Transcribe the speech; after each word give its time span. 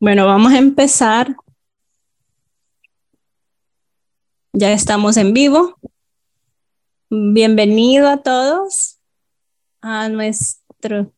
Bueno, 0.00 0.24
vamos 0.24 0.52
a 0.54 0.58
empezar. 0.58 1.36
Ya 4.54 4.72
estamos 4.72 5.18
en 5.18 5.34
vivo. 5.34 5.78
Bienvenido 7.10 8.08
a 8.08 8.16
todos 8.22 8.98
a 9.82 10.08
nuestro 10.08 11.12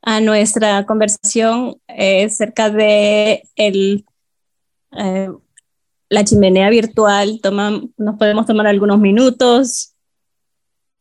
a 0.00 0.20
nuestra 0.22 0.86
conversación 0.86 1.76
eh, 1.88 2.30
cerca 2.30 2.70
de 2.70 3.42
el, 3.56 4.06
eh, 4.92 5.28
la 6.08 6.24
chimenea 6.24 6.70
virtual. 6.70 7.40
Toma, 7.42 7.82
nos 7.98 8.16
podemos 8.16 8.46
tomar 8.46 8.66
algunos 8.66 8.98
minutos. 8.98 9.94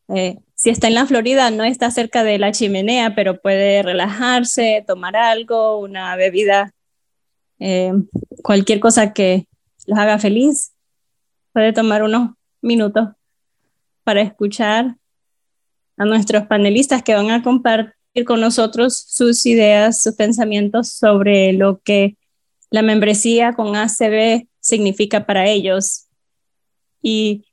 Eh, 0.10 0.40
si 0.60 0.70
está 0.70 0.90
en 0.90 0.96
la 0.96 1.06
Florida, 1.06 1.52
no 1.52 1.64
está 1.64 1.90
cerca 1.90 2.26
de 2.26 2.38
la 2.38 2.52
chimenea, 2.52 3.16
pero 3.16 3.40
puede 3.40 3.82
relajarse, 3.82 4.84
tomar 4.86 5.16
algo, 5.16 5.80
una 5.80 6.18
bebida, 6.18 6.74
eh, 7.60 7.94
cualquier 8.44 8.82
cosa 8.82 9.14
que 9.14 9.48
los 9.88 9.98
haga 9.98 10.20
feliz. 10.20 10.74
Puede 11.54 11.72
tomar 11.72 12.04
unos 12.04 12.32
minutos 12.62 13.08
para 14.04 14.20
escuchar 14.20 14.98
a 15.96 16.04
nuestros 16.04 16.46
panelistas 16.48 17.04
que 17.04 17.16
van 17.16 17.32
a 17.32 17.42
compartir 17.42 18.26
con 18.26 18.42
nosotros 18.42 18.98
sus 19.08 19.46
ideas, 19.46 20.02
sus 20.02 20.16
pensamientos 20.16 20.92
sobre 20.92 21.54
lo 21.54 21.80
que 21.80 22.18
la 22.70 22.82
membresía 22.82 23.54
con 23.54 23.78
ACB 23.78 24.46
significa 24.60 25.26
para 25.26 25.48
ellos 25.48 26.08
y 27.02 27.46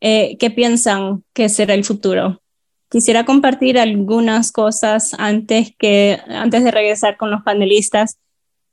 eh, 0.00 0.36
¿qué 0.38 0.50
piensan 0.50 1.24
que 1.32 1.48
será 1.48 1.74
el 1.74 1.84
futuro? 1.84 2.40
Quisiera 2.88 3.24
compartir 3.24 3.78
algunas 3.78 4.52
cosas 4.52 5.14
antes, 5.18 5.74
que, 5.78 6.20
antes 6.28 6.62
de 6.64 6.70
regresar 6.70 7.16
con 7.16 7.30
los 7.30 7.42
panelistas, 7.42 8.18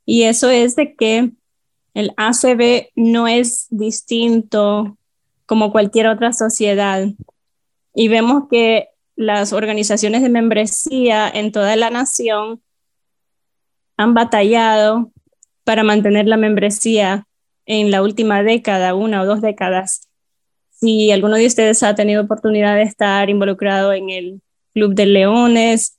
y 0.05 0.23
eso 0.23 0.49
es 0.49 0.75
de 0.75 0.95
que 0.95 1.31
el 1.93 2.11
ACB 2.17 2.89
no 2.95 3.27
es 3.27 3.67
distinto 3.69 4.97
como 5.45 5.71
cualquier 5.71 6.07
otra 6.07 6.33
sociedad. 6.33 7.07
Y 7.95 8.07
vemos 8.07 8.43
que 8.49 8.89
las 9.15 9.53
organizaciones 9.53 10.21
de 10.21 10.29
membresía 10.29 11.29
en 11.29 11.51
toda 11.51 11.75
la 11.75 11.89
nación 11.89 12.61
han 13.97 14.13
batallado 14.13 15.11
para 15.63 15.83
mantener 15.83 16.27
la 16.27 16.37
membresía 16.37 17.27
en 17.65 17.91
la 17.91 18.01
última 18.01 18.43
década, 18.43 18.95
una 18.95 19.21
o 19.21 19.25
dos 19.25 19.41
décadas 19.41 20.09
si 20.73 21.11
alguno 21.11 21.35
de 21.35 21.47
ustedes 21.47 21.83
ha 21.83 21.95
tenido 21.95 22.23
oportunidad 22.23 22.75
de 22.75 22.83
estar 22.83 23.29
involucrado 23.29 23.93
en 23.93 24.09
el 24.09 24.41
Club 24.73 24.95
de 24.95 25.05
Leones, 25.05 25.97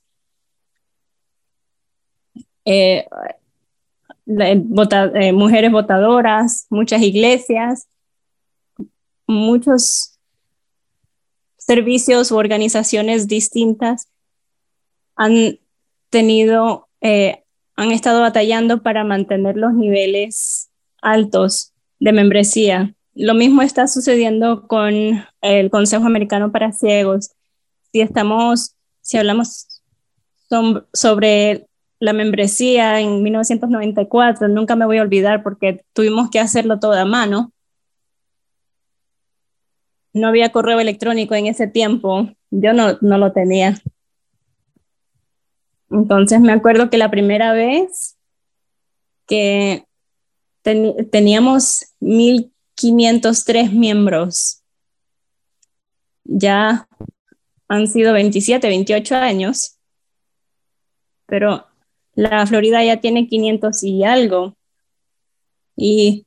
eh, 2.65 3.07
eh, 4.27 5.33
mujeres 5.33 5.71
votadoras, 5.71 6.67
muchas 6.69 7.01
iglesias, 7.01 7.87
muchos 9.27 10.19
servicios 11.57 12.31
u 12.31 12.37
organizaciones 12.37 13.27
distintas 13.27 14.09
han 15.15 15.59
tenido, 16.09 16.87
eh, 17.01 17.43
han 17.75 17.91
estado 17.91 18.21
batallando 18.21 18.83
para 18.83 19.03
mantener 19.03 19.57
los 19.57 19.73
niveles 19.73 20.69
altos 21.01 21.73
de 21.99 22.11
membresía 22.11 22.94
lo 23.15 23.33
mismo 23.33 23.61
está 23.61 23.87
sucediendo 23.87 24.67
con 24.67 25.25
el 25.41 25.69
Consejo 25.69 26.05
Americano 26.05 26.51
para 26.51 26.73
Ciegos. 26.73 27.31
Si 27.91 28.01
estamos, 28.01 28.75
si 29.01 29.17
hablamos 29.17 29.81
sobre 30.93 31.67
la 31.99 32.11
membresía 32.11 32.99
en 32.99 33.23
1994, 33.23 34.49
nunca 34.49 34.75
me 34.75 34.85
voy 34.85 34.97
a 34.97 35.01
olvidar 35.01 35.43
porque 35.43 35.81
tuvimos 35.93 36.29
que 36.29 36.39
hacerlo 36.39 36.79
todo 36.79 36.93
a 36.93 37.05
mano. 37.05 37.53
No 40.11 40.27
había 40.27 40.51
correo 40.51 40.79
electrónico 40.79 41.35
en 41.35 41.47
ese 41.47 41.67
tiempo, 41.67 42.29
yo 42.51 42.73
no, 42.73 42.97
no 43.01 43.17
lo 43.17 43.31
tenía. 43.31 43.81
Entonces 45.89 46.41
me 46.41 46.51
acuerdo 46.51 46.89
que 46.89 46.97
la 46.97 47.11
primera 47.11 47.53
vez 47.53 48.17
que 49.25 49.85
teníamos 51.11 51.93
mil 51.99 52.51
503 52.75 53.73
miembros. 53.73 54.61
Ya 56.23 56.87
han 57.67 57.87
sido 57.87 58.13
27, 58.13 58.67
28 58.67 59.15
años, 59.15 59.77
pero 61.25 61.65
la 62.13 62.45
Florida 62.47 62.83
ya 62.83 63.01
tiene 63.01 63.27
500 63.27 63.83
y 63.83 64.03
algo. 64.03 64.55
Y 65.75 66.25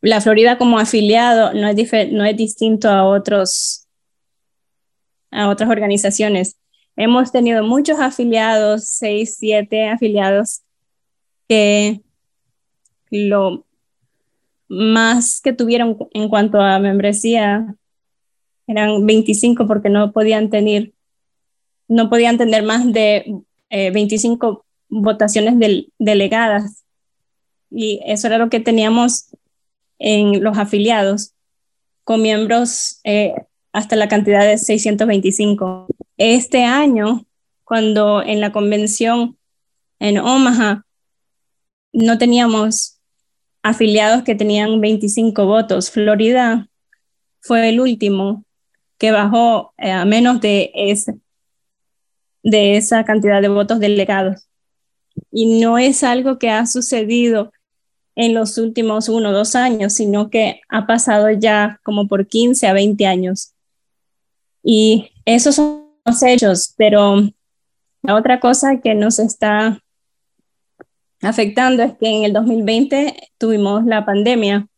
la 0.00 0.20
Florida 0.20 0.58
como 0.58 0.78
afiliado 0.78 1.52
no 1.52 1.68
es, 1.68 2.12
no 2.12 2.24
es 2.24 2.36
distinto 2.36 2.88
a, 2.88 3.04
otros, 3.04 3.88
a 5.30 5.48
otras 5.48 5.68
organizaciones. 5.68 6.56
Hemos 6.96 7.32
tenido 7.32 7.62
muchos 7.62 7.98
afiliados, 7.98 8.86
6, 8.88 9.36
7 9.38 9.88
afiliados, 9.88 10.62
que 11.48 12.00
lo 13.10 13.65
más 14.68 15.40
que 15.40 15.52
tuvieron 15.52 15.96
en 16.12 16.28
cuanto 16.28 16.60
a 16.60 16.78
membresía 16.78 17.76
eran 18.66 19.06
25 19.06 19.66
porque 19.66 19.88
no 19.90 20.12
podían 20.12 20.50
tener, 20.50 20.92
no 21.88 22.10
podían 22.10 22.36
tener 22.36 22.64
más 22.64 22.92
de 22.92 23.42
25 23.70 24.48
eh, 24.50 24.66
votaciones 24.88 25.54
delegadas. 25.98 26.84
Y 27.70 28.00
eso 28.06 28.26
era 28.26 28.38
lo 28.38 28.48
que 28.48 28.60
teníamos 28.60 29.28
en 29.98 30.42
los 30.42 30.58
afiliados, 30.58 31.32
con 32.04 32.22
miembros 32.22 33.00
eh, 33.04 33.34
hasta 33.72 33.96
la 33.96 34.08
cantidad 34.08 34.44
de 34.44 34.58
625. 34.58 35.86
Este 36.16 36.64
año, 36.64 37.26
cuando 37.64 38.22
en 38.22 38.40
la 38.40 38.52
convención 38.52 39.36
en 39.98 40.18
Omaha 40.18 40.84
no 41.92 42.18
teníamos 42.18 42.95
afiliados 43.66 44.22
que 44.22 44.36
tenían 44.36 44.80
25 44.80 45.44
votos. 45.44 45.90
Florida 45.90 46.68
fue 47.40 47.68
el 47.68 47.80
último 47.80 48.44
que 48.96 49.10
bajó 49.10 49.74
eh, 49.76 49.90
a 49.90 50.04
menos 50.04 50.40
de, 50.40 50.70
ese, 50.72 51.16
de 52.44 52.76
esa 52.76 53.04
cantidad 53.04 53.42
de 53.42 53.48
votos 53.48 53.80
delegados. 53.80 54.46
Y 55.32 55.60
no 55.60 55.78
es 55.78 56.04
algo 56.04 56.38
que 56.38 56.48
ha 56.50 56.64
sucedido 56.66 57.52
en 58.14 58.34
los 58.34 58.56
últimos 58.56 59.08
uno 59.08 59.30
o 59.30 59.32
dos 59.32 59.56
años, 59.56 59.94
sino 59.94 60.30
que 60.30 60.60
ha 60.68 60.86
pasado 60.86 61.28
ya 61.32 61.80
como 61.82 62.06
por 62.06 62.28
15 62.28 62.68
a 62.68 62.72
20 62.72 63.04
años. 63.04 63.52
Y 64.62 65.10
esos 65.24 65.56
son 65.56 65.90
los 66.04 66.22
hechos, 66.22 66.72
pero 66.76 67.16
la 68.02 68.14
otra 68.14 68.38
cosa 68.38 68.80
que 68.80 68.94
nos 68.94 69.18
está 69.18 69.82
afectando 71.22 71.82
es 71.82 71.94
que 71.98 72.08
en 72.08 72.24
el 72.24 72.32
2020 72.32 73.30
tuvimos 73.38 73.84
la 73.84 74.04
pandemia 74.04 74.68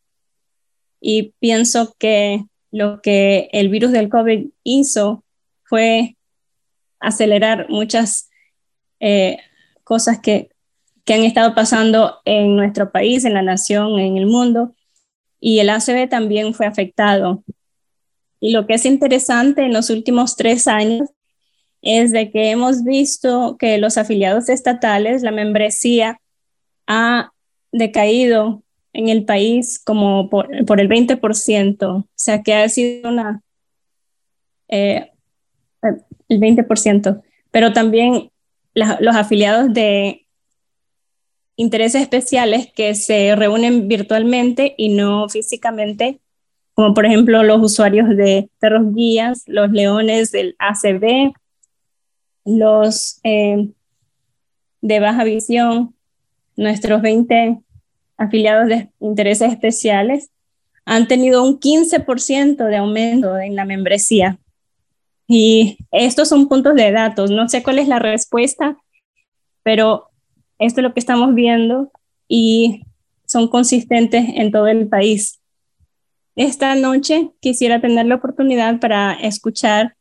y 1.01 1.33
pienso 1.39 1.95
que 1.97 2.45
lo 2.71 3.01
que 3.01 3.49
el 3.51 3.69
virus 3.69 3.91
del 3.91 4.09
COVID 4.09 4.47
hizo 4.63 5.23
fue 5.63 6.17
acelerar 6.99 7.69
muchas 7.69 8.29
eh, 8.99 9.37
cosas 9.83 10.19
que, 10.19 10.49
que 11.05 11.13
han 11.13 11.23
estado 11.23 11.55
pasando 11.55 12.19
en 12.25 12.55
nuestro 12.55 12.91
país, 12.91 13.25
en 13.25 13.33
la 13.33 13.41
nación, 13.41 13.99
en 13.99 14.17
el 14.17 14.25
mundo, 14.25 14.75
y 15.39 15.59
el 15.59 15.69
ACB 15.69 16.09
también 16.09 16.53
fue 16.53 16.65
afectado. 16.65 17.43
Y 18.39 18.51
lo 18.51 18.67
que 18.67 18.75
es 18.75 18.85
interesante 18.85 19.63
en 19.63 19.73
los 19.73 19.89
últimos 19.89 20.35
tres 20.35 20.67
años 20.67 21.09
es 21.81 22.11
de 22.11 22.29
que 22.29 22.51
hemos 22.51 22.83
visto 22.83 23.57
que 23.57 23.77
los 23.77 23.97
afiliados 23.97 24.49
estatales, 24.49 25.21
la 25.21 25.31
membresía, 25.31 26.19
ha 26.89 27.31
decaído 27.71 28.63
en 28.93 29.07
el 29.07 29.23
país 29.23 29.79
como 29.79 30.29
por, 30.29 30.51
el 30.51 30.89
20%, 30.89 31.87
o 31.87 32.07
sea 32.15 32.41
que 32.41 32.55
ha 32.55 32.67
sido 32.67 33.09
una, 33.09 33.43
eh, 34.67 35.11
el 36.27 36.39
20%, 36.39 37.21
pero 37.51 37.71
también 37.71 38.31
los 38.73 39.15
afiliados 39.15 39.71
de 39.71 40.25
intereses 41.55 42.01
especiales 42.01 42.71
que 42.73 42.95
se 42.95 43.35
reúnen 43.35 43.87
virtualmente 43.87 44.73
y 44.75 44.89
no 44.89 45.29
físicamente, 45.29 46.19
como 46.73 46.95
por 46.95 47.05
ejemplo 47.05 47.43
los 47.43 47.61
usuarios 47.61 48.09
de 48.09 48.49
perros 48.59 48.95
guías, 48.95 49.43
los 49.45 49.69
leones 49.69 50.31
del 50.31 50.55
ACB, 50.57 51.33
los 52.45 53.19
eh, 53.23 53.69
de 54.81 54.99
baja 54.99 55.23
visión, 55.23 55.93
nuestros 56.59 57.01
20 57.01 57.59
afiliados 58.17 58.67
de 58.67 58.89
intereses 58.99 59.51
especiales 59.51 60.29
han 60.85 61.07
tenido 61.07 61.43
un 61.43 61.59
15% 61.59 62.65
de 62.65 62.77
aumento 62.77 63.37
en 63.37 63.55
la 63.55 63.65
membresía. 63.65 64.39
Y 65.27 65.77
estos 65.91 66.29
son 66.29 66.47
puntos 66.47 66.75
de 66.75 66.91
datos. 66.91 67.29
No 67.29 67.47
sé 67.47 67.61
cuál 67.61 67.79
es 67.79 67.87
la 67.87 67.99
respuesta 67.99 68.77
pero 69.63 70.09
esto 70.57 70.81
es 70.81 70.83
lo 70.83 70.93
que 70.93 70.99
estamos 70.99 71.35
viendo 71.35 71.91
y 72.27 72.83
son 73.25 73.47
consistentes 73.47 74.25
en 74.27 74.51
todo 74.51 74.67
el 74.67 74.87
país. 74.87 75.39
Esta 76.35 76.73
noche 76.75 77.31
quisiera 77.39 77.81
tener 77.81 78.05
la 78.05 78.15
oportunidad 78.15 78.79
para 78.79 79.13
escuchar, 79.13 79.95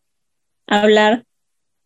hablar 0.67 1.25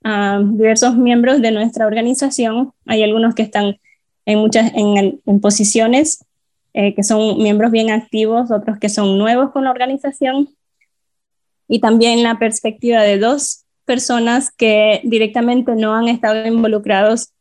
a 0.04 0.40
diversos 0.44 0.96
miembros 0.96 1.40
de 1.40 1.52
nuestra 1.52 1.86
organización. 1.86 2.72
Hay 2.86 3.02
algunos 3.02 3.34
que 3.34 3.42
están 3.42 3.78
en 4.26 4.38
muchas 4.38 4.72
en, 4.74 5.20
posiciones 5.40 6.24
eh, 6.74 6.94
que 6.94 7.02
son 7.02 7.38
miembros 7.38 7.70
bien 7.70 7.90
activos, 7.90 8.50
otros 8.50 8.78
que 8.78 8.88
son 8.88 9.18
nuevos 9.18 9.50
con 9.50 9.64
la 9.64 9.70
organización 9.70 10.48
y 11.68 11.80
también 11.80 12.22
la 12.22 12.38
perspectiva 12.38 13.02
de 13.02 13.18
dos 13.18 13.64
personas 13.84 14.50
que 14.50 15.00
directamente 15.04 15.74
no 15.74 15.94
han 15.94 16.08
estado 16.08 16.46
involucrados 16.46 17.32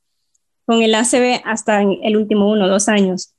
con 0.66 0.82
el 0.82 0.96
ACB 0.96 1.42
hasta 1.44 1.82
el 1.82 2.18
último 2.18 2.50
uno 2.50 2.66
o 2.66 2.70
dos 2.70 2.88
años. 2.88 3.34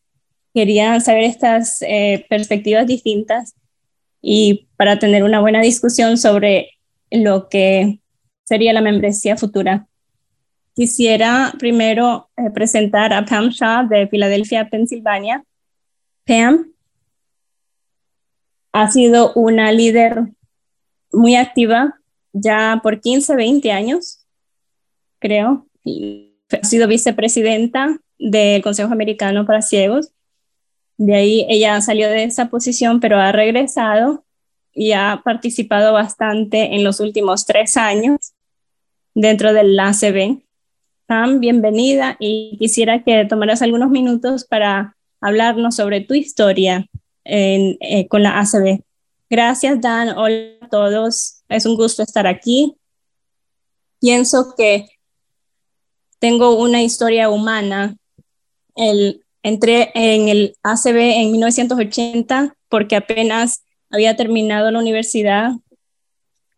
Quería 0.55 1.01
saber 1.01 1.25
estas 1.25 1.81
eh, 1.83 2.27
perspectivas 2.29 2.87
distintas 2.87 3.55
y 4.21 4.69
para 4.77 4.99
tener 4.99 5.25
una 5.25 5.41
buena 5.41 5.61
discusión 5.63 6.19
sobre 6.19 6.79
lo 7.11 7.49
que 7.49 8.01
sería 8.45 8.73
la 8.73 8.81
membresía 8.81 9.37
futura. 9.37 9.87
Quisiera 10.75 11.53
primero 11.59 12.31
eh, 12.37 12.51
presentar 12.51 13.13
a 13.13 13.25
Pam 13.25 13.51
Shaw 13.51 13.89
de 13.89 14.07
Filadelfia, 14.09 14.69
Pensilvania. 14.69 15.45
Pam 16.25 16.73
ha 18.73 18.91
sido 18.91 19.33
una 19.35 19.71
líder 19.71 20.33
muy 21.13 21.37
activa 21.37 22.01
ya 22.33 22.81
por 22.83 23.01
15, 23.01 23.37
20 23.37 23.71
años, 23.71 24.25
creo. 25.19 25.67
ha 26.51 26.65
sido 26.65 26.89
vicepresidenta 26.89 27.99
del 28.19 28.63
Consejo 28.63 28.93
Americano 28.93 29.45
para 29.45 29.63
Ciegos. 29.63 30.13
De 30.97 31.15
ahí 31.15 31.47
ella 31.49 31.81
salió 31.81 32.09
de 32.09 32.25
esa 32.25 32.49
posición, 32.49 33.01
pero 33.01 33.19
ha 33.19 33.33
regresado 33.33 34.25
y 34.73 34.93
ha 34.93 35.21
participado 35.25 35.93
bastante 35.93 36.75
en 36.75 36.85
los 36.85 37.01
últimos 37.01 37.45
tres 37.45 37.77
años 37.77 38.33
dentro 39.15 39.53
del 39.53 39.79
ACB. 39.79 40.41
Pam, 41.07 41.41
bienvenida 41.41 42.17
y 42.19 42.57
quisiera 42.59 43.03
que 43.03 43.25
tomaras 43.25 43.63
algunos 43.63 43.91
minutos 43.91 44.45
para 44.45 44.97
hablarnos 45.21 45.77
sobre 45.77 46.01
tu 46.01 46.15
historia 46.15 46.87
eh, 47.25 48.07
con 48.09 48.23
la 48.23 48.39
ACB. 48.41 48.83
Gracias, 49.29 49.81
Dan. 49.81 50.11
Hola 50.11 50.59
a 50.61 50.69
todos. 50.69 51.43
Es 51.49 51.67
un 51.67 51.77
gusto 51.77 52.03
estar 52.03 52.27
aquí. 52.27 52.77
Pienso 54.01 54.55
que 54.57 54.87
tengo 56.19 56.57
una 56.59 56.83
historia 56.83 57.31
humana. 57.31 57.97
Entré 59.43 59.91
en 59.95 60.29
el 60.29 60.57
ACB 60.63 60.97
en 60.97 61.33
1980 61.33 62.57
porque 62.69 62.97
apenas 62.97 63.65
había 63.91 64.17
terminado 64.17 64.71
la 64.71 64.79
universidad 64.79 65.53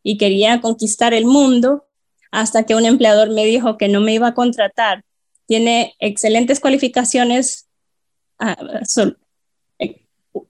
y 0.02 0.18
quería 0.18 0.60
conquistar 0.60 1.14
el 1.14 1.24
mundo 1.24 1.86
hasta 2.34 2.64
que 2.64 2.74
un 2.74 2.84
empleador 2.84 3.30
me 3.30 3.44
dijo 3.44 3.78
que 3.78 3.88
no 3.88 4.00
me 4.00 4.12
iba 4.12 4.28
a 4.28 4.34
contratar. 4.34 5.04
Tiene 5.46 5.94
excelentes 6.00 6.58
cualificaciones, 6.58 7.68
ah, 8.40 8.56
eh, 9.78 10.02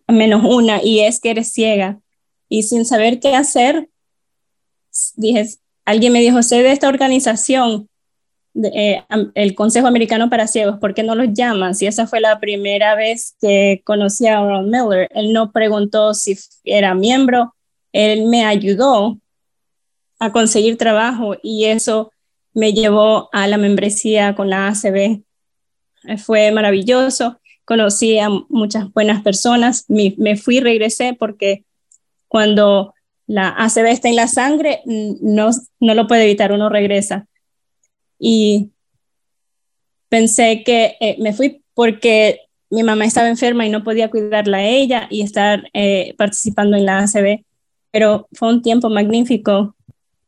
menos 0.08 0.42
una, 0.44 0.82
y 0.82 1.00
es 1.00 1.20
que 1.20 1.30
eres 1.30 1.52
ciega 1.52 2.00
y 2.48 2.62
sin 2.62 2.86
saber 2.86 3.20
qué 3.20 3.34
hacer, 3.36 3.90
dije, 5.16 5.46
alguien 5.84 6.14
me 6.14 6.20
dijo, 6.20 6.42
sé 6.42 6.62
de 6.62 6.72
esta 6.72 6.88
organización, 6.88 7.90
eh, 8.54 9.02
el 9.34 9.54
Consejo 9.54 9.86
Americano 9.86 10.30
para 10.30 10.46
Ciegos, 10.46 10.78
¿por 10.78 10.94
qué 10.94 11.02
no 11.02 11.14
los 11.14 11.34
llamas? 11.34 11.82
Y 11.82 11.86
esa 11.86 12.06
fue 12.06 12.20
la 12.20 12.40
primera 12.40 12.94
vez 12.94 13.36
que 13.40 13.82
conocí 13.84 14.26
a 14.26 14.40
Ron 14.40 14.70
Miller. 14.70 15.08
Él 15.10 15.32
no 15.32 15.52
preguntó 15.52 16.14
si 16.14 16.38
era 16.62 16.94
miembro, 16.94 17.54
él 17.92 18.26
me 18.26 18.44
ayudó 18.44 19.18
a 20.24 20.32
conseguir 20.32 20.76
trabajo 20.76 21.36
y 21.42 21.66
eso 21.66 22.12
me 22.52 22.72
llevó 22.72 23.28
a 23.32 23.46
la 23.48 23.56
membresía 23.56 24.34
con 24.34 24.48
la 24.50 24.68
ACB. 24.68 25.22
Fue 26.18 26.52
maravilloso, 26.52 27.40
conocí 27.64 28.18
a 28.18 28.28
muchas 28.48 28.92
buenas 28.92 29.22
personas, 29.22 29.84
me, 29.88 30.14
me 30.18 30.36
fui, 30.36 30.60
regresé 30.60 31.16
porque 31.18 31.64
cuando 32.28 32.94
la 33.26 33.48
ACV 33.48 33.86
está 33.86 34.08
en 34.08 34.16
la 34.16 34.28
sangre, 34.28 34.80
no, 34.84 35.50
no 35.80 35.94
lo 35.94 36.06
puede 36.06 36.24
evitar, 36.24 36.52
uno 36.52 36.68
regresa. 36.68 37.26
Y 38.18 38.70
pensé 40.08 40.62
que 40.64 40.96
eh, 41.00 41.16
me 41.18 41.32
fui 41.32 41.62
porque 41.74 42.40
mi 42.70 42.82
mamá 42.82 43.04
estaba 43.04 43.28
enferma 43.28 43.66
y 43.66 43.70
no 43.70 43.84
podía 43.84 44.10
cuidarla 44.10 44.58
a 44.58 44.64
ella 44.64 45.06
y 45.10 45.22
estar 45.22 45.70
eh, 45.72 46.14
participando 46.16 46.76
en 46.76 46.86
la 46.86 47.00
ACB, 47.00 47.44
pero 47.90 48.28
fue 48.32 48.48
un 48.48 48.62
tiempo 48.62 48.90
magnífico, 48.90 49.74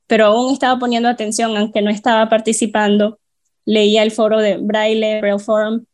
pero 0.07 0.27
aún 0.27 0.53
estaba 0.53 0.79
poniendo 0.79 1.09
atención, 1.09 1.57
aunque 1.57 1.83
no 1.83 1.91
estaba 1.91 2.29
participando, 2.29 3.19
leía 3.65 4.03
el 4.03 4.13
foro 4.13 4.41
de 4.41 4.59
Braille, 4.59 5.21
Braille 5.21 5.39
Forum, 5.39 5.85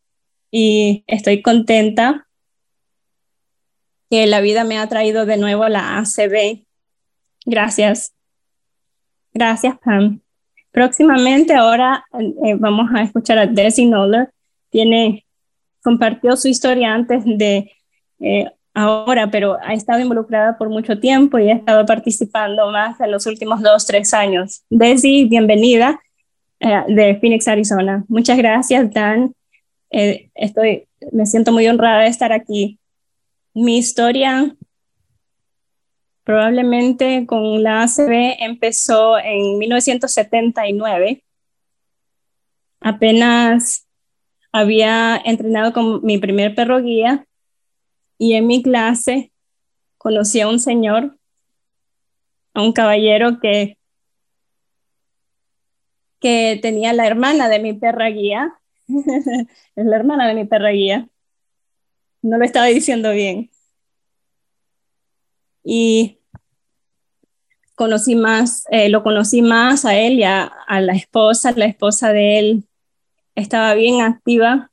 y 0.51 1.03
estoy 1.07 1.41
contenta 1.41 2.27
que 4.09 4.27
la 4.27 4.41
vida 4.41 4.63
me 4.63 4.77
ha 4.77 4.87
traído 4.87 5.25
de 5.25 5.37
nuevo 5.37 5.67
la 5.67 5.97
ACB. 5.97 6.65
Gracias. 7.45 8.13
Gracias, 9.33 9.75
Pam. 9.83 10.21
Próximamente 10.71 11.55
ahora 11.55 12.05
eh, 12.45 12.55
vamos 12.59 12.91
a 12.93 13.01
escuchar 13.01 13.39
a 13.39 13.47
Desi 13.47 13.87
Noller. 13.87 14.29
Tiene, 14.69 15.25
compartió 15.81 16.37
su 16.37 16.47
historia 16.47 16.93
antes 16.93 17.23
de 17.25 17.71
eh, 18.19 18.51
ahora, 18.73 19.29
pero 19.29 19.57
ha 19.61 19.73
estado 19.73 19.99
involucrada 19.99 20.57
por 20.57 20.69
mucho 20.69 20.99
tiempo 20.99 21.39
y 21.39 21.49
ha 21.49 21.55
estado 21.55 21.85
participando 21.85 22.71
más 22.71 22.99
en 22.99 23.11
los 23.11 23.25
últimos 23.25 23.61
dos, 23.61 23.85
tres 23.85 24.13
años. 24.13 24.63
Desi, 24.69 25.25
bienvenida 25.25 25.99
eh, 26.59 26.83
de 26.87 27.15
Phoenix, 27.19 27.47
Arizona. 27.47 28.03
Muchas 28.07 28.37
gracias, 28.37 28.91
Dan. 28.93 29.33
estoy, 29.89 30.87
me 31.11 31.25
siento 31.25 31.51
muy 31.51 31.67
honrada 31.67 32.01
de 32.01 32.07
estar 32.07 32.31
aquí 32.31 32.79
mi 33.53 33.77
historia 33.77 34.55
probablemente 36.23 37.25
con 37.25 37.61
la 37.61 37.83
ACB 37.83 38.37
empezó 38.39 39.17
en 39.19 39.57
1979. 39.57 41.23
Apenas 42.79 43.87
había 44.51 45.21
entrenado 45.23 45.73
con 45.73 46.03
mi 46.03 46.17
primer 46.17 46.55
perro 46.55 46.81
guía 46.81 47.25
y 48.23 48.33
en 48.35 48.47
mi 48.47 48.63
clase 48.63 49.31
conocí 49.97 50.41
a 50.41 50.47
un 50.47 50.59
señor, 50.59 51.17
a 52.53 52.61
un 52.61 52.73
caballero 52.73 53.39
que, 53.39 53.77
que 56.19 56.59
tenía 56.61 56.93
la 56.93 57.07
hermana 57.07 57.49
de 57.49 57.59
mi 57.59 57.73
perra 57.73 58.07
guía. 58.09 58.59
es 58.87 59.85
la 59.85 59.95
hermana 59.95 60.27
de 60.27 60.35
mi 60.35 60.45
perra 60.45 60.69
guía 60.69 61.09
no 62.23 62.37
lo 62.37 62.45
estaba 62.45 62.65
diciendo 62.67 63.11
bien. 63.11 63.51
Y 65.63 66.17
conocí 67.75 68.15
más, 68.15 68.65
eh, 68.71 68.89
lo 68.89 69.03
conocí 69.03 69.41
más 69.41 69.85
a 69.85 69.95
él 69.95 70.13
y 70.13 70.23
a, 70.23 70.51
la 70.69 70.93
esposa. 70.93 71.51
La 71.55 71.65
esposa 71.65 72.11
de 72.13 72.39
él 72.39 72.63
estaba 73.35 73.73
bien 73.75 74.01
activa 74.01 74.71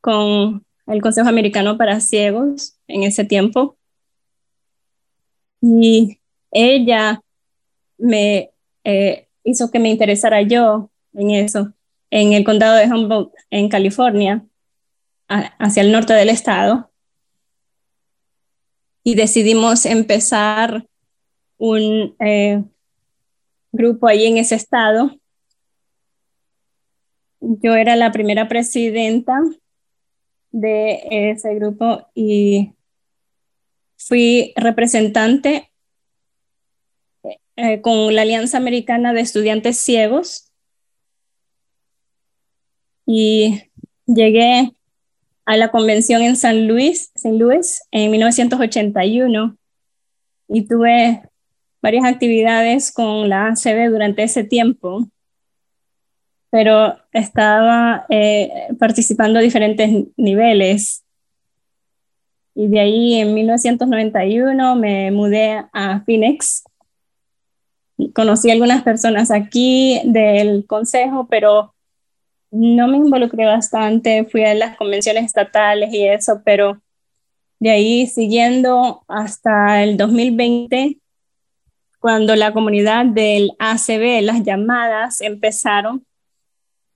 con 0.00 0.64
el 0.86 1.00
Consejo 1.00 1.28
Americano 1.28 1.76
para 1.78 2.00
Ciegos 2.00 2.76
en 2.86 3.02
ese 3.04 3.24
tiempo. 3.24 3.76
Y 5.60 6.18
ella 6.50 7.22
me 7.98 8.50
eh, 8.84 9.28
hizo 9.44 9.70
que 9.70 9.78
me 9.78 9.90
interesara 9.90 10.42
yo 10.42 10.90
en 11.14 11.30
eso, 11.30 11.72
en 12.10 12.32
el 12.32 12.44
condado 12.44 12.76
de 12.76 12.86
Humboldt, 12.86 13.32
en 13.50 13.68
California 13.68 14.44
hacia 15.28 15.82
el 15.82 15.92
norte 15.92 16.12
del 16.12 16.28
estado 16.28 16.92
y 19.04 19.14
decidimos 19.14 19.86
empezar 19.86 20.86
un 21.58 22.14
eh, 22.20 22.62
grupo 23.72 24.06
ahí 24.06 24.26
en 24.26 24.38
ese 24.38 24.54
estado. 24.54 25.16
Yo 27.40 27.74
era 27.74 27.96
la 27.96 28.12
primera 28.12 28.48
presidenta 28.48 29.40
de 30.52 31.02
ese 31.10 31.54
grupo 31.54 32.06
y 32.14 32.72
fui 33.96 34.52
representante 34.56 35.70
eh, 37.56 37.80
con 37.80 38.14
la 38.14 38.22
Alianza 38.22 38.58
Americana 38.58 39.12
de 39.12 39.20
Estudiantes 39.20 39.78
Ciegos 39.78 40.52
y 43.06 43.62
llegué 44.06 44.72
a 45.44 45.56
la 45.56 45.70
convención 45.70 46.22
en 46.22 46.36
San 46.36 46.66
Luis, 46.68 47.10
San 47.14 47.38
Luis 47.38 47.82
en 47.90 48.10
1981 48.10 49.56
y 50.48 50.66
tuve 50.66 51.22
varias 51.82 52.04
actividades 52.04 52.92
con 52.92 53.28
la 53.28 53.48
ACB 53.48 53.90
durante 53.90 54.22
ese 54.22 54.44
tiempo. 54.44 55.08
Pero 56.52 56.98
estaba 57.12 58.04
eh, 58.10 58.68
participando 58.78 59.38
a 59.38 59.42
diferentes 59.42 59.90
niveles. 60.18 61.02
Y 62.54 62.68
de 62.68 62.78
ahí 62.78 63.14
en 63.14 63.32
1991 63.32 64.76
me 64.76 65.10
mudé 65.12 65.64
a 65.72 66.02
Phoenix. 66.04 66.64
Conocí 68.14 68.50
algunas 68.50 68.82
personas 68.82 69.30
aquí 69.30 70.02
del 70.04 70.66
consejo, 70.66 71.26
pero 71.30 71.74
no 72.50 72.86
me 72.86 72.98
involucré 72.98 73.46
bastante. 73.46 74.26
Fui 74.26 74.44
a 74.44 74.52
las 74.52 74.76
convenciones 74.76 75.24
estatales 75.24 75.90
y 75.94 76.06
eso, 76.06 76.42
pero 76.44 76.82
de 77.60 77.70
ahí 77.70 78.06
siguiendo 78.06 79.04
hasta 79.08 79.82
el 79.82 79.96
2020, 79.96 80.98
cuando 81.98 82.36
la 82.36 82.52
comunidad 82.52 83.06
del 83.06 83.52
ACB, 83.58 84.20
las 84.20 84.44
llamadas 84.44 85.22
empezaron, 85.22 86.04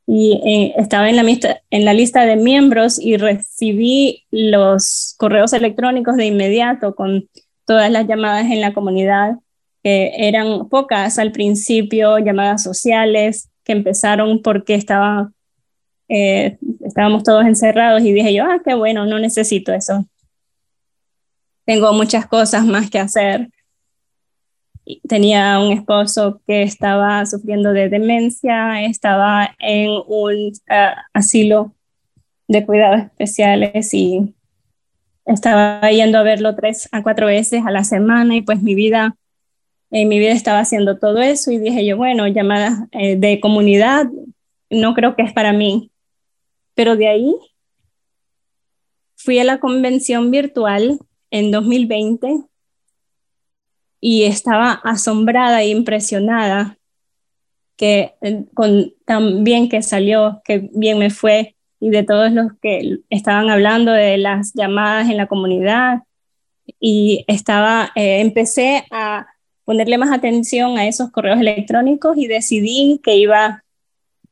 y 0.07 0.41
eh, 0.45 0.75
estaba 0.77 1.09
en 1.09 1.17
la, 1.17 1.25
en 1.71 1.85
la 1.85 1.93
lista 1.93 2.25
de 2.25 2.37
miembros 2.37 3.01
y 3.01 3.17
recibí 3.17 4.25
los 4.31 5.15
correos 5.19 5.53
electrónicos 5.53 6.17
de 6.17 6.27
inmediato 6.27 6.95
con 6.95 7.29
todas 7.65 7.91
las 7.91 8.07
llamadas 8.07 8.47
en 8.47 8.61
la 8.61 8.73
comunidad, 8.73 9.37
que 9.83 10.13
eran 10.17 10.69
pocas 10.69 11.19
al 11.19 11.33
principio, 11.33 12.19
llamadas 12.19 12.63
sociales, 12.63 13.51
que 13.65 13.73
empezaron 13.73 14.43
porque 14.43 14.75
estaba, 14.75 15.33
eh, 16.09 16.59
estábamos 16.85 17.25
todos 17.25 17.45
encerrados 17.45 18.03
y 18.03 18.13
dije 18.13 18.33
yo, 18.33 18.45
ah, 18.45 18.61
qué 18.65 18.75
bueno, 18.75 19.07
no 19.07 19.19
necesito 19.19 19.73
eso 19.73 20.07
tengo 21.67 21.93
muchas 21.93 22.27
cosas 22.27 22.65
más 22.65 22.89
que 22.89 22.99
hacer. 22.99 23.51
Tenía 25.09 25.59
un 25.59 25.73
esposo 25.73 26.41
que 26.47 26.63
estaba 26.63 27.25
sufriendo 27.27 27.73
de 27.73 27.89
demencia, 27.89 28.83
estaba 28.85 29.55
en 29.59 29.91
un 30.07 30.53
ah, 30.69 31.05
asilo 31.13 31.75
de 32.49 32.65
cuidados 32.65 33.01
especiales 33.03 33.93
y 33.93 34.35
estaba 35.25 35.91
yendo 35.91 36.19
a 36.19 36.23
verlo 36.23 36.55
tres 36.55 36.89
a 36.93 37.03
cuatro 37.03 37.27
veces 37.27 37.65
a 37.67 37.73
la 37.73 37.83
semana 37.83 38.37
y 38.37 38.43
pues 38.43 38.63
mi 38.63 38.75
vida, 38.75 39.17
en 39.91 40.09
mi 40.09 40.19
vida 40.19 40.31
estaba 40.31 40.61
haciendo 40.61 40.99
todo 40.99 41.21
eso 41.21 41.51
y 41.51 41.59
dije 41.59 41.85
yo, 41.85 41.97
bueno, 41.97 42.27
llamadas 42.29 42.89
eh, 42.93 43.17
de 43.17 43.41
comunidad, 43.41 44.07
no 44.71 44.95
creo 44.95 45.17
que 45.17 45.23
es 45.23 45.33
para 45.33 45.53
mí. 45.53 45.91
Pero 46.75 46.97
de 46.97 47.09
ahí 47.09 47.35
fui 49.17 49.39
a 49.41 49.45
la 49.45 49.59
convención 49.59 50.31
virtual 50.31 51.01
en 51.31 51.51
2020 51.51 52.45
y 54.01 54.25
estaba 54.25 54.73
asombrada 54.85 55.63
e 55.63 55.69
impresionada 55.69 56.79
que 57.77 58.15
eh, 58.23 58.45
con 58.55 58.93
tan 59.05 59.45
bien 59.45 59.69
que 59.69 59.83
salió, 59.83 60.41
que 60.45 60.71
bien 60.73 60.99
me 60.99 61.11
fue 61.11 61.57
y 61.79 61.91
de 61.91 62.03
todos 62.03 62.33
los 62.33 62.53
que 62.61 62.99
estaban 63.11 63.51
hablando 63.51 63.93
de 63.93 64.17
las 64.19 64.53
llamadas 64.55 65.11
en 65.11 65.19
la 65.19 65.27
comunidad. 65.27 66.03
Y 66.81 67.25
estaba 67.29 67.93
eh, 67.95 68.21
empecé 68.21 68.85
a 68.91 69.27
ponerle 69.65 69.99
más 69.99 70.11
atención 70.11 70.79
a 70.79 70.87
esos 70.87 71.11
correos 71.11 71.41
electrónicos 71.41 72.17
y 72.17 72.27
decidí 72.27 73.01
que 73.05 73.17
iba 73.17 73.63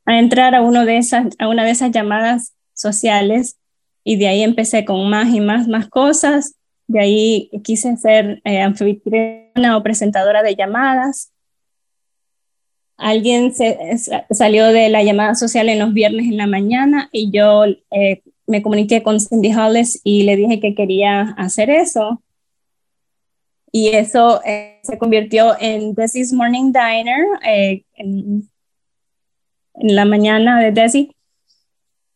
a 0.06 0.18
entrar 0.18 0.54
a 0.54 0.62
uno 0.62 0.84
de 0.84 0.96
esas 0.98 1.34
a 1.38 1.48
una 1.48 1.64
de 1.64 1.70
esas 1.70 1.90
llamadas 1.90 2.54
sociales 2.72 3.58
y 4.04 4.16
de 4.16 4.28
ahí 4.28 4.42
empecé 4.42 4.84
con 4.84 5.08
más 5.08 5.32
y 5.34 5.40
más 5.40 5.68
más 5.68 5.88
cosas 5.88 6.56
de 6.86 7.00
ahí 7.00 7.50
quise 7.62 7.96
ser 7.96 8.40
eh, 8.44 8.60
anfitriona 8.60 9.76
o 9.76 9.82
presentadora 9.82 10.42
de 10.42 10.54
llamadas. 10.54 11.32
Alguien 12.96 13.52
se, 13.54 13.78
salió 14.30 14.66
de 14.68 14.88
la 14.88 15.02
llamada 15.02 15.34
social 15.34 15.68
en 15.68 15.80
los 15.80 15.92
viernes 15.92 16.26
en 16.26 16.36
la 16.36 16.46
mañana 16.46 17.08
y 17.10 17.30
yo 17.30 17.64
eh, 17.90 18.22
me 18.46 18.62
comuniqué 18.62 19.02
con 19.02 19.18
Cindy 19.18 19.52
Hollis 19.52 20.00
y 20.04 20.22
le 20.24 20.36
dije 20.36 20.60
que 20.60 20.74
quería 20.74 21.34
hacer 21.36 21.70
eso. 21.70 22.22
Y 23.72 23.88
eso 23.88 24.40
eh, 24.44 24.78
se 24.84 24.98
convirtió 24.98 25.56
en 25.58 25.94
Desi's 25.94 26.32
Morning 26.32 26.72
Diner 26.72 27.26
en, 27.42 28.48
en, 29.74 29.96
la 29.96 30.04
mañana 30.04 30.60
de 30.60 30.70
Desi. 30.70 31.16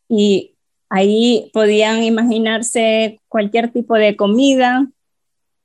Y 0.08 0.57
Ahí 0.90 1.50
podían 1.52 2.02
imaginarse 2.02 3.20
cualquier 3.28 3.70
tipo 3.70 3.94
de 3.94 4.16
comida. 4.16 4.86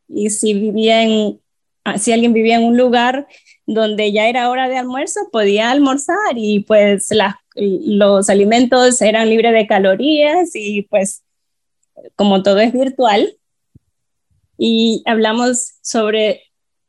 Y 0.08 0.30
si 0.30 0.54
vivían, 0.54 1.40
ah, 1.84 1.98
si 1.98 2.12
alguien 2.12 2.34
vivía 2.34 2.58
en 2.58 2.66
un 2.66 2.78
lugar 2.78 3.28
donde 3.66 4.12
ya 4.12 4.28
era 4.28 4.50
hora 4.50 4.68
de 4.68 4.78
almuerzo, 4.78 5.22
podía 5.32 5.72
almorzar 5.72 6.36
y 6.36 6.62
pues 6.62 7.10
los 7.56 8.30
alimentos 8.30 9.02
eran 9.02 9.30
libres 9.30 9.54
de 9.54 9.68
calorías 9.68 10.52
y 10.56 10.84
pues 10.84 11.24
como 12.16 12.44
todo 12.44 12.60
es 12.60 12.74
virtual. 12.74 13.38
Y 14.58 15.04
hablamos 15.06 15.74
sobre 15.82 16.42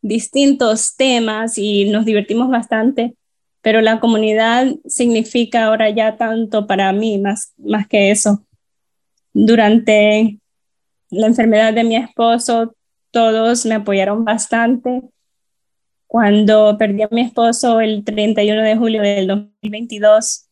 distintos 0.03 0.97
temas 0.97 1.57
y 1.57 1.87
nos 1.87 2.05
divertimos 2.05 2.51
bastante 2.51 3.17
pero 3.65 3.81
la 3.81 3.99
comunidad 3.99 4.67
significa 4.87 5.65
ahora 5.65 5.89
ya 5.89 6.19
tanto 6.19 6.67
para 6.67 6.93
mí, 6.93 7.17
más, 7.17 7.55
más 7.57 7.89
que 7.89 8.11
eso. 8.11 8.45
Durante 9.33 10.39
la 11.09 11.27
enfermedad 11.27 11.73
de 11.73 11.83
mi 11.83 11.97
esposo, 11.97 12.77
todos 13.11 13.65
me 13.65 13.77
apoyaron 13.77 14.23
bastante. 14.23 15.01
Cuando 16.07 16.77
perdí 16.77 17.05
a 17.05 17.09
mi 17.11 17.23
esposo 17.23 17.81
el 17.81 18.05
31 18.05 18.63
de 18.63 18.77
julio 18.77 19.01
del 19.01 19.29
2022, 19.29 20.47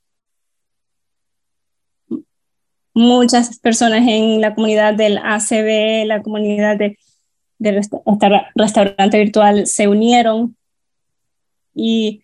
muchas 2.95 3.59
personas 3.59 4.09
en 4.09 4.41
la 4.41 4.55
comunidad 4.55 4.95
del 4.95 5.19
ACB, 5.19 6.07
la 6.07 6.23
comunidad 6.23 6.79
de, 6.79 6.97
del 7.59 7.79
restaurante 8.55 9.19
virtual, 9.19 9.67
se 9.67 9.87
unieron 9.87 10.57
y 11.75 12.23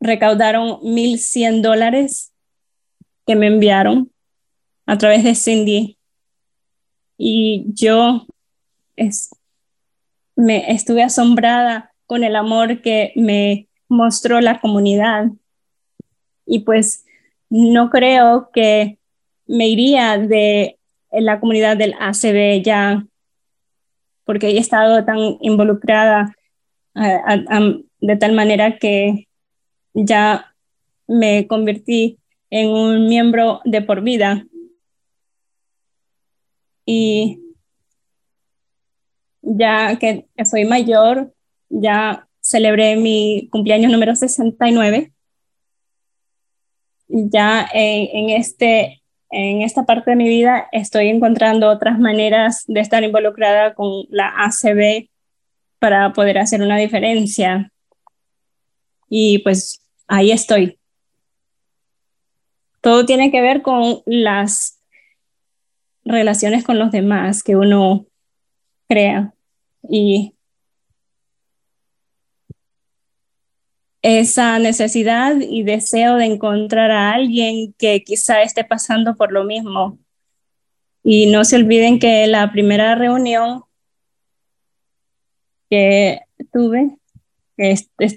recaudaron 0.00 0.80
1.100 0.82 1.62
dólares 1.62 2.32
que 3.26 3.36
me 3.36 3.46
enviaron 3.46 4.10
a 4.86 4.98
través 4.98 5.24
de 5.24 5.34
Cindy. 5.34 5.98
Y 7.18 7.66
yo 7.68 8.26
me 10.36 10.70
estuve 10.70 11.02
asombrada 11.02 11.92
con 12.06 12.24
el 12.24 12.36
amor 12.36 12.82
que 12.82 13.12
me 13.16 13.68
mostró 13.88 14.40
la 14.40 14.60
comunidad. 14.60 15.26
Y 16.44 16.60
pues 16.60 17.04
no 17.48 17.90
creo 17.90 18.50
que 18.52 18.98
me 19.46 19.68
iría 19.68 20.18
de 20.18 20.78
la 21.10 21.40
comunidad 21.40 21.76
del 21.76 21.94
ACB 21.98 22.62
ya, 22.62 23.06
porque 24.24 24.48
he 24.48 24.58
estado 24.58 25.04
tan 25.04 25.18
involucrada 25.40 26.34
de 26.94 28.16
tal 28.16 28.32
manera 28.32 28.78
que 28.78 29.25
ya 29.96 30.54
me 31.08 31.46
convertí 31.46 32.18
en 32.50 32.70
un 32.70 33.08
miembro 33.08 33.60
de 33.64 33.82
por 33.82 34.02
vida. 34.02 34.46
Y 36.84 37.40
ya 39.42 39.96
que 39.98 40.28
soy 40.44 40.64
mayor, 40.64 41.32
ya 41.68 42.28
celebré 42.40 42.96
mi 42.96 43.48
cumpleaños 43.50 43.90
número 43.90 44.14
69. 44.14 45.12
Ya 47.08 47.66
en, 47.72 48.30
este, 48.30 49.02
en 49.30 49.62
esta 49.62 49.84
parte 49.86 50.10
de 50.10 50.16
mi 50.16 50.28
vida 50.28 50.68
estoy 50.72 51.08
encontrando 51.08 51.70
otras 51.70 51.98
maneras 51.98 52.64
de 52.66 52.80
estar 52.80 53.02
involucrada 53.02 53.74
con 53.74 54.04
la 54.10 54.32
ACB 54.44 55.08
para 55.78 56.12
poder 56.12 56.38
hacer 56.38 56.62
una 56.62 56.76
diferencia. 56.76 57.72
Y 59.08 59.38
pues 59.38 59.85
ahí 60.06 60.30
estoy. 60.32 60.78
Todo 62.80 63.04
tiene 63.04 63.30
que 63.30 63.40
ver 63.40 63.62
con 63.62 64.02
las 64.06 64.80
relaciones 66.04 66.64
con 66.64 66.78
los 66.78 66.92
demás 66.92 67.42
que 67.42 67.56
uno 67.56 68.06
crea 68.88 69.34
y 69.88 70.34
esa 74.02 74.60
necesidad 74.60 75.34
y 75.40 75.64
deseo 75.64 76.14
de 76.14 76.26
encontrar 76.26 76.92
a 76.92 77.12
alguien 77.12 77.74
que 77.76 78.04
quizá 78.04 78.42
esté 78.42 78.62
pasando 78.62 79.16
por 79.16 79.32
lo 79.32 79.42
mismo. 79.42 79.98
Y 81.02 81.26
no 81.26 81.44
se 81.44 81.56
olviden 81.56 81.98
que 81.98 82.26
la 82.28 82.52
primera 82.52 82.94
reunión 82.94 83.64
que 85.68 86.20
tuve 86.52 86.96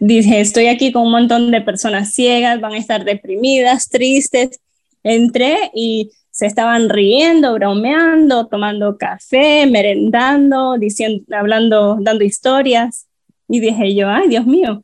dije, 0.02 0.42
estoy 0.42 0.68
aquí 0.68 0.92
con 0.92 1.04
un 1.04 1.12
montón 1.12 1.52
de 1.52 1.62
personas 1.62 2.14
ciegas, 2.14 2.60
van 2.60 2.74
a 2.74 2.78
estar 2.78 3.06
deprimidas, 3.06 3.90
tristes. 3.90 4.60
Entré 5.04 5.72
y 5.74 6.12
se 6.32 6.46
estaban 6.46 6.90
riendo, 6.90 7.54
bromeando, 7.54 8.48
tomando 8.48 8.98
café, 8.98 9.66
merendando, 9.66 10.78
diciendo, 10.78 11.24
hablando, 11.36 11.98
dando 12.00 12.24
historias. 12.24 13.08
Y 13.48 13.60
dije 13.60 13.96
yo, 13.96 14.10
ay, 14.10 14.28
Dios 14.30 14.46
mío, 14.46 14.82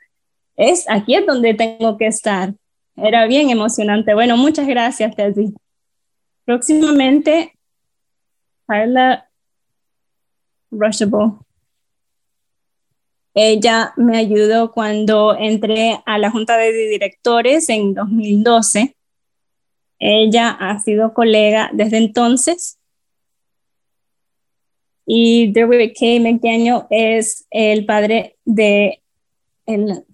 es 0.55 0.89
aquí 0.89 1.15
es 1.15 1.25
donde 1.25 1.53
tengo 1.53 1.97
que 1.97 2.07
estar. 2.07 2.53
era 2.95 3.27
bien 3.27 3.49
emocionante. 3.49 4.13
Bueno, 4.13 4.37
muchas 4.37 4.67
gracias, 4.67 5.15
Teddy. 5.15 5.53
Próximamente, 6.45 7.53
Carla 8.67 9.29
Rushable. 10.71 11.44
Ella 13.37 13.93
me 13.97 14.17
ayudó 14.17 14.71
cuando 14.71 15.35
entré 15.37 15.99
a 16.05 16.17
la 16.17 16.31
Junta 16.31 16.55
de 16.55 16.71
Directores 16.71 17.67
en 17.67 17.93
2012. 17.93 18.95
Ella 19.99 20.51
ha 20.51 20.79
sido 20.79 21.13
colega 21.13 21.69
desde 21.73 21.97
entonces. 21.97 22.79
Y 25.05 25.51
Derwick 25.51 25.97
K. 25.99 26.21
McDaniel 26.21 26.83
es 26.89 27.45
el 27.51 27.85
padre 27.85 28.37
de 28.45 29.01
el, 29.65 30.05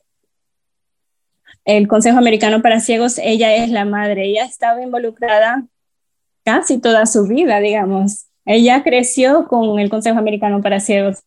Consejo 1.87 2.17
Americano 2.17 2.63
para 2.63 2.79
Ciegos. 2.79 3.19
Ella 3.19 3.55
es 3.55 3.69
la 3.69 3.85
madre. 3.85 4.25
Ella 4.25 4.45
estaba 4.45 4.81
involucrada 4.81 5.67
casi 6.43 6.79
toda 6.79 7.05
su 7.05 7.27
vida, 7.27 7.59
digamos. 7.59 8.25
Ella 8.45 8.81
creció 8.83 9.47
con 9.47 9.79
el 9.79 9.91
Consejo 9.91 10.17
Americano 10.17 10.61
para 10.61 10.79
Ciegos. 10.79 11.19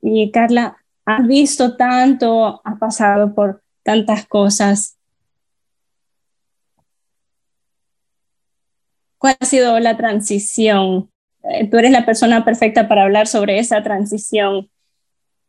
Y 0.00 0.30
Carla 0.30 0.79
has 1.04 1.26
visto 1.26 1.76
tanto, 1.76 2.60
has 2.64 2.78
pasado 2.78 3.34
por 3.34 3.62
tantas 3.82 4.26
cosas. 4.26 4.98
¿Cuál 9.18 9.36
ha 9.38 9.44
sido 9.44 9.78
la 9.80 9.96
transición? 9.96 11.10
Eh, 11.42 11.68
tú 11.68 11.78
eres 11.78 11.90
la 11.90 12.06
persona 12.06 12.44
perfecta 12.44 12.88
para 12.88 13.02
hablar 13.02 13.26
sobre 13.26 13.58
esa 13.58 13.82
transición, 13.82 14.70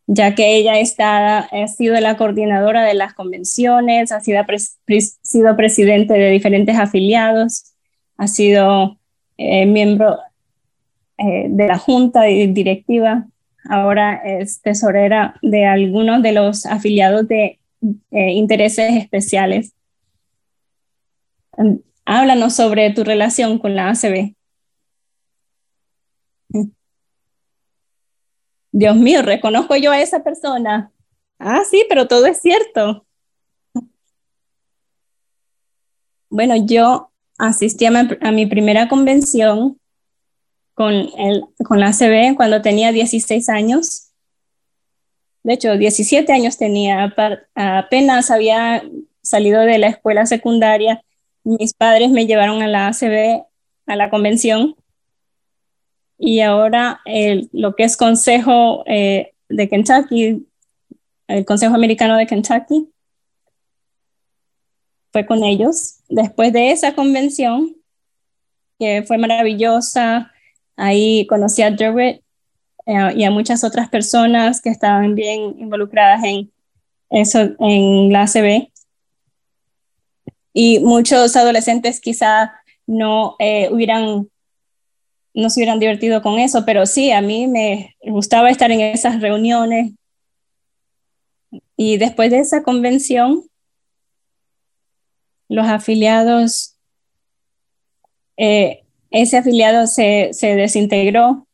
ya 0.08 0.36
que 0.36 0.55
ella 0.58 0.79
está, 0.79 1.39
ha 1.39 1.67
sido 1.67 2.00
la 2.00 2.17
coordinadora 2.17 2.84
de 2.84 2.93
las 2.93 3.13
convenciones, 3.13 4.12
ha 4.12 4.20
sido, 4.20 4.43
sido 5.22 5.55
presidente 5.55 6.13
de 6.13 6.31
diferentes 6.31 6.77
afiliados, 6.77 7.74
ha 8.17 8.27
sido 8.27 8.98
eh, 9.38 9.65
miembro 9.65 10.17
eh, 11.17 11.46
de 11.50 11.67
la 11.67 11.77
junta 11.77 12.24
directiva 12.24 13.27
ahora 13.69 14.15
es 14.15 14.61
tesorera 14.61 15.35
de 15.41 15.65
algunos 15.65 16.21
de 16.21 16.31
los 16.31 16.65
afiliados 16.65 17.27
de 17.27 17.59
eh, 18.11 18.31
intereses 18.31 18.95
especiales. 18.95 19.73
Háblanos 22.05 22.55
sobre 22.55 22.91
tu 22.91 23.03
relación 23.03 23.59
con 23.59 23.75
la 23.75 23.89
ACB. 23.89 24.35
Dios 28.71 28.95
mío, 28.95 29.21
reconozco 29.21 29.75
yo 29.75 29.91
a 29.91 30.01
esa 30.01 30.23
persona. 30.23 30.91
Ah, 31.39 31.63
sí, 31.69 31.85
pero 31.89 32.07
todo 32.07 32.25
es 32.25 32.39
cierto. 32.39 33.05
Bueno, 36.29 36.55
yo 36.55 37.11
asistí 37.37 37.85
a 37.85 38.31
mi 38.31 38.45
primera 38.45 38.87
convención 38.87 39.80
con, 40.73 40.93
el, 40.93 41.43
con 41.65 41.79
la 41.79 41.87
ACB 41.87 42.35
cuando 42.35 42.61
tenía 42.61 42.91
16 42.91 43.49
años. 43.49 44.11
De 45.43 45.53
hecho, 45.53 45.77
17 45.77 46.31
años 46.31 46.57
tenía, 46.57 47.13
apenas 47.55 48.31
había 48.31 48.83
salido 49.21 49.61
de 49.61 49.77
la 49.77 49.87
escuela 49.87 50.25
secundaria. 50.25 51.03
Mis 51.43 51.73
padres 51.73 52.11
me 52.11 52.27
llevaron 52.27 52.61
a 52.61 52.67
la 52.67 52.87
ACB, 52.87 53.43
a 53.87 53.95
la 53.95 54.09
convención, 54.09 54.75
y 56.23 56.41
ahora 56.41 57.01
el, 57.05 57.49
lo 57.51 57.75
que 57.75 57.83
es 57.83 57.97
Consejo 57.97 58.83
eh, 58.85 59.33
de 59.49 59.67
Kentucky, 59.67 60.47
el 61.27 61.45
Consejo 61.45 61.73
Americano 61.73 62.15
de 62.15 62.27
Kentucky, 62.27 62.89
fue 65.11 65.25
con 65.25 65.43
ellos. 65.43 65.95
Después 66.09 66.53
de 66.53 66.71
esa 66.71 66.93
convención, 66.93 67.75
que 68.77 69.01
fue 69.01 69.17
maravillosa, 69.17 70.30
Ahí 70.81 71.27
conocí 71.27 71.61
a 71.61 71.70
Derwitt 71.70 72.24
eh, 72.87 73.13
y 73.15 73.24
a 73.24 73.29
muchas 73.29 73.63
otras 73.63 73.87
personas 73.87 74.59
que 74.61 74.70
estaban 74.70 75.13
bien 75.13 75.55
involucradas 75.59 76.24
en 76.24 76.51
eso, 77.11 77.51
en 77.59 78.11
la 78.11 78.24
ACB. 78.24 78.72
Y 80.53 80.79
muchos 80.79 81.35
adolescentes 81.35 82.01
quizá 82.01 82.53
no 82.87 83.35
eh, 83.37 83.70
hubieran 83.72 84.27
no 85.35 85.51
se 85.51 85.59
hubieran 85.59 85.77
divertido 85.77 86.24
con 86.24 86.39
eso, 86.39 86.65
pero 86.65 86.87
sí, 86.87 87.11
a 87.11 87.22
mí 87.22 87.48
me 87.48 87.96
gustaba 88.01 88.50
estar 88.50 88.72
en 88.72 88.81
esas 88.81 89.22
reuniones. 89.22 89.94
Y 91.77 91.98
después 91.98 92.31
de 92.31 92.39
esa 92.39 92.63
convención, 92.63 93.44
los 95.48 95.67
afiliados 95.67 96.75
eh, 98.35 98.80
ese 99.11 99.37
afiliado 99.37 99.87
se, 99.87 100.31
desintegró 100.41 101.47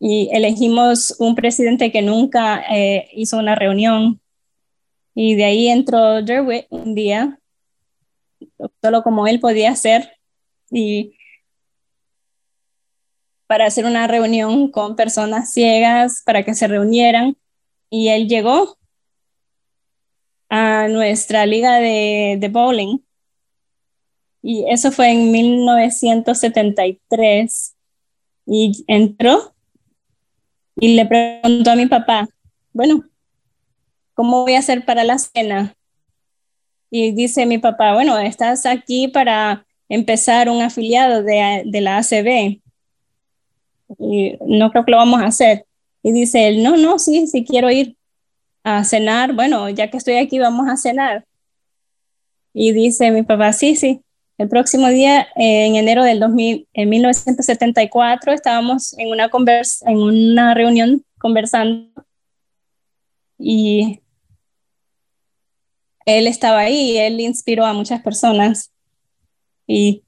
y 0.00 0.28
elegimos 0.32 1.14
un 1.18 1.34
presidente 1.34 1.92
que 1.92 2.02
nunca 2.02 2.64
eh, 2.70 3.08
hizo 3.12 3.38
una 3.38 3.54
reunión. 3.54 4.20
Y 5.14 5.36
de 5.36 5.44
ahí 5.44 5.68
entró 5.68 6.22
Derwitt 6.22 6.66
un 6.70 6.94
día, 6.94 7.38
solo 8.82 9.02
como 9.02 9.26
él 9.26 9.40
podía 9.40 9.70
hacer, 9.70 10.16
y 10.70 11.16
para 13.46 13.66
hacer 13.66 13.84
una 13.84 14.06
reunión 14.06 14.70
con 14.70 14.96
personas 14.96 15.52
ciegas, 15.52 16.22
para 16.24 16.44
que 16.44 16.54
se 16.54 16.68
reunieran. 16.68 17.36
Y 17.90 18.08
él 18.08 18.28
llegó 18.28 18.78
a 20.48 20.88
nuestra 20.88 21.46
liga 21.46 21.78
de, 21.78 22.36
de 22.40 22.48
bowling 22.48 23.00
y 24.42 24.64
eso 24.68 24.92
fue 24.92 25.12
en 25.12 25.30
1973. 25.30 27.76
Y 28.46 28.84
entró 28.88 29.54
y 30.76 30.96
le 30.96 31.06
preguntó 31.06 31.70
a 31.70 31.76
mi 31.76 31.86
papá, 31.86 32.28
bueno, 32.72 33.04
¿cómo 34.14 34.42
voy 34.42 34.54
a 34.54 34.60
hacer 34.60 34.84
para 34.84 35.04
la 35.04 35.18
cena? 35.18 35.74
Y 36.90 37.12
dice 37.12 37.46
mi 37.46 37.58
papá, 37.58 37.94
bueno, 37.94 38.18
estás 38.18 38.66
aquí 38.66 39.08
para 39.08 39.66
empezar 39.88 40.48
un 40.48 40.62
afiliado 40.62 41.22
de, 41.22 41.62
de 41.66 41.80
la 41.80 41.98
ACB. 41.98 42.60
Y 43.98 44.38
no 44.46 44.70
creo 44.70 44.84
que 44.84 44.90
lo 44.90 44.96
vamos 44.96 45.20
a 45.20 45.26
hacer. 45.26 45.66
Y 46.02 46.12
dice 46.12 46.48
él, 46.48 46.62
no, 46.62 46.76
no, 46.76 46.98
sí, 46.98 47.26
sí 47.26 47.44
quiero 47.44 47.70
ir 47.70 47.96
a 48.64 48.84
cenar. 48.84 49.34
Bueno, 49.34 49.68
ya 49.68 49.90
que 49.90 49.98
estoy 49.98 50.16
aquí, 50.16 50.38
vamos 50.38 50.68
a 50.68 50.76
cenar. 50.76 51.24
Y 52.52 52.72
dice 52.72 53.10
mi 53.10 53.22
papá, 53.22 53.52
sí, 53.52 53.76
sí. 53.76 54.02
El 54.40 54.48
próximo 54.48 54.88
día, 54.88 55.28
en 55.36 55.76
enero 55.76 56.02
del 56.02 56.18
2000, 56.18 56.66
en 56.72 56.88
1974, 56.88 58.32
estábamos 58.32 58.98
en 58.98 59.08
una, 59.08 59.30
en 59.82 59.98
una 59.98 60.54
reunión 60.54 61.04
conversando 61.18 61.92
y 63.36 64.00
él 66.06 66.26
estaba 66.26 66.60
ahí, 66.60 66.96
él 66.96 67.20
inspiró 67.20 67.66
a 67.66 67.74
muchas 67.74 68.00
personas. 68.00 68.72
Y 69.66 70.04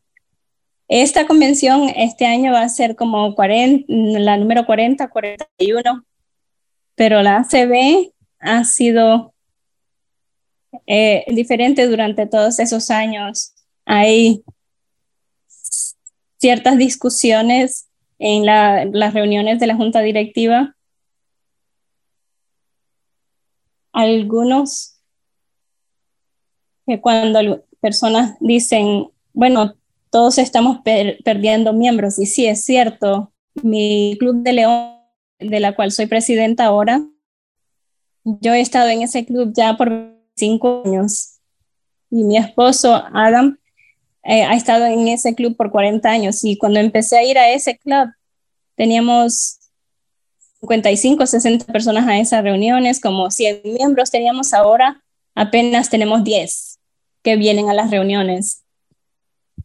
esta 0.88 1.27
convención 1.27 1.90
este 1.95 2.25
año 2.25 2.53
va 2.53 2.62
a 2.62 2.71
ser 2.71 2.97
como 2.97 3.35
40, 3.35 3.85
la 3.87 4.38
número 4.38 4.64
40, 4.64 5.11
41, 5.11 6.07
pero 6.95 7.21
la 7.21 7.37
ACB 7.37 8.14
ha 8.38 8.64
sido 8.64 9.35
eh, 10.87 11.27
diferente 11.29 11.87
durante 11.87 12.27
todos 12.27 12.59
esos 12.61 12.90
años 12.90 13.52
hay 13.85 14.45
ciertas 16.38 16.77
discusiones 16.79 17.88
en 18.18 18.47
las 18.47 19.14
reuniones 19.14 19.61
de 19.61 19.66
la 19.66 19.77
junta 19.77 20.01
directiva. 20.01 20.77
Algunos 23.92 24.99
que 26.87 27.01
cuando 27.01 27.64
personas 27.81 28.37
dicen, 28.40 29.09
bueno, 29.33 29.75
todos 30.11 30.38
estamos 30.38 30.79
perdiendo 30.83 31.73
miembros, 31.73 32.18
y 32.18 32.27
sí, 32.27 32.47
es 32.47 32.64
cierto, 32.64 33.33
mi 33.62 34.16
club 34.18 34.42
de 34.42 34.53
León, 34.53 34.97
de 35.38 35.61
la 35.61 35.75
cual 35.75 35.90
soy 35.90 36.07
presidenta 36.07 36.66
ahora, 36.66 37.05
yo 38.25 38.53
he 38.53 38.61
estado 38.61 38.88
en 38.88 39.03
ese 39.03 39.25
club 39.25 39.53
ya 39.55 39.77
por 39.77 40.16
cinco 40.37 40.83
años 40.85 41.40
y 42.11 42.25
mi 42.25 42.37
esposo 42.37 43.03
Adam 43.12 43.59
eh, 44.24 44.44
ha 44.44 44.54
estado 44.54 44.87
en 44.87 45.08
ese 45.08 45.35
club 45.35 45.56
por 45.56 45.70
40 45.70 46.08
años. 46.08 46.44
Y 46.44 46.56
cuando 46.56 46.80
empecé 46.80 47.18
a 47.18 47.24
ir 47.24 47.38
a 47.38 47.50
ese 47.50 47.78
club 47.78 48.08
teníamos 48.76 49.58
55, 50.61 51.26
60 51.26 51.72
personas 51.72 52.06
a 52.06 52.18
esas 52.18 52.42
reuniones, 52.42 53.00
como 53.00 53.30
100 53.30 53.62
miembros 53.64 54.11
teníamos. 54.11 54.52
Ahora, 54.52 55.02
apenas 55.35 55.90
tenemos 55.90 56.22
10 56.22 56.78
que 57.22 57.37
vienen 57.37 57.68
a 57.68 57.74
las 57.74 57.90
reuniones. 57.90 58.64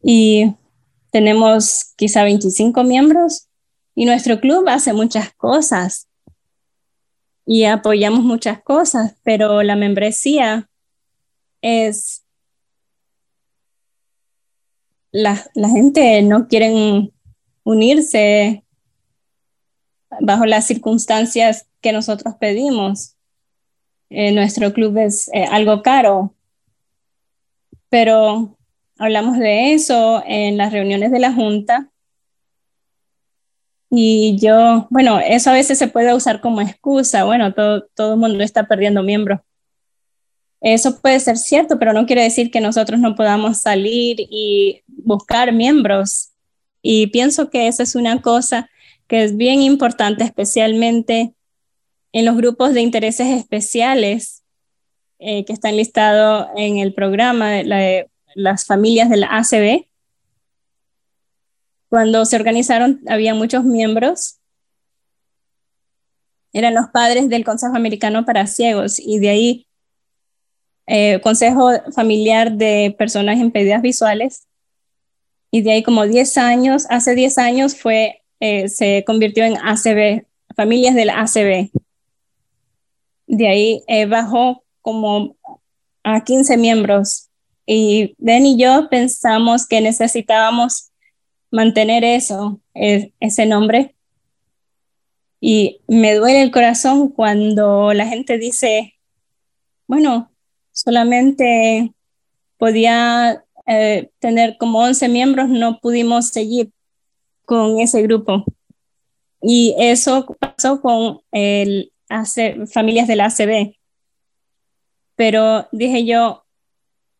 Y 0.01 0.53
tenemos 1.11 1.93
quizá 1.95 2.23
25 2.23 2.83
miembros. 2.83 3.47
Y 3.95 4.05
nuestro 4.05 4.39
club 4.39 4.67
hace 4.69 4.93
muchas 4.93 5.33
cosas. 5.33 6.07
Y 7.45 7.63
apoyamos 7.63 8.23
muchas 8.23 8.61
cosas, 8.61 9.15
pero 9.23 9.63
la 9.63 9.75
membresía 9.75 10.69
es 11.61 12.26
la, 15.17 15.69
gente 15.69 16.21
no 16.21 16.47
quiere 16.47 17.11
unirse 17.63 18.63
bajo 20.21 20.45
las 20.45 20.67
circunstancias 20.67 21.67
que 21.81 21.91
nosotros 21.91 22.35
pedimos. 22.39 23.15
Eh, 24.09 24.31
nuestro 24.31 24.71
club 24.73 24.97
es 24.97 25.29
eh, 25.33 25.45
algo 25.45 25.81
caro, 25.81 26.33
pero 27.89 28.57
hablamos 28.97 29.37
de 29.37 29.73
eso 29.73 30.23
en 30.25 30.57
las 30.57 30.71
reuniones 30.71 31.11
de 31.11 31.19
la 31.19 31.33
Junta. 31.33 31.91
Y 33.89 34.37
yo, 34.39 34.87
bueno, 34.89 35.19
eso 35.19 35.49
a 35.49 35.53
veces 35.53 35.77
se 35.77 35.87
puede 35.87 36.13
usar 36.13 36.41
como 36.41 36.61
excusa. 36.61 37.23
Bueno, 37.23 37.53
todo, 37.53 37.87
todo 37.95 38.13
el 38.13 38.19
mundo 38.19 38.43
está 38.43 38.67
perdiendo 38.67 39.01
miembros. 39.01 39.39
Eso 40.61 40.99
puede 40.99 41.19
ser 41.19 41.37
cierto, 41.37 41.77
pero 41.77 41.93
no 41.93 42.05
quiere 42.05 42.23
decir 42.23 42.49
que 42.49 42.61
nosotros 42.61 42.99
no 42.99 43.15
podamos 43.15 43.59
salir 43.59 44.17
y 44.19 44.81
buscar 44.87 45.53
miembros. 45.53 46.31
Y 46.81 47.07
pienso 47.07 47.49
que 47.49 47.67
esa 47.67 47.83
es 47.83 47.95
una 47.95 48.21
cosa 48.21 48.69
que 49.07 49.23
es 49.23 49.37
bien 49.37 49.61
importante, 49.61 50.23
especialmente 50.23 51.33
en 52.11 52.25
los 52.25 52.35
grupos 52.35 52.73
de 52.73 52.81
intereses 52.81 53.27
especiales 53.27 54.43
eh, 55.19 55.45
que 55.45 55.53
están 55.53 55.77
listados 55.77 56.47
en 56.55 56.77
el 56.77 56.93
programa 56.93 57.51
de 57.51 58.09
las 58.35 58.65
familias 58.65 59.09
de 59.09 59.17
la 59.17 59.37
ACB. 59.37 59.85
Cuando 61.89 62.25
se 62.25 62.35
organizaron, 62.35 63.01
había 63.07 63.33
muchos 63.33 63.63
miembros. 63.63 64.39
Eran 66.51 66.73
los 66.73 66.87
padres 66.89 67.29
del 67.29 67.43
Consejo 67.43 67.75
Americano 67.75 68.25
para 68.25 68.47
Ciegos 68.47 68.99
y 68.99 69.19
de 69.19 69.29
ahí 69.29 69.66
eh, 70.87 71.19
Consejo 71.21 71.69
Familiar 71.93 72.53
de 72.53 72.95
Personas 72.97 73.37
Impedidas 73.37 73.81
Visuales. 73.81 74.47
Y 75.51 75.61
de 75.61 75.73
ahí 75.73 75.83
como 75.83 76.07
10 76.07 76.37
años, 76.37 76.85
hace 76.89 77.13
10 77.13 77.37
años 77.37 77.75
fue, 77.75 78.23
eh, 78.39 78.69
se 78.69 79.03
convirtió 79.05 79.43
en 79.43 79.57
ACB, 79.57 80.25
familias 80.55 80.95
del 80.95 81.09
ACB. 81.09 81.69
De 83.27 83.47
ahí 83.47 83.83
eh, 83.87 84.05
bajó 84.05 84.63
como 84.81 85.35
a 86.03 86.23
15 86.23 86.55
miembros. 86.57 87.29
Y 87.65 88.15
Ben 88.17 88.45
y 88.45 88.57
yo 88.57 88.87
pensamos 88.89 89.67
que 89.67 89.81
necesitábamos 89.81 90.91
mantener 91.51 92.05
eso, 92.05 92.61
ese 92.73 93.45
nombre. 93.45 93.93
Y 95.41 95.81
me 95.87 96.15
duele 96.15 96.41
el 96.43 96.51
corazón 96.51 97.09
cuando 97.09 97.93
la 97.93 98.07
gente 98.07 98.37
dice, 98.37 98.95
bueno, 99.85 100.31
solamente 100.77 101.91
podía 102.57 103.43
eh, 103.65 104.09
tener 104.19 104.57
como 104.57 104.79
11 104.79 105.09
miembros, 105.09 105.49
no 105.49 105.79
pudimos 105.79 106.29
seguir 106.29 106.71
con 107.45 107.79
ese 107.79 108.01
grupo. 108.03 108.45
Y 109.41 109.75
eso 109.79 110.25
pasó 110.39 110.79
con 110.81 111.21
el 111.31 111.91
familias 112.71 113.07
del 113.07 113.21
ACB. 113.21 113.73
Pero 115.15 115.67
dije 115.71 116.05
yo, 116.05 116.45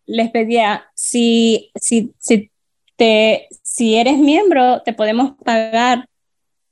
les 0.06 0.30
pedía, 0.30 0.86
si, 0.94 1.72
si, 1.76 2.14
si, 2.20 2.52
te, 2.96 3.48
si 3.64 3.96
eres 3.96 4.20
miembro, 4.20 4.84
te 4.84 4.94
podemos 4.94 5.36
pagar 5.44 6.08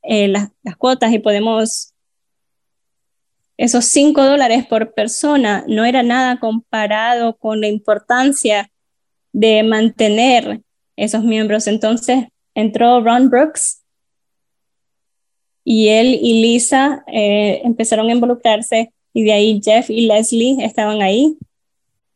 eh, 0.04 0.28
las, 0.28 0.50
las 0.62 0.78
cuotas 0.78 1.12
y 1.12 1.19
podemos 1.19 1.95
esos 3.58 3.86
cinco 3.86 4.24
dólares 4.24 4.65
por 4.65 4.94
persona 4.94 5.63
no 5.68 5.86
era 5.86 6.04
nada 6.04 6.39
comparado 6.39 7.38
con 7.38 7.62
la 7.62 7.68
importancia 7.68 8.70
de 9.32 9.63
mantener 9.63 10.62
esos 10.96 11.24
miembros. 11.24 11.68
Entonces 11.68 12.26
entró 12.54 13.02
Ron 13.02 13.30
Brooks 13.30 13.84
y 15.63 15.89
él 15.89 16.20
y 16.22 16.41
Lisa 16.41 17.04
eh, 17.08 17.62
empezaron 17.63 18.10
a 18.10 18.13
involucrarse 18.13 18.94
y 19.13 19.24
de 19.24 19.34
ahí 19.34 19.62
Jeff 19.63 19.89
y 19.89 20.08
Leslie 20.08 20.63
estaban 20.63 21.02
ahí 21.02 21.38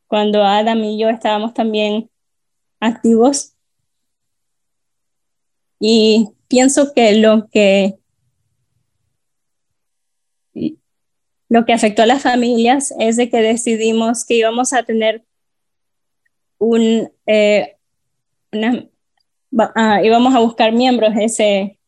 cuando 0.08 0.44
Adam 0.44 0.84
y 0.84 1.00
yo 1.00 1.10
estábamos 1.10 1.54
también 1.54 2.10
activos. 2.80 3.54
Y 5.80 6.30
pienso 6.48 6.94
que 6.94 7.14
lo 7.14 7.48
que 7.48 7.99
lo 11.50 11.66
que 11.66 11.74
afectó 11.74 12.04
a 12.04 12.06
las 12.06 12.22
familias 12.22 12.94
es 13.00 13.18
de 13.18 13.30
que 13.30 13.42
decidimos 13.42 14.24
que 14.24 14.36
íbamos 14.36 14.72
a 14.72 14.84
tener 14.84 15.26
un, 16.60 17.12
eh, 17.26 17.78
ah, 19.76 20.02
íbamos 20.04 20.36
a 20.36 20.40
buscar 20.40 20.72
miembros 20.72 21.14
ese 21.20 21.80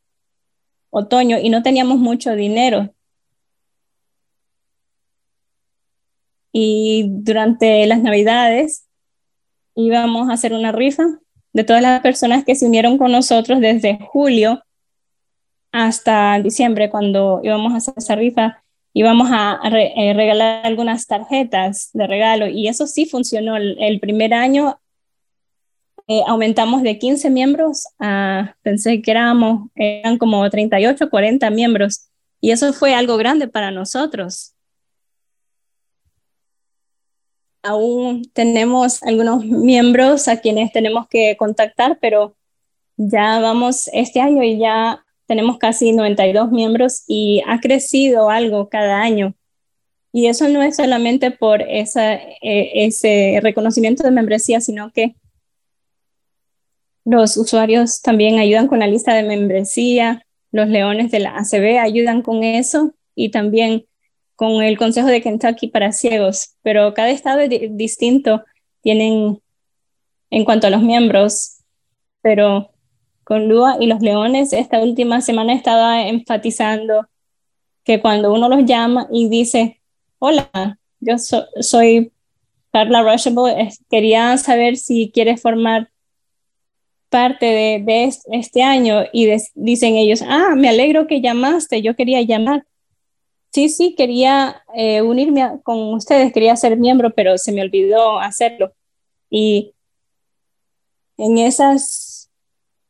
otoño 0.89 1.37
y 1.39 1.49
no 1.49 1.61
teníamos 1.61 1.99
mucho 1.99 2.35
dinero. 2.35 2.93
Y 6.51 7.05
durante 7.09 7.85
las 7.85 8.01
navidades 8.01 8.87
íbamos 9.75 10.29
a 10.29 10.33
hacer 10.33 10.53
una 10.53 10.71
rifa 10.71 11.03
de 11.53 11.63
todas 11.63 11.81
las 11.81 12.01
personas 12.01 12.43
que 12.43 12.55
se 12.55 12.65
unieron 12.65 12.97
con 12.97 13.11
nosotros 13.11 13.59
desde 13.59 13.99
julio 14.09 14.63
hasta 15.71 16.39
diciembre, 16.41 16.89
cuando 16.89 17.39
íbamos 17.43 17.73
a 17.73 17.77
hacer 17.77 17.93
esa 17.95 18.15
rifa 18.15 18.60
íbamos 18.93 19.29
a, 19.31 19.59
eh, 19.71 20.13
regalar 20.13 20.65
algunas 20.65 21.07
tarjetas 21.07 21.89
de 21.93 22.07
regalo 22.07 22.47
y 22.47 22.67
eso 22.67 22.87
sí 22.87 23.05
funcionó. 23.05 23.55
El, 23.57 23.99
primer 23.99 24.33
año 24.33 24.79
eh, 26.07 26.21
aumentamos 26.27 26.83
de 26.83 26.97
15 26.99 27.29
miembros 27.29 27.87
a, 27.99 28.55
pensé 28.61 29.01
que 29.01 29.11
éramos, 29.11 29.69
eran 29.75 30.17
como 30.17 30.49
38, 30.49 31.09
40 31.09 31.49
miembros 31.49 32.09
y 32.41 32.51
eso 32.51 32.73
fue 32.73 32.93
algo 32.93 33.17
grande 33.17 33.47
para 33.47 33.71
nosotros. 33.71 34.53
Aún 37.63 38.23
tenemos 38.33 39.03
algunos 39.03 39.45
miembros 39.45 40.27
a 40.27 40.41
quienes 40.41 40.71
tenemos 40.71 41.07
que 41.07 41.37
contactar, 41.37 41.99
pero 42.01 42.35
ya 42.97 43.39
vamos 43.39 43.87
este 43.93 44.19
año 44.19 44.41
y 44.43 44.57
ya 44.57 45.05
tenemos 45.31 45.59
casi 45.59 45.93
92 45.93 46.51
miembros 46.51 47.05
y 47.07 47.41
ha 47.47 47.61
crecido 47.61 48.29
algo 48.29 48.67
cada 48.67 49.01
año. 49.01 49.33
Y 50.11 50.27
eso 50.27 50.49
no 50.49 50.61
es 50.61 50.75
solamente 50.75 51.31
por 51.31 51.61
esa, 51.61 52.15
eh, 52.15 52.71
ese 52.85 53.39
reconocimiento 53.41 54.03
de 54.03 54.11
membresía, 54.11 54.59
sino 54.59 54.91
que 54.91 55.15
los 57.05 57.37
usuarios 57.37 58.01
también 58.01 58.39
ayudan 58.39 58.67
con 58.67 58.79
la 58.79 58.87
lista 58.87 59.13
de 59.13 59.23
membresía, 59.23 60.25
los 60.51 60.67
leones 60.67 61.11
de 61.11 61.19
la 61.19 61.37
ACB 61.37 61.79
ayudan 61.79 62.23
con 62.23 62.43
eso 62.43 62.93
y 63.15 63.31
también 63.31 63.85
con 64.35 64.61
el 64.61 64.77
Consejo 64.77 65.07
de 65.07 65.21
Kentucky 65.21 65.69
para 65.69 65.93
ciegos, 65.93 66.55
pero 66.61 66.93
cada 66.93 67.09
estado 67.09 67.39
es 67.39 67.77
distinto, 67.77 68.43
tienen 68.81 69.39
en 70.29 70.43
cuanto 70.43 70.67
a 70.67 70.71
los 70.71 70.83
miembros, 70.83 71.59
pero 72.21 72.71
con 73.31 73.47
Lua 73.47 73.77
y 73.79 73.87
los 73.87 74.01
Leones, 74.01 74.51
esta 74.51 74.81
última 74.81 75.21
semana 75.21 75.53
estaba 75.53 76.05
enfatizando 76.05 77.07
que 77.85 78.01
cuando 78.01 78.33
uno 78.33 78.49
los 78.49 78.65
llama 78.65 79.07
y 79.09 79.29
dice, 79.29 79.79
hola, 80.19 80.77
yo 80.99 81.15
soy 81.17 82.11
Carla 82.73 83.03
Rushable, 83.03 83.69
quería 83.89 84.35
saber 84.35 84.75
si 84.75 85.11
quieres 85.13 85.41
formar 85.41 85.89
parte 87.07 87.45
de, 87.45 88.13
este 88.33 88.63
año 88.63 89.03
y 89.13 89.31
dicen 89.55 89.95
ellos, 89.95 90.21
ah, 90.27 90.53
me 90.57 90.67
alegro 90.67 91.07
que 91.07 91.21
llamaste, 91.21 91.81
yo 91.81 91.95
quería 91.95 92.21
llamar. 92.23 92.65
Sí, 93.53 93.69
sí, 93.69 93.95
quería 93.95 94.61
eh, 94.75 95.01
unirme 95.01 95.61
con 95.63 95.93
ustedes, 95.93 96.33
quería 96.33 96.57
ser 96.57 96.75
miembro, 96.75 97.11
pero 97.11 97.37
se 97.37 97.53
me 97.53 97.61
olvidó 97.61 98.19
hacerlo. 98.19 98.73
Y 99.29 99.73
en 101.15 101.37
esas 101.37 102.10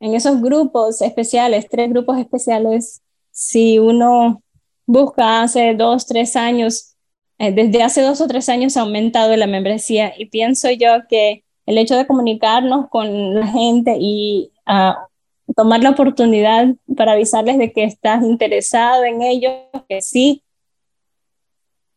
en 0.02 0.16
esos 0.16 0.42
grupos 0.42 1.02
especiales, 1.02 1.68
tres 1.70 1.90
grupos 1.90 2.18
especiales, 2.18 3.02
si 3.30 3.78
uno 3.78 4.42
busca 4.88 5.44
hace 5.44 5.76
dos, 5.76 6.08
tres 6.08 6.36
años, 6.36 6.96
eh, 7.38 7.52
desde 7.52 7.84
hace 7.84 8.02
dos 8.02 8.20
o 8.20 8.28
tres 8.28 8.50
años 8.50 8.76
ha 8.76 8.82
aumentado 8.82 9.36
la 9.38 9.46
membresía 9.46 10.12
y 10.18 10.26
pienso 10.26 10.72
yo 10.72 11.08
que 11.08 11.44
el 11.68 11.78
hecho 11.78 11.96
de 11.96 12.08
comunicarnos 12.08 12.90
con 12.90 13.36
la 13.36 13.46
gente 13.46 13.96
y 14.00 14.52
ah, 14.66 15.08
tomar 15.56 15.84
la 15.84 15.92
oportunidad 15.92 16.74
para 16.98 17.12
avisarles 17.12 17.60
de 17.60 17.72
que 17.72 17.84
estás 17.84 18.24
interesado 18.24 19.04
en 19.04 19.22
ello, 19.22 19.52
que 19.88 20.02
sí, 20.02 20.44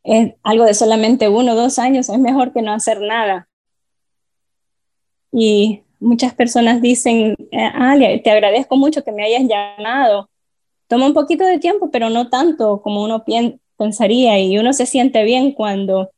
es 0.03 0.35
algo 0.43 0.64
de 0.67 0.75
solamente 0.75 1.31
uno 1.31 1.53
o 1.53 1.57
dos 1.57 1.79
años, 1.79 2.11
es 2.11 2.19
mejor 2.19 2.53
que 2.53 2.61
no 2.61 2.73
hacer 2.75 3.01
nada. 3.01 3.49
Y 5.33 5.84
muchas 6.05 6.35
personas 6.35 6.81
dicen, 6.81 7.35
eh, 7.51 8.21
te 8.23 8.31
agradezco 8.31 8.77
mucho 8.77 9.03
que 9.03 9.12
me 9.12 9.25
hayas 9.25 9.49
llamado. 9.49 10.31
Toma 10.87 11.07
un 11.07 11.14
poquito 11.14 11.45
de 11.45 11.59
tiempo, 11.59 11.90
pero 11.90 12.11
no 12.11 12.29
tanto 12.29 12.83
como 12.83 13.03
uno 13.03 13.25
pensaría 13.77 14.38
y 14.38 14.59
uno 14.59 14.73
se 14.73 14.87
siente 14.87 15.25
bien 15.25 15.53
cuando, 15.53 16.11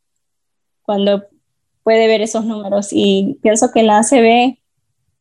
cuando 0.83 1.25
puede 1.83 2.09
ver 2.09 2.21
esos 2.21 2.45
números. 2.45 2.89
Y 2.91 3.39
pienso 3.43 3.71
que 3.73 3.85
la 3.85 3.99
ACB 3.99 4.59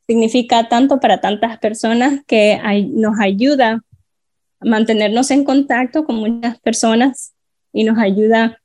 significa 0.08 0.68
tanto 0.68 1.00
para 1.00 1.22
tantas 1.22 1.60
personas 1.60 2.22
que 2.26 2.60
nos 2.90 3.20
ayuda 3.20 3.84
a 4.60 4.66
mantenernos 4.66 5.32
en 5.32 5.44
contacto 5.44 6.06
con 6.06 6.16
muchas 6.16 6.60
personas 6.60 7.34
y 7.72 7.84
nos 7.84 7.98
ayuda 8.00 8.60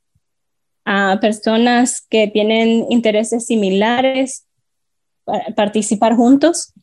a 0.83 1.19
personas 1.21 2.01
que 2.01 2.27
tienen 2.27 2.87
intereses 2.89 3.45
similares 3.45 4.47
participar 5.55 6.15
juntos. 6.15 6.73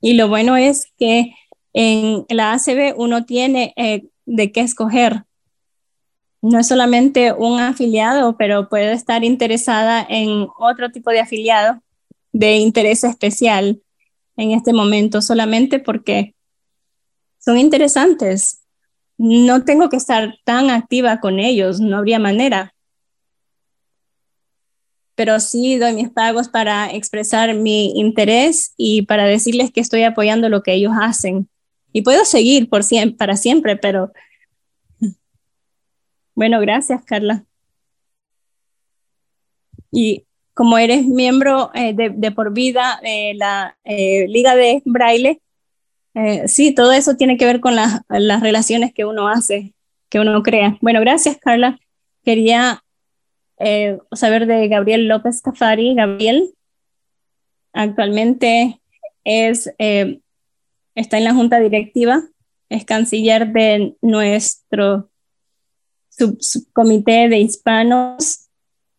Y 0.00 0.14
lo 0.14 0.28
bueno 0.28 0.56
es 0.56 0.86
que 0.98 1.34
en 1.72 2.26
la 2.28 2.52
ACB 2.52 2.94
uno 2.96 3.24
tiene 3.24 3.72
eh, 3.76 4.08
de 4.26 4.52
qué 4.52 4.60
escoger. 4.60 5.24
No 6.40 6.58
es 6.58 6.66
solamente 6.66 7.32
un 7.32 7.60
afiliado, 7.60 8.36
pero 8.36 8.68
puede 8.68 8.92
estar 8.92 9.22
interesada 9.22 10.04
en 10.08 10.48
otro 10.58 10.90
tipo 10.90 11.10
de 11.10 11.20
afiliado 11.20 11.80
de 12.32 12.56
interés 12.56 13.04
especial 13.04 13.80
en 14.36 14.52
este 14.52 14.72
momento, 14.72 15.22
solamente 15.22 15.78
porque 15.78 16.34
son 17.38 17.58
interesantes. 17.58 18.62
No 19.18 19.64
tengo 19.64 19.88
que 19.88 19.96
estar 19.96 20.34
tan 20.44 20.70
activa 20.70 21.20
con 21.20 21.38
ellos, 21.38 21.80
no 21.80 21.98
habría 21.98 22.18
manera. 22.18 22.74
Pero 25.14 25.40
sí 25.40 25.76
doy 25.76 25.92
mis 25.92 26.10
pagos 26.10 26.48
para 26.48 26.90
expresar 26.90 27.54
mi 27.54 27.98
interés 27.98 28.72
y 28.76 29.02
para 29.02 29.24
decirles 29.24 29.70
que 29.70 29.80
estoy 29.80 30.04
apoyando 30.04 30.48
lo 30.48 30.62
que 30.62 30.72
ellos 30.74 30.92
hacen. 31.00 31.48
Y 31.92 32.02
puedo 32.02 32.24
seguir 32.24 32.68
por 32.68 32.84
siempre, 32.84 33.16
para 33.16 33.36
siempre, 33.36 33.76
pero 33.76 34.12
bueno, 36.34 36.60
gracias, 36.60 37.04
Carla. 37.04 37.44
Y 39.90 40.24
como 40.54 40.78
eres 40.78 41.06
miembro 41.06 41.70
eh, 41.74 41.94
de, 41.94 42.30
por 42.32 42.52
vida 42.52 42.98
de 43.02 43.34
la 43.36 43.76
eh, 43.84 44.26
Liga 44.28 44.54
de 44.54 44.82
Braille, 44.84 45.40
eh, 46.14 46.48
sí, 46.48 46.74
todo 46.74 46.92
eso 46.92 47.16
tiene 47.16 47.36
que 47.36 47.46
ver 47.46 47.60
con 47.60 47.74
las 47.74 48.02
relaciones 48.40 48.92
que 48.92 49.04
uno 49.04 49.28
hace, 49.28 49.74
que 50.08 50.20
uno 50.20 50.42
crea. 50.42 50.76
Bueno, 50.80 51.00
gracias, 51.00 51.38
Carla. 51.38 51.78
Quería 52.24 52.81
saber 54.12 54.46
de 54.46 54.68
Gabriel 54.68 55.08
López 55.08 55.42
Cafari. 55.42 55.94
Gabriel 55.94 56.54
actualmente 57.72 58.80
es 59.24 59.72
está 60.94 61.18
en 61.18 61.24
la 61.24 61.34
junta 61.34 61.60
directiva, 61.60 62.22
es 62.68 62.84
canciller 62.84 63.52
de 63.52 63.96
nuestro 64.02 65.10
subcomité 66.10 67.28
de 67.28 67.38
hispanos 67.38 68.48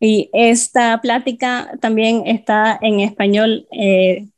y 0.00 0.28
esta 0.32 1.00
plática 1.00 1.70
también 1.80 2.26
está 2.26 2.78
en 2.82 3.00
español 3.00 3.66
eh, 3.72 4.28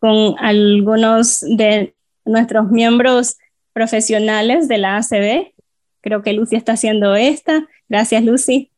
con 0.00 0.34
algunos 0.38 1.40
de 1.40 1.94
nuestros 2.24 2.70
miembros 2.70 3.38
profesionales 3.72 4.68
de 4.68 4.78
la 4.78 4.96
ACB. 4.96 5.52
Creo 6.00 6.22
que 6.22 6.32
Lucy 6.32 6.56
está 6.56 6.72
haciendo 6.72 7.14
esta. 7.14 7.66
Gracias, 7.88 8.22
Lucy. 8.22 8.70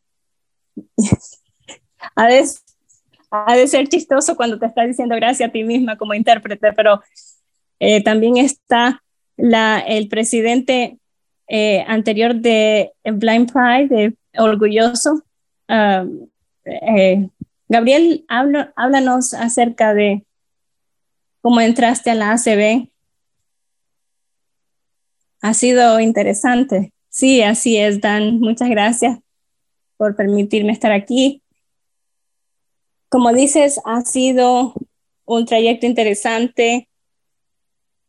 Ha, 2.14 2.26
de, 2.26 2.44
ha 3.30 3.56
de 3.56 3.66
ser 3.66 3.88
chistoso 3.88 4.36
cuando 4.36 4.58
te 4.58 4.66
estás 4.66 4.86
diciendo 4.86 5.14
gracias 5.16 5.48
a 5.48 5.52
ti 5.52 5.64
misma 5.64 5.96
como 5.96 6.14
intérprete, 6.14 6.72
pero 6.72 7.00
eh, 7.78 8.02
también 8.02 8.36
está 8.36 9.02
la, 9.36 9.80
el 9.80 10.08
presidente 10.08 10.98
eh, 11.48 11.84
anterior 11.88 12.34
de 12.34 12.92
Blind 13.04 13.50
Pride, 13.52 13.88
de 13.88 14.16
Orgulloso. 14.38 15.22
Um, 15.68 16.28
eh, 16.64 17.28
Gabriel, 17.68 18.24
háblanos 18.28 19.34
acerca 19.34 19.94
de 19.94 20.24
cómo 21.40 21.60
entraste 21.60 22.10
a 22.10 22.14
la 22.14 22.32
ACB. 22.32 22.88
Ha 25.42 25.54
sido 25.54 26.00
interesante. 26.00 26.92
Sí, 27.08 27.42
así 27.42 27.76
es, 27.76 28.00
Dan. 28.00 28.40
Muchas 28.40 28.68
gracias 28.68 29.20
por 30.00 30.16
permitirme 30.16 30.72
estar 30.72 30.92
aquí. 30.92 31.42
Como 33.10 33.34
dices, 33.34 33.82
ha 33.84 34.00
sido 34.00 34.72
un 35.26 35.44
trayecto 35.44 35.84
interesante 35.84 36.88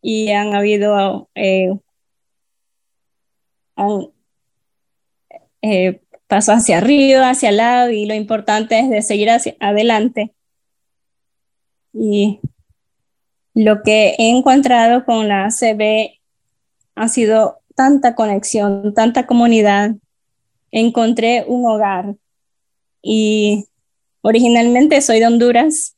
y 0.02 0.32
han 0.32 0.56
habido 0.56 1.30
eh, 1.36 1.74
eh, 5.62 6.02
pasos 6.28 6.56
hacia 6.56 6.78
arriba, 6.78 7.30
hacia 7.30 7.50
el 7.50 7.58
lado 7.58 7.92
y 7.92 8.06
lo 8.06 8.14
importante 8.14 8.80
es 8.80 8.90
de 8.90 9.02
seguir 9.02 9.30
hacia 9.30 9.58
adelante. 9.60 10.34
Y 11.92 12.40
lo 13.54 13.84
que 13.84 14.16
he 14.18 14.30
encontrado 14.30 15.04
con 15.04 15.28
la 15.28 15.44
ACB 15.48 16.22
ha 16.96 17.10
sido 17.10 17.60
tanta 17.76 18.16
conexión, 18.16 18.94
tanta 18.94 19.28
comunidad. 19.28 19.96
Encontré 20.72 21.46
un 21.48 21.66
hogar. 21.66 22.16
Y 23.02 23.66
originalmente 24.22 25.02
soy 25.02 25.20
de 25.20 25.28
Honduras, 25.28 25.96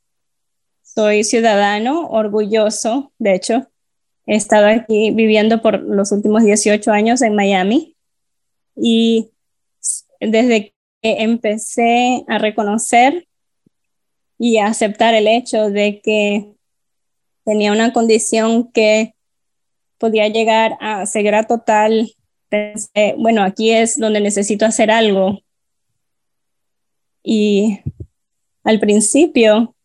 soy 0.82 1.24
ciudadano 1.24 2.08
orgulloso, 2.08 3.12
de 3.18 3.36
hecho, 3.36 3.68
He 4.26 4.36
estado 4.36 4.68
aquí 4.68 5.12
viviendo 5.12 5.62
por 5.62 5.82
los 5.82 6.12
últimos 6.12 6.44
18 6.44 6.92
años 6.92 7.22
en 7.22 7.36
Miami. 7.36 7.96
Y 8.76 9.32
desde 10.20 10.74
que 11.02 11.22
empecé 11.24 12.24
a 12.28 12.38
reconocer 12.38 13.28
y 14.40 14.58
a 14.58 14.68
aceptar 14.68 15.14
el 15.14 15.28
hecho 15.28 15.70
de 15.70 16.02
que 16.02 16.54
tenía 17.44 17.74
una 17.74 17.92
condición 17.92 18.72
que 18.72 19.14
podía 19.98 20.28
llegar 20.30 20.78
a 20.80 21.06
ceguera 21.06 21.44
total, 21.44 22.14
bueno, 23.18 23.44
aquí 23.44 23.72
es 23.72 24.00
donde 24.00 24.20
necesito 24.20 24.66
hacer 24.66 24.92
algo. 24.92 25.42
Y 27.24 27.80
al 28.64 28.80
principio, 28.80 29.76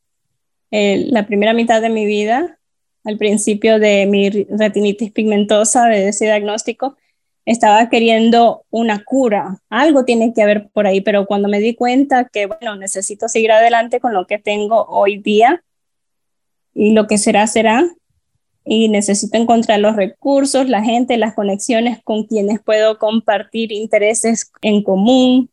la 0.70 1.26
primera 1.26 1.52
mitad 1.52 1.80
de 1.80 1.88
mi 1.88 2.06
vida, 2.06 2.58
al 3.04 3.16
principio 3.16 3.78
de 3.78 4.06
mi 4.06 4.28
retinitis 4.28 5.12
pigmentosa, 5.12 5.86
de 5.86 6.08
ese 6.08 6.26
diagnóstico, 6.26 6.96
estaba 7.48 7.88
queriendo 7.88 8.66
una 8.68 9.02
cura, 9.02 9.62
algo 9.70 10.04
tiene 10.04 10.34
que 10.34 10.42
haber 10.42 10.68
por 10.68 10.86
ahí, 10.86 11.00
pero 11.00 11.24
cuando 11.24 11.48
me 11.48 11.60
di 11.60 11.74
cuenta 11.74 12.26
que, 12.26 12.44
bueno, 12.44 12.76
necesito 12.76 13.26
seguir 13.26 13.52
adelante 13.52 14.00
con 14.00 14.12
lo 14.12 14.26
que 14.26 14.38
tengo 14.38 14.84
hoy 14.84 15.16
día 15.16 15.64
y 16.74 16.92
lo 16.92 17.06
que 17.06 17.16
será, 17.16 17.46
será, 17.46 17.86
y 18.70 18.88
necesito 18.88 19.38
encontrar 19.38 19.80
los 19.80 19.96
recursos, 19.96 20.68
la 20.68 20.82
gente, 20.82 21.16
las 21.16 21.34
conexiones 21.34 22.00
con 22.04 22.24
quienes 22.24 22.60
puedo 22.60 22.98
compartir 22.98 23.72
intereses 23.72 24.52
en 24.60 24.82
común, 24.82 25.48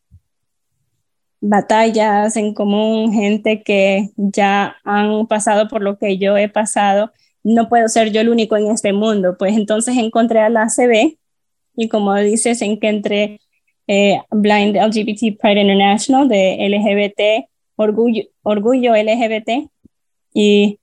batallas 1.40 2.36
en 2.36 2.54
común, 2.54 3.14
gente 3.14 3.64
que 3.64 4.10
ya 4.18 4.76
han 4.84 5.28
pasado 5.28 5.68
por 5.70 5.82
lo 5.82 5.98
que 5.98 6.18
yo 6.18 6.36
he 6.38 6.50
pasado 6.50 7.12
no 7.46 7.70
puedo 7.70 7.88
ser 7.88 8.12
yo 8.12 8.22
el 8.22 8.30
único 8.30 8.58
en 8.58 8.72
este 8.72 8.92
mundo. 8.92 9.38
Pues 9.38 9.56
entonces 9.56 9.96
encontré 9.98 10.40
a 10.40 10.50
la 10.50 10.64
ACB 10.64 11.16
y 11.76 11.88
como 11.90 12.16
dices, 12.16 12.62
encontré 12.62 13.40
eh, 13.88 14.20
Blind 14.32 14.76
LGBT 14.76 15.40
Pride 15.40 15.62
International 15.62 16.28
de 16.28 16.58
LGBT, 16.68 17.48
Orgullo, 17.76 18.24
Orgullo 18.42 18.96
LGBT 18.96 19.70
y 20.34 20.80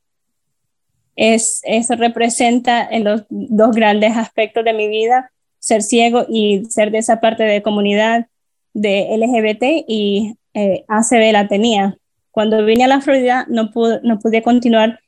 es, 1.16 1.60
eso 1.64 1.94
representa 1.96 2.86
en 2.88 3.04
los 3.04 3.24
dos 3.28 3.74
grandes 3.74 4.16
aspectos 4.16 4.64
de 4.64 4.72
mi 4.72 4.88
vida, 4.88 5.32
ser 5.58 5.82
ciego 5.82 6.26
y 6.28 6.64
ser 6.66 6.90
de 6.90 6.98
esa 6.98 7.20
parte 7.20 7.44
de 7.44 7.62
comunidad 7.62 8.26
de 8.74 9.16
LGBT 9.16 9.84
y 9.86 10.34
eh, 10.54 10.84
ACB 10.88 11.32
la 11.32 11.48
tenía. 11.48 11.96
Cuando 12.30 12.64
vine 12.64 12.84
a 12.84 12.88
la 12.88 13.00
Florida 13.00 13.46
no 13.48 13.70
pude, 13.70 14.00
no 14.02 14.18
pude 14.18 14.42
continuar 14.42 15.00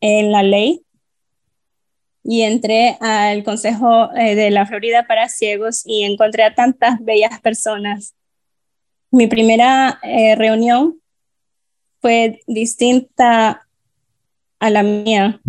en 0.00 0.32
la 0.32 0.42
ley 0.42 0.82
y 2.22 2.42
entré 2.42 2.96
al 3.00 3.42
Consejo 3.44 4.10
eh, 4.14 4.34
de 4.34 4.50
la 4.50 4.66
Florida 4.66 5.06
para 5.06 5.28
Ciegos 5.28 5.82
y 5.84 6.04
encontré 6.04 6.44
a 6.44 6.54
tantas 6.54 7.00
bellas 7.00 7.40
personas. 7.40 8.14
Mi 9.10 9.26
primera 9.26 9.98
eh, 10.02 10.36
reunión 10.36 11.00
fue 12.00 12.40
distinta 12.46 13.66
a 14.60 14.70
la 14.70 14.82
mía. 14.82 15.40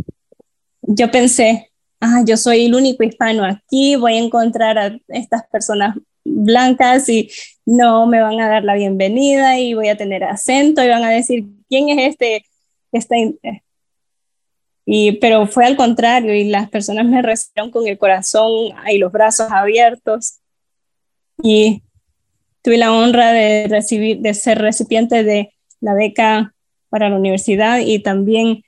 Yo 0.81 1.11
pensé, 1.11 1.71
ah, 1.99 2.23
yo 2.25 2.37
soy 2.37 2.65
el 2.65 2.73
único 2.73 3.03
hispano 3.03 3.45
aquí, 3.45 3.95
voy 3.95 4.15
a 4.15 4.19
encontrar 4.19 4.77
a 4.77 4.97
estas 5.09 5.45
personas 5.47 5.95
blancas 6.23 7.07
y 7.09 7.29
no 7.65 8.07
me 8.07 8.21
van 8.21 8.39
a 8.41 8.49
dar 8.49 8.63
la 8.63 8.75
bienvenida 8.75 9.59
y 9.59 9.73
voy 9.73 9.89
a 9.89 9.97
tener 9.97 10.23
acento 10.23 10.83
y 10.83 10.89
van 10.89 11.03
a 11.03 11.09
decir, 11.09 11.45
¿quién 11.69 11.89
es 11.89 12.11
este, 12.11 12.45
este 12.91 13.61
y, 14.85 15.13
pero 15.13 15.47
fue 15.47 15.65
al 15.65 15.77
contrario 15.77 16.33
y 16.33 16.45
las 16.45 16.69
personas 16.69 17.05
me 17.05 17.21
recibieron 17.21 17.71
con 17.71 17.87
el 17.87 17.97
corazón 17.97 18.73
y 18.91 18.97
los 18.97 19.11
brazos 19.11 19.51
abiertos 19.51 20.39
y 21.43 21.83
tuve 22.61 22.77
la 22.77 22.91
honra 22.91 23.31
de 23.31 23.67
recibir, 23.67 24.19
de 24.19 24.33
ser 24.33 24.59
recipiente 24.59 25.23
de 25.23 25.53
la 25.79 25.93
beca 25.93 26.53
para 26.89 27.09
la 27.09 27.17
universidad 27.17 27.79
y 27.79 27.99
también 27.99 28.63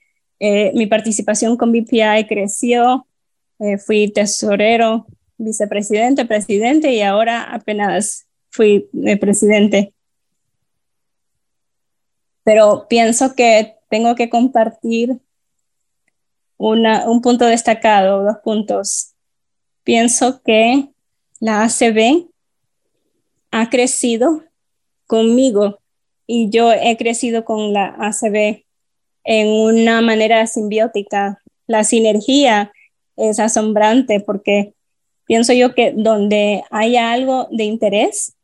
eh, 0.46 0.74
mi 0.74 0.88
participación 0.88 1.56
con 1.56 1.72
BPI 1.72 2.28
creció, 2.28 3.08
eh, 3.60 3.78
fui 3.78 4.12
tesorero, 4.12 5.06
vicepresidente, 5.38 6.26
presidente 6.26 6.92
y 6.92 7.02
ahora 7.02 7.44
apenas 7.44 8.28
fui 8.52 8.90
presidente. 9.22 9.94
Pero 12.44 12.88
pienso 12.90 13.36
que 13.36 13.78
tengo 13.90 14.16
que 14.16 14.30
compartir 14.30 15.18
un 16.58 17.22
punto 17.22 17.46
destacado, 17.46 18.26
dos 18.26 18.38
puntos. 18.44 19.14
Pienso 19.86 20.42
que 20.44 20.90
la 21.40 21.64
ACB 21.64 22.28
ha 23.52 23.70
crecido 23.70 24.44
conmigo 25.08 25.80
y 26.28 26.50
yo 26.50 26.74
he 26.74 26.98
crecido 26.98 27.46
con 27.46 27.72
la 27.72 27.96
ACB 27.98 28.63
en 29.24 29.48
una 29.48 30.02
manera 30.02 30.46
simbiótica. 30.48 31.42
La 31.68 31.84
sinergia 31.84 32.72
es 33.16 33.40
asombrante 33.40 34.20
porque 34.20 34.74
pienso 35.26 35.54
yo 35.54 35.74
que 35.74 35.94
donde 35.96 36.64
haya 36.72 37.12
algo 37.12 37.48
de 37.52 37.64
interés, 37.64 38.36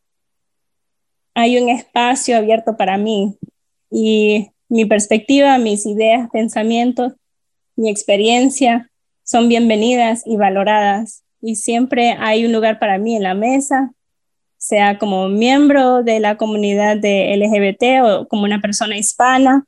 hay 1.34 1.58
un 1.58 1.70
espacio 1.70 2.38
abierto 2.38 2.76
para 2.78 2.98
mí 2.98 3.38
y 3.92 4.50
mi 4.68 4.86
perspectiva, 4.86 5.58
mis 5.58 5.86
ideas, 5.86 6.30
pensamientos 6.32 7.14
mi 7.80 7.90
experiencia 7.90 8.92
son 9.24 9.48
bienvenidas 9.48 10.24
y 10.26 10.36
valoradas 10.36 11.24
y 11.40 11.56
siempre 11.56 12.18
hay 12.20 12.46
un 12.46 12.52
lugar 12.52 12.78
para 12.78 12.98
mí 12.98 13.16
en 13.16 13.24
la 13.24 13.36
mesa, 13.36 13.94
sea 14.58 14.98
como 14.98 15.30
miembro 15.30 16.04
de 16.04 16.20
la 16.20 16.36
comunidad 16.36 16.98
de 16.98 17.34
LGBT 17.38 18.04
o 18.04 18.28
como 18.28 18.44
una 18.44 18.60
persona 18.60 18.98
hispana 18.98 19.64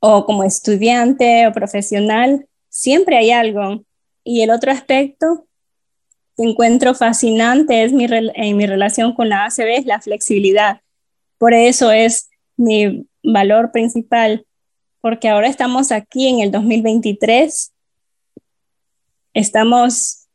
o 0.00 0.24
como 0.26 0.44
estudiante 0.44 1.46
o 1.46 1.52
profesional, 1.52 2.46
siempre 2.68 3.16
hay 3.16 3.30
algo. 3.30 3.84
Y 4.24 4.42
el 4.42 4.50
otro 4.50 4.72
aspecto 4.72 5.46
que 6.36 6.44
encuentro 6.44 6.94
fascinante 6.94 7.84
es 7.84 7.92
mi, 7.92 8.06
en 8.10 8.56
mi 8.56 8.66
relación 8.66 9.14
con 9.14 9.28
la 9.28 9.44
ACB 9.44 9.78
es 9.78 9.86
la 9.86 10.00
flexibilidad. 10.00 10.80
Por 11.38 11.54
eso 11.54 11.90
es 11.90 12.28
mi 12.56 13.06
valor 13.22 13.70
principal 13.72 14.46
porque 15.00 15.28
ahora 15.28 15.48
estamos 15.48 15.92
aquí 15.92 16.28
en 16.28 16.40
el 16.40 16.50
2023, 16.50 17.72
estamos, 19.32 20.28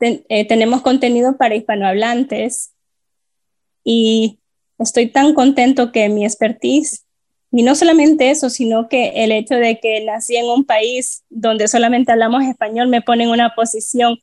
eh, 0.00 0.46
tenemos 0.46 0.82
contenido 0.82 1.36
para 1.36 1.54
hispanohablantes 1.54 2.72
y 3.84 4.40
estoy 4.78 5.10
tan 5.10 5.34
contento 5.34 5.92
que 5.92 6.08
mi 6.08 6.24
expertise, 6.24 7.04
y 7.50 7.62
no 7.62 7.74
solamente 7.74 8.30
eso, 8.30 8.50
sino 8.50 8.88
que 8.88 9.24
el 9.24 9.32
hecho 9.32 9.54
de 9.54 9.80
que 9.80 10.04
nací 10.04 10.36
en 10.36 10.46
un 10.46 10.64
país 10.64 11.24
donde 11.30 11.66
solamente 11.66 12.12
hablamos 12.12 12.44
español 12.44 12.88
me 12.88 13.00
pone 13.00 13.24
en 13.24 13.30
una 13.30 13.54
posición 13.54 14.18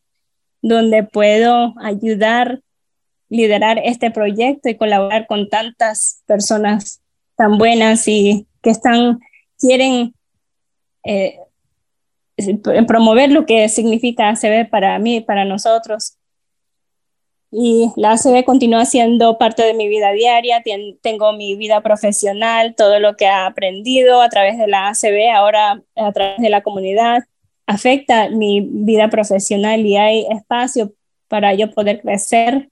donde 0.61 1.03
puedo 1.03 1.73
ayudar, 1.81 2.61
liderar 3.29 3.79
este 3.83 4.11
proyecto 4.11 4.69
y 4.69 4.77
colaborar 4.77 5.25
con 5.27 5.49
tantas 5.49 6.21
personas 6.27 7.01
tan 7.35 7.57
buenas 7.57 8.07
y 8.07 8.47
que 8.61 8.69
están, 8.69 9.19
quieren 9.59 10.13
eh, 11.03 11.39
promover 12.88 13.31
lo 13.31 13.45
que 13.45 13.69
significa 13.69 14.29
ACB 14.29 14.69
para 14.69 14.99
mí, 14.99 15.21
para 15.21 15.45
nosotros. 15.45 16.17
Y 17.57 17.89
la 17.95 18.11
ACB 18.11 18.43
continúa 18.43 18.83
siendo 18.83 19.37
parte 19.37 19.63
de 19.63 19.73
mi 19.73 19.87
vida 19.87 20.11
diaria, 20.11 20.61
tengo 21.01 21.31
mi 21.31 21.55
vida 21.55 21.79
profesional, 21.81 22.75
todo 22.75 22.99
lo 22.99 23.15
que 23.15 23.23
he 23.23 23.29
aprendido 23.29 24.21
a 24.21 24.27
través 24.27 24.57
de 24.57 24.67
la 24.67 24.89
ACB, 24.89 25.33
ahora 25.33 25.81
a 25.95 26.11
través 26.11 26.41
de 26.41 26.49
la 26.49 26.63
comunidad, 26.63 27.23
afecta 27.65 28.27
mi 28.29 28.59
vida 28.59 29.09
profesional 29.09 29.85
y 29.85 29.95
hay 29.95 30.27
espacio 30.29 30.91
para 31.29 31.53
yo 31.53 31.71
poder 31.71 32.01
crecer. 32.01 32.69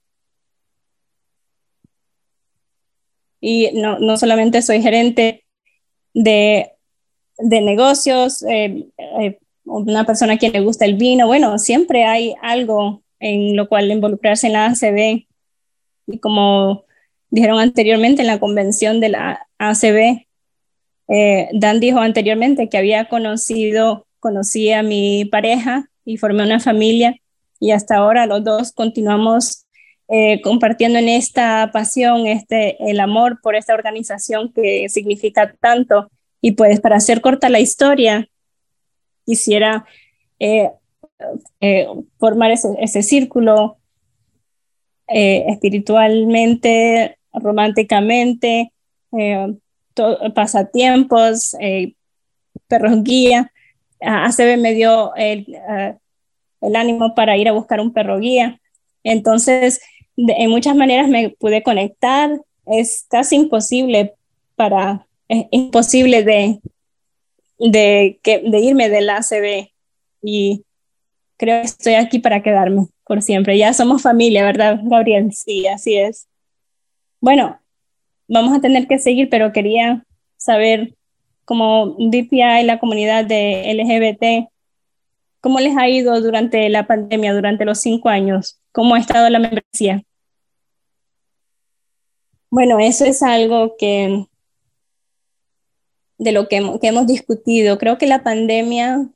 Y 3.40 3.70
no, 3.72 3.98
no 4.00 4.18
solamente 4.18 4.60
soy 4.60 4.82
gerente 4.82 5.46
de, 6.12 6.72
negocios, 7.38 8.42
eh, 8.42 8.86
eh, 9.18 9.38
una 9.64 10.04
persona 10.04 10.34
a 10.34 10.36
quien 10.36 10.52
le 10.52 10.60
gusta 10.60 10.84
el 10.84 10.96
vino, 10.96 11.26
bueno, 11.26 11.58
siempre 11.58 12.04
hay 12.04 12.34
algo 12.42 13.03
en 13.24 13.56
lo 13.56 13.68
cual 13.68 13.90
involucrarse 13.90 14.48
en 14.48 14.52
la 14.52 14.66
ACB. 14.66 15.26
Y 16.06 16.18
como 16.18 16.84
dijeron 17.30 17.58
anteriormente 17.58 18.20
en 18.20 18.28
la 18.28 18.38
convención 18.38 19.00
de 19.00 19.08
la 19.08 19.46
ACB, 19.58 20.26
eh, 21.08 21.48
Dan 21.52 21.80
dijo 21.80 21.98
anteriormente 22.00 22.68
que 22.68 22.76
había 22.76 23.08
conocido, 23.08 24.06
conocí 24.20 24.72
a 24.72 24.82
mi 24.82 25.24
pareja 25.24 25.88
y 26.04 26.18
formé 26.18 26.44
una 26.44 26.60
familia 26.60 27.16
y 27.60 27.70
hasta 27.70 27.96
ahora 27.96 28.26
los 28.26 28.44
dos 28.44 28.72
continuamos 28.72 29.62
compartiendo 30.42 30.98
en 30.98 31.08
esta 31.08 31.70
pasión, 31.72 32.26
este, 32.26 32.76
el 32.90 33.00
amor 33.00 33.40
por 33.42 33.56
esta 33.56 33.72
organización 33.72 34.52
que 34.52 34.88
significa 34.90 35.54
tanto. 35.60 36.10
Y 36.42 36.52
pues 36.52 36.78
para 36.78 36.96
hacer 36.96 37.22
corta 37.22 37.48
la 37.48 37.58
historia, 37.58 38.28
quisiera 39.24 39.86
eh, 40.38 40.70
eh, 41.60 41.86
formar 42.18 42.50
ese, 42.50 43.02
círculo 43.02 43.76
eh, 45.08 45.44
espiritualmente, 45.48 47.18
románticamente, 47.32 48.72
pasatiempos, 50.34 51.56
perros 52.68 53.02
guía. 53.02 53.52
ACB 54.00 54.58
me 54.58 54.74
dio 54.74 55.14
el, 55.14 55.46
ánimo 56.74 57.14
para 57.14 57.36
ir 57.36 57.48
a 57.48 57.52
buscar 57.52 57.80
un 57.80 57.92
perro 57.92 58.18
guía. 58.18 58.60
Entonces, 59.02 59.80
en 60.16 60.50
muchas 60.50 60.76
maneras 60.76 61.08
me 61.08 61.30
pude 61.30 61.62
conectar. 61.62 62.30
Es 62.66 63.06
casi 63.08 63.36
imposible 63.36 64.14
para, 64.56 65.06
es 65.28 65.46
imposible 65.50 66.22
de, 66.22 66.60
de, 67.58 68.18
que, 68.22 68.38
de 68.38 68.60
irme 68.60 68.88
del 68.88 69.10
ACB 69.10 69.68
y 70.22 70.64
creo 71.44 71.60
que 71.60 71.66
estoy 71.66 71.94
aquí 71.94 72.18
para 72.18 72.42
quedarme 72.42 72.86
por 73.04 73.20
siempre. 73.20 73.58
Ya 73.58 73.74
somos 73.74 74.02
familia, 74.02 74.44
¿verdad, 74.44 74.80
Gabriel? 74.82 75.30
Sí, 75.32 75.66
así 75.66 75.94
es. 75.96 76.26
Bueno, 77.20 77.60
vamos 78.28 78.56
a 78.56 78.60
tener 78.60 78.86
que 78.86 78.98
seguir, 78.98 79.28
pero 79.28 79.52
quería 79.52 80.04
saber 80.38 80.94
cómo 81.44 81.96
DPI, 81.98 82.64
la 82.64 82.78
comunidad 82.78 83.26
de 83.26 83.70
LGBT, 83.74 84.48
¿cómo 85.40 85.60
les 85.60 85.76
ha 85.76 85.86
ido 85.86 86.18
durante 86.22 86.66
la 86.70 86.86
pandemia, 86.86 87.34
durante 87.34 87.66
los 87.66 87.78
cinco 87.78 88.08
años? 88.08 88.58
¿Cómo 88.72 88.94
ha 88.94 88.98
estado 88.98 89.28
la 89.28 89.38
membresía? 89.38 90.02
Bueno, 92.48 92.78
eso 92.78 93.04
es 93.04 93.22
algo 93.22 93.76
que 93.78 94.26
de 96.16 96.32
lo 96.32 96.48
que 96.48 96.56
hemos, 96.56 97.06
discutido. 97.06 97.76
Creo 97.76 97.98
que 97.98 98.06
la 98.06 98.22
pandemia 98.22 99.10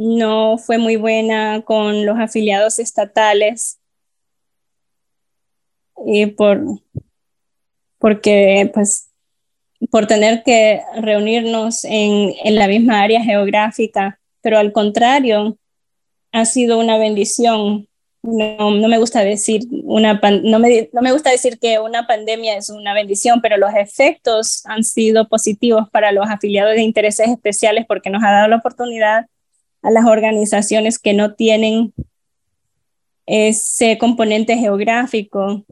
no 0.00 0.56
fue 0.56 0.78
muy 0.78 0.96
buena 0.96 1.60
con 1.60 2.06
los 2.06 2.18
afiliados 2.18 2.78
estatales 2.78 3.78
y 6.06 6.24
por 6.24 6.62
porque 7.98 8.70
pues 8.72 9.10
por 9.90 10.06
tener 10.06 10.42
que 10.42 10.80
reunirnos 10.96 11.84
en, 11.84 12.32
en 12.44 12.54
la 12.54 12.66
misma 12.66 13.02
área 13.02 13.22
geográfica, 13.22 14.18
pero 14.40 14.56
al 14.56 14.72
contrario, 14.72 15.58
ha 16.32 16.46
sido 16.46 16.78
una 16.78 16.96
bendición. 16.96 17.86
No, 18.22 18.70
no 18.70 18.88
me 18.88 18.98
gusta 18.98 19.22
decir 19.22 19.62
una 19.84 20.20
no 20.44 20.58
me, 20.58 20.88
no 20.94 21.02
me 21.02 21.12
gusta 21.12 21.30
decir 21.30 21.58
que 21.58 21.78
una 21.78 22.06
pandemia 22.06 22.56
es 22.56 22.70
una 22.70 22.94
bendición, 22.94 23.42
pero 23.42 23.58
los 23.58 23.74
efectos 23.74 24.64
han 24.64 24.82
sido 24.82 25.28
positivos 25.28 25.90
para 25.90 26.10
los 26.12 26.26
afiliados 26.26 26.74
de 26.74 26.82
intereses 26.82 27.28
especiales 27.28 27.84
porque 27.86 28.08
nos 28.08 28.22
ha 28.22 28.30
dado 28.30 28.48
la 28.48 28.56
oportunidad 28.56 29.26
a 29.82 29.90
las 29.90 30.04
organizaciones 30.06 30.98
que 30.98 31.14
no 31.14 31.34
tienen 31.34 31.94
ese 33.26 33.98
componente 33.98 34.56
geográfico, 34.56 35.64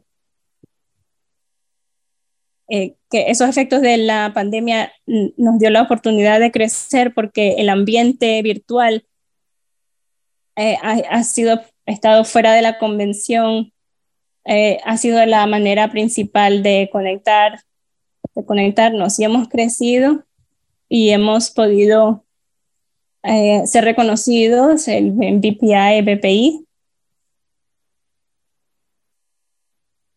eh, 2.69 2.95
que 3.09 3.31
esos 3.31 3.49
efectos 3.49 3.81
de 3.81 3.97
la 3.97 4.31
pandemia 4.33 4.91
nos 5.05 5.59
dio 5.59 5.69
la 5.69 5.81
oportunidad 5.81 6.39
de 6.39 6.51
crecer 6.51 7.13
porque 7.13 7.55
el 7.57 7.69
ambiente 7.69 8.41
virtual 8.43 9.05
eh, 10.55 10.77
ha, 10.81 11.23
sido, 11.23 11.61
estado 11.85 12.25
fuera 12.25 12.53
de 12.53 12.61
la 12.61 12.77
convención, 12.77 13.73
eh, 14.45 14.79
ha 14.83 14.97
sido 14.97 15.25
la 15.25 15.45
manera 15.47 15.89
principal 15.89 16.61
de 16.63 16.89
conectar, 16.91 17.61
de 18.35 18.45
conectarnos. 18.45 19.19
Y 19.19 19.23
hemos 19.23 19.47
crecido 19.47 20.25
y 20.87 21.09
hemos 21.09 21.49
podido 21.49 22.25
eh, 23.23 23.63
ser 23.65 23.83
reconocidos 23.85 24.87
en 24.87 25.17
BPI, 25.41 26.01
BPI. 26.01 26.65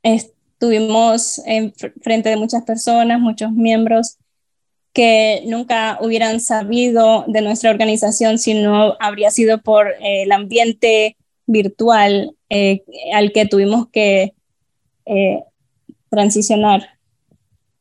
Estuvimos 0.03 1.41
en 1.47 1.73
frente 2.01 2.29
de 2.29 2.37
muchas 2.37 2.63
personas, 2.65 3.21
muchos 3.21 3.53
miembros 3.53 4.19
que 4.93 5.43
nunca 5.47 5.99
hubieran 6.01 6.41
sabido 6.41 7.25
de 7.27 7.41
nuestra 7.41 7.71
organización 7.71 8.39
si 8.39 8.55
no 8.55 8.97
habría 9.01 9.31
sido 9.31 9.59
por 9.63 9.89
eh, 9.89 10.23
el 10.23 10.33
ambiente 10.33 11.17
virtual 11.47 12.37
eh, 12.51 12.83
al 13.15 13.33
que 13.33 13.47
tuvimos 13.47 13.89
que 13.89 14.35
eh, 15.07 15.43
transicionar. 16.11 16.99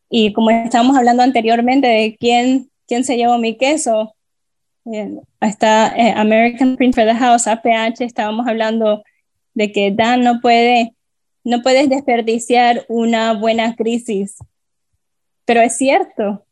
Y 0.09 0.33
como 0.33 0.51
estábamos 0.51 0.97
hablando 0.97 1.23
anteriormente 1.23 1.87
de 1.87 2.15
quién, 2.17 2.69
quién 2.87 3.03
se 3.03 3.17
llevó 3.17 3.37
mi 3.37 3.57
queso, 3.57 4.15
está 5.39 5.93
American 6.19 6.75
Print 6.75 6.95
for 6.95 7.05
the 7.05 7.15
House, 7.15 7.47
APH, 7.47 8.01
estábamos 8.01 8.47
hablando 8.47 9.03
de 9.53 9.71
que 9.71 9.91
Dan 9.91 10.23
no 10.23 10.39
puede, 10.41 10.95
no 11.43 11.61
puedes 11.61 11.89
desperdiciar 11.89 12.85
una 12.87 13.33
buena 13.33 13.75
crisis. 13.75 14.37
Pero 15.45 15.61
es 15.61 15.77
cierto, 15.77 16.45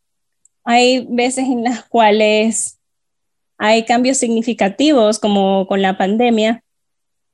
hay 0.64 1.08
veces 1.10 1.46
en 1.46 1.64
las 1.64 1.84
cuales 1.86 2.80
hay 3.58 3.84
cambios 3.84 4.18
significativos, 4.18 5.20
como 5.20 5.68
con 5.68 5.82
la 5.82 5.98
pandemia, 5.98 6.64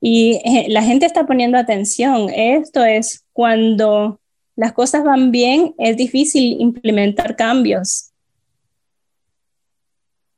y 0.02 0.42
eh, 0.44 0.66
la 0.70 0.84
gente 0.84 1.06
está 1.06 1.26
poniendo 1.26 1.58
atención. 1.58 2.30
Esto 2.30 2.84
es 2.84 3.26
cuando 3.34 4.20
las 4.56 4.74
cosas 4.74 5.04
van 5.04 5.32
bien, 5.32 5.74
es 5.78 5.98
difícil 5.98 6.60
implementar 6.60 7.36
cambios 7.36 8.12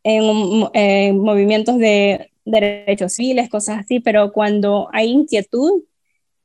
en, 0.07 1.17
movimientos 1.19 1.77
de 1.77 2.31
derechos 2.45 3.13
civiles, 3.13 3.49
cosas 3.49 3.79
así, 3.79 3.99
pero 3.99 4.31
cuando 4.31 4.89
hay 4.93 5.11
inquietud, 5.11 5.83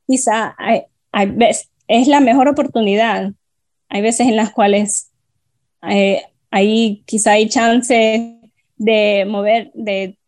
quizá 0.07 0.55
hay, 0.59 0.83
es 1.87 2.09
la 2.09 2.21
mejor 2.21 2.49
oportunidad. 2.49 3.33
Hay 3.89 4.03
veces 4.03 4.27
en 4.27 4.37
las 4.37 4.51
cuales 4.51 5.13
eh, 5.89 6.23
ahí 6.51 7.03
quizá 7.07 7.33
hay 7.33 7.49
chance 7.49 8.41
de 8.77 9.25
mover, 9.27 9.71
de 9.75 10.19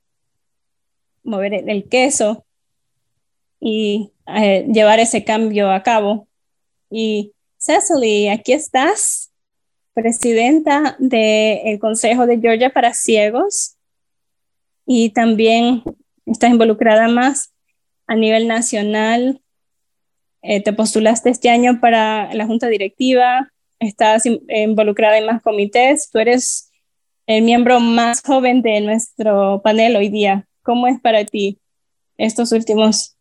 mover 1.25 1.55
el 1.55 1.89
queso 1.89 2.45
y 3.59 4.13
eh, 4.27 4.67
llevar 4.73 5.01
ese 5.01 5.25
cambio 5.25 5.73
a 5.73 5.83
cabo. 5.83 6.29
Y 6.91 7.33
Cecily, 7.59 8.29
aquí 8.29 8.53
estás, 8.53 9.33
presidenta 9.95 10.97
del 10.99 11.79
Consejo 11.79 12.27
de 12.27 12.41
Georgia 12.41 12.73
para 12.73 12.93
Ciegos 12.93 13.77
y 14.87 15.11
también 15.11 15.83
estás 16.27 16.51
involucrada 16.51 17.09
más 17.09 17.53
a 18.07 18.17
nivel 18.17 18.49
nacional. 18.49 19.41
Eh, 20.43 20.63
te 20.63 20.73
postulaste 20.73 21.31
este 21.31 21.49
año 21.49 21.81
para 21.81 22.35
la 22.35 22.47
junta 22.47 22.69
directiva, 22.69 23.51
estás 23.79 24.25
involucrada 24.27 25.17
en 25.17 25.27
más 25.27 25.43
comités, 25.43 26.11
tú 26.11 26.19
eres 26.19 26.71
el 27.27 27.43
miembro 27.43 27.81
más 27.81 28.21
joven 28.21 28.61
de 28.61 28.81
nuestro 28.83 29.63
panel 29.63 29.97
hoy 29.97 30.11
día. 30.11 30.47
¿Cómo 30.63 30.87
es 30.87 31.01
para 31.01 31.25
ti 31.25 31.59
estos 32.19 32.53
últimos 32.53 33.17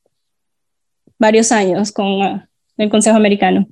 varios 1.18 1.52
años 1.52 1.92
con 1.92 2.22
ah, 2.22 2.50
el 2.78 2.90
Consejo 2.90 3.16
Americano. 3.16 3.68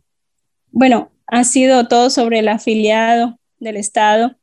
Bueno, 0.71 1.11
ha 1.31 1.45
sido 1.45 1.87
todo 1.87 2.09
sobre 2.09 2.39
el 2.39 2.49
afiliado 2.49 3.39
del 3.57 3.77
Estado 3.77 4.35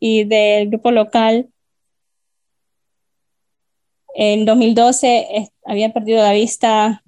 y 0.00 0.24
del 0.24 0.68
grupo 0.68 0.90
local. 0.90 1.48
En 4.14 4.44
2012 4.44 5.48
había 5.64 5.92
perdido 5.92 6.18
la 6.18 6.32
vista 6.32 7.04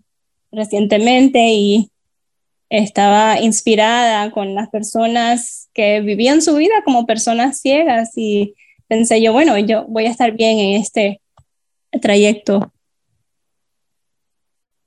recientemente 0.52 1.40
y 1.50 1.90
estaba 2.68 3.40
inspirada 3.40 4.30
con 4.30 4.54
las 4.54 4.70
personas 4.70 5.68
que 5.74 6.00
vivían 6.00 6.40
su 6.40 6.54
vida 6.54 6.84
como 6.84 7.04
personas 7.04 7.60
ciegas 7.60 8.12
y 8.16 8.54
pensé 8.86 9.20
yo, 9.20 9.32
bueno, 9.32 9.58
yo 9.58 9.86
voy 9.88 10.06
a 10.06 10.10
estar 10.10 10.32
bien 10.32 10.60
en 10.60 10.80
este 10.80 11.20
trayecto 12.00 12.72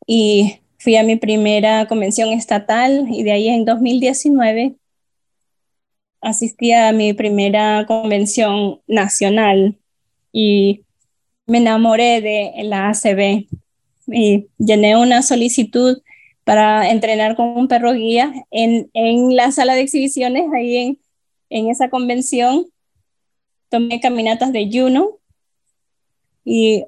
y 0.08 0.63
fui 0.84 0.98
a 0.98 1.04
mi 1.04 1.16
primera 1.16 1.88
convención 1.88 2.34
estatal 2.34 3.08
y 3.10 3.24
de 3.24 3.32
ahí 3.32 3.48
en 3.48 3.64
2019 3.64 4.76
asistí 6.20 6.74
a 6.74 6.92
mi 6.92 7.14
primera 7.14 7.86
convención 7.88 8.82
nacional 8.86 9.78
y 10.34 10.84
me 11.46 11.60
enamoré 11.60 12.20
de 12.20 12.64
la 12.64 12.90
ACB 12.90 13.48
y 14.08 14.48
llené 14.58 14.98
una 14.98 15.22
solicitud 15.22 16.02
para 16.44 16.90
entrenar 16.90 17.38
con 17.38 17.48
un 17.58 17.70
perro 17.70 17.94
guía 17.94 18.34
en, 18.52 18.90
en 18.94 19.38
la 19.38 19.52
sala 19.52 19.76
de 19.76 19.82
exhibiciones 19.82 20.52
ahí 20.54 20.76
en, 20.76 21.00
en 21.50 21.70
esa 21.70 21.90
convención. 21.90 22.66
Tomé 23.70 24.02
caminatas 24.02 24.52
de 24.52 24.70
Juno 24.72 25.20
y 26.44 26.84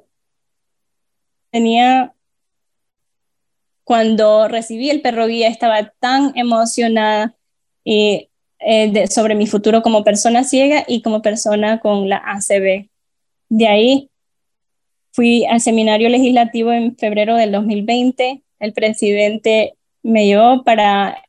tenía 1.49 2.14
cuando 3.85 4.47
recibí 4.47 4.89
el 4.89 5.01
perro 5.01 5.27
guía 5.27 5.47
estaba 5.47 5.93
tan 5.99 6.33
emocionada 6.35 7.35
eh, 7.85 8.29
eh, 8.59 9.07
sobre 9.07 9.35
mi 9.35 9.45
futuro 9.45 9.83
como 9.83 10.03
persona 10.03 10.43
ciega 10.43 10.83
y 10.87 11.03
como 11.03 11.21
persona 11.21 11.79
con 11.79 12.09
la 12.09 12.17
ACB. 12.17 12.89
De 13.49 13.67
ahí 13.67 14.09
fui 15.11 15.45
al 15.45 15.61
seminario 15.61 16.09
legislativo 16.09 16.73
en 16.73 16.97
febrero 16.97 17.35
del 17.35 17.51
2020. 17.51 18.41
El 18.59 18.73
presidente 18.73 19.75
me 20.01 20.25
llevó 20.25 20.63
para 20.63 21.23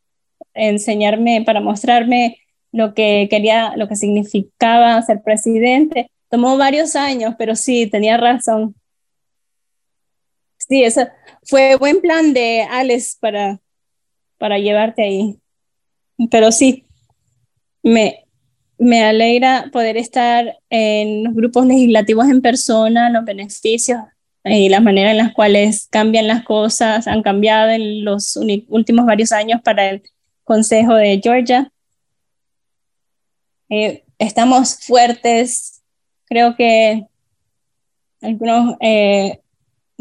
enseñarme, 0.54 1.42
para 1.44 1.60
mostrarme 1.60 2.38
lo 2.72 2.94
que 2.94 3.28
quería, 3.30 3.76
lo 3.76 3.86
que 3.86 3.96
significaba 3.96 5.00
ser 5.02 5.22
presidente. 5.22 6.10
Tomó 6.30 6.56
varios 6.56 6.96
años, 6.96 7.34
pero 7.38 7.54
sí, 7.54 7.86
tenía 7.86 8.16
razón. 8.16 8.74
Sí, 10.56 10.82
eso 10.82 11.06
fue 11.46 11.76
buen 11.76 12.00
plan 12.00 12.34
de 12.34 12.62
Alex 12.62 13.16
para, 13.20 13.60
para 14.38 14.58
llevarte 14.58 15.02
ahí. 15.02 15.38
Pero 16.30 16.50
sí, 16.52 16.86
me, 17.82 18.24
me 18.78 19.04
alegra 19.04 19.70
poder 19.72 19.96
estar 19.96 20.58
en 20.70 21.24
los 21.24 21.34
grupos 21.34 21.66
legislativos 21.66 22.26
en 22.28 22.42
persona, 22.42 23.10
los 23.10 23.24
beneficios 23.24 24.00
y 24.44 24.68
las 24.68 24.82
maneras 24.82 25.12
en 25.12 25.18
las 25.18 25.32
cuales 25.32 25.88
cambian 25.90 26.28
las 26.28 26.44
cosas 26.44 27.06
han 27.06 27.22
cambiado 27.22 27.70
en 27.70 28.04
los 28.04 28.36
últimos 28.68 29.06
varios 29.06 29.32
años 29.32 29.60
para 29.62 29.90
el 29.90 30.02
Consejo 30.44 30.94
de 30.94 31.20
Georgia. 31.20 31.72
Eh, 33.68 34.04
estamos 34.18 34.78
fuertes, 34.84 35.82
creo 36.26 36.54
que 36.54 37.06
algunos 38.22 38.76
eh, 38.80 39.40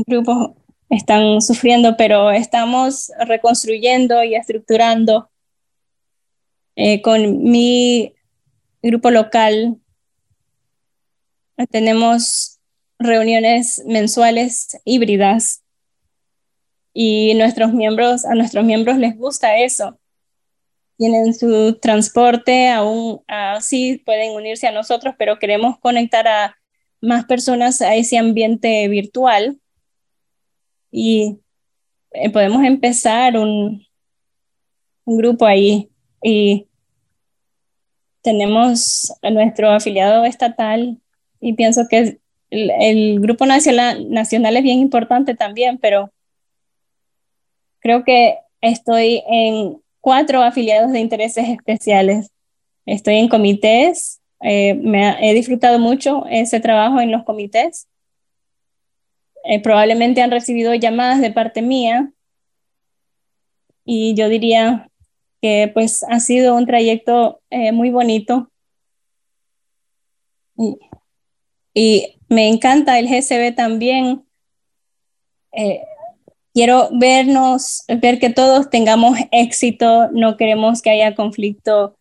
grupos 0.05 0.51
están 0.89 1.41
sufriendo, 1.41 1.97
pero 1.97 2.31
estamos 2.31 3.11
reconstruyendo 3.19 4.23
y 4.23 4.35
estructurando 4.35 5.29
eh, 6.75 7.01
con 7.01 7.43
mi 7.43 8.13
grupo 8.81 9.11
local. 9.11 9.77
Tenemos 11.69 12.59
reuniones 12.99 13.81
mensuales 13.85 14.77
híbridas 14.85 15.63
y 16.93 17.33
nuestros 17.35 17.73
miembros, 17.73 18.25
a 18.25 18.35
nuestros 18.35 18.63
miembros 18.63 18.97
les 18.97 19.17
gusta 19.17 19.57
eso. 19.57 19.99
Tienen 20.97 21.33
su 21.33 21.77
transporte, 21.79 22.69
aún 22.69 23.21
así 23.27 24.01
pueden 24.05 24.33
unirse 24.33 24.67
a 24.67 24.71
nosotros, 24.71 25.15
pero 25.17 25.39
queremos 25.39 25.77
conectar 25.79 26.25
a 26.27 26.57
más 27.01 27.25
personas 27.25 27.81
a 27.81 27.95
ese 27.95 28.17
ambiente 28.17 28.87
virtual 28.87 29.59
y 30.97 31.41
eh, 32.11 32.29
podemos 32.29 32.63
empezar 32.63 33.37
un, 33.37 33.85
un 35.03 35.17
grupo 35.17 35.45
ahí 35.45 35.89
y 36.23 36.67
tenemos 38.21 39.13
a 39.21 39.29
nuestro 39.29 39.69
afiliado 39.71 40.23
estatal 40.23 40.97
y 41.41 41.51
pienso 41.51 41.81
que 41.89 42.17
el, 42.49 43.19
grupo 43.19 43.45
nacional, 43.45 44.09
nacional 44.09 44.55
es 44.55 44.63
bien 44.63 44.79
importante 44.79 45.35
también, 45.35 45.79
pero 45.79 46.13
creo 47.79 48.05
que 48.05 48.37
estoy 48.61 49.21
en 49.27 49.81
cuatro 49.99 50.41
afiliados 50.43 50.93
de 50.93 51.01
intereses 51.01 51.49
especiales. 51.49 52.31
Estoy 52.85 53.15
en 53.15 53.27
comités, 53.27 54.21
eh, 54.41 54.75
me 54.75 55.29
he 55.29 55.33
disfrutado 55.33 55.77
mucho 55.77 56.25
ese 56.29 56.61
trabajo 56.61 57.01
en 57.01 57.11
los 57.11 57.25
comités 57.25 57.89
eh, 59.47 59.61
probablemente 59.61 60.21
han 60.21 60.31
recibido 60.31 60.73
llamadas 60.73 61.21
de 61.21 61.31
parte 61.31 61.61
mía 61.61 62.11
y 63.83 64.15
yo 64.15 64.29
diría 64.29 64.89
que 65.41 65.69
pues 65.73 66.03
ha 66.09 66.19
sido 66.19 66.55
un 66.55 66.65
trayecto 66.65 67.41
eh, 67.49 67.71
muy 67.71 67.89
bonito 67.89 68.51
y, 71.73 72.11
me 72.27 72.49
encanta 72.49 72.97
el 72.97 73.07
GCB 73.07 73.53
también. 73.55 74.25
Eh, 75.51 75.83
quiero 76.55 76.89
vernos, 76.91 77.83
ver 78.01 78.17
que 78.17 78.31
todos 78.31 78.71
tengamos 78.71 79.19
éxito, 79.31 80.09
no 80.11 80.35
queremos 80.35 80.81
que 80.81 80.89
haya 80.89 81.13
conflicto 81.13 81.95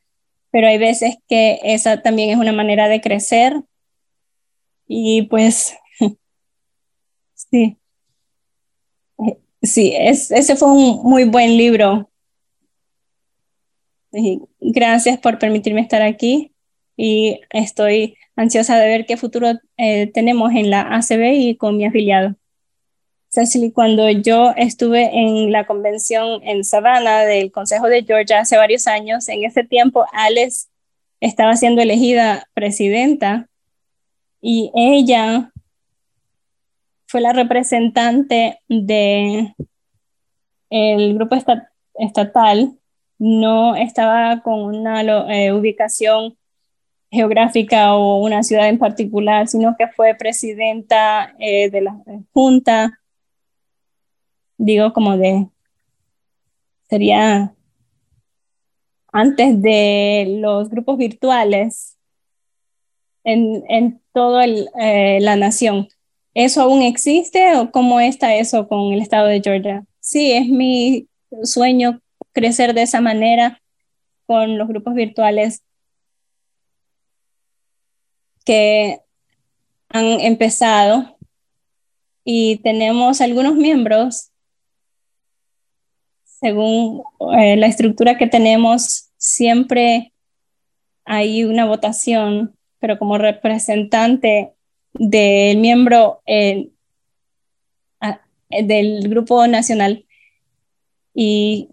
pero 0.54 0.68
hay 0.68 0.78
veces 0.78 1.16
que 1.28 1.58
esa 1.64 2.00
también 2.00 2.30
es 2.30 2.36
una 2.36 2.52
manera 2.52 2.88
de 2.88 3.00
crecer 3.00 3.60
y 4.86 5.22
pues 5.22 5.76
sí, 7.54 7.76
sí, 9.62 9.92
ese 9.96 10.56
fue 10.56 10.72
un 10.72 11.02
muy 11.04 11.24
buen 11.24 11.56
libro. 11.56 12.10
gracias 14.60 15.18
por 15.18 15.38
permitirme 15.38 15.80
estar 15.80 16.02
aquí 16.02 16.52
y 16.96 17.40
estoy 17.50 18.16
ansiosa 18.36 18.78
de 18.78 18.88
ver 18.88 19.06
qué 19.06 19.16
futuro 19.16 19.52
eh, 19.76 20.08
tenemos 20.12 20.52
en 20.52 20.70
la 20.70 20.82
ACB 20.96 21.32
y 21.34 21.56
con 21.56 21.76
mi 21.76 21.84
afiliado. 21.84 22.34
Cecily, 23.28 23.72
cuando 23.72 24.08
yo 24.10 24.52
estuve 24.56 25.10
en 25.12 25.50
la 25.50 25.66
convención 25.66 26.40
en 26.44 26.64
Savannah 26.64 27.24
del 27.24 27.50
Consejo 27.50 27.86
de 27.88 28.04
Georgia 28.04 28.40
hace 28.40 28.56
varios 28.56 28.86
años, 28.86 29.28
en 29.28 29.44
ese 29.44 29.64
tiempo 29.64 30.06
Alex 30.12 30.68
estaba 31.20 31.56
siendo 31.56 31.82
elegida 31.82 32.48
presidenta 32.54 33.48
y 34.40 34.70
ella 34.74 35.52
fue 37.14 37.20
la 37.20 37.32
representante 37.32 38.58
de 38.68 39.54
el 40.68 41.14
grupo 41.14 41.36
estatal, 41.94 42.76
no 43.20 43.76
estaba 43.76 44.42
con 44.42 44.62
una 44.62 45.00
eh, 45.32 45.52
ubicación 45.52 46.36
geográfica 47.12 47.94
o 47.94 48.16
una 48.20 48.42
ciudad 48.42 48.68
en 48.68 48.78
particular, 48.80 49.46
sino 49.46 49.76
que 49.78 49.86
fue 49.86 50.16
presidenta 50.16 51.36
eh, 51.38 51.70
de 51.70 51.82
la 51.82 52.02
Junta, 52.32 52.98
digo 54.58 54.92
como 54.92 55.16
de, 55.16 55.46
sería 56.90 57.54
antes 59.12 59.62
de 59.62 60.38
los 60.40 60.68
grupos 60.68 60.98
virtuales 60.98 61.96
en, 63.22 63.62
en 63.68 64.02
toda 64.12 64.46
eh, 64.46 65.20
la 65.20 65.36
nación. 65.36 65.86
¿Eso 66.34 66.62
aún 66.62 66.82
existe 66.82 67.56
o 67.56 67.70
cómo 67.70 68.00
está 68.00 68.34
eso 68.34 68.66
con 68.66 68.92
el 68.92 69.00
estado 69.00 69.28
de 69.28 69.40
Georgia? 69.40 69.84
Sí, 70.00 70.32
es 70.32 70.48
mi 70.48 71.08
sueño 71.44 72.00
crecer 72.32 72.74
de 72.74 72.82
esa 72.82 73.00
manera 73.00 73.62
con 74.26 74.58
los 74.58 74.66
grupos 74.66 74.94
virtuales 74.94 75.62
que 78.44 79.00
han 79.88 80.04
empezado 80.20 81.16
y 82.24 82.56
tenemos 82.58 83.20
algunos 83.20 83.54
miembros, 83.54 84.30
según 86.24 87.02
eh, 87.38 87.56
la 87.56 87.66
estructura 87.66 88.18
que 88.18 88.26
tenemos, 88.26 89.12
siempre 89.18 90.12
hay 91.04 91.44
una 91.44 91.66
votación, 91.66 92.56
pero 92.80 92.98
como 92.98 93.18
representante 93.18 94.53
del 94.94 95.58
miembro 95.58 96.22
eh, 96.26 96.70
del 98.48 99.08
grupo 99.08 99.46
nacional. 99.46 100.06
Y 101.14 101.70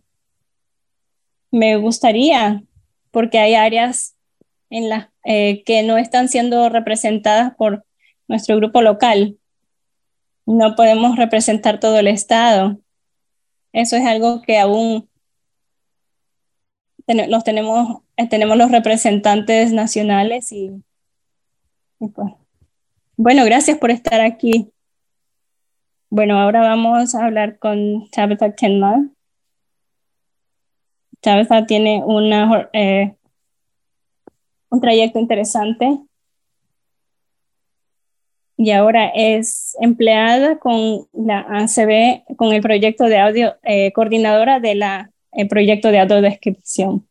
me 1.51 1.77
gustaría, 1.77 2.63
porque 3.11 3.39
hay 3.39 3.55
áreas 3.55 4.15
en 4.69 4.89
las 4.89 5.09
eh, 5.23 5.63
que 5.65 5.83
no 5.83 5.97
están 5.97 6.29
siendo 6.29 6.69
representadas 6.69 7.53
por 7.55 7.85
nuestro 8.27 8.55
grupo 8.57 8.81
local. 8.81 9.37
No 10.45 10.75
podemos 10.75 11.17
representar 11.17 11.79
todo 11.79 11.99
el 11.99 12.07
Estado. 12.07 12.79
Eso 13.73 13.95
es 13.95 14.05
algo 14.05 14.41
que 14.41 14.57
aún 14.57 15.09
los 17.27 17.43
tenemos, 17.43 18.01
eh, 18.17 18.27
tenemos 18.27 18.57
los 18.57 18.71
representantes 18.71 19.73
nacionales 19.73 20.51
y, 20.51 20.71
pues. 21.99 22.40
Bueno, 23.23 23.45
gracias 23.45 23.77
por 23.77 23.91
estar 23.91 24.19
aquí. 24.19 24.71
Bueno, 26.09 26.39
ahora 26.39 26.61
vamos 26.61 27.13
a 27.13 27.23
hablar 27.23 27.59
con 27.59 28.09
Tabitha 28.09 28.55
Kenmar. 28.55 28.97
Tabitha 31.19 31.67
tiene 31.67 32.03
eh, 32.73 33.15
un 34.71 34.81
trayecto 34.81 35.19
interesante. 35.19 35.99
Y 38.57 38.71
ahora 38.71 39.11
es 39.13 39.77
empleada 39.79 40.57
con 40.57 41.07
la 41.13 41.41
ACB, 41.41 42.23
con 42.37 42.53
el 42.53 42.61
proyecto 42.63 43.03
de 43.03 43.19
audio, 43.19 43.55
eh, 43.61 43.91
coordinadora 43.93 44.59
de 44.59 44.73
la 44.73 45.11
el 45.31 45.47
proyecto 45.47 45.91
de 45.91 45.99
audiodescripción. 45.99 47.07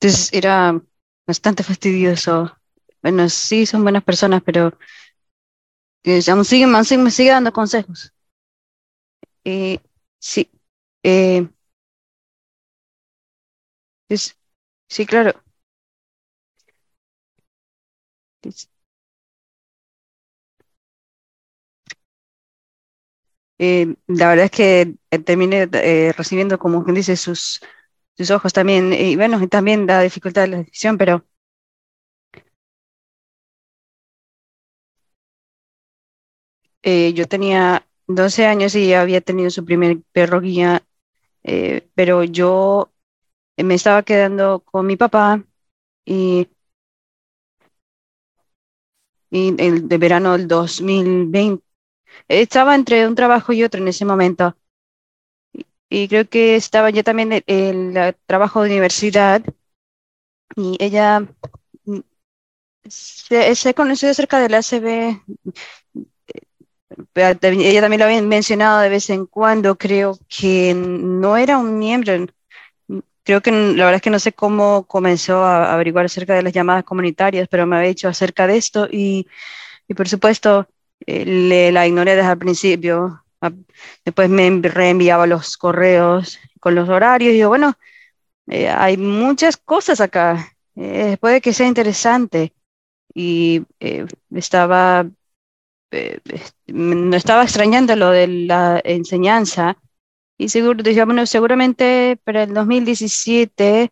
Entonces 0.00 0.30
era 0.32 0.80
bastante 1.26 1.62
fastidioso 1.62 2.54
bueno, 3.02 3.28
sí, 3.28 3.64
son 3.64 3.84
buenas 3.84 4.02
personas, 4.02 4.42
pero 4.44 4.76
que 6.02 6.12
aún 6.32 6.44
siguen, 6.44 6.70
me 7.04 7.10
sigue 7.12 7.30
dando 7.30 7.52
consejos. 7.52 8.12
Eh, 9.44 9.80
sí, 10.18 10.50
eh, 11.02 11.48
sí, 14.88 15.06
claro. 15.06 15.32
Eh, 23.58 23.96
la 24.06 24.28
verdad 24.28 24.44
es 24.46 24.50
que 24.52 24.94
terminé 25.24 25.66
recibiendo, 26.16 26.58
como 26.58 26.84
quien 26.84 26.94
dice, 26.96 27.16
sus, 27.16 27.60
sus 28.18 28.30
ojos 28.32 28.52
también, 28.54 28.92
y 28.94 29.16
bueno, 29.16 29.46
también 29.48 29.86
la 29.88 30.02
dificultad 30.02 30.42
de 30.42 30.48
la 30.48 30.58
decisión, 30.58 30.98
pero 30.98 31.24
Eh, 36.82 37.12
yo 37.14 37.26
tenía 37.28 37.86
12 38.06 38.46
años 38.46 38.74
y 38.74 38.92
había 38.94 39.20
tenido 39.20 39.50
su 39.50 39.64
primer 39.64 39.98
perro 40.12 40.40
guía, 40.40 40.84
eh, 41.44 41.88
pero 41.94 42.24
yo 42.24 42.92
me 43.58 43.74
estaba 43.76 44.02
quedando 44.04 44.60
con 44.62 44.86
mi 44.86 44.96
papá 44.96 45.44
y, 46.06 46.48
y 49.30 49.54
el 49.62 49.88
de 49.88 49.98
verano 49.98 50.32
del 50.32 50.48
2020 50.48 51.64
estaba 52.28 52.74
entre 52.74 53.06
un 53.06 53.14
trabajo 53.14 53.52
y 53.52 53.64
otro 53.64 53.80
en 53.80 53.88
ese 53.88 54.04
momento. 54.04 54.56
Y, 55.90 56.08
creo 56.08 56.28
que 56.28 56.56
estaba 56.56 56.90
yo 56.90 57.04
también 57.04 57.42
en 57.46 57.96
el 57.96 58.16
trabajo 58.26 58.62
de 58.62 58.70
universidad 58.70 59.42
y 60.56 60.76
ella 60.80 61.20
mm, 61.84 62.00
se, 62.88 63.54
se 63.56 63.74
conoció 63.74 64.10
acerca 64.10 64.40
del 64.40 64.54
ACB 64.54 65.20
ella 67.14 67.80
también 67.80 67.98
lo 68.00 68.06
había 68.06 68.22
mencionado 68.22 68.80
de 68.80 68.88
vez 68.88 69.10
en 69.10 69.26
cuando, 69.26 69.76
creo 69.76 70.18
que 70.28 70.74
no 70.74 71.36
era 71.36 71.58
un 71.58 71.78
miembro, 71.78 72.12
creo 73.24 73.40
que 73.42 73.50
la 73.50 73.84
verdad 73.84 73.96
es 73.96 74.02
que 74.02 74.10
no 74.10 74.18
sé 74.18 74.32
cómo 74.32 74.86
comenzó 74.86 75.44
a 75.44 75.72
averiguar 75.74 76.06
acerca 76.06 76.34
de 76.34 76.42
las 76.42 76.52
llamadas 76.52 76.84
comunitarias, 76.84 77.48
pero 77.48 77.66
me 77.66 77.76
había 77.76 77.88
dicho 77.90 78.08
acerca 78.08 78.46
de 78.46 78.56
esto 78.56 78.88
y, 78.90 79.26
y 79.88 79.94
por 79.94 80.08
supuesto 80.08 80.68
eh, 81.06 81.24
le, 81.26 81.72
la 81.72 81.86
ignoré 81.86 82.16
desde 82.16 82.32
el 82.32 82.38
principio. 82.38 83.24
Después 84.04 84.28
me 84.30 84.60
reenviaba 84.62 85.26
los 85.26 85.56
correos 85.56 86.38
con 86.60 86.74
los 86.74 86.88
horarios 86.88 87.32
y 87.32 87.36
digo, 87.36 87.48
bueno, 87.50 87.74
eh, 88.48 88.68
hay 88.68 88.96
muchas 88.96 89.56
cosas 89.56 90.00
acá, 90.00 90.56
eh, 90.76 91.16
puede 91.20 91.40
que 91.40 91.52
sea 91.52 91.66
interesante. 91.68 92.52
Y 93.14 93.64
estaba 94.30 95.06
eh, 95.90 96.20
no 96.66 97.16
estaba 97.16 97.44
extrañando 97.44 97.96
lo 97.96 98.10
de 98.10 98.26
la 98.28 98.80
enseñanza 98.84 99.78
y 100.36 100.50
seguro, 100.50 100.82
bueno, 101.06 101.26
seguramente 101.26 102.18
para 102.24 102.44
el 102.44 102.54
2017 102.54 103.90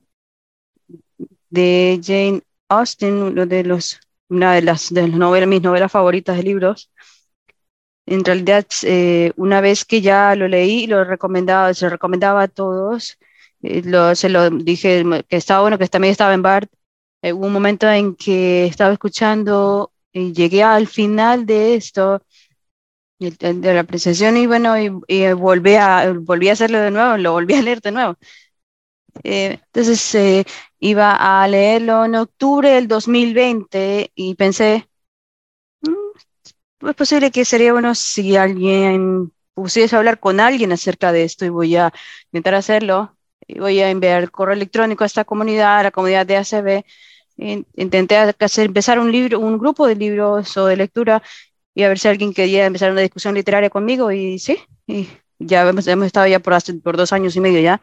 de 1.51 2.01
Jane 2.03 2.42
Austen, 2.68 3.14
uno 3.14 3.47
de 3.47 3.64
los, 3.64 3.99
una 4.28 4.55
de 4.55 4.62
las 4.62 4.92
de 4.92 5.09
novelas, 5.09 5.49
mis 5.49 5.62
novelas 5.62 5.90
favoritas 5.90 6.36
de 6.36 6.42
libros. 6.42 6.90
En 8.07 8.24
realidad, 8.24 8.66
eh, 8.84 9.32
una 9.36 9.61
vez 9.61 9.84
que 9.84 10.00
ya 10.00 10.34
lo 10.36 10.48
leí, 10.48 10.86
lo 10.86 11.04
recomendaba, 11.04 11.74
se 11.74 11.88
recomendaba 11.88 12.42
a 12.42 12.48
todos. 12.48 13.18
Eh, 13.62 13.82
lo, 13.84 14.14
se 14.14 14.28
lo 14.28 14.50
dije 14.50 15.04
que 15.28 15.36
estaba 15.36 15.62
bueno, 15.62 15.78
que 15.78 15.88
también 15.88 16.12
estaba 16.12 16.34
en 16.34 16.42
BART. 16.42 16.70
hubo 17.22 17.46
un 17.46 17.52
momento 17.52 17.88
en 17.90 18.14
que 18.16 18.66
estaba 18.66 18.92
escuchando 18.92 19.92
y 20.12 20.32
llegué 20.32 20.62
al 20.62 20.86
final 20.86 21.46
de 21.46 21.74
esto, 21.76 22.22
de 23.18 23.74
la 23.74 23.80
apreciación, 23.80 24.36
y 24.36 24.46
bueno, 24.46 24.74
y, 24.78 25.32
volví, 25.32 25.74
a, 25.76 26.12
volví 26.18 26.48
a 26.48 26.52
hacerlo 26.52 26.78
de 26.80 26.90
nuevo, 26.90 27.16
lo 27.16 27.32
volví 27.32 27.54
a 27.54 27.62
leer 27.62 27.80
de 27.80 27.92
nuevo. 27.92 28.16
Eh, 29.24 29.61
entonces, 29.66 30.14
eh, 30.14 30.44
iba 30.78 31.42
a 31.42 31.48
leerlo 31.48 32.04
en 32.04 32.16
octubre 32.16 32.70
del 32.70 32.88
2020 32.88 34.11
y 34.14 34.34
pensé, 34.34 34.88
es 36.81 36.95
posible 36.95 37.31
que 37.31 37.45
sería 37.45 37.72
bueno 37.72 37.95
si 37.95 38.37
alguien 38.37 39.33
pusiese 39.55 39.97
a 39.97 39.99
hablar 39.99 40.20
con 40.20 40.41
alguien 40.41 40.72
acerca 40.72 41.12
de 41.12 41.24
esto 41.24 41.45
y 41.45 41.49
voy 41.49 41.77
a 41.77 41.93
intentar 42.27 42.55
hacerlo. 42.55 43.16
Voy 43.49 43.81
a 43.81 43.91
enviar 43.91 44.31
correo 44.31 44.55
electrónico 44.55 45.05
a 45.05 45.07
esta 45.07 45.24
comunidad, 45.24 45.79
a 45.79 45.83
la 45.85 45.91
comunidad 45.91 46.27
de 46.27 46.37
ACB. 46.37 46.85
Intenté 47.77 48.16
hacer, 48.16 48.66
empezar 48.66 48.99
un 48.99 49.12
libro, 49.12 49.41
un 49.41 49.59
grupo 49.59 49.87
de 49.87 49.95
libros 49.95 50.57
o 50.57 50.66
de 50.66 50.77
lectura 50.77 51.22
y 51.74 51.83
a 51.83 51.89
ver 51.89 51.99
si 51.99 52.09
alguien 52.09 52.33
quería 52.33 52.66
empezar 52.66 52.91
una 52.93 53.03
discusión 53.03 53.35
literaria 53.35 53.70
conmigo 53.70 54.11
y 54.11 54.39
sí, 54.39 54.59
y 54.87 55.09
ya 55.39 55.68
hemos, 55.68 55.87
estado 55.87 56.27
ya 56.27 56.41
por, 56.41 56.97
dos 56.97 57.12
años 57.12 57.37
y 57.37 57.41
medio 57.41 57.61
ya 57.61 57.81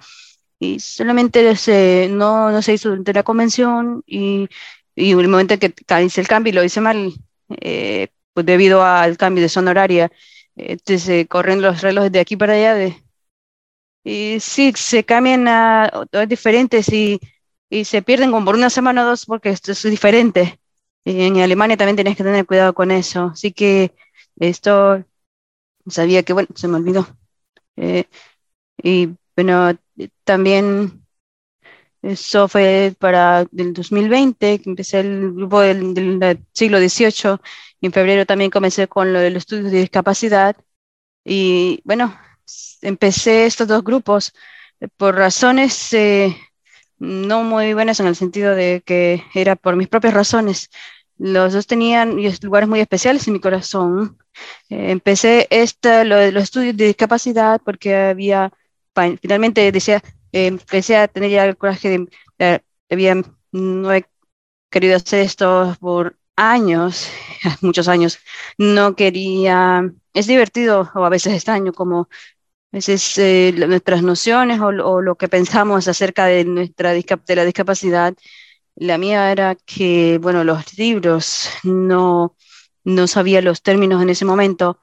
y 0.60 0.80
solamente 0.80 1.56
se, 1.56 2.08
no, 2.10 2.52
no 2.52 2.62
se 2.62 2.74
hizo 2.74 2.90
durante 2.90 3.14
la 3.14 3.24
convención 3.24 4.04
y, 4.08 4.48
y 4.96 5.12
el 5.12 5.28
momento 5.28 5.56
en 5.56 5.60
que 5.60 5.74
hice 6.04 6.22
el 6.22 6.28
cambio 6.28 6.54
lo 6.54 6.64
hice 6.64 6.82
mal, 6.82 7.14
eh, 7.50 8.08
pues 8.34 8.46
debido 8.46 8.84
al 8.84 9.18
cambio 9.18 9.44
de 9.44 9.50
zona 9.50 9.72
horaria, 9.72 10.12
entonces 10.56 11.08
eh, 11.10 11.28
corren 11.28 11.62
los 11.62 11.82
relojes 11.82 12.12
de 12.12 12.20
aquí 12.20 12.38
para 12.38 12.54
allá 12.54 12.76
de, 12.76 13.04
y 14.04 14.40
sí, 14.40 14.74
se 14.76 15.04
cambian 15.06 15.48
a, 15.48 15.92
diferentes 16.28 16.90
y, 16.90 17.20
y 17.70 17.86
se 17.86 18.02
pierden 18.02 18.32
como 18.32 18.46
por 18.46 18.56
una 18.56 18.70
semana 18.70 19.04
o 19.04 19.06
dos 19.08 19.26
porque 19.26 19.50
esto 19.50 19.72
es 19.72 19.84
diferente. 19.84 20.60
Y 21.06 21.24
en 21.24 21.38
Alemania 21.42 21.78
también 21.78 21.98
tenés 21.98 22.18
que 22.18 22.24
tener 22.24 22.46
cuidado 22.46 22.74
con 22.74 22.92
eso. 22.92 23.32
Así 23.34 23.52
que 23.54 23.94
esto 24.38 25.04
sabía 25.88 26.24
que, 26.24 26.34
bueno, 26.34 26.50
se 26.56 26.68
me 26.68 26.78
olvidó. 26.78 27.08
Eh, 27.78 28.06
y 28.84 29.10
bueno, 29.36 29.78
también 30.24 31.06
eso 32.02 32.48
fue 32.48 32.96
para 33.00 33.42
el 33.58 33.74
2020, 33.74 34.60
que 34.60 34.70
empecé 34.70 35.00
el 35.02 35.34
grupo 35.34 35.62
del, 35.62 35.94
del, 35.94 36.46
siglo 36.54 36.80
XVIII, 36.80 37.40
en 37.88 37.94
febrero 37.94 38.26
también 38.26 38.52
comencé 38.52 38.88
con 38.88 39.14
lo 39.14 39.20
de 39.20 39.30
los 39.32 39.44
estudios 39.44 39.72
de 39.72 39.80
discapacidad. 39.80 40.56
Y 41.26 41.82
bueno, 41.86 42.18
empecé 42.82 43.46
estos 43.46 43.68
dos 43.68 43.84
grupos 43.84 44.34
por 44.98 45.16
razones 45.16 45.94
eh, 45.94 46.36
no 47.00 47.44
muy 47.44 47.74
buenas 47.74 48.00
en 48.00 48.08
el 48.08 48.16
sentido 48.16 48.56
de 48.56 48.82
que 48.86 49.24
era 49.34 49.56
por 49.56 49.76
mis 49.76 49.88
propias 49.90 50.14
razones. 50.14 50.70
Los 51.18 51.54
dos 51.54 51.68
tenían 51.68 52.18
lugares 52.42 52.70
muy 52.70 52.80
especiales 52.80 53.28
en 53.28 53.34
mi 53.34 53.40
corazón. 53.40 54.18
Eh, 54.70 54.92
empecé 54.92 55.48
esta, 55.50 56.04
lo 56.04 56.18
de 56.18 56.32
los 56.32 56.44
estudios 56.44 56.78
de 56.78 56.88
discapacidad 56.88 57.62
porque 57.64 57.96
había 57.96 58.52
finalmente 59.22 59.72
decía, 59.72 60.02
eh, 60.32 60.48
empecé 60.48 60.98
a 60.98 61.08
tener 61.08 61.32
ya 61.32 61.46
el 61.46 61.58
coraje 61.58 62.08
de, 62.38 62.64
había, 62.90 63.16
no 63.52 63.94
he 63.94 64.06
querido 64.70 64.96
hacer 64.96 65.22
esto 65.22 65.76
por 65.80 66.18
años, 66.36 67.10
muchos 67.62 67.88
años, 67.88 68.20
no 68.58 68.96
quería, 68.96 69.92
es 70.14 70.28
divertido 70.28 70.92
o 70.96 71.06
a 71.06 71.10
veces 71.10 71.34
extraño 71.34 71.74
como 71.74 72.10
a 72.72 72.78
veces 72.78 73.18
eh, 73.20 73.54
nuestras 73.68 74.04
nociones 74.04 74.60
o, 74.60 74.68
o, 74.68 75.02
lo 75.02 75.16
que 75.16 75.28
pensamos 75.30 75.88
acerca 75.88 76.26
de 76.26 76.46
nuestra 76.46 76.92
de 76.94 77.36
la 77.36 77.46
discapacidad, 77.46 78.16
la 78.76 78.98
mía 78.98 79.32
era 79.32 79.56
que, 79.56 80.20
bueno, 80.22 80.44
los 80.44 80.78
libros 80.78 81.50
no, 81.64 82.36
no 82.84 83.08
sabía 83.08 83.42
los 83.42 83.62
términos 83.62 84.02
en 84.02 84.10
ese 84.10 84.26
momento. 84.26 84.80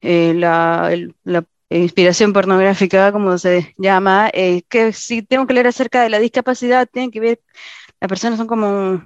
Eh, 0.00 0.34
la, 0.34 0.94
la, 1.24 1.44
inspiración 1.70 2.32
pornográfica, 2.32 3.12
como 3.12 3.38
se 3.38 3.74
llama, 3.78 4.30
eh, 4.32 4.62
que 4.68 4.92
si 4.92 5.22
tengo 5.22 5.46
que 5.46 5.54
leer 5.54 5.66
acerca 5.66 6.02
de 6.02 6.10
la 6.10 6.20
discapacidad, 6.20 6.88
tienen 6.90 7.10
que 7.10 7.20
ver, 7.20 7.40
las 8.00 8.08
personas 8.08 8.38
son 8.38 8.46
como, 8.46 9.02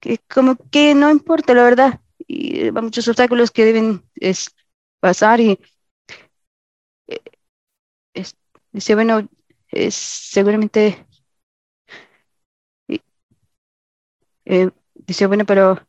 que, 0.00 0.18
como 0.28 0.56
que 0.70 0.94
no 0.94 1.10
importa, 1.10 1.54
la 1.54 1.64
verdad, 1.64 2.00
y 2.26 2.60
hay 2.64 2.72
muchos 2.72 3.08
obstáculos 3.08 3.50
que 3.50 3.64
deben 3.64 4.04
pasar 5.00 5.40
y 5.40 5.58
eh, 7.06 7.20
es, 8.14 8.36
dice, 8.72 8.94
bueno, 8.94 9.28
es, 9.70 9.94
seguramente, 9.94 11.06
eh, 14.44 14.70
dice, 14.94 15.26
bueno, 15.26 15.44
pero 15.46 15.86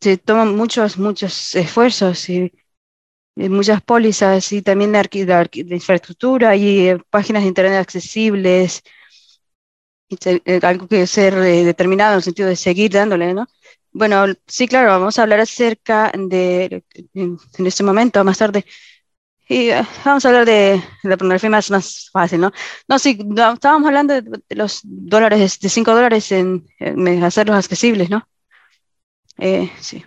se 0.00 0.18
toman 0.18 0.56
muchos, 0.56 0.98
muchos 0.98 1.54
esfuerzos 1.54 2.28
y 2.30 2.52
muchas 3.36 3.82
pólizas 3.82 4.52
y 4.52 4.62
también 4.62 4.92
de 4.92 5.74
infraestructura 5.74 6.56
y 6.56 6.88
eh, 6.88 6.98
páginas 7.10 7.42
de 7.42 7.48
Internet 7.48 7.80
accesibles, 7.80 8.82
y 8.82 8.88
eh, 8.88 8.92
algo 10.62 10.88
que 10.88 11.06
ser 11.06 11.34
eh, 11.34 11.64
determinado 11.64 12.12
en 12.12 12.16
el 12.18 12.22
sentido 12.22 12.48
de 12.48 12.56
seguir 12.56 12.92
dándole, 12.92 13.34
¿no? 13.34 13.46
Bueno, 13.92 14.26
sí, 14.46 14.68
claro, 14.68 14.90
vamos 14.90 15.18
a 15.18 15.22
hablar 15.22 15.40
acerca 15.40 16.12
de, 16.14 16.84
en, 17.14 17.38
este 17.66 17.82
momento, 17.82 18.22
más 18.24 18.38
tarde, 18.38 18.64
y 19.48 19.70
vamos 20.04 20.24
a 20.24 20.28
hablar 20.28 20.44
de 20.46 20.82
la 21.04 21.16
pornografía 21.16 21.50
más, 21.50 21.70
más 21.70 22.10
fácil, 22.12 22.40
¿no? 22.40 22.52
No, 22.88 22.98
sí, 22.98 23.18
estábamos 23.54 23.86
hablando 23.86 24.14
de, 24.20 24.42
los 24.50 24.80
dólares, 24.84 25.58
de 25.60 25.68
5 25.68 25.94
dólares 25.94 26.32
en, 26.32 26.66
en, 26.80 27.24
hacerlos 27.24 27.56
accesibles, 27.56 28.10
¿no? 28.10 28.28
sí. 29.80 30.04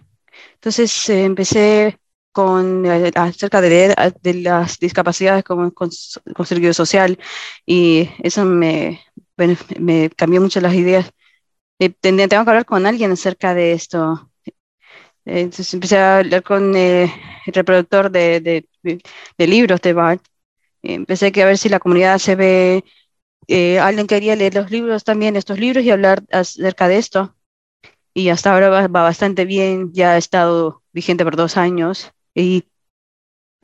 Entonces 0.56 1.10
empecé 1.10 2.00
con, 2.32 2.86
eh, 2.86 3.12
acerca 3.16 3.62
de, 3.62 3.96
de 4.22 4.34
las 4.36 4.80
discapacidades 4.80 5.44
como 5.44 5.72
con, 5.74 5.90
con 6.36 6.46
social 6.74 7.20
y 7.66 8.10
eso 8.24 8.46
me, 8.46 9.02
me 9.80 10.10
cambió 10.12 10.42
mucho 10.42 10.62
las 10.62 10.74
ideas. 10.74 11.12
Eh, 11.80 11.90
tengo 11.90 12.28
que 12.28 12.36
hablar 12.36 12.66
con 12.66 12.86
alguien 12.86 13.12
acerca 13.12 13.54
de 13.54 13.74
esto. 13.74 14.32
Entonces 15.26 15.74
empecé 15.74 15.98
a 15.98 16.20
hablar 16.20 16.44
con 16.44 16.76
eh, 16.76 17.14
el 17.46 17.54
reproductor 17.54 18.12
de, 18.12 18.42
de, 18.42 18.68
de, 19.38 19.48
libros 19.48 19.82
de 19.82 19.94
Bart. 19.94 20.24
Empecé 20.82 21.28
a 21.28 21.46
ver 21.46 21.58
si 21.58 21.70
la 21.70 21.80
comunidad 21.80 22.18
se 22.20 22.36
ve, 22.36 22.84
eh, 23.48 23.80
alguien 23.80 24.08
quería 24.08 24.36
leer 24.36 24.56
los 24.56 24.72
libros 24.72 25.04
también, 25.04 25.36
estos 25.36 25.60
libros 25.60 25.84
y 25.84 25.92
hablar 25.92 26.24
acerca 26.32 26.88
de 26.88 26.98
esto. 26.98 27.36
Y 28.14 28.30
hasta 28.30 28.54
ahora 28.54 28.70
va, 28.70 28.88
va 28.88 29.04
bastante 29.04 29.46
bien, 29.46 29.92
ya 29.94 30.14
ha 30.14 30.18
estado 30.18 30.84
vigente 30.94 31.24
por 31.24 31.36
dos 31.36 31.58
años. 31.58 32.12
Y 32.36 32.66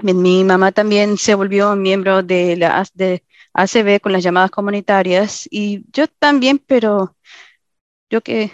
mi 0.03 0.43
mamá 0.43 0.71
también 0.71 1.17
se 1.17 1.35
volvió 1.35 1.75
miembro 1.75 2.23
de 2.23 2.57
la 2.57 2.85
de 2.93 3.23
ACB 3.55 3.99
con 4.01 4.11
las 4.13 4.23
llamadas 4.23 4.51
comunitarias 4.51 5.47
y 5.51 5.85
yo 5.91 6.07
también, 6.07 6.59
pero 6.59 7.15
yo 8.09 8.21
que, 8.21 8.51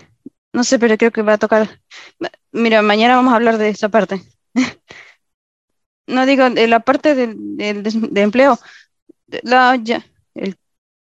no 0.54 0.64
sé, 0.64 0.80
pero 0.80 0.98
creo 0.98 1.12
que 1.12 1.22
va 1.24 1.34
a 1.34 1.38
tocar. 1.38 1.82
Mira, 2.52 2.82
mañana 2.82 3.16
vamos 3.16 3.34
a 3.34 3.38
hablar 3.38 3.58
de 3.58 3.70
esa 3.70 3.90
parte. 3.90 4.22
No 6.08 6.26
digo, 6.26 6.50
de 6.50 6.68
la 6.68 6.82
parte 6.82 7.16
de 7.16 8.22
empleo, 8.22 8.60
la, 9.44 9.80
el 10.36 10.56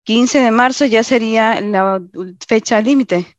15 0.04 0.40
de 0.40 0.50
marzo 0.50 0.84
ya 0.86 1.02
sería 1.02 1.60
la 1.60 2.02
fecha 2.46 2.80
límite. 2.80 3.38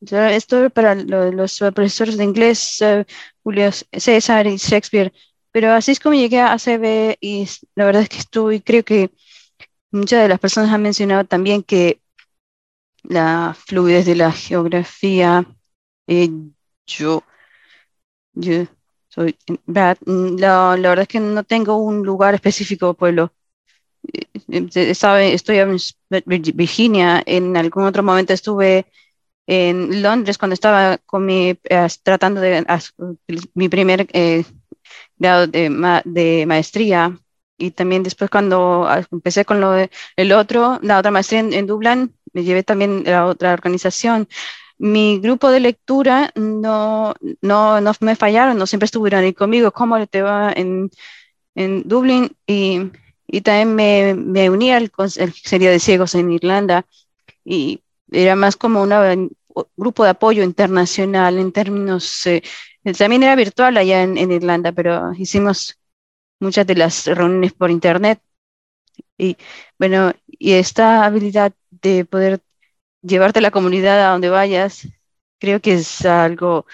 Esto 0.00 0.68
para 0.70 0.94
los 0.96 1.58
profesores 1.74 2.16
de 2.16 2.24
inglés, 2.24 2.80
uh, 2.80 3.04
Julio 3.44 3.70
César 3.92 4.46
y 4.48 4.56
Shakespeare, 4.56 5.12
pero 5.52 5.72
así 5.72 5.92
es 5.92 6.00
como 6.00 6.14
llegué 6.14 6.40
a 6.40 6.52
ACB 6.54 7.18
y 7.20 7.48
la 7.74 7.84
verdad 7.84 8.02
es 8.02 8.08
que 8.08 8.18
estoy, 8.18 8.60
creo 8.60 8.84
que 8.84 9.10
muchas 9.90 10.22
de 10.22 10.28
las 10.28 10.40
personas 10.40 10.72
han 10.72 10.82
mencionado 10.82 11.24
también 11.24 11.62
que 11.62 12.00
la 13.04 13.56
fluidez 13.66 14.06
de 14.06 14.16
la 14.16 14.32
geografía, 14.32 15.44
eh, 16.06 16.30
yo, 16.86 17.22
yo 18.34 18.66
soy, 19.08 19.36
la, 19.66 19.96
la, 20.06 20.76
verdad 20.76 21.02
es 21.02 21.08
que 21.08 21.20
no 21.20 21.44
tengo 21.44 21.76
un 21.76 22.02
lugar 22.04 22.34
específico, 22.34 22.94
pueblo. 22.94 23.32
Eh, 24.48 24.94
sabe, 24.94 25.34
estoy 25.34 25.58
en 25.58 25.76
Virginia, 26.54 27.22
en 27.26 27.56
algún 27.56 27.84
otro 27.84 28.02
momento 28.02 28.32
estuve 28.32 28.86
en 29.46 30.02
Londres 30.02 30.38
cuando 30.38 30.54
estaba 30.54 30.98
con 30.98 31.26
mi, 31.26 31.50
eh, 31.50 31.88
tratando 32.02 32.40
de 32.40 32.64
mi 33.54 33.68
primer 33.68 34.08
eh, 34.12 34.44
grado 35.22 35.46
de, 35.46 36.02
de, 36.04 36.46
maestría 36.46 37.18
y 37.58 37.70
también 37.70 38.02
después 38.02 38.30
cuando 38.30 38.86
ah, 38.88 39.02
empecé 39.10 39.44
con 39.44 39.60
lo 39.60 39.72
de, 39.72 39.90
el 40.16 40.32
otro, 40.32 40.78
la 40.82 40.98
otra 40.98 41.10
maestría 41.10 41.40
en, 41.40 41.52
en 41.52 41.66
Dublán, 41.66 42.12
me 42.32 42.44
llevé 42.44 42.62
también 42.62 43.08
a 43.08 43.26
otra 43.26 43.52
organización. 43.52 44.28
Mi 44.78 45.20
grupo 45.20 45.50
de 45.50 45.60
lectura 45.60 46.32
no, 46.34 47.14
no, 47.40 47.80
no 47.80 47.92
me 48.00 48.16
fallaron, 48.16 48.58
no 48.58 48.66
siempre 48.66 48.86
estuvieron 48.86 49.22
ahí 49.24 49.32
conmigo. 49.32 49.70
¿Cómo 49.72 50.04
te 50.06 50.22
va 50.22 50.52
en, 50.52 50.90
en 51.54 51.88
Dublín? 51.88 52.36
Y, 52.46 52.90
y 53.26 53.40
también 53.42 53.74
me, 53.74 54.14
me 54.14 54.50
uní 54.50 54.72
al 54.72 54.90
Sería 55.08 55.70
de 55.70 55.78
Ciegos 55.78 56.14
en 56.14 56.32
Irlanda 56.32 56.84
y 57.44 57.82
era 58.10 58.36
más 58.36 58.56
como 58.56 58.82
un 58.82 59.30
grupo 59.76 60.04
de 60.04 60.10
apoyo 60.10 60.42
internacional 60.42 61.38
en 61.38 61.52
términos, 61.52 62.26
eh, 62.26 62.42
también 62.98 63.22
era 63.22 63.36
virtual 63.36 63.76
allá 63.76 64.02
en, 64.02 64.32
Irlanda, 64.32 64.72
pero 64.72 65.12
hicimos 65.14 65.78
muchas 66.40 66.66
de 66.66 66.76
las 66.76 67.06
reuniones 67.06 67.52
por 67.52 67.70
internet. 67.70 68.20
Y 69.18 69.36
bueno, 69.78 70.12
y 70.28 70.52
esta 70.54 71.04
habilidad 71.04 71.52
de 71.70 72.04
poder 72.04 72.40
llevarte 73.02 73.38
a 73.40 73.42
la 73.42 73.50
comunidad 73.50 74.06
a 74.06 74.12
donde 74.12 74.30
vayas, 74.30 74.88
creo 75.38 75.60
que 75.60 75.74
es 75.74 76.04
algo 76.06 76.66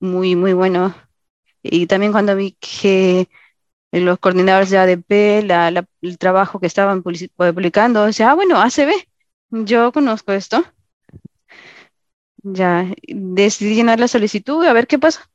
muy, 0.00 0.36
muy 0.36 0.52
bueno. 0.54 0.94
Y 1.62 1.86
también 1.86 2.12
cuando 2.12 2.36
vi 2.36 2.56
que 2.60 3.28
los 3.92 4.18
coordinadores 4.18 4.70
de 4.70 4.78
ADP, 4.78 5.42
la, 5.46 5.86
el 6.02 6.18
trabajo 6.18 6.60
que 6.60 6.66
estaban 6.66 7.02
publicando, 7.02 8.06
decía, 8.06 8.30
ah, 8.30 8.34
bueno, 8.34 8.60
ACB, 8.60 8.92
yo 9.50 9.92
conozco 9.92 10.32
esto. 10.32 10.64
Ya 12.42 12.86
decidí 13.08 13.74
llenar 13.74 14.00
la 14.00 14.08
solicitud 14.08 14.64
a 14.64 14.72
ver 14.72 14.86
qué 14.86 14.98
pasa. 14.98 15.29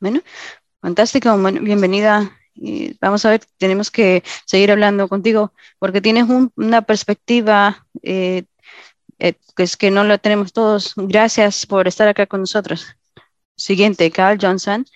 Bueno, 0.00 0.20
fantástico, 0.80 1.36
bienvenida. 1.60 2.32
Vamos 3.00 3.24
a 3.24 3.30
ver, 3.30 3.40
tenemos 3.58 3.90
que 3.90 4.22
seguir 4.46 4.70
hablando 4.70 5.08
contigo 5.08 5.52
porque 5.78 6.00
tienes 6.00 6.26
una 6.56 6.82
perspectiva 6.82 7.86
eh, 8.02 8.44
eh, 9.18 9.34
que 9.56 9.62
es 9.62 9.76
que 9.76 9.90
no 9.90 10.04
la 10.04 10.18
tenemos 10.18 10.52
todos. 10.52 10.92
Gracias 10.96 11.66
por 11.66 11.88
estar 11.88 12.08
acá 12.08 12.26
con 12.26 12.40
nosotros. 12.40 12.86
Siguiente, 13.56 14.10
Carl 14.10 14.38
Johnson. 14.40 14.86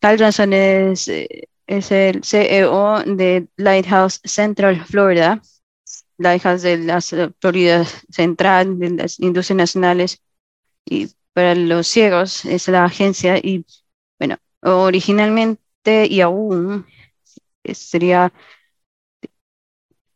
Carl 0.00 0.18
Johnson 0.18 0.52
es, 0.52 1.08
eh, 1.08 1.48
es 1.66 1.90
el 1.90 2.22
CEO 2.24 3.02
de 3.04 3.48
Lighthouse 3.56 4.20
Central 4.24 4.84
Florida, 4.84 5.40
Lighthouse 6.18 6.62
de 6.62 6.78
la 6.78 7.00
Florida 7.00 7.84
Central, 8.10 8.78
de 8.78 8.90
las 8.90 9.18
Industrias 9.20 9.56
Nacionales, 9.56 10.22
y 10.84 11.08
para 11.32 11.54
los 11.54 11.86
ciegos 11.86 12.44
es 12.44 12.68
la 12.68 12.84
agencia, 12.84 13.38
y 13.38 13.64
bueno, 14.18 14.36
originalmente 14.62 16.06
y 16.08 16.20
aún 16.20 16.86
sería 17.72 18.32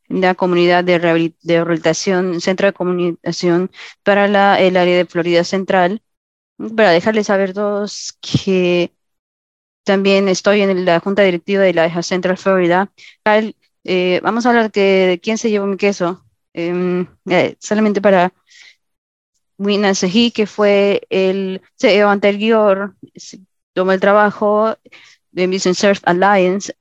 la 0.09 0.34
comunidad 0.34 0.84
de, 0.84 0.98
rehabilitación, 0.98 2.40
centro 2.40 2.66
de 2.66 2.72
comunicación 2.72 3.70
para 4.03 4.28
la, 4.28 4.61
el 4.61 4.76
área 4.76 4.96
de 4.96 5.07
Florida 5.07 5.44
Central, 5.44 6.03
para 6.76 6.90
dejarles 6.90 7.26
saber 7.26 7.55
todos 7.55 8.18
que 8.20 8.92
también 9.84 10.28
estoy 10.28 10.62
en 10.62 10.84
la 10.84 11.00
junta 11.00 11.22
directiva 11.22 11.62
de 11.62 11.74
la 11.74 12.03
Central 12.03 12.38
Florida. 12.38 12.92
Eh, 13.84 14.20
vamos 14.22 14.46
a 14.46 14.50
hablar 14.50 14.70
de, 14.72 15.20
quién 15.22 15.38
se 15.38 15.50
llevó 15.50 15.66
mi 15.66 15.76
queso. 15.76 16.24
Em, 16.55 17.07
eh, 17.30 17.57
solamente 17.61 18.00
para 18.00 18.32
Wina 19.59 19.94
Seji, 19.94 20.30
que 20.32 20.46
fue 20.46 21.03
el 21.11 21.62
CEO 21.78 22.09
anterior, 22.09 22.94
tomó 23.72 23.92
el 23.92 24.00
trabajo 24.00 24.76
de 25.30 25.46
Business 25.46 25.78
Surf 25.78 26.00
Alliance. 26.04 26.74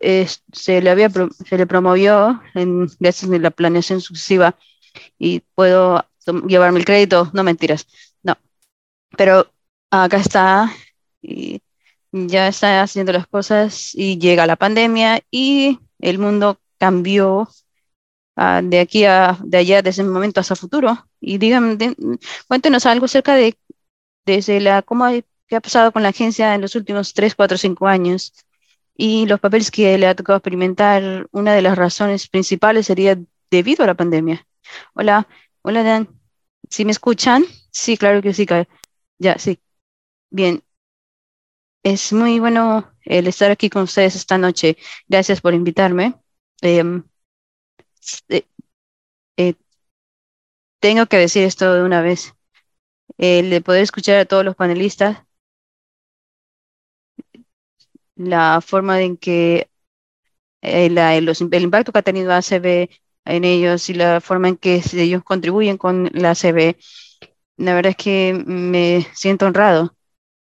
Eh, 0.00 0.26
se, 0.52 0.80
le 0.80 0.90
había, 0.90 1.10
se 1.10 1.58
le 1.58 1.66
promovió 1.66 2.40
en, 2.54 2.86
gracias 2.98 3.30
a 3.30 3.38
la 3.38 3.50
planeación 3.50 4.00
sucesiva 4.00 4.56
y 5.18 5.40
puedo 5.54 6.04
llevarme 6.46 6.78
el 6.78 6.84
crédito, 6.84 7.30
no 7.32 7.44
mentiras, 7.44 7.86
no. 8.22 8.36
Pero 9.16 9.50
acá 9.90 10.18
está 10.18 10.72
y 11.22 11.60
ya 12.12 12.48
está 12.48 12.82
haciendo 12.82 13.12
las 13.12 13.26
cosas 13.26 13.94
y 13.94 14.18
llega 14.18 14.46
la 14.46 14.56
pandemia 14.56 15.20
y 15.30 15.78
el 16.00 16.18
mundo 16.18 16.58
cambió 16.78 17.48
uh, 18.36 18.62
de 18.62 18.80
aquí 18.80 19.04
a 19.04 19.38
de 19.42 19.58
allá, 19.58 19.82
desde 19.82 20.02
el 20.02 20.08
momento 20.08 20.40
hasta 20.40 20.56
futuro. 20.56 21.06
Y 21.20 21.38
díganme, 21.38 21.76
cuéntenos 22.48 22.86
algo 22.86 23.04
acerca 23.04 23.34
de 23.34 23.56
desde 24.26 24.60
la 24.60 24.82
cómo 24.82 25.04
qué 25.50 25.56
ha 25.56 25.60
pasado 25.60 25.92
con 25.92 26.02
la 26.04 26.10
agencia 26.10 26.54
en 26.54 26.62
los 26.62 26.76
últimos 26.76 27.12
3, 27.14 27.34
4, 27.34 27.58
5 27.58 27.88
años 27.88 28.32
y 28.96 29.26
los 29.26 29.40
papeles 29.40 29.70
que 29.70 29.98
le 29.98 30.06
ha 30.06 30.14
tocado 30.14 30.38
experimentar, 30.38 31.28
una 31.32 31.54
de 31.54 31.62
las 31.62 31.76
razones 31.76 32.28
principales 32.28 32.86
sería 32.86 33.18
debido 33.50 33.84
a 33.84 33.86
la 33.88 33.94
pandemia. 33.94 34.46
Hola, 34.94 35.28
hola 35.62 35.82
Dan, 35.82 36.08
¿sí 36.70 36.84
me 36.84 36.92
escuchan? 36.92 37.44
Sí, 37.72 37.96
claro 37.96 38.22
que 38.22 38.34
sí, 38.34 38.46
ya, 39.18 39.38
sí. 39.38 39.60
Bien, 40.30 40.62
es 41.82 42.12
muy 42.12 42.38
bueno 42.40 42.92
el 43.04 43.26
estar 43.26 43.50
aquí 43.50 43.70
con 43.70 43.82
ustedes 43.82 44.14
esta 44.16 44.38
noche. 44.38 44.76
Gracias 45.08 45.40
por 45.40 45.54
invitarme. 45.54 46.14
Em, 46.62 47.04
eh, 48.28 48.46
eh, 49.36 49.54
tengo 50.80 51.06
que 51.06 51.16
decir 51.16 51.44
esto 51.44 51.74
de 51.74 51.82
una 51.82 52.02
vez. 52.02 52.34
El 53.18 53.50
de 53.50 53.60
poder 53.62 53.82
escuchar 53.82 54.16
a 54.18 54.26
todos 54.26 54.44
los 54.44 54.56
panelistas 54.56 55.24
la 58.20 58.60
forma 58.60 59.00
en 59.02 59.16
que 59.16 59.70
eh, 60.62 60.86
el, 60.86 61.62
impacto 61.62 61.92
que 61.92 61.98
ha 61.98 62.02
tenido 62.02 62.32
ACB 62.32 62.88
en 63.24 63.44
ellos 63.44 63.88
y 63.90 63.94
la 63.94 64.20
forma 64.20 64.48
en 64.48 64.56
que 64.56 64.82
ellos 64.94 65.24
contribuyen 65.24 65.78
con 65.78 66.10
la 66.12 66.32
ACB, 66.32 66.76
la 67.56 67.74
verdad 67.74 67.90
es 67.90 67.96
que 67.96 68.34
me 68.46 69.06
siento 69.14 69.46
honrado. 69.46 69.96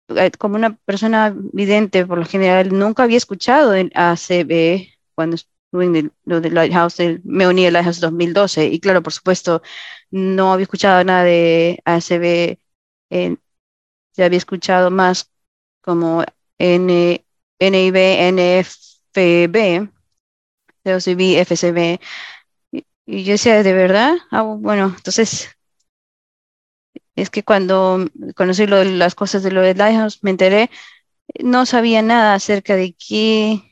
Eh, 0.08 0.30
como 0.38 0.56
una 0.56 0.76
persona 0.76 1.34
vidente, 1.36 2.06
por 2.06 2.18
lo 2.18 2.26
general, 2.26 2.70
nunca 2.78 3.04
había 3.04 3.18
escuchado 3.18 3.72
ACB 3.72 4.88
cuando 5.14 5.36
estuve 5.36 5.84
en 5.84 6.12
lo 6.24 6.40
de 6.40 6.50
Lighthouse, 6.50 6.98
me 7.24 7.46
uní 7.48 7.66
al 7.66 7.74
Lighthouse 7.74 8.00
2012 8.00 8.66
y 8.66 8.80
claro, 8.80 9.02
por 9.02 9.12
supuesto, 9.12 9.62
no 10.10 10.52
había 10.52 10.64
escuchado 10.64 11.04
nada 11.04 11.24
de 11.24 11.80
ACB, 11.84 12.58
eh, 13.10 13.36
ya 14.14 14.24
había 14.26 14.38
escuchado 14.38 14.90
más 14.90 15.30
como 15.82 16.24
N 16.58 17.24
NIB, 17.60 17.96
NFB, 17.96 19.88
COCB, 20.84 21.38
FCB. 21.38 22.00
Y, 22.72 22.86
y 23.06 23.24
yo 23.24 23.32
decía, 23.34 23.62
¿de 23.62 23.72
verdad? 23.74 24.16
Ah, 24.32 24.42
bueno, 24.42 24.94
entonces 24.96 25.50
es 27.16 27.30
que 27.30 27.42
cuando 27.42 28.06
conocí 28.36 28.66
lo 28.66 28.82
las 28.84 29.14
cosas 29.14 29.42
de 29.42 29.50
lo 29.52 29.60
de 29.62 29.74
Lighthouse, 29.74 30.22
me 30.22 30.30
enteré, 30.30 30.70
no 31.40 31.66
sabía 31.66 32.02
nada 32.02 32.34
acerca 32.34 32.76
de 32.76 32.94
qué, 32.94 33.62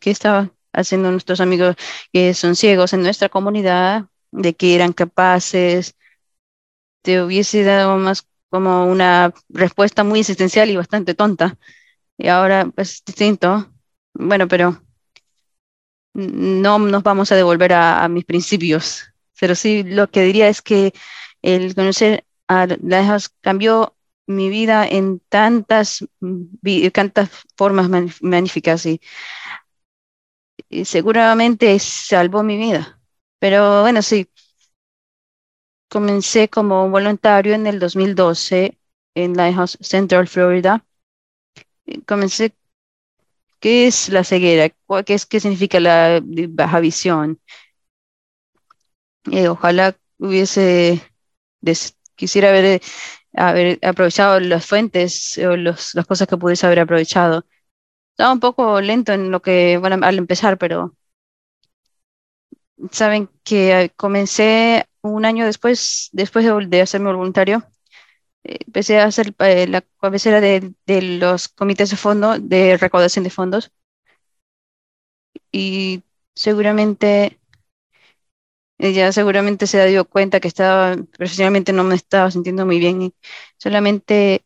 qué 0.00 0.10
estaban 0.10 0.52
haciendo 0.72 1.10
nuestros 1.12 1.40
amigos 1.40 1.76
que 2.12 2.34
son 2.34 2.56
ciegos 2.56 2.92
en 2.94 3.02
nuestra 3.02 3.28
comunidad, 3.28 4.06
de 4.32 4.54
que 4.54 4.74
eran 4.76 4.92
capaces. 4.92 5.96
Te 7.02 7.22
hubiese 7.22 7.62
dado 7.64 7.96
más 7.96 8.26
como 8.50 8.86
una 8.86 9.32
respuesta 9.48 10.04
muy 10.04 10.20
existencial 10.20 10.70
y 10.70 10.76
bastante 10.76 11.14
tonta 11.14 11.58
y 12.22 12.28
ahora 12.28 12.70
es 12.76 13.02
distinto. 13.04 13.68
Bueno, 14.14 14.46
pero 14.46 14.80
no 16.14 16.78
nos 16.78 17.02
vamos 17.02 17.32
a 17.32 17.36
devolver 17.36 17.72
a, 17.72 18.08
mis 18.08 18.24
principios, 18.24 19.12
pero 19.40 19.54
sí 19.56 19.82
lo 19.82 20.08
que 20.10 20.22
diría 20.22 20.48
es 20.48 20.62
que 20.62 20.92
el 21.42 21.74
conocer 21.74 22.24
a 22.46 22.66
Lighthouse 22.66 23.30
cambió 23.40 23.96
mi 24.28 24.50
vida 24.50 24.86
en 24.86 25.20
tantas, 25.28 26.04
tantas 26.92 27.30
formas 27.56 27.88
magníficas 28.20 28.86
y, 28.86 29.00
y, 30.68 30.84
seguramente 30.84 31.76
salvó 31.80 32.44
mi 32.44 32.56
vida. 32.56 33.00
Pero 33.40 33.82
bueno, 33.82 34.00
sí, 34.02 34.28
comencé 35.88 36.48
como 36.48 36.88
voluntario 36.88 37.54
en 37.54 37.66
el 37.66 37.80
2012 37.80 38.78
en 39.14 39.36
Lighthouse 39.36 39.76
Central, 39.80 40.28
Florida 40.28 40.84
comencé, 42.06 42.54
¿qué 43.60 43.86
es 43.86 44.08
la 44.10 44.24
ceguera? 44.24 44.68
¿Qué, 45.06 45.14
es, 45.14 45.26
qué 45.26 45.40
significa 45.40 45.80
la 45.80 46.20
baja 46.22 46.80
visión? 46.80 47.40
Eh, 49.30 49.48
ojalá 49.48 49.96
hubiese, 50.18 51.00
quisiera 52.16 52.48
haber, 52.50 52.80
aprovechado 53.82 54.40
las 54.40 54.66
fuentes 54.66 55.38
o 55.38 55.56
los, 55.56 55.94
las 55.94 56.06
cosas 56.06 56.28
que 56.28 56.36
pudiese 56.36 56.66
haber 56.66 56.80
aprovechado. 56.80 57.44
Estaba 58.12 58.32
un 58.34 58.40
poco 58.40 58.80
lento 58.80 59.12
en 59.12 59.30
lo 59.30 59.42
que, 59.42 59.78
bueno, 59.78 59.98
al 60.06 60.18
empezar, 60.18 60.58
pero 60.58 60.94
saben 62.90 63.28
que 63.44 63.92
comencé 63.96 64.86
un 65.02 65.24
año 65.24 65.46
después, 65.46 66.08
después 66.12 66.44
de, 66.44 66.66
de 66.66 66.80
hacerme 66.82 67.12
voluntario, 67.12 67.64
empecé 68.44 68.98
a 69.00 69.04
hacer 69.06 69.34
eh, 69.40 69.66
la 69.68 69.82
cabecera 70.00 70.40
de, 70.40 70.74
de, 70.86 71.02
los 71.02 71.48
comités 71.48 71.90
de 71.90 71.96
fondo, 71.96 72.38
de 72.38 72.76
recaudación 72.76 73.24
de 73.24 73.30
fondos. 73.30 73.72
Y 75.52 76.02
seguramente, 76.34 77.38
ella 78.78 79.12
seguramente 79.12 79.66
se 79.66 79.86
dio 79.86 80.04
cuenta 80.08 80.40
que 80.40 80.48
estaba, 80.48 80.96
profesionalmente 81.16 81.72
no 81.72 81.84
me 81.84 81.94
estaba 81.94 82.30
sintiendo 82.30 82.66
muy 82.66 82.78
bien. 82.78 83.02
Y 83.02 83.14
solamente 83.58 84.44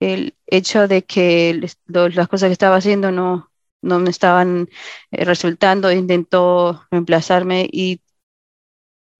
el 0.00 0.36
hecho 0.46 0.88
de 0.88 1.04
que 1.04 1.60
las 1.94 2.28
cosas 2.28 2.48
que 2.48 2.52
estaba 2.54 2.76
haciendo 2.76 3.12
no, 3.12 3.52
no 3.82 3.98
me 4.00 4.10
estaban 4.10 4.68
eh, 5.12 5.24
resultando, 5.24 5.92
intentó 5.92 6.86
reemplazarme 6.90 7.68
y 7.72 8.00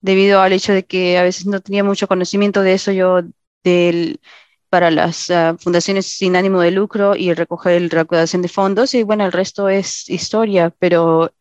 debido 0.00 0.40
al 0.40 0.52
hecho 0.52 0.72
de 0.72 0.84
que 0.84 1.18
a 1.18 1.22
veces 1.22 1.46
no 1.46 1.60
tenía 1.60 1.84
mucho 1.84 2.08
conocimiento 2.08 2.62
de 2.62 2.74
eso, 2.74 2.92
yo 2.92 3.22
del, 3.64 4.20
para 4.68 4.90
las 4.90 5.30
ah, 5.30 5.56
fundaciones 5.58 6.06
sin 6.06 6.36
ánimo 6.36 6.60
de 6.60 6.70
lucro 6.70 7.16
y 7.16 7.34
recoger 7.34 7.82
la 7.82 7.88
recaudación 7.88 8.42
de 8.42 8.48
fondos 8.48 8.94
y 8.94 9.02
bueno, 9.02 9.24
el 9.26 9.32
resto 9.32 9.68
es 9.68 10.08
historia, 10.08 10.70
pero 10.78 11.32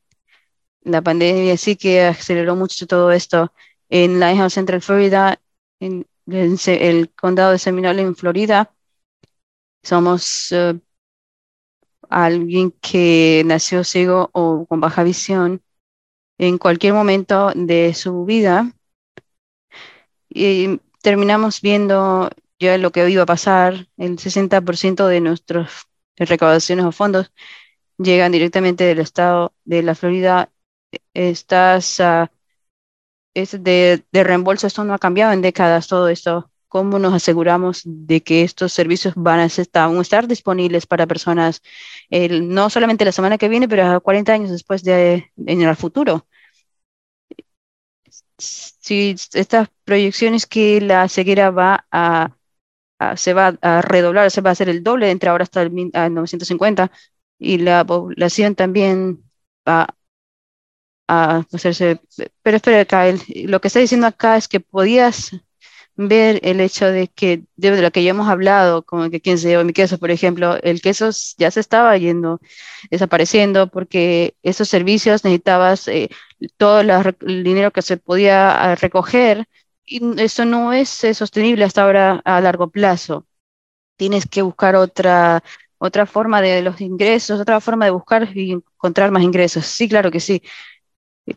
la 0.84 1.01
pandemia 1.01 1.57
sí 1.57 1.76
que 1.76 2.03
aceleró 2.03 2.55
mucho 2.55 2.88
todo 2.88 3.11
esto. 3.11 3.53
En 3.89 4.20
Lighthouse 4.20 4.53
Central 4.53 4.82
Florida, 4.82 5.39
en, 5.80 6.07
el 6.28 7.09
condado 7.15 7.51
de 7.51 7.59
Seminole 7.59 8.01
en 8.01 8.15
Florida, 8.15 8.74
somos 9.84 10.51
eh, 10.51 10.80
alguien 12.09 12.72
que 12.82 13.43
nació 13.45 13.84
ciego 13.84 14.30
o 14.34 14.65
con 14.67 14.80
baja 14.80 15.03
visión 15.03 15.61
en 16.38 16.57
cualquier 16.57 16.93
momento 16.93 17.51
de 17.55 17.93
su 17.93 18.26
vida. 18.26 18.72
Y 20.30 20.80
terminamos 21.02 21.62
viendo 21.62 22.30
ya 22.60 22.78
lo 22.78 22.91
que 22.91 23.10
iba 23.10 23.24
a 23.24 23.26
pasar, 23.26 23.88
el 23.97 24.18
60% 24.18 25.08
de 25.08 25.22
nuestras 25.22 25.88
recaudaciones 26.18 26.86
o 26.86 26.91
fondos 26.91 27.32
llegan 27.97 28.32
directamente 28.32 28.84
del 28.84 29.00
estado 29.00 29.54
de 29.66 29.84
la 29.84 29.95
Florida. 29.95 30.52
Estas 31.14 32.00
uh, 32.00 32.28
de, 33.36 34.04
de, 34.12 34.24
reembolso, 34.24 34.68
esto 34.68 34.84
no 34.84 34.93
ha 34.93 35.00
cambiado 35.00 35.34
en 35.34 35.41
décadas, 35.41 35.88
todo 35.88 36.10
esto. 36.10 36.52
¿Cómo 36.68 37.00
nos 37.00 37.14
aseguramos 37.14 37.82
de 37.84 38.22
que 38.22 38.43
estos 38.43 38.74
servicios 38.74 39.14
van 39.16 39.39
a 39.39 39.45
estar, 39.45 39.89
estar 40.00 40.28
disponibles 40.28 40.86
para 40.86 41.08
personas 41.08 41.62
no 42.12 42.70
solamente 42.70 43.06
la 43.06 43.12
semana 43.12 43.39
que 43.39 43.50
viene, 43.50 43.68
pero 43.68 44.00
40 44.02 44.34
años 44.34 44.52
después 44.52 44.84
de, 44.84 45.32
en 45.47 45.62
el 45.62 45.76
futuro? 45.76 46.28
Si 48.90 49.16
estas 49.34 49.68
proyecciones 49.84 50.48
que 50.48 50.82
la 50.82 51.08
ceguera 51.10 51.52
va 51.52 51.86
a, 51.92 52.32
se 53.18 53.34
va 53.36 53.56
a 53.62 53.84
redoblar, 53.84 54.32
se 54.32 54.42
va 54.42 54.50
a 54.50 54.54
hacer 54.54 54.68
el 54.68 54.82
doble 54.84 55.12
entre 55.12 55.30
ahora 55.30 55.44
hasta 55.44 55.62
el 55.62 55.70
1950 55.70 56.92
y 57.38 57.60
la 57.60 57.86
población 57.86 58.56
también 58.56 59.24
va 59.68 59.96
a 61.08 61.46
hacerse. 61.54 62.02
Pero 62.42 62.58
espera, 62.58 62.84
Kyle, 62.86 63.22
lo 63.48 63.62
que 63.62 63.68
está 63.68 63.80
diciendo 63.80 64.08
acá 64.08 64.38
es 64.38 64.48
que 64.48 64.60
podías 64.60 65.34
ver 66.08 66.39
el 66.43 66.62
hecho 66.62 66.86
de 66.86 67.08
que 67.10 67.43
de 67.58 67.82
lo 67.82 67.91
que 67.91 68.04
ya 68.04 68.12
hemos 68.12 68.30
hablado, 68.30 68.84
como 68.84 69.10
que 69.10 69.20
quien 69.22 69.38
se 69.38 69.50
lleva 69.50 69.64
mi 69.66 69.74
queso, 69.74 69.97
por 69.97 70.12
ejemplo, 70.12 70.58
el 70.64 70.82
queso 70.82 71.10
ya 71.38 71.52
se 71.52 71.60
estaba 71.60 71.97
yendo, 71.97 72.39
desapareciendo, 72.89 73.68
porque 73.70 74.36
esos 74.43 74.70
servicios 74.70 75.26
necesitabas 75.26 75.88
eh, 75.89 76.10
todo 76.58 76.80
el 76.82 77.43
dinero 77.43 77.72
que 77.72 77.82
se 77.82 77.97
podía 77.97 78.72
ah, 78.72 78.76
recoger, 78.76 79.47
y 79.86 80.22
eso 80.22 80.45
no 80.45 80.72
es 80.74 80.89
sostenible 80.89 81.66
hasta 81.66 81.84
ahora 81.84 82.22
a 82.24 82.39
largo 82.41 82.70
plazo. 82.70 83.26
Tienes 83.97 84.26
que 84.28 84.41
buscar 84.43 84.76
otra 84.76 85.43
otra 85.80 86.06
forma 86.06 86.41
de 86.41 86.62
los 86.62 86.82
ingresos, 86.82 87.39
otra 87.41 87.62
forma 87.62 87.86
de 87.86 87.91
buscar 87.91 88.30
y 88.38 88.52
encontrar 88.54 89.12
más 89.12 89.24
ingresos. 89.24 89.66
Sí, 89.66 89.89
claro 89.89 90.12
que 90.12 90.20
sí. 90.20 90.41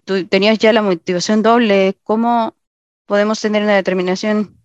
Tú 0.05 0.27
tenías 0.27 0.59
ya 0.59 0.73
la 0.73 0.83
motivación 0.83 1.43
doble. 1.43 1.97
¿Cómo 2.03 2.57
podemos 3.07 3.41
tener 3.41 3.63
una 3.63 3.77
determinación 3.77 4.59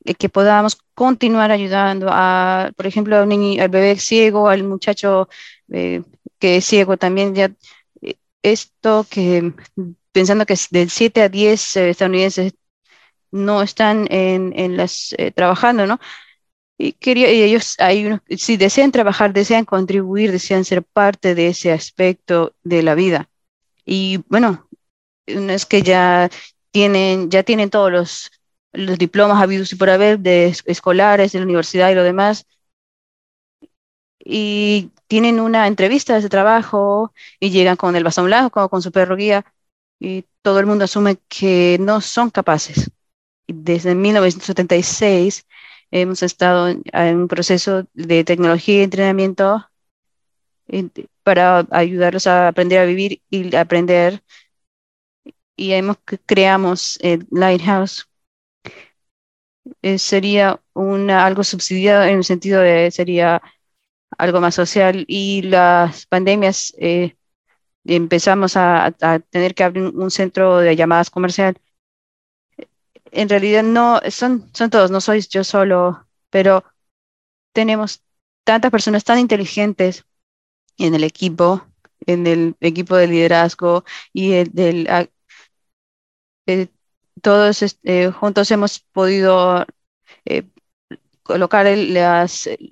de 0.00 0.14
que 0.14 0.28
podamos 0.28 0.78
continuar 0.94 1.50
ayudando 1.50 2.08
a, 2.10 2.72
por 2.76 2.86
ejemplo, 2.86 3.16
al, 3.16 3.28
niño, 3.28 3.62
al 3.62 3.68
bebé 3.68 3.96
ciego, 3.98 4.48
al 4.48 4.64
muchacho 4.64 5.28
eh, 5.70 6.02
que 6.38 6.56
es 6.56 6.64
ciego 6.64 6.96
también? 6.96 7.34
Ya, 7.34 7.52
eh, 8.02 8.16
esto 8.42 9.06
que, 9.10 9.52
pensando 10.12 10.46
que 10.46 10.56
del 10.70 10.90
7 10.90 11.22
a 11.22 11.28
10 11.28 11.76
eh, 11.76 11.90
estadounidenses 11.90 12.54
no 13.30 13.62
están 13.62 14.06
en, 14.10 14.52
en 14.56 14.76
las, 14.76 15.14
trabajando, 15.34 15.86
¿no? 15.86 16.00
Y, 16.78 16.94
quería, 16.94 17.30
y 17.32 17.42
ellos, 17.42 17.76
hay 17.78 18.06
unos, 18.06 18.20
si 18.38 18.56
desean 18.56 18.90
trabajar, 18.90 19.32
desean 19.34 19.66
contribuir, 19.66 20.32
desean 20.32 20.64
ser 20.64 20.82
parte 20.82 21.34
de 21.34 21.48
ese 21.48 21.72
aspecto 21.72 22.54
de 22.64 22.82
la 22.82 22.94
vida. 22.94 23.28
Y 23.84 24.24
bueno, 24.28 24.68
es 25.26 25.66
que 25.66 25.82
ya 25.82 26.30
tienen, 26.70 27.30
ya 27.30 27.42
tienen 27.42 27.70
todos 27.70 27.90
los, 27.92 28.30
los 28.72 28.98
diplomas 28.98 29.42
habidos 29.42 29.72
y 29.72 29.76
por 29.76 29.90
haber 29.90 30.18
de 30.20 30.54
escolares, 30.66 31.32
de 31.32 31.38
la 31.40 31.44
universidad 31.44 31.90
y 31.90 31.94
lo 31.94 32.02
demás. 32.04 32.46
Y 34.18 34.90
tienen 35.06 35.40
una 35.40 35.66
entrevista 35.66 36.20
de 36.20 36.28
trabajo 36.28 37.12
y 37.40 37.50
llegan 37.50 37.76
con 37.76 37.96
el 37.96 38.04
bastón 38.04 38.26
blanco, 38.26 38.68
con 38.68 38.82
su 38.82 38.92
perro 38.92 39.16
guía, 39.16 39.44
y 39.98 40.24
todo 40.42 40.60
el 40.60 40.66
mundo 40.66 40.84
asume 40.84 41.18
que 41.28 41.78
no 41.80 42.00
son 42.00 42.30
capaces. 42.30 42.90
Desde 43.48 43.94
1976 43.94 45.46
Hemos 45.92 46.22
estado 46.22 46.68
en 46.68 47.16
un 47.16 47.28
proceso 47.28 47.84
de 47.94 48.24
tecnología 48.24 48.76
y 48.80 48.82
entrenamiento 48.82 49.66
para 51.22 51.66
ayudarlos 51.70 52.26
a 52.26 52.48
aprender 52.48 52.78
a 52.78 52.84
vivir 52.84 53.22
y 53.30 53.54
aprender. 53.56 54.22
Y 55.60 55.74
hemos, 55.74 55.98
creamos 56.24 56.98
el 57.02 57.26
Lighthouse. 57.30 58.08
Eh, 59.82 59.98
sería 59.98 60.58
una, 60.72 61.26
algo 61.26 61.44
subsidiado 61.44 62.04
en 62.04 62.16
el 62.18 62.24
sentido 62.24 62.62
de 62.62 62.90
sería 62.90 63.42
algo 64.16 64.40
más 64.40 64.54
social 64.54 65.04
y 65.06 65.42
las 65.42 66.06
pandemias 66.06 66.74
eh, 66.78 67.14
empezamos 67.84 68.56
a, 68.56 68.94
tener 69.30 69.54
que 69.54 69.64
abrir 69.64 69.84
un 69.84 70.10
centro 70.10 70.58
de 70.58 70.76
llamadas 70.76 71.10
comercial 71.10 71.60
en 73.12 73.28
realidad 73.28 73.62
no, 73.62 74.00
son, 74.10 74.48
son 74.54 74.70
todos, 74.70 74.90
no 74.90 75.00
soy 75.00 75.20
yo 75.28 75.44
solo, 75.44 76.06
pero 76.30 76.64
tenemos 77.52 78.02
tantas 78.44 78.70
personas 78.70 79.04
tan 79.04 79.18
inteligentes 79.18 80.04
en 80.78 80.94
el 80.94 81.04
equipo, 81.04 81.66
en 82.06 82.26
el 82.26 82.56
equipo 82.60 82.96
de 82.96 83.08
liderazgo 83.08 83.84
y 84.12 84.32
el, 84.32 84.52
del, 84.52 84.88
eh, 86.52 86.68
todos 87.22 87.62
este, 87.62 88.10
juntos 88.12 88.50
hemos 88.50 88.80
podido 88.80 89.66
eh, 90.24 90.44
colocar 91.22 91.66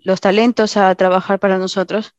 los 0.05 0.21
talentos 0.21 0.77
a 0.77 0.95
trabajar 0.95 1.39
para 1.39 1.59
nosotros 1.59 2.15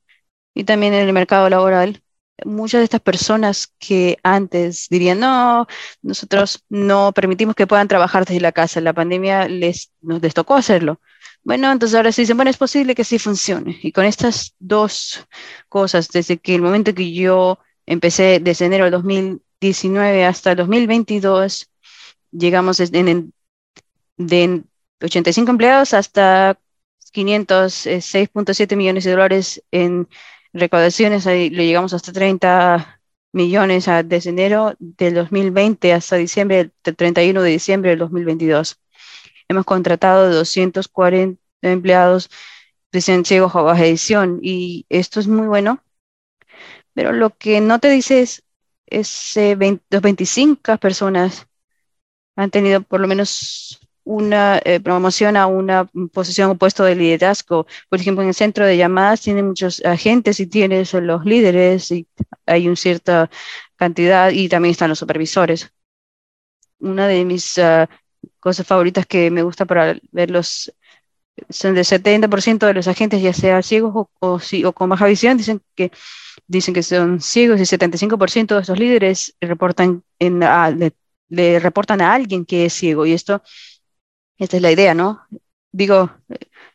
y 0.54 0.64
también 0.66 0.94
en 0.94 1.08
el 1.08 1.14
mercado 1.14 1.50
laboral 1.50 2.04
muchas 2.46 2.80
de 2.80 2.86
estas 2.86 3.02
personas 3.02 3.74
que 3.80 4.18
antes 4.24 4.88
dirían, 4.90 5.20
no, 5.20 5.68
nosotros 6.02 6.64
no 6.70 7.12
permitimos 7.14 7.56
que 7.56 7.68
puedan 7.68 7.88
trabajar 7.88 8.26
desde 8.26 8.42
la 8.42 8.52
casa, 8.52 8.82
la 8.82 8.94
pandemia 8.94 9.48
les, 9.48 9.92
nos 10.02 10.22
les 10.22 10.34
tocó 10.34 10.56
hacerlo. 10.56 11.02
Bueno, 11.44 11.72
entonces 11.72 11.96
ahora 11.96 12.12
se 12.12 12.22
dicen, 12.22 12.38
bueno, 12.38 12.52
es 12.52 12.58
posible 12.58 12.96
que 12.96 13.04
sí 13.04 13.18
funcione. 13.20 13.80
Y 13.82 13.92
con 13.92 14.06
estas 14.06 14.56
dos 14.60 15.26
cosas, 15.70 16.10
desde 16.10 16.38
que 16.38 16.56
el 16.56 16.62
momento 16.62 16.94
que 16.94 17.12
yo 17.14 17.60
empecé 17.86 18.40
desde 18.42 18.66
enero 18.66 18.86
del 18.86 18.96
2019 19.62 20.26
hasta 20.26 20.52
el 20.52 20.58
2022, 20.58 21.70
llegamos 22.32 22.80
en, 22.80 23.34
de 24.18 24.64
85 25.02 25.52
empleados 25.52 25.94
hasta 25.94 26.58
506.7 27.14 28.76
millones 28.78 29.04
de 29.04 29.12
dólares 29.12 29.64
en 29.72 30.08
recaudaciones, 30.54 31.28
ahí 31.28 31.50
le 31.50 31.66
llegamos 31.66 31.94
hasta 31.94 32.14
30 32.14 33.02
millones 33.34 33.86
desde 34.06 34.30
enero 34.30 34.76
del 34.80 35.16
2020 35.16 35.94
hasta 35.94 36.16
diciembre, 36.16 36.72
del 36.84 36.96
31 36.96 37.42
de 37.42 37.50
diciembre 37.50 37.90
del 37.92 38.00
2022. 38.00 38.80
Hemos 39.50 39.66
contratado 39.66 40.32
240 40.32 41.38
empleados 41.62 42.30
de 42.92 43.02
ciegos 43.02 43.56
a 43.56 43.62
baja 43.62 43.86
edición 43.86 44.40
y 44.42 44.86
esto 44.90 45.20
es 45.20 45.28
muy 45.28 45.48
bueno, 45.48 45.84
pero 46.94 47.12
lo 47.12 47.32
que 47.32 47.60
no 47.62 47.80
te 47.80 47.90
dice 47.90 48.22
es, 48.22 48.44
es 48.90 49.38
eh, 49.38 49.58
los 49.90 50.02
25 50.02 50.78
personas 50.78 51.48
han 52.36 52.52
tenido 52.52 52.82
por 52.82 53.00
lo 53.02 53.08
menos 53.08 53.80
una 54.04 54.60
eh, 54.66 54.80
promoción 54.80 55.38
a 55.38 55.46
una 55.46 55.86
posición 56.14 56.52
o 56.52 56.56
puesto 56.58 56.84
de 56.84 56.96
liderazgo. 56.96 57.68
Por 57.90 58.00
ejemplo, 58.00 58.24
en 58.24 58.30
el 58.30 58.34
centro 58.34 58.66
de 58.66 58.78
llamadas 58.78 59.22
tiene 59.22 59.44
muchos 59.44 59.84
agentes 59.86 60.40
y 60.40 60.48
tienes 60.48 60.94
los 60.94 61.26
líderes 61.26 61.92
y 61.92 62.08
hay 62.46 62.68
una 62.68 62.76
cierta 62.76 63.30
cantidad 63.76 64.32
y 64.32 64.50
también 64.50 64.72
están 64.72 64.90
los 64.90 65.00
supervisores. 65.00 65.72
Una 66.80 67.08
de 67.08 67.26
mis 67.26 67.58
ah, 67.60 67.90
cosas 68.40 68.66
favoritas 68.66 69.06
que 69.06 69.30
me 69.32 69.44
gusta 69.44 69.66
para 69.66 70.00
verlos 70.12 70.74
son 71.50 71.76
del 71.76 71.86
70% 71.86 72.66
de 72.68 72.74
los 72.74 72.88
agentes, 72.88 73.22
ya 73.22 73.34
sea 73.34 73.62
ciegos 73.62 74.08
o, 74.20 74.40
con 74.74 74.90
baja 74.90 75.06
visión, 75.08 75.38
dicen 75.38 75.62
que, 75.76 75.92
dicen 76.48 76.74
que 76.74 76.84
son 76.84 77.22
ciegos 77.22 77.60
y 77.60 77.66
75% 77.66 78.56
de 78.56 78.62
esos 78.62 78.80
líderes 78.80 79.36
reportan, 79.42 80.04
en, 80.20 80.40
le 81.30 81.60
reportan 81.60 82.02
a 82.02 82.14
alguien 82.14 82.46
que 82.46 82.66
es 82.66 82.74
ciego. 82.74 83.06
Y 83.06 83.14
esto 83.14 83.42
esta 84.38 84.58
es 84.58 84.64
la 84.64 84.72
idea, 84.72 84.94
¿no? 84.94 85.28
Digo, 85.72 86.12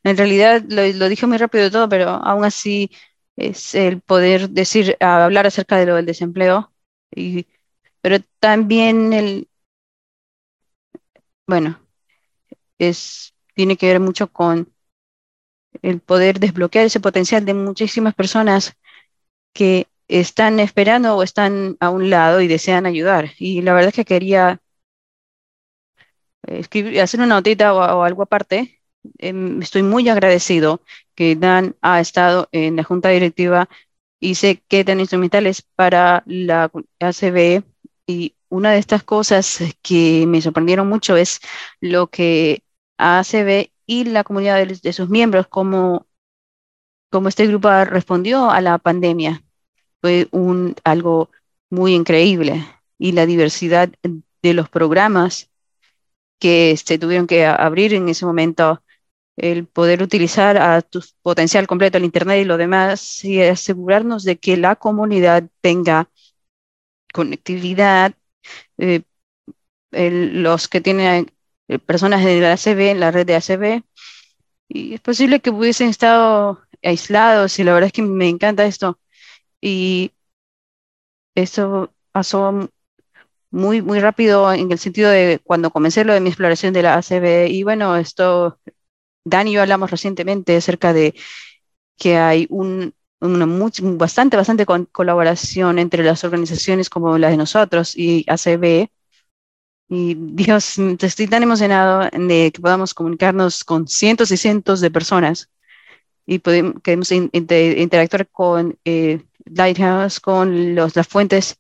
en 0.05 0.17
realidad 0.17 0.63
lo, 0.69 1.09
dije 1.09 1.27
muy 1.27 1.39
rápido 1.39 1.71
todo, 1.71 1.89
pero 1.89 2.11
aún 2.11 2.45
así 2.45 2.91
es 3.37 3.75
el 3.75 4.01
poder 4.01 4.51
decir, 4.51 4.97
hablar 5.01 5.47
acerca 5.47 5.77
de 5.79 5.87
lo 5.87 5.97
del 5.97 6.07
desempleo, 6.07 6.73
y, 7.11 7.47
pero 8.03 8.19
también 8.41 9.13
el, 9.13 9.49
bueno, 11.47 11.79
es, 12.79 13.34
tiene 13.55 13.77
que 13.77 13.89
ver 13.89 14.01
mucho 14.01 14.31
con 14.33 14.73
el 15.83 16.01
poder 16.01 16.41
desbloquear 16.41 16.87
ese 16.87 17.01
potencial 17.01 17.45
de 17.45 17.55
muchísimas 17.55 18.15
personas 18.15 18.77
que 19.53 19.89
están 20.09 20.61
esperando 20.61 21.17
o 21.17 21.23
están 21.23 21.77
a 21.81 21.91
un 21.91 22.11
lado 22.11 22.41
y 22.41 22.49
desean 22.49 22.87
ayudar. 22.87 23.31
Y 23.39 23.63
la 23.63 23.75
verdad 23.75 23.89
es 23.89 23.95
que 23.95 24.05
quería 24.05 24.61
escribir, 26.47 27.01
hacer 27.01 27.21
una 27.21 27.37
notita 27.37 27.75
o, 27.75 28.03
algo 28.03 28.23
aparte. 28.23 28.81
Em, 29.19 29.61
estoy 29.63 29.83
muy 29.83 30.09
agradecido 30.09 30.83
que 31.15 31.37
Dan 31.37 31.77
ha 31.83 32.01
estado 32.01 32.49
en 32.53 32.77
la 32.77 32.85
junta 32.85 33.11
directiva 33.11 33.69
y 34.21 34.37
sé 34.37 34.63
que 34.69 34.85
dan 34.85 35.01
instrumentales 35.01 35.63
para 35.63 36.23
la 36.27 36.71
ACB 37.01 37.63
y 38.07 38.35
una 38.49 38.73
de 38.73 38.79
estas 38.79 39.03
cosas 39.05 39.59
que 39.83 40.25
me 40.27 40.41
sorprendieron 40.41 40.89
mucho 40.89 41.17
es 41.17 41.41
lo 41.81 42.09
que 42.09 42.64
ACB 42.99 43.71
y 43.87 44.05
la 44.05 44.25
comunidad 44.25 44.67
de, 44.67 44.93
sus 44.93 45.09
miembros, 45.09 45.47
como, 45.49 46.07
como 47.11 47.29
este 47.29 47.47
grupo 47.47 47.69
respondió 47.85 48.51
a 48.51 48.61
la 48.61 48.79
pandemia. 48.79 49.43
Fue 50.01 50.29
un, 50.33 50.77
algo 50.85 51.31
muy 51.71 51.95
increíble 51.95 52.65
y 52.99 53.13
la 53.13 53.27
diversidad 53.27 53.91
de 54.43 54.55
los 54.55 54.69
programas 54.69 55.51
que 56.39 56.77
se 56.77 56.99
tuvieron 56.99 57.27
que 57.27 57.47
abrir 57.47 57.95
en 57.95 58.09
ese 58.09 58.27
momento, 58.27 58.83
el 59.37 59.67
poder 59.67 60.03
utilizar 60.03 60.59
a 60.59 60.83
tu 60.83 61.03
potencial 61.23 61.67
completo 61.67 61.99
el 61.99 62.05
Internet 62.05 62.43
y 62.43 62.45
lo 62.45 62.57
demás 62.57 63.25
y 63.25 63.43
asegurarnos 63.43 64.25
de 64.25 64.37
que 64.37 64.57
la 64.57 64.77
comunidad 64.77 65.49
tenga 65.61 66.11
conectividad, 67.13 68.15
eh, 68.79 69.03
los 69.91 70.69
que 70.69 70.81
tienen 70.81 71.31
eh, 71.69 71.79
personas 71.79 72.25
de 72.25 72.41
la 72.41 72.53
ACB, 72.53 72.91
en 72.91 73.01
la 73.01 73.11
red 73.11 73.27
de 73.27 73.37
ACB, 73.37 73.83
y 74.69 74.95
es 74.95 75.01
posible 75.01 75.41
que 75.41 75.51
hubiesen 75.51 75.89
estado 75.91 76.61
aislados 76.83 77.59
y 77.59 77.65
la 77.65 77.75
verdad 77.75 77.89
es 77.89 77.93
que 77.93 78.03
me 78.03 78.29
encanta 78.29 78.67
esto. 78.67 78.99
Y 79.61 80.13
eso 81.35 81.93
pasó 82.13 82.71
muy, 83.51 83.83
muy 83.83 84.01
rápido 84.01 84.53
en 84.53 84.73
el 84.73 84.79
sentido 84.79 85.11
de 85.11 85.41
cuando 85.45 85.71
comencé 85.71 86.05
lo 86.05 86.15
de 86.15 86.21
mi 86.21 86.29
exploración 86.31 86.73
de 86.75 86.83
la 86.83 86.95
ACB. 86.97 87.49
Y 87.51 87.63
bueno, 87.65 87.97
esto, 87.97 88.59
Dani 89.25 89.51
y 89.53 89.55
yo 89.55 89.63
hablamos 89.63 89.91
recientemente 89.91 90.57
acerca 90.57 90.93
de 90.93 91.15
que 91.99 92.19
hay 92.19 92.47
un, 92.51 92.95
una 93.21 93.47
bastante, 93.97 94.37
bastante 94.37 94.67
colaboración 94.93 95.79
entre 95.79 96.05
las 96.05 96.25
organizaciones 96.25 96.91
como 96.91 97.19
la 97.19 97.31
de 97.31 97.37
nosotros 97.37 97.97
y 97.97 98.25
ACB. 98.29 98.89
Y 99.89 100.15
Dios, 100.17 100.79
estoy 100.79 101.27
tan 101.29 101.43
emocionado 101.43 102.09
de 102.11 102.51
que 102.53 102.61
podamos 102.61 102.95
comunicarnos 102.95 103.65
con 103.65 103.87
cientos 103.87 104.31
y 104.31 104.37
cientos 104.37 104.81
de 104.81 104.91
personas 104.91 105.51
y 106.27 106.39
podemos, 106.39 107.13
interactuar 107.13 108.29
con 108.29 108.79
eh, 108.85 109.23
Lighthouse, 109.45 110.21
con 110.21 110.75
los, 110.75 110.97
las 110.97 111.07
fuentes 111.07 111.59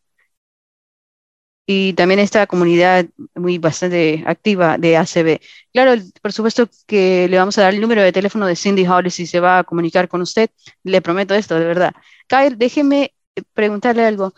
y 1.66 1.94
también 1.94 2.20
esta 2.20 2.46
comunidad 2.46 3.06
muy 3.34 3.58
bastante 3.58 4.22
activa 4.26 4.76
de 4.78 4.96
ACB. 4.98 5.40
Claro, 5.72 6.00
por 6.20 6.32
supuesto 6.32 6.68
que 6.86 7.26
le 7.28 7.38
vamos 7.38 7.56
a 7.58 7.62
dar 7.62 7.74
el 7.74 7.80
número 7.80 8.02
de 8.02 8.12
teléfono 8.12 8.46
de 8.46 8.56
Cindy 8.56 8.86
Hollis 8.86 9.18
y 9.20 9.26
se 9.26 9.40
va 9.40 9.60
a 9.60 9.64
comunicar 9.64 10.08
con 10.08 10.20
usted. 10.22 10.50
Le 10.82 11.00
prometo 11.00 11.34
esto, 11.34 11.58
de 11.58 11.64
verdad. 11.64 11.94
Kyle, 12.28 12.56
déjeme 12.56 13.14
preguntarle 13.54 14.04
algo. 14.04 14.34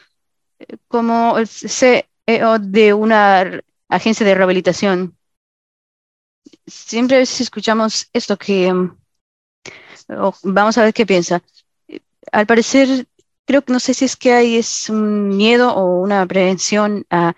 Como 0.88 1.36
CEO 1.46 2.58
de 2.60 2.94
una 2.94 3.60
agencia 3.88 4.26
de 4.26 4.34
rehabilitación, 4.34 5.16
siempre 6.66 7.16
a 7.16 7.20
veces 7.20 7.42
escuchamos 7.42 8.08
esto 8.12 8.36
que 8.36 8.72
mm, 8.72 8.96
vamos 10.44 10.78
a 10.78 10.84
ver 10.84 10.94
qué 10.94 11.06
piensa. 11.06 11.42
Al 12.32 12.46
parecer 12.46 13.06
creo 13.46 13.62
que 13.62 13.72
no 13.72 13.80
sé 13.80 13.94
si 13.94 14.04
es 14.04 14.16
que 14.16 14.32
hay 14.32 14.56
es 14.56 14.90
un 14.90 15.36
miedo 15.36 15.72
o 15.74 16.00
una 16.02 16.26
prevención 16.26 17.06
a 17.10 17.34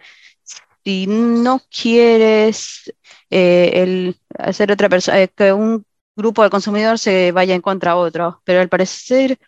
si 0.84 1.07
no 1.07 1.61
quieres 1.70 2.92
eh, 3.30 3.70
el 3.74 4.16
hacer 4.38 4.72
otra 4.72 4.88
persona, 4.88 5.22
eh, 5.22 5.28
que 5.28 5.53
un 5.53 5.84
grupo 6.16 6.42
de 6.42 6.51
consumidor 6.51 6.99
se 6.99 7.32
vaya 7.32 7.55
en 7.55 7.61
contra 7.61 7.92
de 7.92 7.99
otro, 7.99 8.40
pero 8.44 8.61
al 8.61 8.68
parecer 8.68 9.38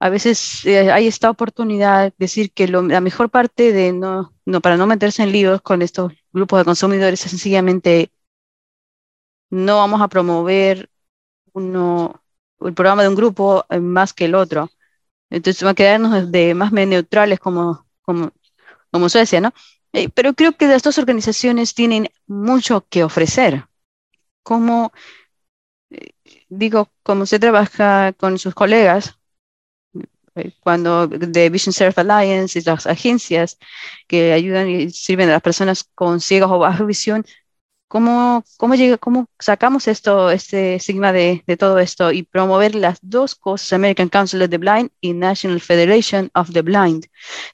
a 0.00 0.08
veces 0.10 0.64
eh, 0.66 0.90
hay 0.92 1.06
esta 1.06 1.30
oportunidad 1.30 2.04
de 2.04 2.14
decir 2.18 2.52
que 2.52 2.68
la 2.68 3.00
mejor 3.00 3.30
parte 3.30 3.72
de 3.72 3.92
no, 3.92 4.32
no, 4.46 4.60
para 4.60 4.76
no 4.76 4.86
meterse 4.86 5.22
en 5.22 5.32
líos 5.32 5.60
con 5.62 5.82
estos 5.82 6.12
grupos 6.32 6.60
de 6.60 6.64
consumidores 6.64 7.24
es 7.24 7.30
sencillamente 7.30 8.12
no 9.50 9.76
vamos 9.78 10.00
a 10.00 10.08
promover 10.08 10.90
uno, 11.52 12.22
el 12.60 12.74
programa 12.74 13.02
de 13.02 13.08
un 13.08 13.14
grupo 13.14 13.64
más 13.80 14.12
que 14.12 14.26
el 14.26 14.34
otro. 14.34 14.70
Entonces 15.30 15.64
va 15.64 15.70
a 15.70 15.74
quedarnos 15.74 16.30
de 16.32 16.54
más 16.54 16.72
neutrales 16.72 17.40
como, 17.40 17.86
como, 18.02 18.32
como 18.90 19.08
Suecia, 19.08 19.40
¿no? 19.40 19.52
Eh, 19.92 20.08
pero 20.10 20.34
creo 20.34 20.52
que 20.52 20.68
las 20.68 20.82
dos 20.82 20.98
organizaciones 20.98 21.74
tienen 21.74 22.08
mucho 22.26 22.86
que 22.88 23.04
ofrecer. 23.04 23.66
Como, 24.42 24.92
eh, 25.90 26.12
digo, 26.48 26.90
como 27.02 27.26
se 27.26 27.38
trabaja 27.38 28.12
con 28.14 28.38
sus 28.38 28.54
colegas, 28.54 29.17
eh, 29.17 29.17
cuando 30.60 31.06
de 31.08 31.50
Vision 31.50 31.72
Surf 31.72 31.98
Alliance 31.98 32.58
y 32.58 32.62
las 32.62 32.86
agencias 32.86 33.58
que 34.06 34.32
ayudan 34.32 34.68
y 34.68 34.90
sirven 34.90 35.28
a 35.28 35.32
las 35.32 35.42
personas 35.42 35.84
con 35.94 36.20
ciegas 36.20 36.50
o 36.50 36.58
baja 36.58 36.84
visión, 36.84 37.24
¿Cómo, 37.88 38.44
cómo, 38.58 38.74
llega, 38.74 38.98
cómo 38.98 39.30
sacamos 39.38 39.88
esto, 39.88 40.30
este 40.30 40.78
sigma 40.78 41.10
de, 41.10 41.42
de, 41.46 41.56
todo 41.56 41.78
esto 41.78 42.12
y 42.12 42.22
promover 42.22 42.74
las 42.74 42.98
dos 43.00 43.34
cosas, 43.34 43.72
American 43.72 44.10
Council 44.10 44.42
of 44.42 44.50
the 44.50 44.58
Blind 44.58 44.90
y 45.00 45.14
National 45.14 45.58
Federation 45.60 46.30
of 46.34 46.52
the 46.52 46.60
Blind? 46.60 47.06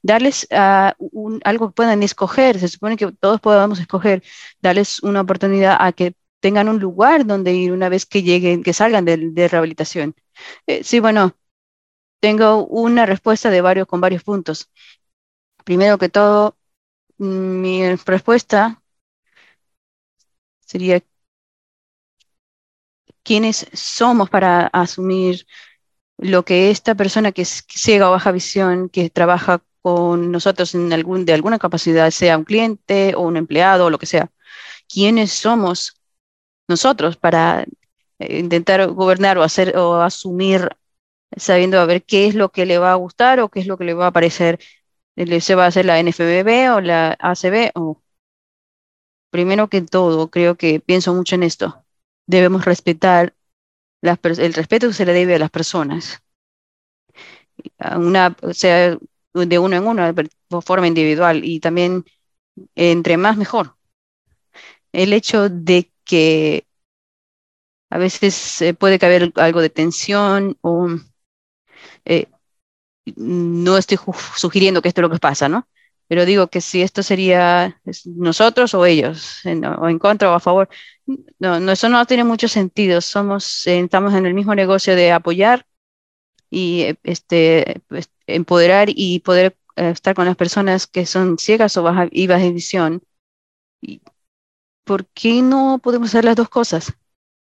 Darles 0.03 0.49
uh, 0.51 0.91
un, 0.99 1.41
algo 1.45 1.69
que 1.69 1.75
puedan 1.75 2.03
escoger, 2.03 2.59
se 2.59 2.67
supone 2.67 2.97
que 2.97 3.13
todos 3.13 3.41
podamos 3.41 3.79
escoger, 3.79 4.25
darles 4.61 5.01
una 5.05 5.21
oportunidad 5.21 5.77
a 5.79 5.93
que 5.93 6.17
tengan 6.41 6.69
un 6.69 6.81
lugar 6.81 7.27
donde 7.27 7.53
ir 7.55 7.73
una 7.73 7.89
vez 7.89 8.05
que 8.05 8.23
lleguen, 8.25 8.65
que 8.65 8.73
salgan 8.73 9.05
de, 9.05 9.17
de 9.17 9.49
rehabilitación. 9.49 10.17
Eh, 10.67 10.83
sí, 10.83 10.99
bueno, 10.99 11.37
tengo 12.25 12.65
una 12.67 13.05
respuesta 13.05 13.51
de 13.51 13.61
varios, 13.61 13.87
con 13.87 14.01
varios 14.01 14.23
puntos. 14.25 14.71
Primero 15.63 15.99
que 15.99 16.09
todo, 16.09 16.57
mi 17.19 17.87
respuesta 17.97 18.83
sería 20.61 21.03
quiénes 23.23 23.67
somos 23.75 24.31
para 24.31 24.69
asumir 24.69 25.47
lo 26.17 26.47
que 26.47 26.71
esta 26.71 26.95
persona 26.95 27.31
que 27.33 27.43
es 27.43 27.63
ciega 27.69 28.09
o 28.09 28.13
baja 28.13 28.33
visión, 28.33 28.89
que 28.89 29.11
trabaja 29.11 29.63
con 29.83 30.33
nosotros 30.33 30.75
en 30.75 30.95
algún, 30.95 31.27
de 31.27 31.35
alguna 31.35 31.59
capacidad, 31.59 32.11
sea 32.11 32.39
un 32.39 32.45
cliente 32.45 33.15
o 33.17 33.21
un 33.21 33.37
empleado 33.37 33.85
o 33.85 33.91
lo 33.91 33.99
que 33.99 34.07
sea, 34.07 34.31
quiénes 34.89 35.31
somos 35.31 36.01
nosotros 36.69 37.19
para 37.19 37.67
eh, 38.19 38.39
intentar 38.39 38.87
gobernar 38.93 39.37
o 39.37 39.43
hacer 39.43 39.77
o 39.77 39.97
asumir 39.97 40.71
sabiendo 41.37 41.81
a 41.81 41.87
ver 41.87 42.05
qué 42.05 42.27
es 42.27 42.35
lo 42.35 42.51
que 42.51 42.67
le 42.67 42.79
va 42.79 42.93
a 42.93 42.97
gustar 42.97 43.41
o 43.41 43.49
qué 43.49 43.61
es 43.61 43.67
lo 43.67 43.79
que 43.79 43.85
le 43.85 43.95
va 43.95 44.09
a 44.09 44.13
parecer. 44.13 44.59
¿Se 45.41 45.55
va 45.55 45.65
a 45.65 45.69
hacer 45.69 45.85
la 45.87 46.01
NFBB 46.01 46.75
o 46.75 46.81
la 46.81 47.17
ACB 47.21 47.71
o 47.75 48.03
primero 49.35 49.69
que 49.69 49.83
todo, 49.83 50.31
creo 50.31 50.57
que 50.57 50.79
pienso 50.79 51.13
mucho 51.13 51.35
en 51.35 51.43
esto. 51.43 51.85
Debemos 52.27 52.65
respetar, 52.65 53.35
el 54.03 54.55
respeto 54.55 54.89
que 54.89 54.95
se 54.95 55.05
le 55.07 55.13
debe 55.13 55.35
a 55.35 55.39
las 55.41 55.51
personas. 55.51 56.23
una, 57.97 58.37
o 58.43 58.53
sea, 58.55 58.97
de 59.33 59.59
uno 59.59 59.77
en 59.77 59.87
uno, 59.87 60.13
de 60.13 60.29
forma 60.65 60.87
individual 60.87 61.45
y 61.45 61.61
también 61.61 62.05
entre 62.77 63.17
más 63.17 63.37
mejor. 63.37 63.77
El 64.93 65.13
hecho 65.13 65.49
de 65.49 65.91
que 66.05 66.67
a 67.91 67.99
veces 67.99 68.63
puede 68.79 68.99
caber 68.99 69.33
algo 69.37 69.61
de 69.61 69.71
tensión 69.71 70.57
o 70.61 70.89
eh, 72.05 72.27
no 73.17 73.77
estoy 73.77 73.99
sugiriendo 74.37 74.83
que 74.83 74.89
esto 74.89 75.01
es 75.01 75.03
lo 75.03 75.11
que 75.11 75.19
pasa, 75.19 75.49
¿no? 75.49 75.69
Pero 76.07 76.27
digo 76.27 76.49
que 76.49 76.61
si 76.61 76.83
esto 76.83 77.03
sería 77.03 77.81
nosotros 78.05 78.75
o 78.75 78.85
ellos, 78.85 79.41
o 79.45 79.89
en 79.89 79.99
contra 79.99 80.31
o 80.31 80.35
a 80.35 80.41
favor, 80.41 80.69
no, 81.39 81.73
eso 81.73 81.89
no 81.89 82.05
tiene 82.07 82.25
mucho 82.25 82.49
sentido. 82.49 83.01
Somos, 83.01 83.67
eh, 83.67 83.81
estamos 83.81 84.15
en 84.15 84.27
el 84.27 84.35
mismo 84.35 84.55
negocio 84.55 84.97
de 84.97 85.13
apoyar 85.13 85.67
y 86.51 86.97
este, 87.03 87.83
pues, 87.89 88.11
empoderar 88.27 88.89
y 88.91 89.21
poder 89.21 89.57
eh, 89.77 89.91
estar 89.91 90.15
con 90.15 90.27
las 90.27 90.37
personas 90.37 90.87
que 90.87 91.07
son 91.07 91.39
ciegas 91.39 91.77
o 91.77 91.83
baja, 91.83 92.09
y 92.11 92.27
visión. 92.53 93.03
¿Por 94.85 95.07
qué 95.07 95.43
no 95.43 95.81
podemos 95.83 96.11
hacer 96.11 96.25
las 96.25 96.37
dos 96.37 96.49
cosas? 96.49 96.93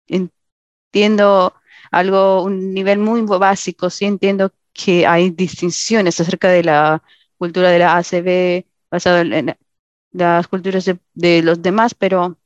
Entiendo 0.06 1.54
algo, 1.92 2.42
un 2.42 2.74
nivel 2.74 2.98
muy 2.98 3.22
básico, 3.22 3.90
sí 3.90 4.06
entiendo 4.06 4.52
que 4.72 5.06
hay 5.06 5.30
distinciones 5.30 6.20
acerca 6.20 6.48
de 6.48 6.64
la 6.64 7.02
cultura 7.38 7.70
de 7.70 7.78
la 7.78 7.96
ACB, 7.98 8.66
basado 8.90 9.18
en, 9.18 9.56
las 10.12 10.48
culturas 10.48 10.84
de, 11.14 11.42
los 11.42 11.62
demás, 11.62 11.94
pero 11.94 12.38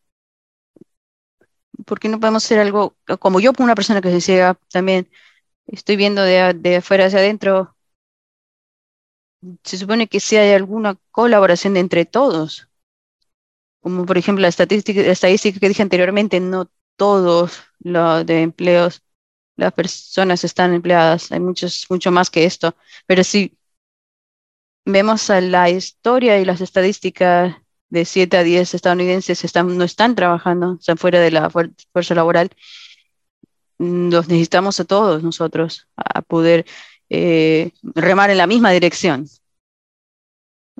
¿por 1.84 2.00
qué 2.00 2.08
no 2.08 2.20
podemos 2.20 2.44
hacer 2.44 2.58
algo 2.60 2.96
como 3.20 3.40
yo, 3.40 3.52
una 3.58 3.74
persona 3.74 4.00
que 4.00 4.10
se 4.10 4.20
ciega 4.20 4.58
también? 4.70 5.08
Estoy 5.66 5.96
viendo 5.96 6.22
de, 6.22 6.76
afuera 6.76 7.06
hacia 7.06 7.18
adentro. 7.20 7.76
Se 9.64 9.76
supone 9.78 10.08
que 10.08 10.20
si 10.20 10.36
hay 10.36 10.52
alguna 10.54 10.96
colaboración 11.10 11.76
entre 11.76 12.04
todos, 12.04 12.68
como 13.80 14.06
por 14.06 14.18
ejemplo 14.18 14.42
la 14.42 14.48
estadística, 14.48 15.00
estadística 15.00 15.60
que 15.60 15.68
dije 15.68 15.82
anteriormente, 15.82 16.40
no 16.40 16.70
todos 16.96 17.62
los 17.80 18.26
de 18.26 18.42
empleos, 18.42 19.02
las 19.56 19.72
personas 19.72 20.44
están 20.44 20.74
empleadas, 20.74 21.32
hay 21.32 21.40
muchos, 21.40 21.86
mucho 21.90 22.10
más 22.10 22.30
que 22.30 22.44
esto, 22.44 22.76
pero 23.06 23.24
si 23.24 23.56
vemos 24.84 25.30
a 25.30 25.40
la 25.40 25.68
historia 25.70 26.38
y 26.38 26.44
las 26.44 26.60
estadísticas 26.60 27.56
de 27.88 28.04
7 28.04 28.36
a 28.36 28.42
10 28.42 28.74
estadounidenses 28.74 29.44
están, 29.44 29.76
no 29.76 29.84
están 29.84 30.14
trabajando, 30.14 30.76
están 30.80 30.98
fuera 30.98 31.20
de 31.20 31.30
la 31.30 31.50
fuerza 31.50 32.14
laboral, 32.14 32.50
los 33.78 34.28
necesitamos 34.28 34.80
a 34.80 34.84
todos 34.84 35.22
nosotros 35.22 35.88
a 35.96 36.22
poder 36.22 36.66
eh, 37.10 37.72
remar 37.82 38.30
en 38.30 38.38
la 38.38 38.46
misma 38.46 38.70
dirección. 38.70 39.26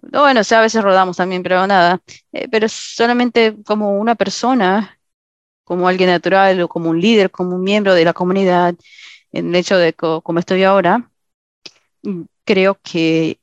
Bueno, 0.03 0.41
a 0.49 0.61
veces 0.61 0.83
rodamos 0.83 1.17
también, 1.17 1.43
pero 1.43 1.67
nada, 1.67 2.01
eh, 2.33 2.49
pero 2.51 2.69
solamente 2.69 3.57
como 3.65 3.99
una 3.99 4.15
persona, 4.15 4.96
como 5.67 5.89
alguien 5.89 6.11
natural 6.11 6.61
o 6.63 6.69
como 6.69 6.91
un 6.91 7.01
líder, 7.01 7.31
como 7.33 7.57
un 7.57 7.65
miembro 7.65 7.95
de 7.95 8.05
la 8.05 8.13
comunidad, 8.15 8.77
en 9.33 9.49
el 9.49 9.57
hecho 9.57 9.77
de 9.79 9.95
como 9.95 10.39
estoy 10.39 10.63
ahora, 10.63 11.11
creo 12.45 12.79
que 12.83 13.41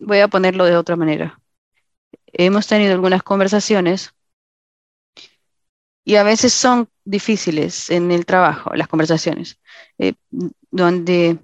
voy 0.00 0.20
a 0.20 0.28
ponerlo 0.28 0.64
de 0.64 0.76
otra 0.76 0.96
manera. 0.96 1.40
Hemos 2.32 2.66
tenido 2.66 2.94
algunas 2.94 3.22
conversaciones 3.22 4.14
y 6.04 6.16
a 6.16 6.22
veces 6.22 6.54
son 6.54 6.88
difíciles 7.04 7.90
en 7.90 8.10
el 8.10 8.24
trabajo, 8.24 8.74
las 8.74 8.88
conversaciones, 8.88 9.58
eh, 9.98 10.14
donde 10.70 11.38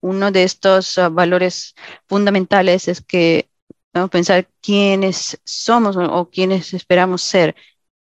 uno 0.00 0.32
de 0.32 0.42
estos 0.42 0.98
ah, 0.98 1.08
valores 1.08 1.76
fundamentales 2.08 2.88
es 2.88 3.00
que 3.00 3.48
a 3.94 4.08
pensar 4.08 4.48
quiénes 4.60 5.40
somos 5.44 5.96
o, 5.96 6.30
quiénes 6.30 6.74
esperamos 6.74 7.22
ser. 7.22 7.54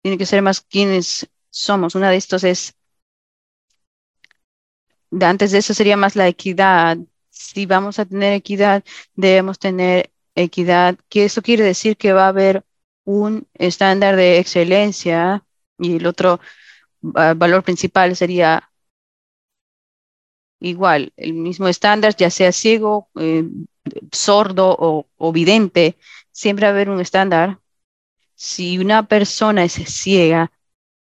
Tiene 0.01 0.17
que 0.17 0.25
ser 0.25 0.41
más 0.41 0.61
quiénes 0.61 1.29
somos. 1.49 1.95
Una 1.95 2.09
de 2.09 2.17
estos 2.17 2.43
es, 2.43 2.75
antes 5.19 5.51
de 5.51 5.59
eso 5.59 5.73
sería 5.73 5.97
más 5.97 6.15
la 6.15 6.27
equidad. 6.27 6.97
Si 7.29 7.65
vamos 7.65 7.99
a 7.99 8.05
tener 8.05 8.33
equidad, 8.33 8.83
debemos 9.15 9.59
tener 9.59 10.11
equidad, 10.35 10.97
que 11.09 11.25
eso 11.25 11.41
quiere 11.41 11.63
decir 11.63 11.97
que 11.97 12.13
va 12.13 12.25
a 12.25 12.29
haber 12.29 12.65
un 13.03 13.47
estándar 13.53 14.15
de 14.15 14.39
excelencia 14.39 15.45
y 15.77 15.97
el 15.97 16.05
otro 16.07 16.39
valor 17.01 17.63
principal 17.63 18.15
sería 18.15 18.71
igual, 20.59 21.11
el 21.17 21.33
mismo 21.33 21.67
estándar, 21.67 22.15
ya 22.15 22.29
sea 22.29 22.51
ciego, 22.51 23.09
eh, 23.19 23.43
sordo 24.11 24.75
o, 25.17 25.31
vidente, 25.33 25.97
siempre 26.31 26.65
va 26.65 26.69
a 26.69 26.73
haber 26.73 26.89
un 26.89 27.01
estándar. 27.01 27.59
Si 28.35 28.79
una 28.79 29.07
persona 29.07 29.63
es 29.63 29.73
ciega, 29.73 30.51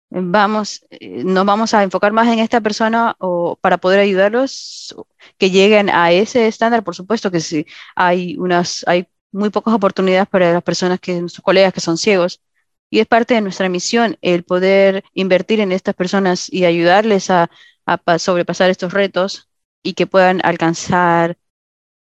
vamos, 0.09 0.85
eh, 0.89 1.23
nos 1.23 1.45
vamos 1.45 1.73
a 1.73 1.83
enfocar 1.83 2.13
más 2.13 2.27
en 2.29 2.39
esta 2.39 2.61
persona 2.61 3.15
o 3.19 3.57
para 3.61 3.77
poder 3.77 3.99
ayudarlos 3.99 4.95
que 5.37 5.51
lleguen 5.51 5.89
a 5.89 6.11
ese 6.11 6.47
estándar. 6.47 6.83
Por 6.83 6.95
supuesto 6.95 7.31
que 7.31 7.41
sí, 7.41 7.65
hay 7.95 8.37
unas, 8.37 8.83
hay 8.87 9.07
muy 9.31 9.49
pocas 9.49 9.73
oportunidades 9.73 10.27
para 10.29 10.53
las 10.53 10.63
personas 10.63 10.99
que, 10.99 11.19
nuestros 11.21 11.43
colegas 11.43 11.73
que 11.73 11.81
son 11.81 11.97
ciegos. 11.97 12.41
Y 12.89 12.99
es 12.99 13.07
parte 13.07 13.33
de 13.33 13.41
nuestra 13.41 13.69
misión 13.69 14.17
el 14.21 14.43
poder 14.43 15.03
invertir 15.13 15.59
en 15.59 15.71
estas 15.73 15.95
personas 15.95 16.51
y 16.51 16.65
ayudarles 16.65 17.29
a, 17.29 17.49
a 17.85 18.19
sobrepasar 18.19 18.69
estos 18.69 18.93
retos 18.93 19.49
y 19.83 19.93
que 19.93 20.07
puedan 20.07 20.41
alcanzar 20.43 21.37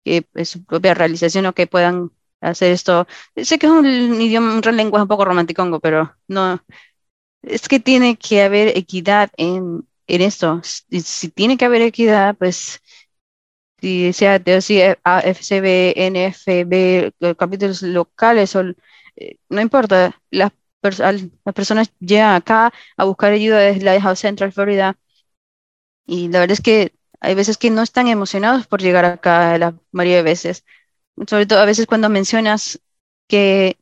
eh, 0.07 0.45
su 0.45 0.63
propia 0.65 0.93
realización 0.93 1.45
o 1.47 1.53
que 1.53 1.67
puedan 1.67 2.11
hacer 2.41 2.71
esto. 2.71 3.07
Sé 3.35 3.57
que 3.59 3.67
es 3.67 3.71
un 3.71 3.85
idioma, 4.21 4.55
un 4.65 4.77
lenguaje 4.77 5.03
un 5.03 5.07
poco 5.09 5.25
romántico, 5.25 5.79
pero 5.79 6.15
no, 6.27 6.63
es 7.43 7.67
que 7.69 7.79
tiene 7.79 8.17
que 8.17 8.43
haber 8.43 8.77
equidad 8.77 9.31
en, 9.37 9.87
en 10.07 10.21
esto. 10.21 10.61
Si, 10.63 11.01
si 11.01 11.29
tiene 11.29 11.57
que 11.57 11.65
haber 11.65 11.81
equidad, 11.83 12.35
pues 12.37 12.81
si 13.81 14.13
sea 14.13 14.39
de 14.39 14.61
si 14.61 14.81
AFCB, 15.03 15.93
NFB, 15.97 17.11
capítulos 17.37 17.81
locales, 17.83 18.55
o, 18.55 18.61
eh, 19.15 19.37
no 19.49 19.61
importa, 19.61 20.19
las, 20.31 20.51
las 20.81 21.53
personas 21.55 21.91
llegan 21.99 22.35
acá 22.35 22.73
a 22.97 23.03
buscar 23.05 23.31
ayuda 23.33 23.59
desde 23.59 23.83
la 23.83 24.01
House 24.01 24.19
Central 24.19 24.51
Florida 24.51 24.97
y 26.05 26.29
la 26.29 26.39
verdad 26.39 26.53
es 26.53 26.61
que 26.61 26.93
hay 27.19 27.35
veces 27.35 27.57
que 27.57 27.69
no 27.69 27.81
están 27.81 28.07
emocionados 28.07 28.67
por 28.67 28.81
llegar 28.81 29.05
acá, 29.05 29.57
la 29.57 29.75
mayoría 29.91 30.17
de 30.17 30.23
veces. 30.23 30.65
Sobre 31.27 31.45
todo 31.45 31.59
a 31.59 31.65
veces 31.65 31.87
cuando 31.87 32.09
mencionas 32.09 32.79
que, 33.27 33.77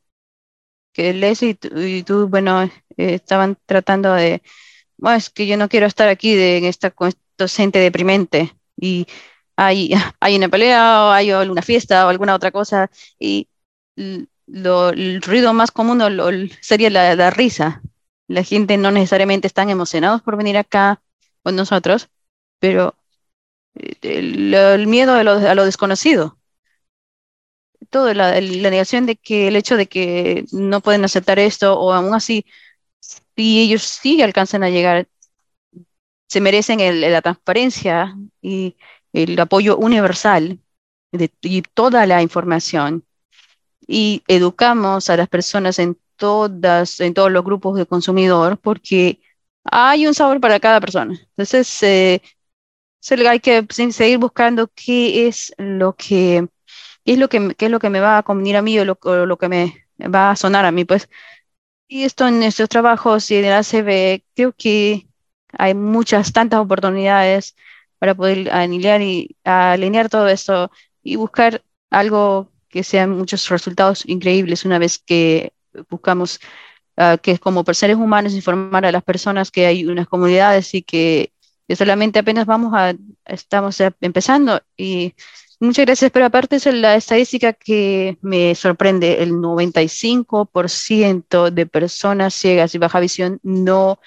que 0.92 1.12
Leslie 1.12 1.58
y 1.76 2.02
tú, 2.02 2.28
bueno, 2.28 2.62
eh, 2.62 2.70
estaban 2.96 3.58
tratando 3.66 4.14
de, 4.14 4.42
bueno, 4.96 5.18
es 5.18 5.30
que 5.30 5.46
yo 5.46 5.56
no 5.56 5.68
quiero 5.68 5.86
estar 5.86 6.08
aquí 6.08 6.34
de, 6.34 6.58
en 6.58 6.64
esta, 6.64 6.90
con 6.90 7.12
gente 7.48 7.78
deprimente 7.78 8.54
y 8.76 9.06
hay, 9.56 9.90
hay 10.20 10.36
una 10.36 10.48
pelea 10.48 11.04
o 11.04 11.10
hay 11.10 11.30
alguna 11.30 11.62
fiesta 11.62 12.06
o 12.06 12.08
alguna 12.08 12.34
otra 12.34 12.50
cosa 12.50 12.90
y 13.18 13.48
el 13.96 15.22
ruido 15.22 15.52
más 15.52 15.70
común 15.70 16.02
sería 16.60 16.90
la, 16.90 17.14
la, 17.14 17.30
risa. 17.30 17.82
La 18.28 18.42
gente 18.42 18.76
no 18.76 18.90
necesariamente 18.90 19.46
están 19.46 19.70
emocionados 19.70 20.22
por 20.22 20.36
venir 20.36 20.56
acá 20.56 21.02
con 21.42 21.56
nosotros, 21.56 22.08
pero 22.58 22.94
el, 24.02 24.86
miedo 24.86 25.14
a 25.14 25.24
lo, 25.24 25.64
desconocido. 25.64 26.38
Todo, 27.90 28.12
la, 28.14 28.40
negación 28.40 29.06
de 29.06 29.16
que 29.16 29.48
el 29.48 29.56
hecho 29.56 29.76
de 29.76 29.86
que 29.86 30.44
no 30.52 30.80
pueden 30.80 31.04
aceptar 31.04 31.38
esto 31.38 31.78
o 31.78 31.92
aún 31.92 32.14
así, 32.14 32.44
si 33.00 33.60
ellos 33.60 33.82
sí 33.82 34.22
alcanzan 34.22 34.62
a 34.64 34.70
llegar, 34.70 35.08
se 36.28 36.40
merecen 36.40 36.78
la 37.00 37.22
transparencia 37.22 38.16
y 38.42 38.76
el 39.12 39.38
apoyo 39.38 39.76
universal 39.76 40.58
de, 41.12 41.32
y 41.42 41.62
toda 41.62 42.06
la 42.06 42.22
información. 42.22 43.04
Y 43.86 44.22
educamos 44.28 45.10
a 45.10 45.16
las 45.16 45.28
personas 45.28 45.78
en 45.78 45.98
todas, 46.16 47.00
en 47.00 47.14
todos 47.14 47.30
los 47.30 47.44
grupos 47.44 47.78
de 47.78 47.86
consumidor, 47.86 48.58
porque 48.58 49.20
hay 49.64 50.06
un 50.06 50.14
sabor 50.14 50.40
para 50.40 50.60
cada 50.60 50.80
persona. 50.80 51.18
Entonces, 51.30 51.82
eh, 51.82 52.22
hay 53.28 53.40
que 53.40 53.66
seguir 53.92 54.18
buscando 54.18 54.70
qué 54.74 55.26
es 55.28 55.52
lo 55.58 55.94
que, 55.94 56.48
es 57.04 57.18
lo 57.18 57.28
que, 57.28 57.54
qué 57.56 57.66
es 57.66 57.70
lo 57.70 57.78
que 57.78 57.90
me 57.90 58.00
va 58.00 58.18
a 58.18 58.22
convenir 58.22 58.56
a 58.56 58.62
mí 58.62 58.78
o 58.78 58.84
lo, 58.84 58.98
lo 59.26 59.38
que 59.38 59.48
me 59.48 59.86
va 60.02 60.30
a 60.30 60.36
sonar 60.36 60.64
a 60.64 60.72
mí, 60.72 60.84
pues. 60.84 61.08
Y 61.88 62.04
esto 62.04 62.26
en 62.26 62.40
nuestros 62.40 62.68
trabajos 62.68 63.30
y 63.30 63.36
en 63.36 63.44
el 63.46 63.52
ACB, 63.52 64.24
creo 64.34 64.52
que 64.52 65.06
hay 65.52 65.74
muchas, 65.74 66.32
tantas 66.32 66.60
oportunidades 66.60 67.56
para 67.98 68.14
poder 68.14 68.50
alinear 68.52 69.02
y 69.02 69.36
alinear 69.44 70.08
todo 70.08 70.28
esto 70.28 70.70
y 71.02 71.16
buscar 71.16 71.62
algo 71.90 72.50
que 72.68 72.82
sean 72.84 73.10
muchos 73.10 73.48
resultados 73.48 74.04
increíbles 74.06 74.64
una 74.64 74.78
vez 74.78 74.98
que 74.98 75.52
buscamos 75.88 76.40
uh, 76.96 77.18
que 77.22 77.38
como 77.38 77.64
seres 77.72 77.96
humanos 77.96 78.34
informar 78.34 78.84
a 78.86 78.92
las 78.92 79.02
personas 79.02 79.50
que 79.50 79.66
hay 79.66 79.86
unas 79.86 80.08
comunidades 80.08 80.74
y 80.74 80.82
que 80.82 81.32
que 81.66 81.76
solamente 81.76 82.18
apenas 82.18 82.46
vamos 82.46 82.72
a, 82.74 82.94
estamos 83.24 83.80
empezando. 84.00 84.60
Y 84.76 85.14
muchas 85.60 85.86
gracias, 85.86 86.10
pero 86.10 86.26
aparte 86.26 86.56
es 86.56 86.66
la 86.66 86.96
estadística 86.96 87.52
que 87.52 88.18
me 88.22 88.54
sorprende, 88.54 89.22
el 89.22 89.32
95% 89.32 91.50
de 91.50 91.66
personas 91.66 92.34
ciegas 92.34 92.74
y 92.74 92.78
baja 92.78 93.00
visión 93.00 93.40
no 93.42 93.98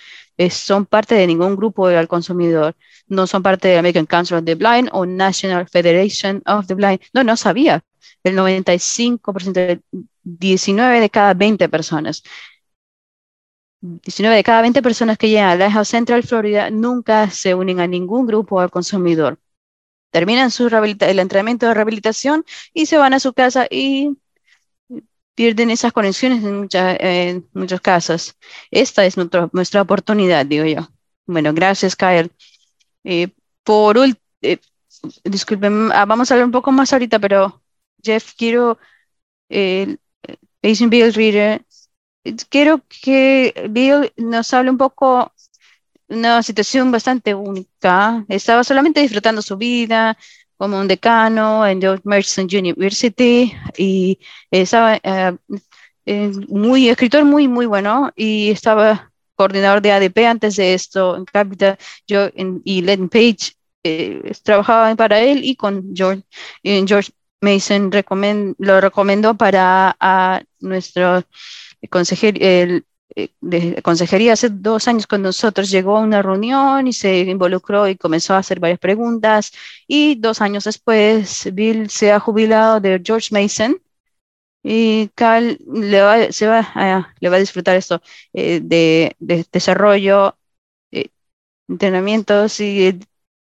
son 0.50 0.86
parte 0.86 1.16
de 1.16 1.28
ningún 1.28 1.58
grupo 1.58 1.88
al 1.88 2.08
consumidor, 2.08 2.78
no 3.08 3.28
son 3.28 3.44
parte 3.44 3.68
de 3.68 3.78
American 3.78 4.06
Council 4.06 4.38
of 4.38 4.46
the 4.46 4.56
Blind 4.56 4.88
o 4.94 5.06
National 5.06 5.68
Federation 5.68 6.42
of 6.46 6.66
the 6.68 6.76
Blind, 6.76 7.02
no, 7.14 7.26
no 7.26 7.36
sabía, 7.36 7.84
el 8.24 8.38
95%, 8.38 9.82
19 10.24 11.00
de 11.02 11.10
cada 11.10 11.34
20 11.34 11.68
personas. 11.68 12.24
19 13.82 14.36
de 14.36 14.44
cada 14.44 14.62
20 14.62 14.82
personas 14.82 15.18
que 15.18 15.30
llegan 15.30 15.50
a 15.50 15.56
Lighthouse 15.56 15.88
Central 15.90 16.24
Florida 16.24 16.70
nunca 16.70 17.30
se 17.30 17.56
unen 17.56 17.80
a 17.80 17.88
ningún 17.88 18.26
grupo 18.28 18.60
al 18.60 18.72
consumidor. 18.72 19.40
Terminan 20.12 20.52
su 20.52 20.68
el 20.68 21.20
entrenamiento 21.20 21.68
de 21.68 21.74
rehabilitación 21.74 22.46
y 22.74 22.88
se 22.88 22.98
van 22.98 23.14
a 23.14 23.20
su 23.20 23.34
casa 23.34 23.68
y 23.70 24.18
pierden 25.36 25.70
esas 25.70 25.94
conexiones 25.94 26.44
en, 26.44 26.68
en 26.74 27.48
muchos 27.54 27.80
casos. 27.82 28.36
Esta 28.72 29.06
es 29.06 29.16
nuestra 29.18 29.82
oportunidad, 29.82 30.46
digo 30.46 30.66
yo. 30.66 30.90
Bueno, 31.26 31.54
gracias, 31.54 31.96
Kyle. 31.96 32.32
Eh, 33.04 33.30
por 33.64 33.98
último, 33.98 34.20
eh, 34.42 34.60
disculpen, 35.24 35.92
ah, 35.94 36.06
vamos 36.06 36.30
a 36.30 36.34
hablar 36.34 36.46
un 36.46 36.52
poco 36.52 36.72
más 36.72 36.92
ahorita, 36.92 37.20
pero 37.20 37.62
Jeff, 38.04 38.34
quiero, 38.36 38.80
eh, 39.50 39.98
Asian 40.64 40.90
Bill 40.90 41.14
Reader, 41.14 41.66
quiero 42.50 42.82
que 43.02 43.54
Bill 43.70 44.12
nos 44.18 44.54
hable 44.54 44.72
un 44.72 44.78
poco 44.78 45.34
una 46.08 46.44
situación 46.44 46.92
bastante 46.92 47.36
única. 47.36 48.26
Estaba 48.30 48.64
solamente 48.64 49.02
disfrutando 49.02 49.42
su 49.42 49.58
vida, 49.58 50.18
como 50.60 50.80
un 50.80 50.88
decano 50.90 51.66
en 51.66 51.82
George 51.82 52.02
Mason 52.06 52.46
University 52.52 53.54
y 53.78 54.20
estaba 54.52 54.98
eh, 54.98 55.38
eh, 56.06 56.32
muy 56.50 56.90
escritor 56.90 57.24
muy 57.24 57.48
muy 57.48 57.66
bueno 57.66 58.12
y 58.16 58.52
estaba 58.52 59.12
coordinador 59.36 59.82
de 59.82 59.94
ADP 59.94 60.18
antes 60.28 60.58
de 60.58 60.74
esto 60.74 61.16
en 61.16 61.24
Capital 61.26 61.78
yo 62.08 62.30
y 62.66 62.82
Len 62.82 63.08
Page 63.08 63.54
eh, 63.84 64.34
trabajaba 64.44 64.94
para 64.98 65.22
él 65.22 65.46
y 65.46 65.56
con 65.56 65.96
George, 65.96 66.24
George 66.64 67.12
Mason 67.40 67.90
lo 68.58 68.82
recomendó 68.82 69.36
para 69.36 69.96
a 69.98 70.42
nuestro 70.60 71.24
el, 71.82 72.86
de 73.42 73.82
consejería 73.82 74.34
hace 74.34 74.50
dos 74.50 74.88
años 74.88 75.08
con 75.08 75.22
nosotros, 75.22 75.70
llegó 75.72 75.98
a 75.98 76.02
una 76.02 76.22
reunión 76.22 76.88
y 76.88 76.94
se 76.94 77.20
involucró 77.20 77.88
y 77.88 77.96
comenzó 77.98 78.34
a 78.34 78.40
hacer 78.40 78.60
varias 78.60 78.80
preguntas. 78.80 79.52
Y 79.88 80.16
dos 80.16 80.42
años 80.42 80.64
después, 80.66 81.50
Bill 81.54 81.90
se 81.90 82.12
ha 82.12 82.20
jubilado 82.20 82.80
de 82.80 83.02
George 83.04 83.30
Mason 83.32 83.82
y 84.64 85.10
Cal 85.16 85.58
le 85.74 86.02
va, 86.02 86.32
se 86.32 86.48
va, 86.48 86.60
a, 86.76 87.14
le 87.20 87.30
va 87.30 87.38
a 87.38 87.40
disfrutar 87.40 87.76
esto 87.78 88.02
eh, 88.34 88.60
de, 88.62 89.16
desarrollo, 89.52 90.38
eh, 90.92 91.10
entrenamientos 91.68 92.60
y 92.60 93.00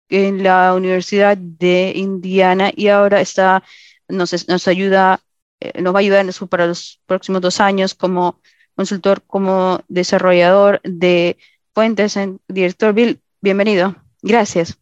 en 0.10 0.44
la 0.44 0.74
Universidad 0.76 1.38
de 1.38 1.94
Indiana 1.96 2.72
y 2.76 2.88
ahora 2.90 3.22
está, 3.22 3.64
nos, 4.08 4.48
nos 4.48 4.68
ayuda, 4.68 5.22
eh, 5.60 5.82
nos 5.82 5.94
va 5.94 6.00
a 6.00 6.02
ayudar 6.02 6.26
para 6.50 6.68
los 6.68 7.02
próximos 7.06 7.42
dos 7.42 7.60
años 7.60 7.96
como 7.96 8.42
consultor 8.76 9.24
como 9.26 9.82
desarrollador 9.88 10.82
de 10.84 11.38
fuentes 11.74 12.16
en 12.18 12.40
Director 12.48 12.94
Bill. 12.94 13.22
Bienvenido. 13.42 13.96
Gracias. 14.22 14.78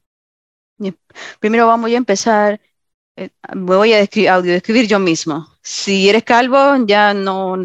Primero 1.40 1.68
vamos 1.68 1.92
a 1.92 1.96
empezar. 1.96 2.62
Eh, 3.16 3.30
me 3.54 3.76
voy 3.76 3.94
a 3.94 3.98
describir, 3.98 4.30
audio 4.30 4.54
describir 4.54 4.88
yo 4.88 5.00
mismo. 5.00 5.48
Si 5.62 6.10
eres 6.10 6.24
calvo, 6.24 6.58
ya 6.86 7.14
no, 7.14 7.58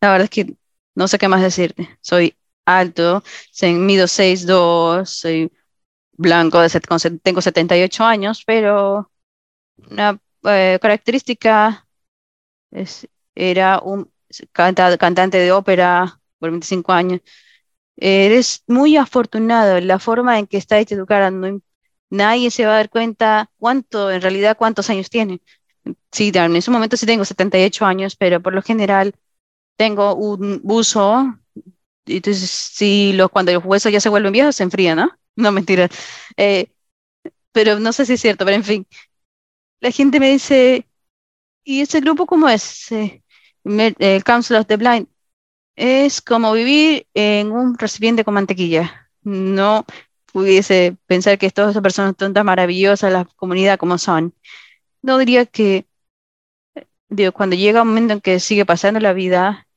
la 0.00 0.10
verdad 0.12 0.24
es 0.24 0.30
que 0.30 0.54
no 0.94 1.08
sé 1.08 1.18
qué 1.18 1.28
más 1.28 1.42
decirte. 1.42 1.88
Soy 2.00 2.36
alto, 2.66 3.22
mido 3.62 4.06
6'2, 4.06 5.06
soy 5.06 5.50
blanco, 6.12 6.60
tengo 7.22 7.40
78 7.40 8.04
años, 8.04 8.42
pero 8.46 9.10
una 9.90 10.20
eh, 10.44 10.78
característica 10.80 11.87
es, 12.70 13.08
era 13.34 13.80
un 13.80 14.10
cantante 14.52 15.38
de 15.38 15.52
ópera 15.52 16.20
por 16.38 16.50
25 16.50 16.92
años. 16.92 17.20
Eres 17.96 18.64
muy 18.68 18.96
afortunado. 18.96 19.80
La 19.80 19.98
forma 19.98 20.38
en 20.38 20.46
que 20.46 20.58
está 20.58 20.78
hecha 20.78 20.96
tu 20.96 21.06
cara, 21.06 21.30
no, 21.30 21.60
nadie 22.10 22.50
se 22.50 22.66
va 22.66 22.72
a 22.74 22.76
dar 22.76 22.90
cuenta 22.90 23.50
cuánto, 23.58 24.10
en 24.10 24.22
realidad, 24.22 24.56
cuántos 24.58 24.90
años 24.90 25.10
tiene. 25.10 25.40
Sí, 26.12 26.32
en 26.34 26.56
ese 26.56 26.70
momento 26.70 26.96
sí 26.96 27.06
tengo 27.06 27.24
78 27.24 27.86
años, 27.86 28.16
pero 28.16 28.40
por 28.42 28.54
lo 28.54 28.62
general 28.62 29.14
tengo 29.76 30.14
un 30.16 30.60
buzo. 30.64 31.38
Entonces, 32.06 32.50
sí, 32.50 33.12
los, 33.14 33.30
cuando 33.30 33.52
los 33.52 33.64
huesos 33.64 33.92
ya 33.92 34.00
se 34.00 34.08
vuelven 34.10 34.32
viejos, 34.32 34.56
se 34.56 34.64
enfrían, 34.64 34.98
¿no? 34.98 35.10
No, 35.36 35.52
mentira. 35.52 35.88
Eh, 36.36 36.72
pero 37.52 37.80
no 37.80 37.92
sé 37.92 38.06
si 38.06 38.14
es 38.14 38.20
cierto, 38.22 38.44
pero 38.44 38.56
en 38.56 38.64
fin. 38.64 38.88
La 39.80 39.90
gente 39.92 40.20
me 40.20 40.30
dice, 40.32 40.87
¿y 41.68 41.82
ese 41.82 42.00
grupo 42.00 42.26
cómo 42.26 42.48
es? 42.48 42.90
Eh, 42.92 43.22
el 43.64 44.24
Council 44.24 44.56
of 44.56 44.66
the 44.66 44.76
Blind, 44.76 45.08
es 45.76 46.22
como 46.22 46.52
vivir 46.54 47.06
en 47.14 47.52
un 47.52 47.78
recipiente 47.78 48.24
con 48.24 48.34
mantequilla. 48.34 49.10
No 49.22 49.84
pudiese 50.32 50.96
pensar 51.06 51.38
que 51.38 51.50
todas 51.50 51.72
esas 51.72 51.82
personas 51.82 52.14
son 52.18 52.34
tan 52.34 52.46
maravillosas, 52.46 53.12
la 53.12 53.26
comunidad 53.36 53.78
como 53.78 53.98
son. 53.98 54.34
No 55.02 55.18
diría 55.18 55.46
que, 55.46 55.86
digo, 57.08 57.32
cuando 57.32 57.56
llega 57.56 57.82
un 57.82 57.88
momento 57.88 58.14
en 58.14 58.20
que 58.20 58.40
sigue 58.40 58.66
pasando 58.66 59.00
la 59.00 59.12
vida 59.12 59.68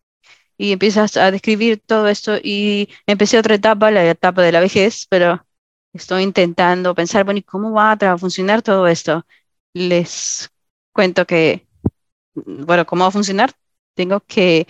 y 0.57 0.73
empiezas 0.73 1.17
a 1.17 1.31
describir 1.31 1.81
todo 1.85 2.07
esto 2.07 2.37
y 2.43 2.89
empecé 3.07 3.39
otra 3.39 3.55
etapa, 3.55 3.91
la 3.91 4.09
etapa 4.09 4.41
de 4.43 4.51
la 4.53 4.61
vejez, 4.61 5.07
pero 5.09 5.45
estoy 5.93 6.23
intentando 6.23 6.95
pensar, 6.95 7.25
bueno, 7.25 7.39
¿y 7.39 7.43
cómo 7.43 7.73
va 7.73 7.93
a 7.93 8.17
funcionar 8.17 8.61
todo 8.61 8.87
esto? 8.87 9.25
Les 9.73 10.49
cuento 10.93 11.25
que, 11.27 11.67
bueno, 12.35 12.85
¿cómo 12.85 13.03
va 13.03 13.09
a 13.09 13.11
funcionar? 13.11 13.53
tengo 13.95 14.21
que 14.21 14.67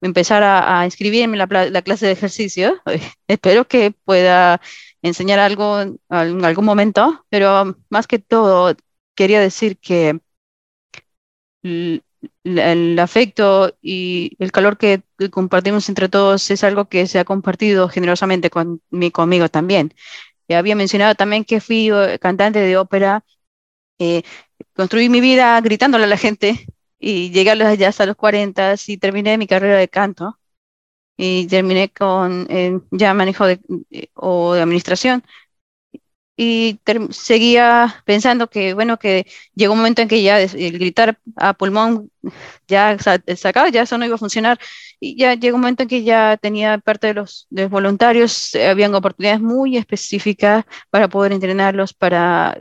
empezar 0.00 0.42
a, 0.44 0.84
inscribirme 0.84 1.34
en 1.36 1.72
la, 1.72 1.82
clase 1.82 2.06
de 2.06 2.12
ejercicio. 2.12 2.80
Espero 3.28 3.66
que 3.66 3.92
pueda 3.92 4.60
enseñar 5.02 5.38
algo 5.38 5.80
en 5.80 5.98
algún 6.44 6.64
momento, 6.64 7.24
pero 7.28 7.76
más 7.90 8.06
que 8.06 8.18
todo 8.18 8.76
quería 9.14 9.40
decir 9.40 9.78
que 9.78 10.20
el, 11.62 12.98
afecto 12.98 13.76
y 13.82 14.36
el 14.38 14.52
calor 14.52 14.78
que 14.78 15.02
compartimos 15.30 15.88
entre 15.88 16.08
todos 16.08 16.50
es 16.50 16.64
algo 16.64 16.88
que 16.88 17.06
se 17.06 17.18
ha 17.18 17.24
compartido 17.24 17.88
generosamente 17.88 18.50
con, 18.50 18.82
conmigo 19.12 19.48
también. 19.48 19.94
Ya 20.48 20.58
había 20.58 20.76
mencionado 20.76 21.14
también 21.14 21.44
que 21.44 21.60
fui 21.60 21.90
eh, 21.90 22.18
cantante 22.20 22.60
de 22.60 22.76
ópera, 22.78 23.24
eh, 23.98 24.22
construí 24.74 25.08
mi 25.08 25.20
vida 25.20 25.60
gritándole 25.60 26.04
a 26.04 26.06
la 26.08 26.16
gente 26.16 26.66
y 26.98 27.30
llegué 27.30 27.50
a 27.50 27.54
los, 27.54 27.78
ya 27.78 27.88
hasta 27.88 28.06
los 28.06 28.16
40 28.16 28.74
y 28.86 28.96
terminé 28.98 29.38
mi 29.38 29.46
carrera 29.46 29.76
de 29.78 29.88
canto 29.88 30.38
y 31.16 31.46
terminé 31.48 31.90
con 31.92 32.46
eh, 32.50 32.80
ya 32.92 33.14
manejo 33.14 33.46
de, 33.46 33.60
eh, 33.90 34.08
o 34.14 34.54
de 34.54 34.62
administración. 34.62 35.24
Y 36.40 36.78
seguía 37.10 38.02
pensando 38.06 38.48
que 38.48 38.72
bueno 38.72 38.96
que 38.98 39.26
llegó 39.56 39.72
un 39.72 39.80
momento 39.80 40.02
en 40.02 40.08
que 40.08 40.22
ya 40.22 40.40
el 40.40 40.72
gritar 40.78 41.18
a 41.34 41.52
pulmón 41.54 42.12
ya 42.68 42.96
sacado 43.36 43.68
ya 43.68 43.82
eso 43.82 43.98
no 43.98 44.06
iba 44.06 44.14
a 44.16 44.18
funcionar. 44.18 44.58
Y 45.00 45.16
ya 45.18 45.34
llegó 45.34 45.56
un 45.56 45.62
momento 45.62 45.82
en 45.84 45.88
que 45.88 46.04
ya 46.04 46.36
tenía 46.36 46.78
parte 46.78 47.08
de 47.08 47.14
los, 47.14 47.46
de 47.50 47.62
los 47.62 47.70
voluntarios 47.72 48.54
habían 48.56 48.94
oportunidades 48.94 49.40
muy 49.40 49.76
específicas 49.76 50.64
para 50.90 51.08
poder 51.08 51.32
entrenarlos 51.32 51.92
para 51.94 52.60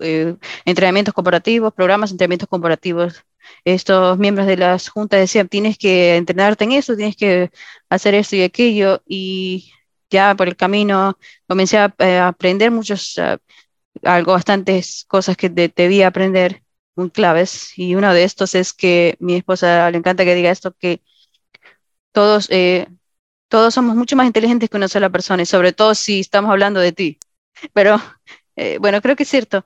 eh, 0.00 0.36
entrenamientos 0.64 1.14
corporativos, 1.14 1.72
programas 1.74 2.10
de 2.10 2.14
entrenamientos 2.14 2.48
corporativos. 2.48 3.24
Estos 3.64 4.18
miembros 4.18 4.46
de 4.46 4.56
las 4.56 4.88
juntas 4.88 5.20
decían, 5.20 5.48
tienes 5.48 5.78
que 5.78 6.16
entrenarte 6.16 6.64
en 6.64 6.72
eso, 6.72 6.96
tienes 6.96 7.16
que 7.16 7.50
hacer 7.88 8.14
esto 8.14 8.36
y 8.36 8.42
aquello, 8.42 9.02
y 9.06 9.72
ya 10.10 10.34
por 10.36 10.48
el 10.48 10.56
camino 10.56 11.18
comencé 11.46 11.78
a, 11.78 11.94
eh, 11.98 12.18
aprender 12.18 12.70
muchos, 12.70 13.16
uh, 13.18 13.38
algo, 14.04 14.32
bastantes 14.32 15.04
cosas 15.08 15.36
que 15.36 15.48
debía 15.48 16.08
aprender, 16.08 16.62
muy 16.96 17.10
claves, 17.10 17.78
y 17.78 17.94
uno 17.94 18.12
de 18.12 18.24
estos 18.24 18.54
es 18.54 18.72
que 18.72 19.16
mi 19.20 19.36
esposa 19.36 19.90
le 19.90 19.98
encanta 19.98 20.24
que 20.24 20.34
diga 20.34 20.50
esto, 20.50 20.72
que 20.72 21.02
todos, 22.12 22.48
eh, 22.50 22.88
todos 23.48 23.74
somos 23.74 23.96
mucho 23.96 24.16
más 24.16 24.26
inteligentes 24.26 24.68
que 24.70 24.76
una 24.76 24.88
sola 24.88 25.10
persona, 25.10 25.42
y 25.42 25.46
sobre 25.46 25.72
todo 25.72 25.94
si 25.94 26.20
estamos 26.20 26.50
hablando 26.50 26.80
de 26.80 26.92
ti. 26.92 27.18
Pero 27.72 28.00
bueno, 28.80 29.00
creo 29.00 29.14
que 29.16 29.22
es 29.22 29.28
cierto 29.28 29.64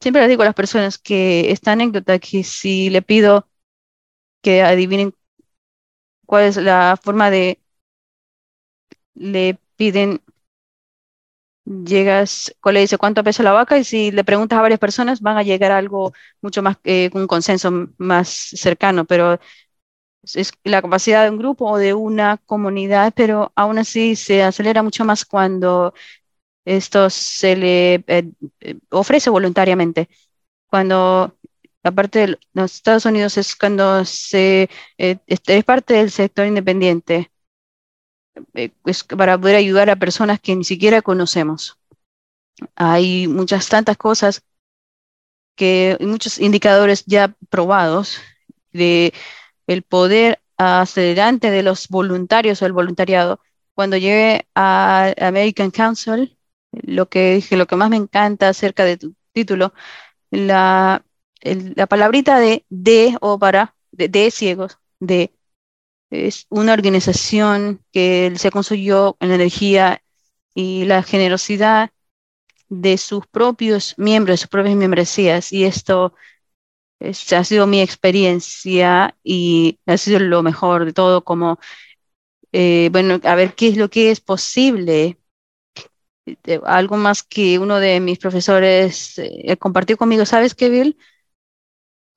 siempre 0.00 0.20
les 0.22 0.28
digo 0.28 0.42
a 0.42 0.46
las 0.46 0.54
personas 0.54 0.98
que 0.98 1.50
esta 1.50 1.72
anécdota 1.72 2.18
que 2.18 2.44
si 2.44 2.90
le 2.90 3.02
pido 3.02 3.48
que 4.42 4.62
adivinen 4.62 5.14
cuál 6.26 6.44
es 6.44 6.56
la 6.56 6.96
forma 7.02 7.30
de 7.30 7.60
le 9.14 9.58
piden 9.76 10.22
llegas, 11.64 12.54
cuál 12.60 12.74
le 12.74 12.80
dice 12.80 12.98
cuánto 12.98 13.22
pesa 13.24 13.42
la 13.42 13.52
vaca 13.52 13.78
y 13.78 13.84
si 13.84 14.10
le 14.10 14.24
preguntas 14.24 14.58
a 14.58 14.62
varias 14.62 14.80
personas 14.80 15.20
van 15.20 15.36
a 15.36 15.42
llegar 15.42 15.70
a 15.72 15.78
algo 15.78 16.12
mucho 16.40 16.62
más, 16.62 16.78
eh, 16.84 17.10
un 17.14 17.26
consenso 17.26 17.70
más 17.98 18.28
cercano, 18.28 19.04
pero 19.04 19.38
es 20.34 20.52
la 20.64 20.82
capacidad 20.82 21.24
de 21.24 21.30
un 21.30 21.38
grupo 21.38 21.66
o 21.70 21.78
de 21.78 21.94
una 21.94 22.38
comunidad, 22.46 23.12
pero 23.16 23.52
aún 23.56 23.78
así 23.78 24.16
se 24.16 24.42
acelera 24.42 24.82
mucho 24.82 25.04
más 25.04 25.24
cuando 25.24 25.94
esto 26.68 27.08
se 27.10 27.56
le 27.56 27.94
eh, 28.06 28.30
eh, 28.60 28.78
ofrece 28.90 29.30
voluntariamente. 29.30 30.08
Cuando, 30.66 31.38
aparte 31.82 32.18
de 32.20 32.38
los 32.52 32.74
Estados 32.74 33.06
Unidos, 33.06 33.38
es 33.38 33.56
cuando 33.56 34.04
se 34.04 34.68
eh, 34.98 35.18
es 35.26 35.64
parte 35.64 35.94
del 35.94 36.10
sector 36.10 36.46
independiente, 36.46 37.30
es 38.84 39.04
para 39.04 39.38
poder 39.38 39.56
ayudar 39.56 39.90
a 39.90 39.96
personas 39.96 40.40
que 40.40 40.54
ni 40.56 40.64
siquiera 40.64 41.02
conocemos. 41.02 41.78
Hay 42.76 43.28
muchas 43.28 43.68
tantas 43.68 43.96
cosas 43.96 44.42
que 45.56 45.96
muchos 46.00 46.38
indicadores 46.38 47.04
ya 47.06 47.34
probados 47.50 48.20
de 48.72 49.12
el 49.66 49.82
poder 49.82 50.40
acelerante 50.56 51.50
de 51.50 51.62
los 51.62 51.88
voluntarios 51.88 52.62
o 52.62 52.66
el 52.66 52.72
voluntariado. 52.72 53.40
Cuando 53.74 53.96
llegué 53.96 54.46
a 54.54 55.14
American 55.20 55.70
Council, 55.70 56.37
lo 56.82 57.08
que 57.08 57.34
dije, 57.36 57.56
lo 57.56 57.66
que 57.66 57.76
más 57.76 57.90
me 57.90 57.96
encanta 57.96 58.48
acerca 58.48 58.84
de 58.84 58.96
tu 58.98 59.14
título, 59.32 59.72
la, 60.30 61.04
la 61.42 61.86
palabrita 61.86 62.38
de 62.40 62.64
de 62.70 63.16
o 63.20 63.38
para, 63.38 63.76
de, 63.92 64.30
ciegos, 64.30 64.78
de 65.00 65.32
es 66.10 66.46
una 66.50 66.72
organización 66.72 67.82
que 67.92 68.32
se 68.36 68.50
construyó 68.50 69.16
en 69.20 69.30
la 69.30 69.34
energía 69.36 70.02
y 70.54 70.84
la 70.86 71.02
generosidad 71.02 71.90
de 72.68 72.98
sus 72.98 73.26
propios 73.26 73.94
miembros, 73.98 74.34
de 74.34 74.38
sus 74.38 74.48
propias 74.50 74.76
membresías. 74.76 75.52
Y 75.52 75.64
esto 75.64 76.14
ha 77.00 77.44
sido 77.44 77.66
mi 77.66 77.80
experiencia 77.80 79.16
y 79.22 79.78
ha 79.86 79.96
sido 79.96 80.18
lo 80.20 80.42
mejor 80.42 80.84
de 80.84 80.92
todo, 80.92 81.24
como, 81.24 81.58
eh, 82.52 82.88
bueno, 82.92 83.20
a 83.24 83.34
ver 83.34 83.54
qué 83.54 83.68
es 83.68 83.76
lo 83.76 83.90
que 83.90 84.10
es 84.10 84.20
posible. 84.20 85.18
Algo 86.64 86.96
más 86.96 87.22
que 87.22 87.58
uno 87.58 87.78
de 87.80 88.00
mis 88.00 88.18
profesores 88.18 89.18
eh, 89.18 89.56
compartió 89.58 89.96
conmigo, 89.96 90.24
¿sabes 90.26 90.54
qué, 90.54 90.68
Bill? 90.68 90.96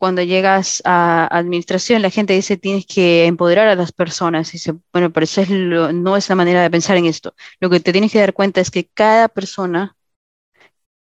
cuando 0.02 0.24
llegas 0.24 0.82
a 0.84 1.28
administración, 1.28 2.02
la 2.02 2.10
gente 2.10 2.34
dice 2.34 2.58
tienes 2.58 2.88
que 2.88 3.28
empoderar 3.28 3.68
a 3.68 3.76
las 3.76 3.92
personas. 3.92 4.50
Y 4.50 4.54
dice, 4.54 4.74
bueno, 4.92 5.12
pero 5.14 5.26
eso 5.26 5.42
es 5.42 5.50
no 5.52 6.18
es 6.18 6.28
la 6.28 6.36
manera 6.36 6.64
de 6.64 6.72
pensar 6.72 6.98
en 6.98 7.06
esto. 7.06 7.36
Lo 7.60 7.70
que 7.70 7.80
te 7.80 7.92
tienes 7.92 8.12
que 8.12 8.20
dar 8.20 8.34
cuenta 8.34 8.62
es 8.62 8.72
que 8.72 8.88
cada 8.88 9.28
persona 9.30 9.96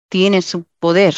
tiene 0.08 0.42
su 0.42 0.64
poder 0.80 1.14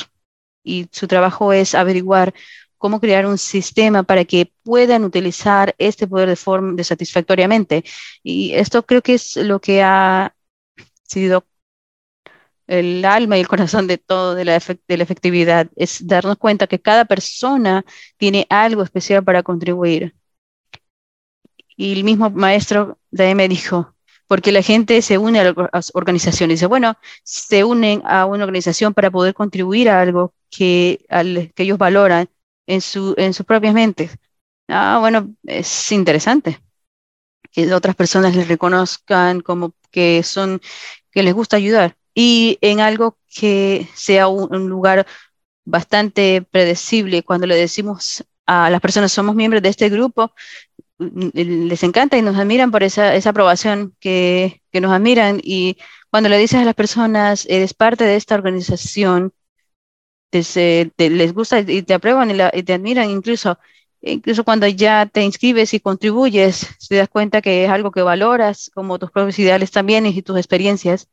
y 0.62 0.89
su 0.93 1.09
trabajo 1.09 1.53
es 1.55 1.75
averiguar 1.75 2.35
cómo 2.77 3.01
crear 3.01 3.27
un 3.27 3.39
sistema 3.39 4.03
para 4.03 4.27
que 4.27 4.53
puedan 4.62 5.05
utilizar 5.05 5.75
este 5.79 6.07
poder 6.07 6.29
de 6.29 6.37
forma 6.37 6.75
de 6.75 6.85
satisfactoriamente. 6.85 7.85
Y 8.23 8.53
esto 8.55 8.85
creo 8.85 9.01
que 9.03 9.15
es 9.15 9.37
lo 9.37 9.59
que 9.61 9.83
ha 9.83 10.35
sido 11.05 11.47
el 12.70 13.05
alma 13.05 13.36
y 13.36 13.40
el 13.40 13.48
corazón 13.48 13.86
de 13.88 13.98
todo 13.98 14.34
de 14.34 14.44
la, 14.44 14.59
de 14.88 14.97
la 14.97 15.02
efectividad, 15.02 15.68
es 15.76 16.06
darnos 16.06 16.38
cuenta 16.38 16.68
que 16.68 16.80
cada 16.80 17.05
persona 17.05 17.84
tiene 18.16 18.47
algo 18.48 18.82
especial 18.82 19.24
para 19.24 19.42
contribuir. 19.42 20.14
Y 21.76 21.92
el 21.92 22.05
mismo 22.05 22.30
maestro 22.30 22.98
de 23.10 23.34
me 23.34 23.48
dijo, 23.48 23.94
porque 24.28 24.52
la 24.52 24.62
gente 24.62 25.02
se 25.02 25.18
une 25.18 25.40
a 25.40 25.55
las 25.72 25.90
organizaciones. 25.94 26.56
Dice, 26.59 26.66
bueno, 26.66 26.97
se 27.24 27.64
unen 27.64 28.02
a 28.05 28.26
una 28.26 28.44
organización 28.44 28.94
para 28.94 29.10
poder 29.10 29.34
contribuir 29.34 29.88
a 29.90 30.01
algo 30.01 30.34
que, 30.51 31.05
que 31.55 31.62
ellos 31.64 31.78
valoran 31.78 32.28
en, 32.66 32.80
su, 32.80 33.14
en 33.18 33.34
sus 33.34 33.47
propias 33.47 33.74
mentes. 33.74 34.16
Ah, 34.68 34.98
bueno, 35.01 35.34
es 35.44 35.90
interesante 35.92 36.60
que 37.51 37.72
otras 37.74 37.97
personas 37.97 38.36
les 38.36 38.48
reconozcan 38.48 39.40
como 39.40 39.74
que 39.90 40.22
son, 40.22 40.60
que 41.10 41.22
les 41.24 41.34
gusta 41.34 41.56
ayudar 41.56 41.97
y 42.15 42.59
en 42.61 42.81
algo 42.81 43.16
que 43.35 43.89
sea 43.95 44.28
un, 44.28 44.69
lugar 44.69 45.07
bastante 45.65 46.43
predecible. 46.43 47.23
Cuando 47.23 47.47
le 47.47 47.57
decimos 47.57 48.24
a 48.47 48.70
las 48.70 48.81
personas 48.81 49.12
somos 49.12 49.35
miembros 49.37 49.62
de 49.62 49.69
este 49.69 49.89
grupo, 49.89 50.32
les 50.99 51.82
encanta 51.82 52.19
y 52.19 52.23
nos 52.23 52.37
admiran 52.37 52.70
por 52.70 52.82
esa, 52.82 53.15
esa 53.15 53.31
aprobación 53.31 53.97
que, 54.01 54.62
que, 54.73 54.81
nos 54.81 54.93
admiran. 54.93 55.41
Y 55.43 55.78
cuando 56.11 56.28
le 56.28 56.39
dices 56.39 56.61
a 56.61 56.65
las 56.65 56.74
personas, 56.74 57.47
eres 57.49 57.74
parte 57.74 58.05
de 58.05 58.16
esta 58.16 58.35
organización, 58.35 59.32
les 60.32 61.35
gusta 61.35 61.61
y 61.61 61.82
te 61.82 61.95
aprueban 61.95 62.31
y, 62.31 62.62
te 62.62 62.73
admiran 62.74 63.11
incluso. 63.11 63.59
Incluso 64.03 64.45
cuando 64.45 64.66
ya 64.66 65.07
te 65.07 65.23
inscribes 65.23 65.74
y 65.74 65.81
contribuyes, 65.81 66.66
te 66.89 66.97
das 66.97 67.09
cuenta 67.09 67.43
que 67.43 67.65
es 67.65 67.70
algo 67.70 67.91
que 67.91 68.03
valoras, 68.03 68.70
como 68.74 68.99
tus 68.99 69.11
propios 69.11 69.39
ideales 69.39 69.70
también 69.70 70.07
y 70.07 70.23
tus 70.23 70.39
experiencias 70.39 71.09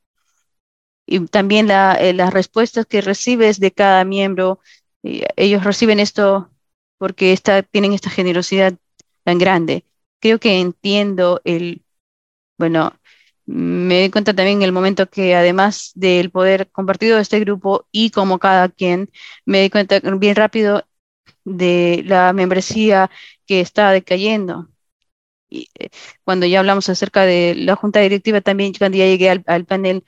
y 1.08 1.26
también 1.28 1.70
eh, 1.72 2.14
las 2.14 2.34
respuestas 2.34 2.86
que 2.86 3.02
recibes 3.02 3.60
de 3.60 3.72
cada 3.72 4.04
miembro. 4.06 4.60
ellos 5.04 5.64
reciben 5.64 6.00
esto 6.00 6.52
porque 6.98 7.38
tienen 7.72 7.94
esta 7.94 8.10
generosidad 8.10 8.74
tan 9.24 9.38
grande. 9.40 9.86
Creo 10.20 10.40
que 10.40 10.60
entiendo 10.60 11.42
el, 11.46 11.84
bueno, 12.58 12.94
me 13.46 14.00
doy 14.02 14.12
cuenta 14.12 14.34
también 14.36 14.58
en 14.60 14.64
el 14.64 14.72
momento 14.74 15.10
que 15.10 15.36
además 15.36 15.92
del 15.96 16.32
poder 16.32 16.70
compartido 16.72 17.16
de 17.18 17.22
este 17.24 17.40
grupo 17.40 17.88
y 17.92 18.12
como 18.12 18.40
cada 18.40 18.70
quien, 18.70 19.10
me 19.46 19.60
doy 19.60 19.70
cuenta 19.70 20.00
bien 20.02 20.36
rápido 20.36 20.86
de 21.46 22.04
la 22.06 22.34
membresía 22.34 23.10
que 23.46 23.62
está 23.62 23.92
decayendo. 23.92 24.70
Y, 25.50 25.70
eh, 25.80 25.90
cuando 26.24 26.46
ya 26.46 26.60
hablamos 26.60 26.90
acerca 26.90 27.24
de 27.26 27.56
la 27.56 27.76
junta 27.76 28.00
directiva, 28.02 28.42
también 28.42 28.74
cuando 28.78 28.98
ya 28.98 29.06
llegué 29.06 29.30
al 29.30 29.66
panel, 29.66 30.04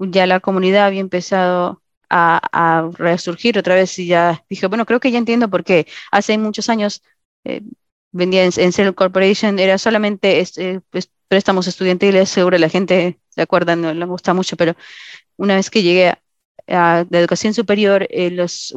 ya 0.00 0.26
la 0.26 0.40
comunidad 0.40 0.86
había 0.86 1.00
empezado 1.00 1.82
a, 2.08 2.90
resurgir 2.98 3.58
otra 3.58 3.74
vez 3.74 3.98
y 3.98 4.06
ya 4.06 4.44
dije, 4.48 4.66
bueno, 4.66 4.86
creo 4.86 5.00
que 5.00 5.10
ya 5.12 5.18
entiendo 5.18 5.48
por 5.48 5.64
qué. 5.64 5.86
Hace 6.10 6.36
muchos 6.38 6.68
años 6.68 7.02
eh, 7.44 7.62
vendía 8.12 8.44
en, 8.44 8.52
en 8.56 8.92
Corporation, 8.94 9.58
era 9.58 9.78
solamente 9.78 10.40
este, 10.40 10.80
pues, 10.90 11.10
préstamos 11.28 11.68
estudiantiles, 11.68 12.28
seguro 12.28 12.58
la 12.58 12.68
gente 12.68 13.20
se 13.28 13.42
acuerda, 13.42 13.76
no 13.76 13.94
le 13.94 14.04
gusta 14.06 14.34
mucho, 14.34 14.56
pero 14.56 14.74
una 15.36 15.56
vez 15.56 15.70
que 15.70 15.82
llegué 15.82 16.08
a, 16.08 16.18
la 17.08 17.18
educación 17.18 17.54
superior 17.54 18.06
en 18.10 18.36
los, 18.36 18.74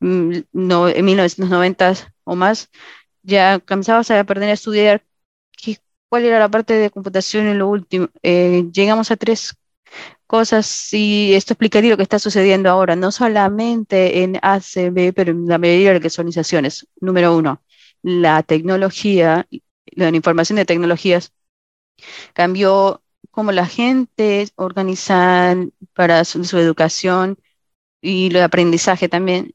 mm, 0.00 0.38
no, 0.52 0.88
en 0.88 1.04
1990 1.04 1.94
o 2.24 2.36
más, 2.36 2.70
ya 3.22 3.60
comenzabas 3.60 4.10
a 4.10 4.20
aprender 4.20 4.50
a 4.50 4.54
estudiar 4.54 5.04
cuál 6.08 6.24
era 6.26 6.38
la 6.38 6.50
parte 6.50 6.74
de 6.74 6.90
computación 6.90 7.46
en 7.46 7.58
lo 7.58 7.68
último. 7.68 8.08
Eh, 8.22 8.68
llegamos 8.72 9.10
a 9.10 9.16
tres 9.16 9.54
cosas 10.26 10.92
y 10.92 11.34
esto 11.34 11.54
explicaría 11.54 11.90
lo 11.90 11.96
que 11.96 12.02
está 12.04 12.18
sucediendo 12.18 12.70
ahora, 12.70 12.96
no 12.96 13.12
solamente 13.12 14.22
en 14.22 14.38
ACB, 14.42 15.12
pero 15.14 15.32
en 15.32 15.46
la 15.46 15.58
mayoría 15.58 15.92
de 15.92 16.00
las 16.00 16.18
organizaciones. 16.18 16.86
Número 17.00 17.36
uno, 17.36 17.62
la 18.02 18.42
tecnología, 18.42 19.46
la 19.86 20.08
información 20.08 20.56
de 20.56 20.64
tecnologías 20.64 21.32
cambió 22.32 23.02
cómo 23.30 23.52
la 23.52 23.66
gente 23.66 24.48
organiza 24.56 25.56
para 25.94 26.24
su, 26.24 26.58
educación 26.58 27.38
y 28.00 28.28
el 28.28 28.42
aprendizaje 28.42 29.08
también. 29.08 29.54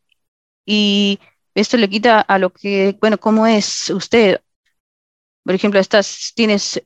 Y 0.65 1.19
esto 1.55 1.77
le 1.77 1.89
quita 1.89 2.21
a 2.21 2.39
lo 2.39 2.51
que, 2.53 2.97
bueno, 3.01 3.19
¿cómo 3.19 3.47
es 3.47 3.89
usted? 3.89 4.41
Por 5.43 5.55
ejemplo, 5.55 5.79
estás, 5.79 6.33
tienes 6.35 6.83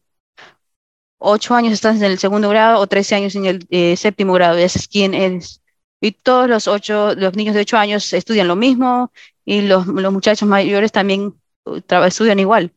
ocho 1.22 1.56
años 1.56 1.74
estás 1.74 1.98
en 1.98 2.04
el 2.04 2.20
segundo 2.20 2.50
grado 2.50 2.80
o 2.80 2.88
trece 2.88 3.16
años 3.16 3.36
en 3.36 3.46
el 3.46 3.68
eh, 3.70 3.96
séptimo 3.98 4.34
grado, 4.34 4.60
ya 4.60 4.68
sabes 4.70 4.88
quién 4.88 5.14
eres. 5.14 5.62
Y 6.02 6.14
todos 6.14 6.50
los 6.50 6.68
ocho, 6.68 7.14
los 7.16 7.36
niños 7.36 7.56
de 7.56 7.62
ocho 7.62 7.78
años 7.78 8.12
estudian 8.14 8.48
lo 8.48 8.56
mismo 8.56 9.12
y 9.46 9.62
los, 9.62 9.86
los 9.88 10.14
muchachos 10.14 10.50
mayores 10.50 10.92
también 10.92 11.36
uh, 11.66 11.82
estudian 12.06 12.40
igual. 12.40 12.74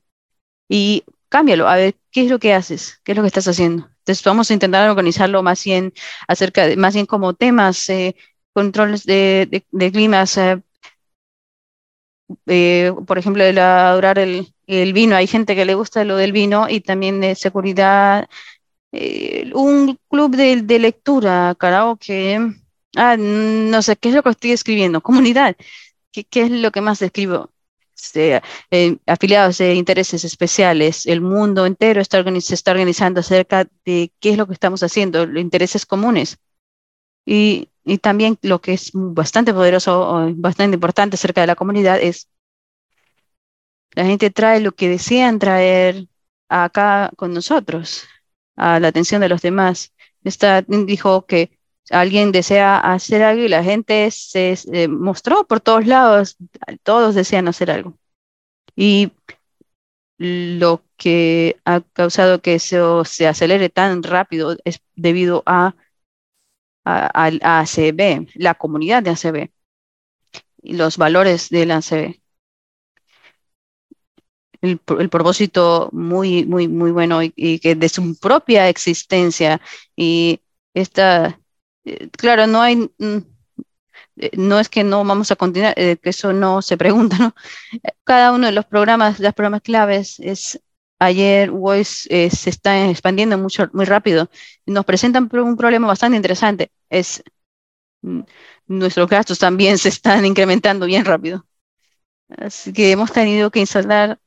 Y 0.69 1.05
cámbialo, 1.29 1.69
a 1.69 1.77
ver, 1.77 1.97
¿qué 2.11 2.25
es 2.25 2.31
lo 2.31 2.39
que 2.39 2.53
haces? 2.55 3.01
¿Qué 3.05 3.13
es 3.13 3.17
lo 3.17 3.23
que 3.23 3.29
estás 3.29 3.49
haciendo? 3.49 3.89
Entonces 4.01 4.25
vamos 4.25 4.51
a 4.51 4.55
intentar 4.55 4.89
organizarlo 4.91 5.43
más 5.43 5.65
bien 5.65 5.93
acerca 6.29 6.67
de, 6.67 6.77
más 6.77 6.95
bien 6.95 7.07
como 7.07 7.35
temas, 7.35 7.89
eh, 7.89 8.15
controles 8.53 9.05
de, 9.05 9.65
de, 9.71 9.93
climas, 9.93 10.37
eh, 10.37 10.63
por 13.07 13.19
ejemplo, 13.19 13.45
el 13.45 13.59
adorar 13.59 14.19
el, 14.19 14.55
el 14.67 14.93
vino. 14.93 15.17
Hay 15.17 15.27
gente 15.27 15.55
que 15.57 15.65
le 15.65 15.75
gusta 15.75 16.05
lo 16.05 16.17
del 16.17 16.33
vino 16.33 16.69
y 16.69 16.81
también 16.81 17.21
de 17.21 17.35
seguridad. 17.35 18.29
Eh, 18.93 19.51
un 19.55 19.99
club 20.09 20.37
de, 20.37 20.63
de, 20.63 20.79
lectura, 20.79 21.55
karaoke. 21.59 22.39
Ah, 22.97 23.17
no 23.19 23.83
sé, 23.83 23.97
¿qué 23.97 24.11
es 24.11 24.15
lo 24.15 24.23
que 24.23 24.31
estoy 24.31 24.53
escribiendo? 24.53 25.01
Comunidad. 25.03 25.57
¿Qué, 26.13 26.25
qué 26.25 26.43
es 26.43 26.51
lo 26.51 26.71
que 26.73 26.81
más 26.81 27.03
escribo? 27.03 27.51
Este, 27.97 28.43
eh, 28.71 28.99
afiliados 29.07 29.59
de 29.59 29.75
intereses 29.75 30.25
especiales, 30.25 31.07
el 31.07 31.21
mundo 31.21 31.65
entero 31.67 32.01
está 32.01 32.23
se 32.41 32.55
está 32.55 32.73
organizando 32.73 33.21
acerca 33.21 33.67
de 33.85 34.13
qué 34.21 34.31
es 34.31 34.39
lo 34.39 34.47
que 34.47 34.53
estamos 34.53 34.83
haciendo, 34.83 35.27
los 35.27 35.41
intereses 35.41 35.87
comunes. 35.87 36.39
Y, 37.27 37.71
y 37.85 37.99
también 37.99 38.39
lo 38.43 38.61
que 38.61 38.75
es 38.75 38.91
bastante 38.95 39.53
poderoso, 39.55 40.33
bastante 40.37 40.75
importante 40.75 41.17
acerca 41.17 41.41
de 41.43 41.47
la 41.49 41.57
comunidad 41.57 42.01
es 42.01 42.29
la 43.95 44.05
gente 44.05 44.31
trae 44.31 44.61
lo 44.61 44.73
que 44.73 44.89
desean 44.89 45.39
traer 45.39 46.09
acá 46.49 47.11
con 47.17 47.33
nosotros, 47.33 48.05
a 48.57 48.81
la 48.81 48.89
atención 48.89 49.21
de 49.21 49.29
los 49.29 49.43
demás. 49.43 49.93
Esta 50.25 50.63
dijo 50.63 51.27
que 51.27 51.59
alguien 51.91 52.33
desea 52.33 52.79
hacer 52.79 53.23
algo 53.23 53.45
y 53.45 53.49
la 53.49 53.63
gente 53.63 54.11
se 54.11 54.57
mostró 54.89 55.47
por 55.47 55.61
todos 55.61 55.87
lados, 55.87 56.37
todos 56.83 57.15
desean 57.15 57.49
hacer 57.49 57.71
algo. 57.71 57.97
Y 58.77 59.13
lo 60.19 60.83
que 60.97 61.61
ha 61.65 61.81
causado 61.81 62.41
que 62.41 62.55
eso 62.55 63.05
se 63.05 63.27
acelere 63.27 63.69
tan 63.69 64.03
rápido 64.03 64.57
es 64.65 64.81
debido 64.95 65.43
a, 65.47 65.75
a, 66.85 67.61
ACB, 67.61 68.29
la 68.35 68.55
comunidad 68.55 69.03
de 69.03 69.11
ACB 69.11 69.51
y 70.63 70.75
los 70.75 70.97
valores 70.97 71.51
de 71.51 71.67
la 71.67 71.77
ACB 71.79 72.25
el, 74.65 75.11
propósito 75.11 75.91
muy, 75.93 76.45
muy, 76.47 76.69
muy 76.69 76.91
bueno 76.91 77.21
y, 77.23 77.59
que 77.61 77.75
de 77.75 77.89
su 77.89 78.19
propia 78.19 78.69
existencia. 78.69 79.61
Y 79.97 80.41
esta, 80.75 81.41
eh, 81.85 82.09
claro, 82.11 82.47
no 82.47 82.63
hay, 82.63 82.77
mm, 82.77 83.19
eh, 84.17 84.31
no 84.37 84.61
es 84.61 84.69
que 84.69 84.85
no 84.85 85.05
vamos 85.05 85.31
a 85.31 85.37
continuar, 85.37 85.75
eh, 85.77 85.97
que 86.03 86.11
eso 86.11 86.33
no 86.33 86.63
se 86.63 86.77
pregunta, 86.77 87.19
¿no? 87.19 87.35
Cada 88.05 88.33
uno 88.33 88.47
de 88.47 88.53
los 88.53 88.67
programas, 88.67 89.21
las 89.21 89.35
programas 89.35 89.63
claves 89.63 90.19
es 90.21 90.61
ayer 90.99 91.51
Voice 91.51 92.31
se 92.31 92.51
está 92.51 92.89
expandiendo 92.91 93.39
mucho, 93.39 93.69
muy 93.73 93.85
rápido. 93.85 94.31
Nos 94.67 94.85
presentan 94.85 95.29
un 95.33 95.57
problema 95.57 95.87
bastante 95.87 96.17
interesante. 96.17 96.71
Es 96.89 97.23
nuestros 98.67 99.09
gastos 99.09 99.39
también 99.39 99.79
se 99.79 99.89
están 99.89 100.25
incrementando 100.25 100.87
bien 100.87 101.05
rápido. 101.05 101.47
Así 102.29 102.73
que 102.73 102.91
hemos 102.91 103.13
tenido 103.13 103.51
que 103.51 103.61
instalar, 103.61 104.19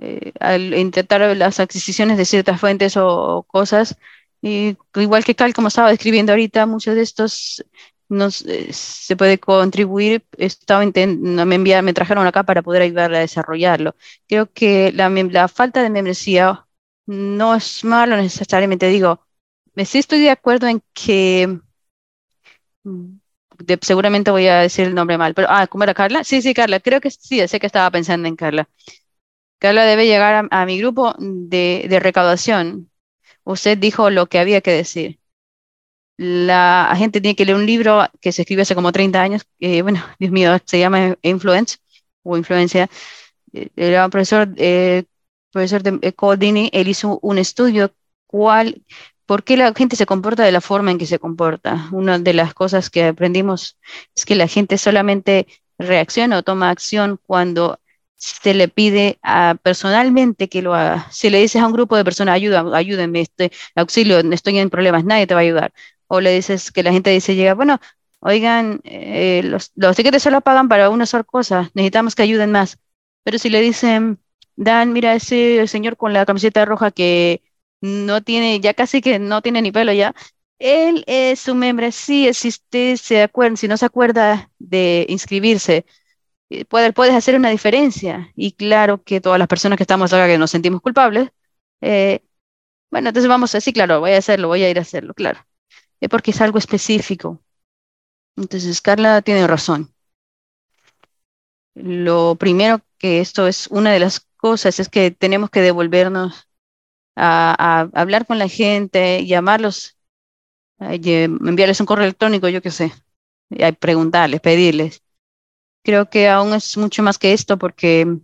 eh, 0.00 0.32
al 0.40 0.74
intentar 0.74 1.20
las 1.36 1.60
adquisiciones 1.60 2.18
de 2.18 2.24
ciertas 2.24 2.60
fuentes 2.60 2.96
o, 2.96 3.44
cosas, 3.48 3.96
y 4.42 4.76
igual 4.94 5.24
que 5.24 5.34
Cal, 5.34 5.52
como 5.52 5.68
estaba 5.68 5.90
describiendo 5.90 6.32
ahorita, 6.32 6.66
muchos 6.66 6.94
de 6.94 7.02
estos 7.02 7.64
nos, 8.10 8.42
eh, 8.46 8.72
se 8.72 9.16
puede 9.16 9.38
contribuir. 9.38 10.24
Estaba 10.36 10.84
me, 10.84 11.54
enviaron, 11.54 11.84
me 11.84 11.94
trajeron 11.94 12.26
acá 12.26 12.42
para 12.44 12.62
poder 12.62 12.82
ayudarle 12.82 13.18
a 13.18 13.20
desarrollarlo. 13.20 13.94
Creo 14.28 14.52
que 14.52 14.92
la, 14.92 15.08
la 15.08 15.48
falta 15.48 15.82
de 15.82 15.90
membresía 15.90 16.66
no 17.06 17.54
es 17.54 17.84
malo 17.84 18.16
necesariamente. 18.16 18.88
Digo, 18.88 19.26
sí 19.84 19.98
estoy 19.98 20.20
de 20.20 20.30
acuerdo 20.30 20.66
en 20.68 20.82
que 20.92 21.60
mm, 22.84 23.18
seguramente 23.82 24.30
voy 24.30 24.46
a 24.48 24.60
decir 24.60 24.86
el 24.86 24.94
nombre 24.94 25.18
mal, 25.18 25.34
pero, 25.34 25.48
ah, 25.50 25.66
¿cómo 25.66 25.84
era 25.84 25.94
Carla? 25.94 26.24
Sí, 26.24 26.42
sí, 26.42 26.54
Carla, 26.54 26.80
creo 26.80 27.00
que 27.00 27.10
sí, 27.10 27.46
sé 27.48 27.60
que 27.60 27.66
estaba 27.66 27.90
pensando 27.90 28.28
en 28.28 28.36
Carla. 28.36 28.68
Carla 29.58 29.84
debe 29.84 30.06
llegar 30.06 30.48
a, 30.50 30.66
mi 30.66 30.78
grupo 30.80 31.14
de, 31.18 31.86
de, 31.88 32.00
recaudación. 32.00 32.90
Usted 33.44 33.78
dijo 33.78 34.10
lo 34.10 34.26
que 34.28 34.38
había 34.40 34.62
que 34.62 34.72
decir. 34.72 35.19
La 36.22 36.92
gente 36.98 37.22
tiene 37.22 37.34
que 37.34 37.46
leer 37.46 37.56
un 37.56 37.64
libro 37.64 38.06
que 38.20 38.30
se 38.30 38.42
escribió 38.42 38.60
hace 38.62 38.74
como 38.74 38.92
30 38.92 39.22
años, 39.22 39.46
bueno, 39.82 40.04
Dios 40.18 40.30
mío, 40.30 40.58
se 40.66 40.78
llama 40.78 41.16
Influence 41.22 41.78
o 42.22 42.36
Influencia. 42.36 42.90
Eh, 43.54 43.70
era 43.74 44.04
un 44.04 44.10
profesor, 44.10 44.52
eh, 44.56 45.04
profesor 45.50 45.82
de 45.82 46.12
Codini, 46.12 46.68
él 46.74 46.88
hizo 46.88 47.18
un 47.22 47.38
estudio 47.38 47.94
cuál 48.26 48.82
¿Por 49.24 49.44
qué 49.44 49.56
la 49.56 49.72
gente 49.74 49.96
se 49.96 50.06
comporta 50.06 50.42
de 50.44 50.52
la 50.52 50.60
forma 50.60 50.90
en 50.90 50.98
que 50.98 51.06
se 51.06 51.20
comporta? 51.20 51.88
Una 51.92 52.18
de 52.18 52.34
las 52.34 52.52
cosas 52.52 52.90
que 52.90 53.04
aprendimos 53.04 53.78
es 54.14 54.26
que 54.26 54.34
la 54.34 54.48
gente 54.48 54.76
solamente 54.76 55.46
reacciona 55.78 56.38
o 56.38 56.42
toma 56.42 56.68
acción 56.68 57.18
cuando 57.26 57.80
se 58.16 58.54
le 58.54 58.68
pide 58.68 59.20
personalmente 59.62 60.48
que 60.48 60.62
lo 60.62 60.74
haga. 60.74 61.06
Si 61.12 61.30
le 61.30 61.40
dices 61.40 61.62
a 61.62 61.66
un 61.66 61.72
grupo 61.72 61.96
de 61.96 62.04
personas, 62.04 62.34
ayuda, 62.34 62.64
ayúdenme, 62.76 63.20
este, 63.20 63.52
auxilio, 63.76 64.18
estoy 64.18 64.58
en 64.58 64.68
problemas, 64.68 65.04
nadie 65.04 65.26
te 65.28 65.34
va 65.34 65.40
a 65.40 65.44
ayudar. 65.44 65.72
O 66.12 66.20
le 66.20 66.32
dices 66.34 66.72
que 66.72 66.82
la 66.82 66.92
gente 66.92 67.10
dice, 67.10 67.34
llega, 67.36 67.54
bueno, 67.54 67.78
oigan, 68.20 68.80
eh, 68.84 69.42
los, 69.44 69.72
los 69.76 69.96
tickets 69.96 70.22
solo 70.22 70.40
pagan 70.40 70.68
para 70.68 70.90
una 70.90 71.06
sola 71.06 71.24
cosa, 71.24 71.70
necesitamos 71.74 72.14
que 72.14 72.22
ayuden 72.24 72.50
más. 72.52 72.78
Pero 73.24 73.38
si 73.38 73.48
le 73.50 73.60
dicen, 73.60 74.18
Dan, 74.56 74.92
mira 74.92 75.14
ese 75.14 75.66
señor 75.68 75.96
con 75.96 76.12
la 76.12 76.26
camiseta 76.26 76.64
roja 76.64 76.90
que 76.90 77.42
no 77.80 78.22
tiene, 78.22 78.60
ya 78.60 78.74
casi 78.74 79.00
que 79.00 79.18
no 79.18 79.42
tiene 79.42 79.62
ni 79.62 79.72
pelo 79.72 79.92
ya. 79.92 80.14
Él 80.58 81.04
es 81.06 81.48
un 81.48 81.58
membresía, 81.58 82.34
si 82.34 82.48
usted 82.48 82.96
se 82.96 83.22
acuerda, 83.22 83.56
si 83.56 83.68
no 83.68 83.76
se 83.78 83.86
acuerda 83.86 84.50
de 84.58 85.06
inscribirse, 85.08 85.86
eh, 86.50 86.64
puede, 86.66 86.92
puedes 86.92 87.14
hacer 87.14 87.36
una 87.36 87.50
diferencia. 87.50 88.32
Y 88.36 88.52
claro 88.52 89.02
que 89.04 89.20
todas 89.20 89.38
las 89.38 89.48
personas 89.48 89.76
que 89.78 89.84
estamos 89.84 90.12
acá 90.12 90.26
que 90.26 90.38
nos 90.38 90.50
sentimos 90.50 90.80
culpables, 90.82 91.30
eh, 91.80 92.22
bueno, 92.90 93.10
entonces 93.10 93.28
vamos 93.28 93.54
a 93.54 93.58
decir, 93.58 93.74
claro, 93.74 94.00
voy 94.00 94.12
a 94.12 94.18
hacerlo, 94.18 94.48
voy 94.48 94.64
a 94.64 94.70
ir 94.70 94.78
a 94.78 94.82
hacerlo, 94.82 95.14
claro. 95.14 95.40
Es 96.00 96.08
porque 96.08 96.30
es 96.32 96.40
algo 96.40 96.58
específico. 96.58 97.40
Entonces, 98.36 98.80
Carla 98.80 99.22
tiene 99.22 99.46
razón. 99.46 99.92
Lo 101.74 102.36
primero 102.36 102.80
que 102.98 103.20
esto 103.20 103.46
es 103.46 103.66
una 103.68 103.92
de 103.92 104.00
las 104.00 104.20
cosas 104.36 104.80
es 104.80 104.88
que 104.88 105.10
tenemos 105.10 105.50
que 105.50 105.60
devolvernos 105.60 106.48
a, 107.16 107.88
hablar 107.94 108.26
con 108.26 108.38
la 108.38 108.48
gente, 108.48 109.26
llamarlos, 109.26 109.98
enviarles 110.78 111.80
un 111.80 111.86
correo 111.86 112.04
electrónico, 112.04 112.48
yo 112.48 112.62
qué 112.62 112.70
sé, 112.70 112.92
y 113.50 113.72
preguntarles, 113.72 114.40
pedirles. 114.40 115.02
Creo 115.82 116.10
que 116.10 116.28
aún 116.28 116.54
es 116.54 116.76
mucho 116.76 117.02
más 117.02 117.18
que 117.18 117.32
esto 117.32 117.58
porque 117.58 118.18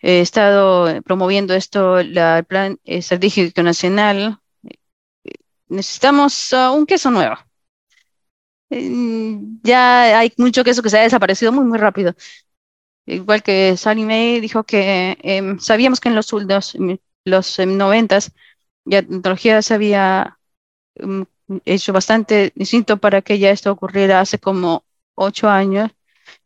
he 0.00 0.20
estado 0.20 1.02
promoviendo 1.02 1.54
esto, 1.54 1.98
el 1.98 2.44
plan 2.46 2.78
estratégico 2.84 3.62
nacional. 3.62 4.39
Necesitamos 5.70 6.52
uh, 6.52 6.72
un 6.74 6.84
queso 6.86 7.10
nuevo. 7.10 7.36
Ya 9.62 10.18
hay 10.18 10.32
mucho 10.36 10.62
queso 10.62 10.82
que 10.82 10.90
se 10.90 10.98
ha 10.98 11.02
desaparecido 11.02 11.50
muy, 11.52 11.64
muy 11.64 11.78
rápido 11.78 12.14
igual 13.10 13.42
que 13.42 13.76
Sally 13.76 14.04
May 14.04 14.40
dijo 14.40 14.64
que 14.64 15.16
em, 15.22 15.58
sabíamos 15.58 16.00
que 16.00 16.08
en 16.08 16.14
los, 16.14 16.32
los, 16.32 16.76
los 17.24 17.58
em, 17.58 17.76
noventas 17.76 18.32
ya 18.84 19.02
la 19.02 19.08
tecnología 19.08 19.62
se 19.62 19.74
había 19.74 20.38
em, 20.96 21.26
hecho 21.64 21.92
bastante 21.92 22.52
distinto 22.54 22.98
para 22.98 23.22
que 23.22 23.38
ya 23.38 23.50
esto 23.50 23.72
ocurriera 23.72 24.20
hace 24.20 24.38
como 24.38 24.84
ocho 25.14 25.48
años. 25.48 25.90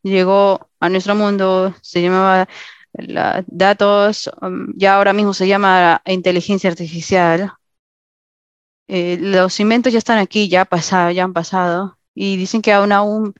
Llegó 0.02 0.70
a 0.80 0.88
nuestro 0.88 1.14
mundo, 1.14 1.74
se 1.82 2.02
llamaba 2.02 2.48
la, 2.94 3.44
datos, 3.46 4.30
ya 4.76 4.96
ahora 4.96 5.12
mismo 5.12 5.34
se 5.34 5.48
llama 5.48 6.02
inteligencia 6.06 6.70
artificial. 6.70 7.52
Eh, 8.88 9.18
los 9.20 9.60
inventos 9.60 9.92
ya 9.92 9.98
están 9.98 10.18
aquí, 10.18 10.48
ya, 10.48 10.64
pasado, 10.64 11.10
ya 11.10 11.24
han 11.24 11.32
pasado, 11.32 11.98
y 12.14 12.36
dicen 12.36 12.62
que 12.62 12.72
aún 12.72 12.92
aún 12.92 13.34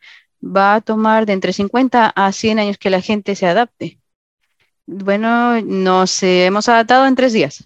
va 0.44 0.76
a 0.76 0.80
tomar 0.80 1.26
de 1.26 1.32
entre 1.34 1.52
50 1.52 2.08
a 2.14 2.32
100 2.32 2.58
años 2.58 2.78
que 2.78 2.90
la 2.90 3.00
gente 3.00 3.34
se 3.36 3.46
adapte. 3.46 4.00
Bueno, 4.86 5.60
nos 5.62 6.22
hemos 6.22 6.68
adaptado 6.68 7.06
en 7.06 7.14
tres 7.14 7.32
días. 7.32 7.64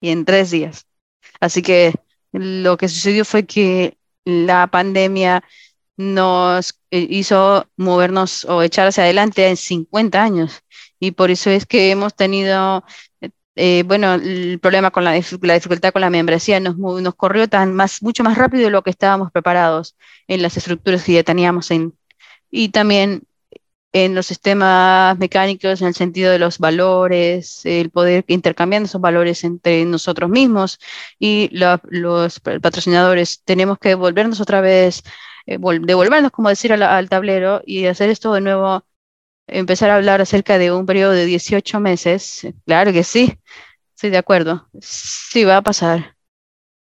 Y 0.00 0.10
en 0.10 0.24
tres 0.24 0.50
días. 0.50 0.86
Así 1.40 1.62
que 1.62 1.94
lo 2.32 2.76
que 2.76 2.88
sucedió 2.88 3.24
fue 3.24 3.46
que 3.46 3.96
la 4.24 4.66
pandemia 4.66 5.44
nos 5.96 6.80
eh, 6.90 7.06
hizo 7.10 7.68
movernos 7.76 8.44
o 8.46 8.62
echar 8.62 8.88
hacia 8.88 9.04
adelante 9.04 9.48
en 9.48 9.56
50 9.56 10.22
años. 10.22 10.62
Y 10.98 11.12
por 11.12 11.30
eso 11.30 11.50
es 11.50 11.66
que 11.66 11.90
hemos 11.90 12.14
tenido, 12.14 12.84
eh, 13.56 13.84
bueno, 13.86 14.14
el 14.14 14.58
problema 14.60 14.90
con 14.90 15.04
la, 15.04 15.12
dificultad 15.12 15.92
con 15.92 16.00
la 16.02 16.10
membresía 16.10 16.60
nos, 16.60 16.76
nos 16.76 17.14
corrió 17.14 17.48
tan 17.48 17.74
más, 17.74 18.02
mucho 18.02 18.24
más 18.24 18.36
rápido 18.38 18.64
de 18.64 18.70
lo 18.70 18.82
que 18.82 18.90
estábamos 18.90 19.30
preparados 19.32 19.96
en 20.28 20.42
las 20.42 20.56
estructuras 20.56 21.04
que 21.04 21.14
ya 21.14 21.22
teníamos 21.22 21.70
en, 21.70 21.94
y 22.50 22.70
también 22.70 23.26
en 23.94 24.14
los 24.14 24.26
sistemas 24.26 25.16
mecánicos 25.18 25.80
en 25.80 25.88
el 25.88 25.94
sentido 25.94 26.32
de 26.32 26.40
los 26.40 26.58
valores, 26.58 27.64
el 27.64 27.90
poder 27.90 28.24
intercambiar 28.26 28.82
esos 28.82 29.00
valores 29.00 29.44
entre 29.44 29.84
nosotros 29.84 30.28
mismos 30.28 30.80
y 31.18 31.48
los 31.52 32.40
patrocinadores. 32.40 33.42
Tenemos 33.44 33.78
que 33.78 33.94
volvernos 33.94 34.40
otra 34.40 34.60
vez, 34.60 35.04
eh, 35.46 35.58
devolvernos, 35.82 36.32
como 36.32 36.48
decir, 36.48 36.72
al, 36.72 37.08
tablero 37.08 37.62
y 37.64 37.86
hacer 37.86 38.10
esto 38.10 38.32
de 38.34 38.40
nuevo, 38.40 38.84
empezar 39.46 39.90
a 39.90 39.96
hablar 39.96 40.20
acerca 40.20 40.58
de 40.58 40.72
un 40.72 40.86
periodo 40.86 41.12
de 41.12 41.26
18 41.26 41.80
meses. 41.80 42.46
Claro 42.66 42.92
que 42.92 43.04
sí, 43.04 43.38
estoy 43.94 44.10
de 44.10 44.18
acuerdo. 44.18 44.68
Sí 44.80 45.44
va 45.44 45.58
a 45.58 45.62
pasar 45.62 46.14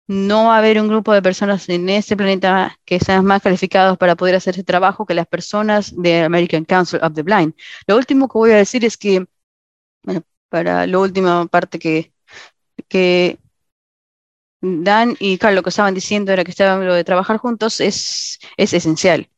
no 0.07 0.45
va 0.45 0.55
a 0.55 0.57
haber 0.59 0.79
un 0.79 0.87
grupo 0.87 1.13
de 1.13 1.21
personas 1.21 1.67
en 1.69 1.89
este 1.89 2.15
planeta 2.15 2.79
que 2.85 2.99
sean 2.99 3.25
más 3.25 3.41
calificados 3.41 3.97
para 3.97 4.15
poder 4.15 4.35
hacer 4.35 4.53
ese 4.55 4.63
trabajo 4.63 5.05
que 5.05 5.13
las 5.15 5.27
personas 5.27 5.93
de 5.95 6.21
American 6.23 6.65
Council 6.65 6.99
of 7.01 7.13
the 7.13 7.23
Blind. 7.23 7.55
Lo 7.87 7.95
último 7.97 8.27
que 8.27 8.37
voy 8.37 8.51
a 8.51 8.57
decir 8.57 8.85
es 8.85 8.97
que, 8.97 9.25
para 10.49 10.87
la 10.87 10.99
última 10.99 11.47
parte 11.47 11.79
que, 11.79 12.13
que 12.87 13.39
Dan 14.61 15.15
y 15.19 15.37
Carlos 15.37 15.63
estaban 15.67 15.93
diciendo 15.93 16.31
era 16.31 16.43
que 16.43 16.51
estaban 16.51 16.85
lo 16.85 16.93
de 16.93 17.03
trabajar 17.03 17.37
juntos 17.37 17.79
es, 17.79 18.39
es 18.57 18.73
esencial. 18.73 19.29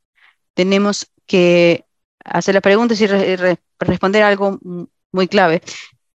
Tenemos 0.53 1.11
que 1.25 1.86
hacer 2.27 2.55
las 2.55 2.63
preguntas 2.63 2.99
y 3.01 3.07
responder 3.79 4.23
algo 4.23 4.59
muy 5.11 5.27
clave 5.27 5.61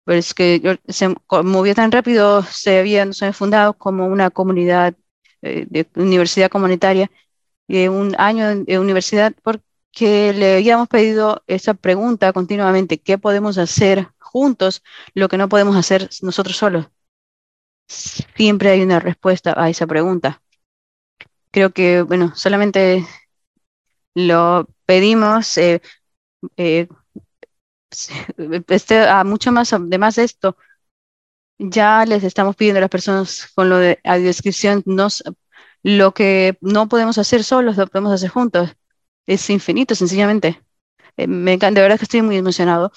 pero 0.05 0.19
es 0.19 0.33
que 0.33 0.79
se 0.87 1.15
movió 1.43 1.75
tan 1.75 1.91
rápido, 1.91 2.43
se 2.43 2.79
había, 2.79 3.07
fundado 3.33 3.73
como 3.73 4.07
una 4.07 4.29
comunidad 4.29 4.95
eh, 5.41 5.65
de 5.69 5.87
universidad 5.95 6.49
comunitaria, 6.49 7.09
y 7.67 7.87
un 7.87 8.15
año 8.17 8.63
de 8.63 8.79
universidad, 8.79 9.33
porque 9.43 10.33
le 10.33 10.55
habíamos 10.55 10.87
pedido 10.89 11.43
esa 11.47 11.73
pregunta 11.73 12.33
continuamente, 12.33 12.99
¿qué 12.99 13.17
podemos 13.17 13.57
hacer 13.57 14.09
juntos 14.19 14.83
lo 15.13 15.29
que 15.29 15.37
no 15.37 15.49
podemos 15.49 15.75
hacer 15.75 16.09
nosotros 16.21 16.57
solos? 16.57 16.87
Siempre 17.87 18.71
hay 18.71 18.81
una 18.81 18.99
respuesta 18.99 19.53
a 19.55 19.69
esa 19.69 19.87
pregunta. 19.87 20.41
Creo 21.51 21.71
que, 21.71 22.01
bueno, 22.01 22.33
solamente 22.35 23.05
lo 24.15 24.67
pedimos 24.85 25.57
eh, 25.57 25.81
eh, 26.57 26.87
este, 28.67 28.99
a 28.99 29.23
mucho 29.23 29.51
más, 29.51 29.73
además 29.73 30.15
de 30.15 30.23
esto, 30.23 30.57
ya 31.57 32.05
les 32.05 32.23
estamos 32.23 32.55
pidiendo 32.55 32.79
a 32.79 32.81
las 32.81 32.89
personas 32.89 33.51
con 33.55 33.69
lo 33.69 33.77
de 33.77 33.99
audiodescripción, 34.03 34.83
nos, 34.85 35.23
lo 35.83 36.13
que 36.13 36.57
no 36.61 36.87
podemos 36.89 37.17
hacer 37.17 37.43
solos, 37.43 37.77
lo 37.77 37.87
podemos 37.87 38.13
hacer 38.13 38.29
juntos. 38.29 38.71
Es 39.27 39.49
infinito, 39.49 39.95
sencillamente. 39.95 40.61
Eh, 41.17 41.27
me 41.27 41.53
encanta, 41.53 41.79
de 41.81 41.83
verdad 41.83 41.99
que 41.99 42.05
estoy 42.05 42.21
muy 42.23 42.37
emocionado. 42.37 42.91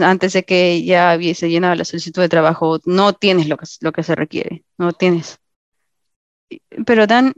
antes 0.00 0.32
de 0.32 0.44
que 0.44 0.84
ya 0.84 1.14
hubiese 1.16 1.48
llenado 1.50 1.74
la 1.74 1.84
solicitud 1.84 2.22
de 2.22 2.28
trabajo, 2.28 2.80
no 2.84 3.12
tienes 3.12 3.48
lo 3.48 3.56
que, 3.56 3.66
lo 3.80 3.92
que 3.92 4.02
se 4.02 4.14
requiere, 4.14 4.64
no 4.78 4.92
tienes. 4.92 5.38
Pero 6.86 7.06
Dan, 7.06 7.34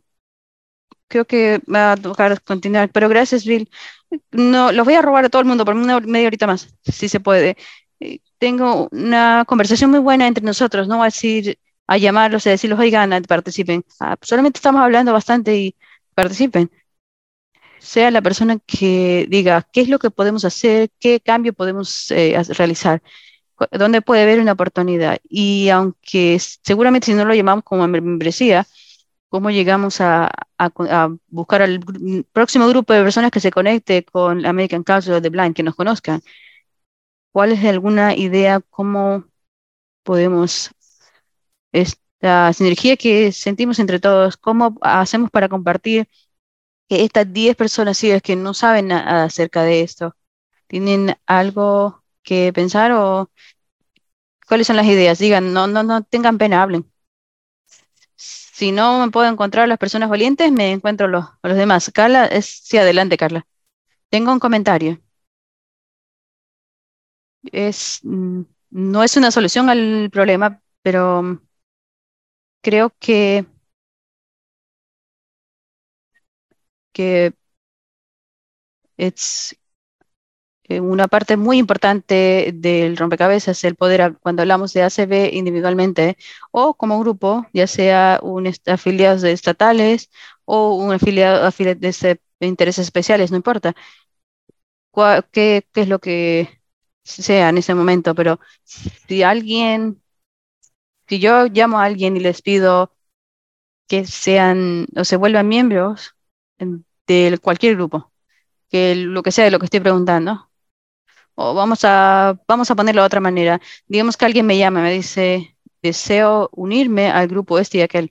creo 1.14 1.24
que 1.26 1.60
va 1.72 1.92
a 1.92 1.96
tocar 1.96 2.40
continuar, 2.42 2.90
pero 2.90 3.08
gracias 3.08 3.44
Bill. 3.44 3.70
No, 4.32 4.72
los 4.72 4.84
voy 4.84 4.94
a 4.94 5.02
robar 5.02 5.24
a 5.24 5.28
todo 5.28 5.42
el 5.42 5.48
mundo 5.48 5.64
por 5.64 5.76
una 5.76 6.00
media 6.00 6.26
horita 6.26 6.46
más, 6.46 6.68
si 6.82 7.08
se 7.08 7.20
puede. 7.20 7.56
Eh, 8.00 8.18
tengo 8.38 8.88
una 8.92 9.44
conversación 9.46 9.90
muy 9.90 10.00
buena 10.00 10.26
entre 10.26 10.44
nosotros, 10.44 10.88
no 10.88 10.96
voy 10.98 11.04
a 11.04 11.06
decir 11.06 11.58
a 11.86 11.98
llamarlos 11.98 12.46
a 12.46 12.50
decirlos, 12.50 12.78
oigan, 12.80 13.10
participen. 13.24 13.84
Ah, 14.00 14.16
solamente 14.22 14.58
estamos 14.58 14.82
hablando 14.82 15.12
bastante 15.12 15.56
y 15.56 15.76
participen 16.14 16.70
sea 17.78 18.10
la 18.10 18.22
persona 18.22 18.58
que 18.66 19.26
diga 19.28 19.68
qué 19.72 19.82
es 19.82 19.88
lo 19.88 19.98
que 19.98 20.10
podemos 20.10 20.44
hacer, 20.44 20.90
qué 20.98 21.20
cambio 21.20 21.52
podemos 21.52 22.10
eh, 22.10 22.34
realizar, 22.56 23.02
dónde 23.72 24.02
puede 24.02 24.22
haber 24.22 24.40
una 24.40 24.52
oportunidad. 24.52 25.18
Y 25.28 25.68
aunque 25.68 26.38
seguramente 26.40 27.06
si 27.06 27.14
no 27.14 27.24
lo 27.26 27.34
llamamos 27.34 27.64
como 27.64 27.86
membresía, 27.86 28.66
¿cómo 29.34 29.50
llegamos 29.50 30.00
a, 30.00 30.30
buscar 31.28 31.60
al 31.62 31.80
próximo 32.32 32.68
grupo 32.68 32.92
de 32.92 33.02
personas 33.02 33.32
que 33.32 33.40
se 33.40 33.50
conecte 33.50 34.04
con 34.04 34.46
American 34.46 34.84
Council 34.84 35.14
of 35.14 35.22
the 35.22 35.28
Blind, 35.30 35.56
que 35.56 35.64
nos 35.64 35.74
conozcan? 35.74 36.22
¿Cuál 37.32 37.50
es 37.52 37.64
alguna 37.64 38.14
idea 38.14 38.60
cómo 38.60 39.24
podemos 40.04 40.70
esta 41.72 42.52
sinergia 42.52 42.96
que 42.96 43.32
sentimos 43.32 43.78
entre 43.80 44.00
todos, 44.00 44.36
cómo 44.36 44.78
hacemos 44.82 45.30
para 45.30 45.48
compartir 45.48 46.08
que 46.88 47.04
estas 47.04 47.32
10 47.32 47.56
personas 47.56 47.98
ciegas 47.98 48.22
que 48.22 48.36
no 48.36 48.54
saben 48.54 48.88
nada 48.88 49.24
acerca 49.24 49.62
de 49.64 49.82
esto, 49.82 50.16
¿tienen 50.68 51.16
algo 51.26 52.04
que 52.22 52.52
pensar 52.52 52.92
o 52.92 53.30
cuáles 54.48 54.66
son 54.68 54.76
las 54.76 54.86
ideas? 54.86 55.18
Digan, 55.18 55.52
no, 55.52 55.66
no, 55.66 55.82
no 55.82 56.04
tengan 56.04 56.38
pena, 56.38 56.62
hablen. 56.62 56.93
Si 58.54 58.72
no 58.72 59.00
me 59.04 59.10
puedo 59.10 59.28
encontrar 59.30 59.68
las 59.68 59.76
personas 59.78 60.08
valientes, 60.08 60.50
me 60.52 60.72
encuentro 60.72 61.08
los, 61.08 61.26
los 61.42 61.56
demás. 61.56 61.90
Carla, 61.94 62.24
es, 62.26 62.46
sí, 62.46 62.78
adelante, 62.78 63.16
Carla. 63.18 63.46
Tengo 64.10 64.32
un 64.32 64.40
comentario. 64.40 65.00
Es, 67.52 68.00
mm, 68.02 68.42
no 68.70 69.02
es 69.02 69.16
una 69.16 69.30
solución 69.30 69.68
al 69.70 70.10
problema, 70.12 70.60
pero 70.82 71.40
creo 72.62 72.90
que 72.98 73.44
que 76.92 77.34
es 78.96 79.56
una 80.68 81.08
parte 81.08 81.36
muy 81.36 81.58
importante 81.58 82.50
del 82.54 82.96
rompecabezas 82.96 83.64
el 83.64 83.76
poder, 83.76 84.16
cuando 84.20 84.42
hablamos 84.42 84.72
de 84.72 84.82
ACB 84.82 85.34
individualmente 85.34 86.16
o 86.50 86.74
como 86.74 86.98
grupo, 87.00 87.46
ya 87.52 87.66
sea 87.66 88.18
un 88.22 88.50
afiliados 88.66 89.24
estatales 89.24 90.10
o 90.44 90.74
un 90.74 90.92
afiliado, 90.94 91.50
de, 91.50 92.20
intereses 92.40 92.86
especiales, 92.86 93.30
no 93.30 93.36
importa 93.36 93.74
qué, 95.32 95.66
qué 95.72 95.80
es 95.82 95.88
lo 95.88 95.98
que 95.98 96.60
sea 97.02 97.48
en 97.50 97.58
ese 97.58 97.74
momento, 97.74 98.14
pero 98.14 98.40
si 98.64 99.22
alguien, 99.22 100.02
si 101.08 101.18
yo 101.20 101.46
llamo 101.46 101.78
a 101.78 101.84
alguien 101.84 102.16
y 102.16 102.20
les 102.20 102.42
pido 102.42 102.94
que 103.88 104.06
sean 104.06 104.86
o 104.96 105.04
se 105.04 105.16
vuelvan 105.16 105.48
miembros, 105.48 106.14
de 107.06 107.38
cualquier 107.42 107.76
grupo, 107.76 108.12
que 108.70 108.94
lo 108.96 109.22
que 109.22 109.32
sea 109.32 109.44
de 109.44 109.50
lo 109.50 109.58
que 109.58 109.66
estoy 109.66 109.80
preguntando. 109.80 110.50
O 111.36 111.54
vamos 111.54 111.80
a, 111.84 112.38
vamos 112.48 112.70
a 112.70 112.74
ponerlo 112.76 113.02
de 113.02 113.06
otra 113.06 113.20
manera. 113.20 113.60
Digamos 113.88 114.16
que 114.16 114.24
alguien 114.26 114.46
me 114.46 114.58
llama, 114.58 114.82
me 114.82 114.92
dice, 114.92 115.56
deseo 115.82 116.48
unirme 116.52 117.10
al 117.10 117.28
grupo 117.28 117.58
este 117.58 117.78
y 117.78 117.80
aquel. 117.82 118.10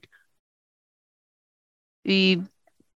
Y 2.04 2.40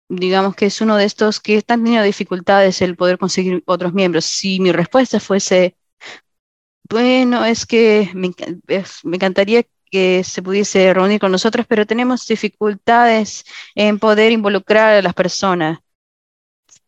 digamos 0.08 0.56
que 0.56 0.66
es 0.66 0.80
uno 0.80 0.96
de 0.96 1.04
estos 1.06 1.40
que 1.40 1.56
están 1.56 1.84
teniendo 1.84 2.04
dificultades 2.06 2.82
el 2.82 2.96
poder 2.96 3.18
conseguir 3.18 3.62
otros 3.66 3.94
miembros. 3.94 4.24
Si 4.26 4.60
mi 4.60 4.72
respuesta 4.72 5.20
fuese, 5.20 5.76
bueno, 6.88 7.44
es 7.44 7.66
que 7.66 8.10
me, 8.14 8.30
me 9.04 9.16
encantaría 9.16 9.64
que 9.90 10.22
se 10.24 10.42
pudiese 10.42 10.92
reunir 10.94 11.20
con 11.20 11.32
nosotros, 11.32 11.66
pero 11.68 11.86
tenemos 11.86 12.26
dificultades 12.26 13.44
en 13.74 13.98
poder 13.98 14.32
involucrar 14.32 14.94
a 14.96 15.02
las 15.02 15.14
personas. 15.14 15.78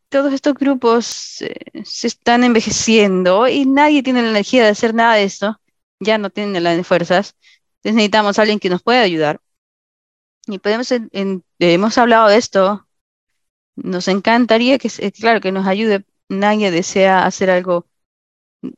Todos 0.09 0.33
estos 0.33 0.55
grupos 0.55 1.43
eh, 1.43 1.55
se 1.85 2.07
están 2.07 2.45
envejeciendo 2.45 3.47
y 3.47 3.67
nadie 3.67 4.03
tiene 4.03 4.23
la 4.23 4.31
energía 4.31 4.65
de 4.65 4.71
hacer 4.71 4.95
nada 4.95 5.15
de 5.15 5.25
esto. 5.25 5.61
Ya 6.01 6.19
no 6.19 6.31
tienen 6.31 6.63
las 6.63 6.87
fuerzas. 6.87 7.37
Necesitamos 7.85 8.39
a 8.39 8.43
alguien 8.43 8.59
que 8.59 8.71
nos 8.71 8.83
pueda 8.83 9.03
ayudar. 9.03 9.41
Y 10.47 10.59
podemos, 10.59 10.93
hemos 11.59 11.99
hablado 11.99 12.29
de 12.29 12.39
esto. 12.39 12.89
Nos 13.77 14.09
encantaría 14.09 14.79
que, 14.79 14.89
claro, 15.13 15.41
que 15.41 15.53
nos 15.53 15.67
ayude. 15.67 16.05
Nadie 16.29 16.71
desea 16.71 17.27
hacer 17.27 17.51
algo. 17.51 17.87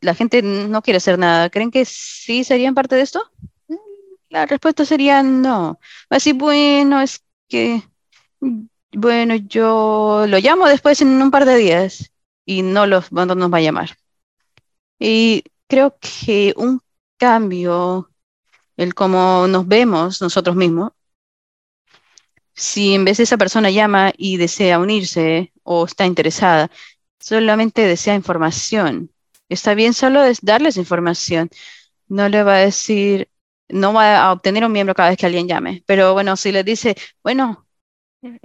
La 0.00 0.14
gente 0.14 0.42
no 0.42 0.82
quiere 0.82 0.98
hacer 0.98 1.18
nada. 1.18 1.48
¿Creen 1.50 1.70
que 1.70 1.84
sí 1.84 2.44
serían 2.44 2.74
parte 2.74 2.96
de 2.96 3.02
esto? 3.02 3.22
La 4.28 4.46
respuesta 4.46 4.84
sería 4.84 5.22
no. 5.22 5.78
Así, 6.08 6.32
bueno, 6.32 7.00
es 7.00 7.24
que, 7.48 7.82
bueno, 8.92 9.36
yo 9.36 10.24
lo 10.28 10.38
llamo 10.38 10.68
después 10.68 11.00
en 11.02 11.08
un 11.22 11.30
par 11.30 11.44
de 11.46 11.56
días 11.56 12.12
y 12.44 12.62
no, 12.62 12.86
los, 12.86 13.12
no 13.12 13.26
nos 13.26 13.52
va 13.52 13.58
a 13.58 13.60
llamar. 13.62 13.96
Y 14.98 15.44
creo 15.68 15.96
que 16.00 16.54
un 16.56 16.80
cambio, 17.16 18.10
el 18.76 18.94
cómo 18.94 19.46
nos 19.48 19.66
vemos 19.68 20.20
nosotros 20.20 20.56
mismos, 20.56 20.92
si 22.54 22.94
en 22.94 23.04
vez 23.04 23.20
esa 23.20 23.38
persona 23.38 23.70
llama 23.70 24.12
y 24.16 24.36
desea 24.36 24.78
unirse 24.78 25.52
o 25.62 25.84
está 25.86 26.06
interesada, 26.06 26.70
solamente 27.18 27.82
desea 27.82 28.14
información. 28.14 29.10
Está 29.48 29.74
bien 29.74 29.94
solo 29.94 30.22
es 30.24 30.40
darles 30.42 30.76
información. 30.76 31.50
No 32.08 32.28
le 32.28 32.42
va 32.42 32.56
a 32.56 32.58
decir, 32.58 33.30
no 33.68 33.92
va 33.92 34.22
a 34.22 34.32
obtener 34.32 34.64
un 34.64 34.72
miembro 34.72 34.94
cada 34.94 35.10
vez 35.10 35.18
que 35.18 35.26
alguien 35.26 35.48
llame. 35.48 35.82
Pero 35.86 36.12
bueno, 36.14 36.36
si 36.36 36.52
le 36.52 36.64
dice, 36.64 36.96
bueno, 37.22 37.66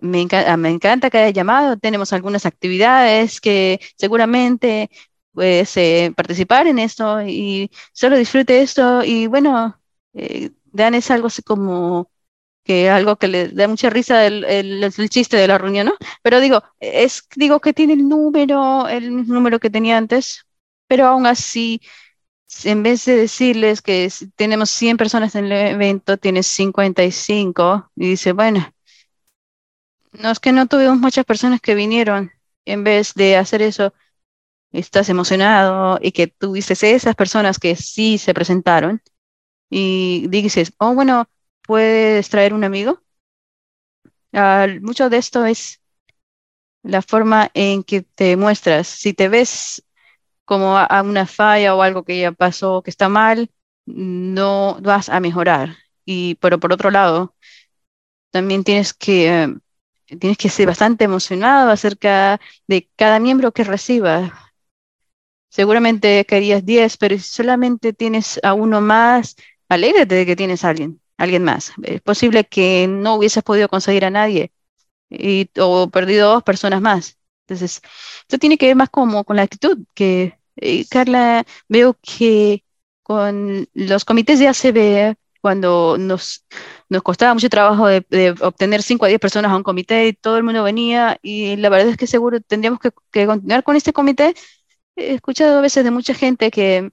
me, 0.02 0.22
encanta 0.22 1.10
que 1.10 1.18
haya 1.18 1.30
llamado, 1.32 1.78
tenemos 1.78 2.14
algunas 2.14 2.46
actividades 2.46 3.42
que 3.42 3.80
seguramente 3.98 4.90
puedes 5.34 5.76
eh, 5.78 6.14
participar 6.16 6.68
en 6.68 6.80
esto 6.80 7.22
y 7.22 7.72
solo 7.94 8.18
disfrute 8.18 8.62
esto 8.62 9.04
y 9.04 9.28
bueno, 9.28 9.80
eh, 10.14 10.52
Dan 10.64 10.96
es 10.96 11.12
algo 11.12 11.28
así 11.28 11.42
como 11.42 12.12
que 12.64 12.90
algo 12.90 13.18
que 13.18 13.28
le 13.28 13.50
da 13.50 13.68
mucha 13.68 13.90
risa 13.90 14.26
el, 14.26 14.44
el, 14.46 14.92
chiste 15.10 15.38
de 15.38 15.48
la 15.48 15.58
reunión, 15.58 15.88
¿no? 15.88 15.94
Pero 16.24 16.40
digo, 16.40 16.64
es, 16.80 17.28
digo 17.36 17.60
que 17.62 17.74
tiene 17.74 17.94
el 17.94 18.08
número, 18.10 18.88
el 18.88 19.28
número 19.28 19.60
que 19.60 19.70
tenía 19.70 19.98
antes, 19.98 20.46
pero 20.88 21.06
aún 21.08 21.28
así 21.28 21.82
en 22.64 22.84
vez 22.84 23.06
de 23.06 23.18
decirles 23.18 23.82
que 23.82 24.10
tenemos 24.36 24.70
100 24.72 24.98
personas 24.98 25.36
en 25.36 25.46
el 25.46 25.52
evento, 25.52 26.18
tienes 26.18 26.48
55 26.48 27.92
y 27.96 28.10
dice, 28.10 28.32
bueno, 28.34 28.75
no 30.20 30.32
es 30.32 30.40
que 30.40 30.52
no 30.52 30.68
tuvimos 30.68 30.98
muchas 30.98 31.26
personas 31.26 31.62
que 31.62 31.76
vinieron. 31.76 32.32
En 32.66 32.84
vez 32.84 33.14
de 33.14 33.38
hacer 33.38 33.62
eso, 33.62 33.94
estás 34.72 35.10
emocionado 35.10 36.00
y 36.02 36.12
que 36.12 36.28
tuviste 36.28 36.74
esas 36.96 37.16
personas 37.16 37.60
que 37.60 37.76
sí 37.76 38.18
se 38.18 38.34
presentaron 38.34 39.02
y 39.70 40.28
dices, 40.30 40.74
oh, 40.80 40.94
bueno, 40.94 41.30
puedes 41.64 42.30
traer 42.30 42.54
un 42.54 42.64
amigo. 42.64 43.02
mucho 44.82 45.10
de 45.10 45.18
esto 45.18 45.46
es 45.46 45.82
la 46.84 47.02
forma 47.02 47.50
en 47.54 47.84
que 47.84 48.02
te 48.02 48.38
muestras. 48.38 48.88
Si 48.88 49.14
te 49.14 49.30
ves 49.30 49.84
como 50.46 50.78
a, 50.78 51.02
una 51.04 51.26
falla 51.28 51.76
o 51.76 51.82
algo 51.82 52.04
que 52.04 52.20
ya 52.20 52.32
pasó 52.32 52.82
que 52.84 52.92
está 52.92 53.10
mal, 53.10 53.52
no 53.86 54.78
vas 54.82 55.10
a 55.10 55.20
mejorar. 55.20 55.78
Y, 56.06 56.36
pero 56.36 56.60
por 56.60 56.74
otro 56.74 56.92
lado, 56.92 57.36
también 58.32 58.64
tienes 58.64 58.94
que, 58.94 59.56
tienes 60.08 60.38
que 60.38 60.50
ser 60.50 60.68
bastante 60.68 61.06
emocionado 61.06 61.72
acerca 61.72 62.40
de 62.68 62.90
cada 62.96 63.20
miembro 63.20 63.52
que 63.52 63.64
recibas. 63.64 64.32
Seguramente 65.50 66.26
querías 66.26 66.66
10, 66.66 66.98
pero 66.98 67.16
si 67.16 67.24
solamente 67.24 67.94
tienes 67.94 68.40
a 68.44 68.54
uno 68.54 68.82
más, 68.82 69.36
alégrate 69.70 70.16
de 70.16 70.26
que 70.26 70.36
tienes 70.36 70.64
a 70.66 70.70
alguien, 70.70 71.02
alguien 71.18 71.44
más. 71.44 71.72
Es 71.84 72.02
posible 72.02 72.44
que 72.46 72.88
no 72.90 73.16
hubieses 73.16 73.44
podido 73.44 73.70
conseguir 73.70 74.06
a 74.06 74.10
nadie 74.10 74.52
y, 75.10 75.50
o 75.60 75.90
perdido 75.90 76.34
dos 76.34 76.44
personas 76.44 76.82
más. 76.82 77.18
Entonces, 77.48 77.82
esto 78.22 78.38
tiene 78.40 78.58
que 78.58 78.68
ver 78.68 78.76
más 78.76 78.90
como 78.90 79.24
con 79.24 79.38
la 79.38 79.44
actitud, 79.44 79.80
que 79.94 80.38
eh, 80.58 80.86
Carla, 80.90 81.46
veo 81.68 81.98
que 82.02 82.64
con 83.04 83.68
los 83.74 84.06
comités 84.06 84.40
de 84.40 84.48
ACB, 84.48 85.16
cuando 85.42 85.98
nos, 86.00 86.46
nos 86.90 87.04
costaba 87.04 87.34
mucho 87.34 87.50
trabajo 87.50 87.88
de, 87.88 88.36
obtener 88.42 88.84
5 88.84 89.06
a 89.06 89.08
10 89.10 89.20
personas 89.20 89.52
a 89.52 89.58
un 89.58 89.64
comité 89.64 90.08
y 90.08 90.14
todo 90.14 90.38
el 90.38 90.44
mundo 90.44 90.64
venía 90.64 91.20
y 91.22 91.56
la 91.58 91.70
verdad 91.70 91.90
es 91.90 91.98
que 91.98 92.08
seguro 92.08 92.40
tendríamos 92.42 92.80
que, 92.80 92.92
continuar 93.26 93.64
con 93.64 93.76
este 93.76 93.94
comité 93.94 94.36
he 94.96 95.16
escuchado 95.16 95.60
a 95.60 95.62
veces 95.62 95.84
de 95.84 95.92
mucha 95.92 96.14
gente 96.14 96.52
que 96.52 96.92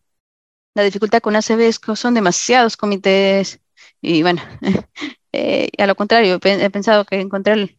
la 0.74 0.82
dificultad 0.85 1.20
con 1.20 1.36
ACB 1.36 1.60
es 1.60 1.78
que 1.78 1.97
son 1.97 2.14
demasiados 2.14 2.77
comités 2.77 3.60
y 4.01 4.23
bueno, 4.23 4.43
eh, 5.32 5.69
a 5.78 5.86
lo 5.86 5.94
contrario, 5.97 6.39
he 6.43 6.70
pensado 6.70 7.05
que 7.05 7.20
encontrar 7.20 7.70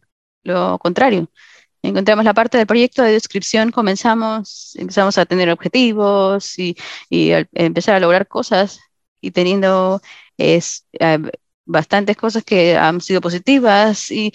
lo 0.44 0.78
contrario. 0.78 1.28
Encontramos 1.82 2.24
la 2.24 2.34
parte 2.34 2.56
del 2.58 2.66
proyecto 2.66 3.02
de 3.02 3.12
descripción, 3.12 3.70
comenzamos, 3.70 4.74
empezamos 4.76 5.18
a 5.18 5.26
tener 5.26 5.50
objetivos 5.50 6.58
y, 6.58 6.76
y 7.10 7.32
empezar 7.52 7.94
a 7.96 8.00
lograr 8.00 8.26
cosas 8.26 8.80
y 9.20 9.32
teniendo 9.32 10.00
es, 10.38 10.86
eh, 10.94 11.18
bastantes 11.64 12.16
cosas 12.16 12.44
que 12.44 12.76
han 12.76 13.00
sido 13.00 13.20
positivas 13.20 14.10
y 14.10 14.32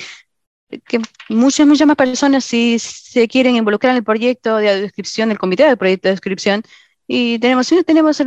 que 0.87 1.01
muchas, 1.29 1.67
muchas 1.67 1.87
más 1.87 1.97
personas 1.97 2.43
sí 2.45 2.77
se 2.79 3.27
quieren 3.27 3.55
involucrar 3.55 3.91
en 3.91 3.97
el 3.97 4.03
proyecto 4.03 4.57
de 4.57 4.81
descripción, 4.81 5.31
el 5.31 5.39
comité 5.39 5.65
del 5.65 5.77
proyecto 5.77 6.07
de 6.07 6.13
descripción, 6.13 6.63
y 7.11 7.39
tenemos, 7.39 7.67
tenemos 7.87 8.21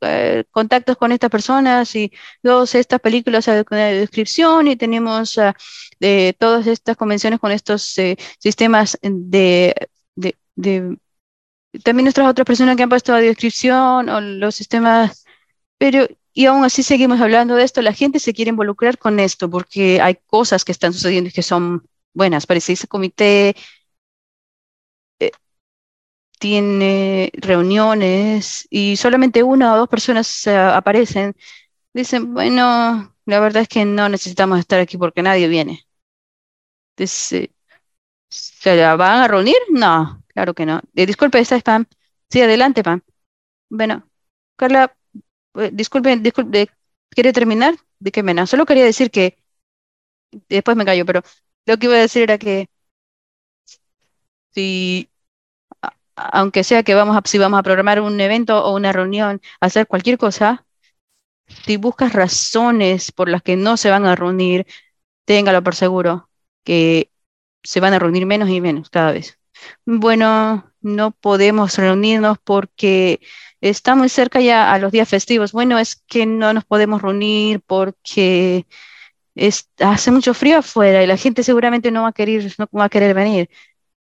eh, 0.00 0.44
contactos 0.50 0.96
con 0.96 1.12
estas 1.12 1.28
personas 1.30 1.94
y 1.94 2.10
dos 2.42 2.74
estas 2.74 2.98
películas 2.98 3.44
de 3.44 3.64
descripción 4.00 4.68
y 4.68 4.76
tenemos 4.76 5.36
uh, 5.36 5.52
de 6.00 6.34
todas 6.38 6.66
estas 6.66 6.96
convenciones 6.96 7.38
con 7.40 7.52
estos 7.52 7.98
eh, 7.98 8.16
sistemas 8.38 8.98
de, 9.02 9.74
de, 10.14 10.34
de, 10.56 10.96
también 11.84 12.04
nuestras 12.04 12.26
otras 12.30 12.46
personas 12.46 12.74
que 12.76 12.84
han 12.84 12.88
puesto 12.88 13.12
a 13.12 13.20
descripción 13.20 14.08
o 14.08 14.20
los 14.22 14.54
sistemas, 14.54 15.26
pero 15.76 16.08
y 16.32 16.46
aún 16.46 16.64
así 16.64 16.82
seguimos 16.82 17.20
hablando 17.20 17.54
de 17.56 17.64
esto, 17.64 17.82
la 17.82 17.92
gente 17.92 18.20
se 18.20 18.32
quiere 18.34 18.50
involucrar 18.50 18.98
con 18.98 19.20
esto 19.20 19.50
porque 19.50 20.00
hay 20.00 20.16
cosas 20.26 20.64
que 20.64 20.72
están 20.72 20.92
sucediendo 20.92 21.28
y 21.30 21.32
que 21.32 21.42
son 21.42 21.84
buenas. 22.14 22.46
Parece 22.46 22.72
ese 22.74 22.88
comité 22.88 23.54
tiene 26.38 27.30
reuniones 27.34 28.66
y 28.70 28.96
solamente 28.96 29.42
una 29.42 29.74
o 29.74 29.78
dos 29.78 29.88
personas 29.88 30.46
aparecen, 30.46 31.36
dicen, 31.94 32.34
bueno, 32.34 33.14
la 33.26 33.40
verdad 33.40 33.62
es 33.64 33.68
que 33.68 33.84
no 33.84 34.08
necesitamos 34.08 34.58
estar 34.60 34.80
aquí 34.80 34.98
porque 34.98 35.22
nadie 35.22 35.48
viene. 35.48 35.86
Entonces, 36.96 37.50
¿se 38.30 38.76
van 38.96 39.22
a 39.22 39.28
reunir? 39.28 39.56
No, 39.70 40.22
claro 40.28 40.54
que 40.54 40.66
no. 40.66 40.80
Eh, 40.94 41.06
disculpe, 41.06 41.40
esta 41.40 41.56
es. 41.56 41.64
Sí, 42.30 42.42
adelante, 42.42 42.82
Pam. 42.84 43.02
Bueno, 43.70 44.08
Carla, 44.56 44.96
eh, 45.54 45.70
disculpe, 45.72 46.16
disculpe, 46.16 46.70
¿quiere 47.10 47.32
terminar? 47.32 47.74
¿De 47.98 48.12
qué 48.12 48.22
menos? 48.22 48.50
Solo 48.50 48.66
quería 48.66 48.84
decir 48.84 49.10
que, 49.10 49.36
después 50.48 50.76
me 50.76 50.84
callo, 50.84 51.06
pero 51.06 51.22
lo 51.66 51.76
que 51.78 51.86
iba 51.86 51.96
a 51.96 51.98
decir 51.98 52.22
era 52.22 52.38
que 52.38 52.68
si 54.54 55.08
aunque 56.16 56.64
sea 56.64 56.82
que 56.82 56.94
vamos 56.94 57.18
si 57.24 57.38
vamos 57.38 57.58
a 57.60 57.62
programar 57.62 58.00
un 58.00 58.20
evento 58.20 58.64
o 58.64 58.76
una 58.76 58.92
reunión, 58.92 59.40
hacer 59.60 59.86
cualquier 59.86 60.18
cosa, 60.18 60.66
si 61.66 61.76
buscas 61.76 62.12
razones 62.12 63.12
por 63.12 63.28
las 63.28 63.42
que 63.42 63.56
no 63.56 63.76
se 63.76 63.90
van 63.90 64.06
a 64.06 64.16
reunir, 64.16 64.66
téngalo 65.24 65.62
por 65.62 65.74
seguro 65.74 66.30
que 66.64 67.10
se 67.62 67.80
van 67.80 67.94
a 67.94 67.98
reunir 67.98 68.26
menos 68.26 68.48
y 68.50 68.60
menos 68.60 68.90
cada 68.90 69.12
vez. 69.12 69.38
Bueno, 69.86 70.72
no 70.80 71.12
podemos 71.12 71.76
reunirnos 71.78 72.38
porque 72.44 73.20
está 73.60 73.94
muy 73.94 74.08
cerca 74.08 74.40
ya 74.40 74.72
a 74.72 74.78
los 74.78 74.92
días 74.92 75.08
festivos. 75.08 75.52
Bueno, 75.52 75.78
es 75.78 75.96
que 76.06 76.26
no 76.26 76.52
nos 76.52 76.64
podemos 76.64 77.02
reunir 77.02 77.60
porque 77.66 78.66
hace 79.78 80.10
mucho 80.10 80.34
frío 80.34 80.58
afuera 80.58 81.02
y 81.02 81.06
la 81.06 81.16
gente 81.16 81.42
seguramente 81.42 81.90
no 81.90 82.02
va 82.02 82.08
a 82.08 82.12
querer, 82.12 82.52
no 82.58 82.68
va 82.78 82.84
a 82.84 82.88
querer 82.88 83.14
venir 83.14 83.48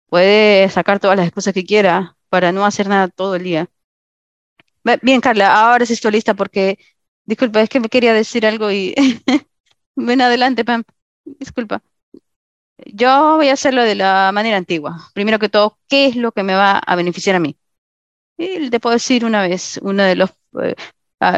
puede 0.09 0.69
sacar 0.71 1.01
todas 1.01 1.17
las 1.19 1.27
excusas 1.27 1.55
que 1.55 1.67
quiera 1.67 2.17
para 2.31 2.53
no 2.53 2.67
hacer 2.67 2.89
nada 2.89 3.09
todo 3.09 3.37
el 3.37 3.45
día. 3.45 3.71
Bien, 5.03 5.21
Carla, 5.21 5.53
ahora 5.69 5.85
sí 5.87 5.93
estoy 5.95 6.13
lista 6.13 6.35
porque, 6.35 6.79
disculpa, 7.25 7.61
es 7.61 7.69
que 7.69 7.81
me 7.81 7.89
quería 7.89 8.13
decir 8.15 8.47
algo 8.47 8.71
y 8.71 8.95
ven 9.97 10.21
adelante, 10.21 10.65
Pam. 10.65 10.85
Disculpa. 11.25 11.83
Yo 12.87 13.37
voy 13.37 13.49
a 13.49 13.53
hacerlo 13.55 13.83
de 13.83 13.95
la 13.95 14.31
manera 14.33 14.57
antigua. 14.57 14.97
Primero 15.15 15.39
que 15.39 15.49
todo, 15.49 15.79
¿qué 15.89 16.07
es 16.07 16.17
lo 16.17 16.33
que 16.33 16.43
me 16.43 16.55
va 16.55 16.79
a 16.79 16.97
beneficiar 16.97 17.37
a 17.37 17.41
mí? 17.41 17.57
Y 18.37 18.71
te 18.71 18.81
puedo 18.81 18.95
decir 18.95 19.25
una 19.25 19.43
vez, 19.43 19.79
uno 19.83 20.03
de 20.03 20.17
los, 20.17 20.31
eh, 20.63 20.75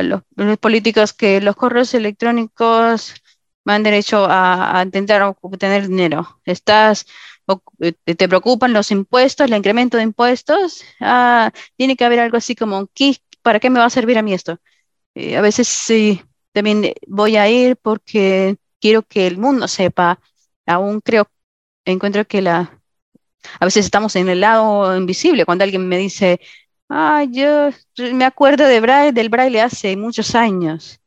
los, 0.02 0.58
políticos 0.58 1.12
que 1.12 1.40
los 1.40 1.56
correos 1.56 1.94
electrónicos 1.94 3.14
han 3.64 3.82
derecho 3.82 4.24
a, 4.24 4.78
a 4.78 4.82
intentar 4.82 5.36
obtener 5.40 5.88
dinero. 5.88 6.40
Estás 6.44 7.06
eh, 7.80 7.92
te 8.14 8.28
preocupan 8.28 8.72
los 8.72 8.90
impuestos, 8.90 9.46
el 9.46 9.56
incremento 9.56 9.96
de 9.96 10.02
impuestos, 10.02 10.84
ah, 11.00 11.50
tiene 11.76 11.96
que 11.96 12.04
haber 12.04 12.20
algo 12.20 12.36
así 12.36 12.54
como, 12.54 12.88
¿para 13.42 13.60
qué 13.60 13.70
me 13.70 13.78
va 13.80 13.86
a 13.86 13.90
servir 13.90 14.18
a 14.18 14.22
mí 14.22 14.34
esto? 14.34 14.58
Eh, 15.14 15.36
a 15.36 15.42
veces 15.42 15.68
sí, 15.68 16.22
también 16.52 16.94
voy 17.06 17.36
a 17.36 17.48
ir 17.50 17.76
porque 17.76 18.56
quiero 18.80 19.02
que 19.02 19.26
el 19.26 19.38
mundo 19.38 19.68
sepa, 19.68 20.20
aún 20.66 21.00
creo, 21.00 21.28
encuentro 21.84 22.26
que 22.26 22.42
la, 22.42 22.82
a 23.60 23.64
veces 23.64 23.86
estamos 23.86 24.16
en 24.16 24.28
el 24.28 24.40
lado 24.40 24.96
invisible, 24.96 25.44
cuando 25.46 25.64
alguien 25.64 25.88
me 25.88 25.98
dice, 25.98 26.40
ah, 26.88 27.24
yo 27.28 27.70
me 28.12 28.24
acuerdo 28.24 28.66
de 28.66 28.80
braille, 28.80 29.12
del 29.12 29.28
braille 29.28 29.60
hace 29.60 29.96
muchos 29.96 30.34
años, 30.34 31.00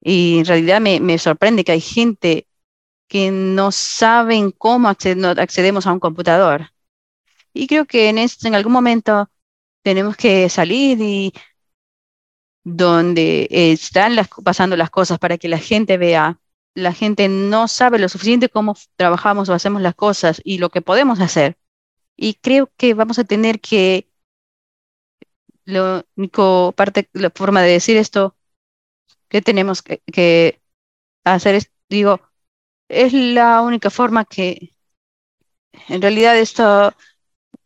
y 0.00 0.38
en 0.38 0.46
realidad 0.46 0.80
me, 0.80 1.00
me 1.00 1.18
sorprende 1.18 1.64
que 1.64 1.72
hay 1.72 1.80
gente 1.80 2.46
que 3.08 3.30
no 3.30 3.72
saben 3.72 4.52
cómo 4.52 4.88
accedemos 4.88 5.86
a 5.86 5.92
un 5.92 6.00
computador. 6.00 6.70
Y 7.52 7.66
creo 7.66 7.86
que 7.86 8.08
en, 8.08 8.18
en 8.18 8.54
algún 8.54 8.72
momento 8.72 9.30
tenemos 9.82 10.16
que 10.16 10.48
salir 10.48 11.00
y 11.00 11.32
donde 12.64 13.46
están 13.50 14.16
las, 14.16 14.28
pasando 14.42 14.76
las 14.76 14.90
cosas 14.90 15.18
para 15.18 15.38
que 15.38 15.48
la 15.48 15.58
gente 15.58 15.96
vea. 15.98 16.40
La 16.74 16.92
gente 16.92 17.28
no 17.28 17.68
sabe 17.68 17.98
lo 17.98 18.08
suficiente 18.08 18.48
cómo 18.48 18.76
trabajamos 18.96 19.48
o 19.48 19.54
hacemos 19.54 19.80
las 19.82 19.94
cosas 19.94 20.40
y 20.44 20.58
lo 20.58 20.70
que 20.70 20.82
podemos 20.82 21.20
hacer. 21.20 21.56
Y 22.16 22.34
creo 22.34 22.70
que 22.76 22.94
vamos 22.94 23.18
a 23.18 23.24
tener 23.24 23.60
que, 23.60 24.08
lo 25.66 26.04
único 26.16 26.72
parte, 26.72 27.08
la 27.12 27.30
forma 27.30 27.62
de 27.62 27.72
decir 27.72 27.96
esto, 27.98 28.36
que 29.28 29.42
tenemos 29.42 29.82
que, 29.82 30.02
que 30.12 30.60
hacer 31.24 31.56
es, 31.56 31.72
digo, 31.88 32.20
es 32.88 33.12
la 33.12 33.62
única 33.62 33.90
forma 33.90 34.24
que 34.24 34.76
en 35.88 36.02
realidad 36.02 36.38
esto 36.38 36.94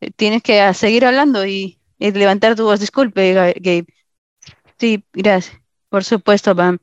eh, 0.01 0.11
tienes 0.13 0.43
que 0.43 0.73
seguir 0.75 1.05
hablando 1.07 1.47
y, 1.47 1.79
levantar 1.99 2.57
tu 2.57 2.65
voz. 2.65 2.81
Disculpe, 2.81 3.35
Gabe. 3.35 3.87
Sí, 4.79 5.05
gracias. 5.13 5.57
Por 5.89 6.05
supuesto, 6.05 6.57
Pam. 6.57 6.79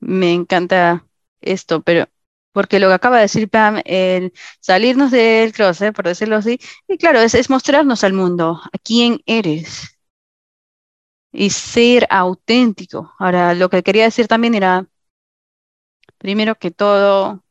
Me 0.00 0.32
encanta 0.32 1.06
esto, 1.40 1.82
pero 1.82 2.08
porque 2.52 2.80
lo 2.80 2.88
que 2.88 2.94
acaba 2.94 3.16
de 3.16 3.22
decir 3.22 3.48
Pam, 3.48 3.80
el 3.84 4.32
salirnos 4.60 5.10
del 5.10 5.52
closet, 5.52 5.94
por 5.94 6.06
decirlo 6.06 6.36
así, 6.36 6.60
y 6.88 6.98
claro, 6.98 7.20
es, 7.20 7.34
es 7.34 7.50
mostrarnos 7.50 8.04
al 8.04 8.12
mundo 8.12 8.60
a 8.64 8.78
quién 8.78 9.22
eres 9.26 9.91
y 11.32 11.50
ser 11.50 12.06
auténtico. 12.10 13.14
Ahora, 13.18 13.54
lo 13.54 13.70
que 13.70 13.82
quería 13.82 14.04
decir 14.04 14.28
también 14.28 14.54
era, 14.54 14.86
primero 16.18 16.54
que 16.56 16.70
todo, 16.70 17.42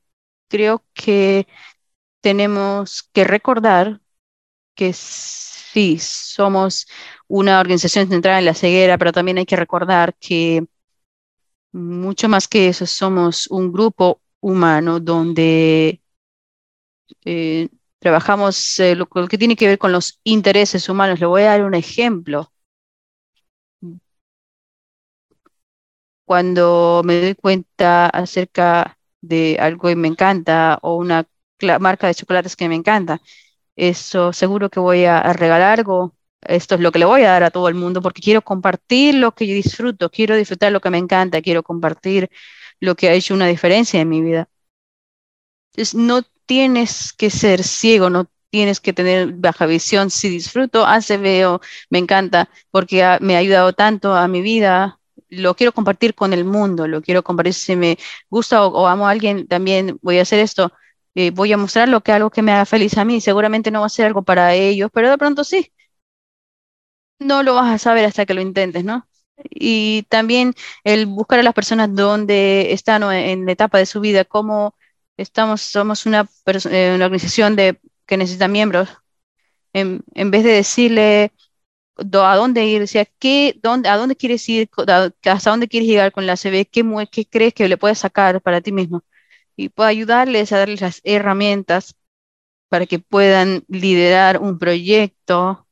creo 0.50 0.84
que 0.94 1.48
tenemos 2.22 3.04
que 3.14 3.24
recordar 3.26 4.02
que 4.76 4.94
sí, 4.94 6.00
somos 6.00 6.88
una 7.28 7.60
organización 7.60 8.10
centrada 8.10 8.40
en 8.40 8.46
la 8.46 8.54
ceguera, 8.56 8.98
pero 8.98 9.14
también 9.14 9.38
hay 9.40 9.46
que 9.46 9.56
recordar 9.56 10.16
que 10.20 10.66
mucho 11.72 12.30
más 12.30 12.48
que 12.48 12.68
eso, 12.70 12.86
somos 12.86 13.48
un 13.48 13.72
grupo 13.72 14.22
humano 14.42 15.00
donde 15.00 16.02
eh, 17.26 17.70
trabajamos 18.00 18.80
eh, 18.80 18.96
lo, 18.96 19.08
que 19.08 19.38
tiene 19.38 19.56
que 19.56 19.68
ver 19.68 19.78
con 19.78 19.92
los 19.92 20.20
intereses 20.24 20.90
humanos. 20.90 21.20
Le 21.20 21.26
voy 21.26 21.44
a 21.44 21.52
dar 21.52 21.64
un 21.64 21.76
ejemplo. 21.76 22.52
Cuando 26.32 27.02
me 27.04 27.20
doy 27.20 27.36
cuenta 27.36 28.08
acerca 28.08 28.98
de 29.20 29.58
algo 29.60 29.90
que 29.90 29.98
me 29.98 30.08
encanta 30.08 30.80
o 30.82 30.96
una 30.96 31.28
marca 31.82 32.08
de 32.08 32.16
chocolates 32.16 32.56
que 32.56 32.70
me 32.70 32.76
encanta. 32.76 33.22
Eso 33.76 34.32
seguro 34.32 34.70
que 34.70 34.80
voy 34.80 35.04
a, 35.04 35.34
regalar 35.34 35.80
algo. 35.80 36.16
Esto 36.40 36.76
es 36.76 36.82
lo 36.82 36.94
que 36.94 37.00
le 37.00 37.06
voy 37.06 37.24
a 37.24 37.32
dar 37.32 37.44
a 37.44 37.52
todo 37.52 37.68
el 37.68 37.76
mundo 37.76 38.02
porque 38.02 38.22
quiero 38.22 38.42
compartir 38.44 39.16
lo 39.16 39.34
que 39.34 39.46
yo 39.46 39.54
disfruto, 39.56 40.10
quiero 40.10 40.38
disfrutar 40.38 40.72
lo 40.72 40.80
que 40.80 40.90
me 40.90 41.00
encanta, 41.00 41.42
quiero 41.42 41.64
compartir 41.64 42.30
lo 42.80 42.96
que 42.96 43.10
ha 43.10 43.14
hecho 43.14 43.34
una 43.34 43.48
diferencia 43.48 44.00
en 44.00 44.08
mi 44.08 44.22
vida. 44.22 44.48
Entonces, 45.74 45.96
no 45.96 46.22
tienes 46.46 47.12
que 47.12 47.30
ser 47.30 47.62
ciego, 47.64 48.10
no 48.10 48.32
tienes 48.50 48.80
que 48.80 48.94
tener 48.94 49.34
baja 49.34 49.66
visión. 49.66 50.10
Si 50.10 50.30
disfruto, 50.30 50.86
hace, 50.86 51.18
veo, 51.18 51.60
me 51.90 52.00
encanta 52.00 52.50
porque 52.72 53.18
me 53.20 53.36
ha 53.36 53.40
ayudado 53.40 53.74
tanto 53.74 54.16
a 54.16 54.30
mi 54.30 54.42
vida, 54.42 55.01
lo 55.32 55.56
quiero 55.56 55.74
compartir 55.74 56.16
con 56.16 56.34
el 56.34 56.46
mundo, 56.46 56.88
lo 56.88 57.02
quiero 57.02 57.24
compartir 57.24 57.54
si 57.56 57.76
me 57.76 57.98
gusta 58.30 58.66
o, 58.68 58.88
amo 58.88 59.08
a 59.08 59.12
alguien, 59.12 59.48
también 59.48 59.98
voy 60.02 60.20
a 60.20 60.24
hacer 60.24 60.40
esto, 60.40 60.72
eh, 61.16 61.32
voy 61.32 61.54
a 61.54 61.58
mostrar 61.58 61.90
lo 61.90 62.02
que 62.02 62.12
algo 62.14 62.30
que 62.32 62.42
me 62.44 62.52
haga 62.54 62.66
feliz 62.66 62.98
a 62.98 63.06
mí, 63.06 63.22
seguramente 63.22 63.72
no 63.72 63.82
va 63.82 63.88
a 63.88 63.90
ser 63.90 64.06
algo 64.08 64.24
para 64.24 64.54
ellos, 64.56 64.90
pero 64.94 65.10
de 65.10 65.18
pronto 65.18 65.44
sí. 65.44 65.72
no 67.20 67.44
lo 67.44 67.56
vas 67.56 67.74
a 67.74 67.78
saber 67.78 68.06
hasta 68.06 68.26
que 68.26 68.34
lo 68.34 68.42
intentes, 68.42 68.84
¿no? 68.84 69.08
Y 69.50 70.04
también 70.10 70.54
el 70.84 71.06
buscar 71.08 71.40
a 71.40 71.44
las 71.44 71.54
personas 71.54 71.94
donde 71.96 72.74
están 72.74 73.04
en 73.14 73.46
la 73.46 73.52
etapa 73.54 73.78
de 73.78 73.86
su 73.86 74.00
vida, 74.02 74.26
cómo 74.26 74.76
estamos, 75.18 75.62
somos 75.62 76.06
una, 76.06 76.30
eh, 76.72 76.94
una 76.96 77.06
organización 77.06 77.56
de, 77.56 77.80
que 78.06 78.18
necesita 78.18 78.48
miembros, 78.48 78.90
en, 79.74 80.04
en 80.16 80.32
vez 80.32 80.44
de 80.44 80.52
decirle 80.52 81.32
a 82.02 82.36
dónde 82.36 82.66
ir, 82.66 82.82
o 82.82 82.88
sea, 82.88 83.06
¿qué, 83.20 83.60
dónde, 83.62 83.90
a 83.90 83.98
dónde 83.98 84.16
quieres 84.16 84.48
ir, 84.50 84.70
hasta 85.26 85.50
dónde 85.52 85.68
quieres 85.68 85.90
llegar 85.90 86.12
con 86.12 86.26
la 86.28 86.38
CB, 86.38 86.66
qué, 86.70 86.84
qué 87.12 87.26
crees 87.26 87.54
que 87.54 87.68
le 87.70 87.78
puedes 87.78 88.00
sacar 88.00 88.42
para 88.42 88.62
ti 88.62 88.72
mismo. 88.72 89.04
Y 89.58 89.70
puedo 89.70 89.90
ayudarles 89.90 90.52
a 90.54 90.60
darles 90.60 90.82
las 90.82 91.02
herramientas 91.04 91.96
para 92.70 92.86
que 92.86 93.00
puedan 93.00 93.64
liderar 93.68 94.40
un 94.40 94.60
proyecto 94.60 95.68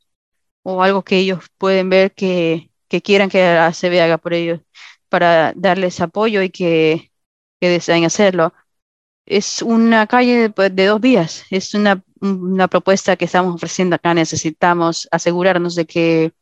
o 0.63 0.83
algo 0.83 1.03
que 1.03 1.17
ellos 1.19 1.45
pueden 1.57 1.89
ver 1.89 2.13
que, 2.13 2.71
que 2.87 3.01
quieran 3.01 3.29
que 3.29 3.39
la 3.41 3.73
CB 3.73 4.01
haga 4.01 4.17
por 4.17 4.33
ellos, 4.33 4.61
para 5.09 5.53
darles 5.55 6.01
apoyo 6.01 6.41
y 6.43 6.49
que, 6.51 7.11
que 7.59 7.69
deseen 7.69 8.05
hacerlo. 8.05 8.53
Es 9.25 9.61
una 9.61 10.07
calle 10.07 10.49
de 10.49 10.85
dos 10.87 11.01
vías, 11.01 11.45
es 11.51 11.73
una 11.73 12.03
una 12.21 12.67
propuesta 12.67 13.15
que 13.15 13.25
estamos 13.25 13.55
ofreciendo 13.55 13.95
acá. 13.95 14.13
Necesitamos 14.13 15.07
asegurarnos 15.11 15.75
de 15.75 15.85
que 15.85 16.33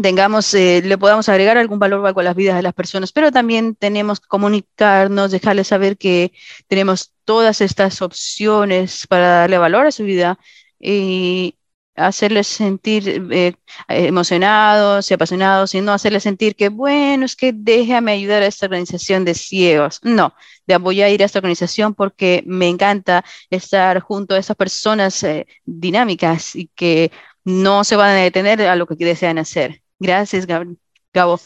tengamos, 0.00 0.54
eh, 0.54 0.82
le 0.84 0.96
podamos 0.98 1.28
agregar 1.28 1.58
algún 1.58 1.78
valor 1.78 2.06
a 2.06 2.22
las 2.22 2.36
vidas 2.36 2.56
de 2.56 2.62
las 2.62 2.74
personas, 2.74 3.12
pero 3.12 3.30
también 3.30 3.74
tenemos 3.74 4.20
que 4.20 4.28
comunicarnos, 4.28 5.30
dejarles 5.30 5.68
saber 5.68 5.98
que 5.98 6.32
tenemos 6.66 7.12
todas 7.24 7.60
estas 7.60 8.00
opciones 8.02 9.06
para 9.06 9.28
darle 9.28 9.58
valor 9.58 9.86
a 9.86 9.92
su 9.92 10.04
vida 10.04 10.38
y 10.80 11.56
hacerles 11.96 12.46
sentir 12.46 13.22
eh, 13.30 13.54
emocionados 13.88 15.10
y 15.10 15.14
apasionados 15.14 15.74
y 15.74 15.80
no 15.80 15.92
hacerles 15.92 16.22
sentir 16.22 16.56
que, 16.56 16.68
bueno, 16.68 17.24
es 17.24 17.36
que 17.36 17.52
déjame 17.52 18.12
ayudar 18.12 18.42
a 18.42 18.46
esta 18.46 18.66
organización 18.66 19.24
de 19.24 19.34
ciegos. 19.34 20.00
No, 20.02 20.34
de 20.66 20.76
voy 20.78 21.02
a 21.02 21.10
ir 21.10 21.22
a 21.22 21.26
esta 21.26 21.38
organización 21.38 21.94
porque 21.94 22.42
me 22.46 22.68
encanta 22.68 23.24
estar 23.50 24.00
junto 24.00 24.34
a 24.34 24.38
esas 24.38 24.56
personas 24.56 25.22
eh, 25.22 25.46
dinámicas 25.64 26.56
y 26.56 26.68
que 26.68 27.12
no 27.44 27.84
se 27.84 27.96
van 27.96 28.10
a 28.10 28.14
detener 28.22 28.62
a 28.62 28.76
lo 28.76 28.86
que 28.86 28.96
desean 28.96 29.38
hacer. 29.38 29.82
Gracias, 29.98 30.46
Gabo. 30.46 31.40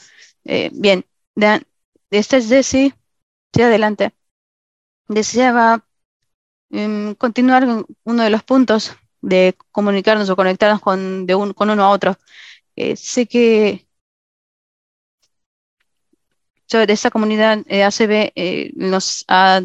Eh, 0.45 0.71
bien, 0.73 1.05
esta 2.11 2.37
es 2.37 2.49
Desi. 2.49 2.95
Sí, 3.55 3.63
adelante. 3.63 4.13
Deseaba 5.09 5.87
em, 6.71 7.15
continuar 7.15 7.67
uno 8.05 8.23
de 8.23 8.31
los 8.31 8.43
puntos 8.43 8.97
de 9.27 9.57
comunicarnos 9.73 10.31
o 10.31 10.37
conectarnos 10.37 10.81
con, 10.81 11.27
de 11.27 11.35
un, 11.35 11.53
con 11.53 11.71
uno 11.71 11.85
a 11.85 11.91
otro. 11.91 12.17
Eh, 12.77 12.97
sé 12.97 13.27
que 13.27 13.87
de 16.71 16.93
esta 16.93 17.11
comunidad 17.11 17.65
eh, 17.69 17.85
ACB 17.85 18.33
eh, 18.35 18.73
nos 18.77 19.25
ha, 19.29 19.63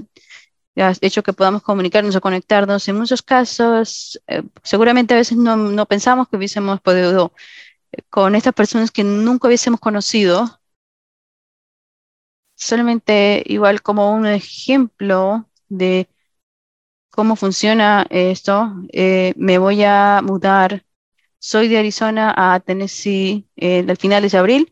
hecho 0.75 1.23
que 1.23 1.33
podamos 1.33 1.61
comunicarnos 1.63 2.15
o 2.15 2.21
conectarnos. 2.21 2.87
En 2.87 2.97
muchos 2.97 3.21
casos, 3.21 4.19
seguramente 4.63 5.13
a 5.13 5.17
veces 5.17 5.37
no, 5.37 5.55
no, 5.57 5.85
pensamos 5.85 6.27
que 6.27 6.37
hubiésemos 6.37 6.81
podido 6.81 7.33
con 8.09 8.35
estas 8.35 8.53
personas 8.53 8.91
que 8.91 9.03
nunca 9.03 9.47
hubiésemos 9.47 9.79
conocido. 9.79 10.59
Solamente 12.55 13.43
igual 13.47 13.81
como 13.81 14.13
un 14.13 14.25
ejemplo 14.27 15.49
de 15.69 16.07
cómo 17.11 17.35
funciona 17.35 18.07
esto. 18.09 18.73
Eh, 18.91 19.33
me 19.37 19.57
voy 19.59 19.83
a 19.83 20.21
mudar. 20.23 20.85
Soy 21.39 21.67
de 21.67 21.79
Arizona 21.79 22.33
a 22.37 22.59
Tennessee 22.59 23.47
eh, 23.57 23.85
al 23.87 23.97
final 23.97 24.27
de 24.29 24.37
abril 24.37 24.71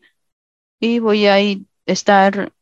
y 0.80 1.00
voy 1.00 1.26
a 1.26 1.40
ir, 1.40 1.66
estar 1.86 2.52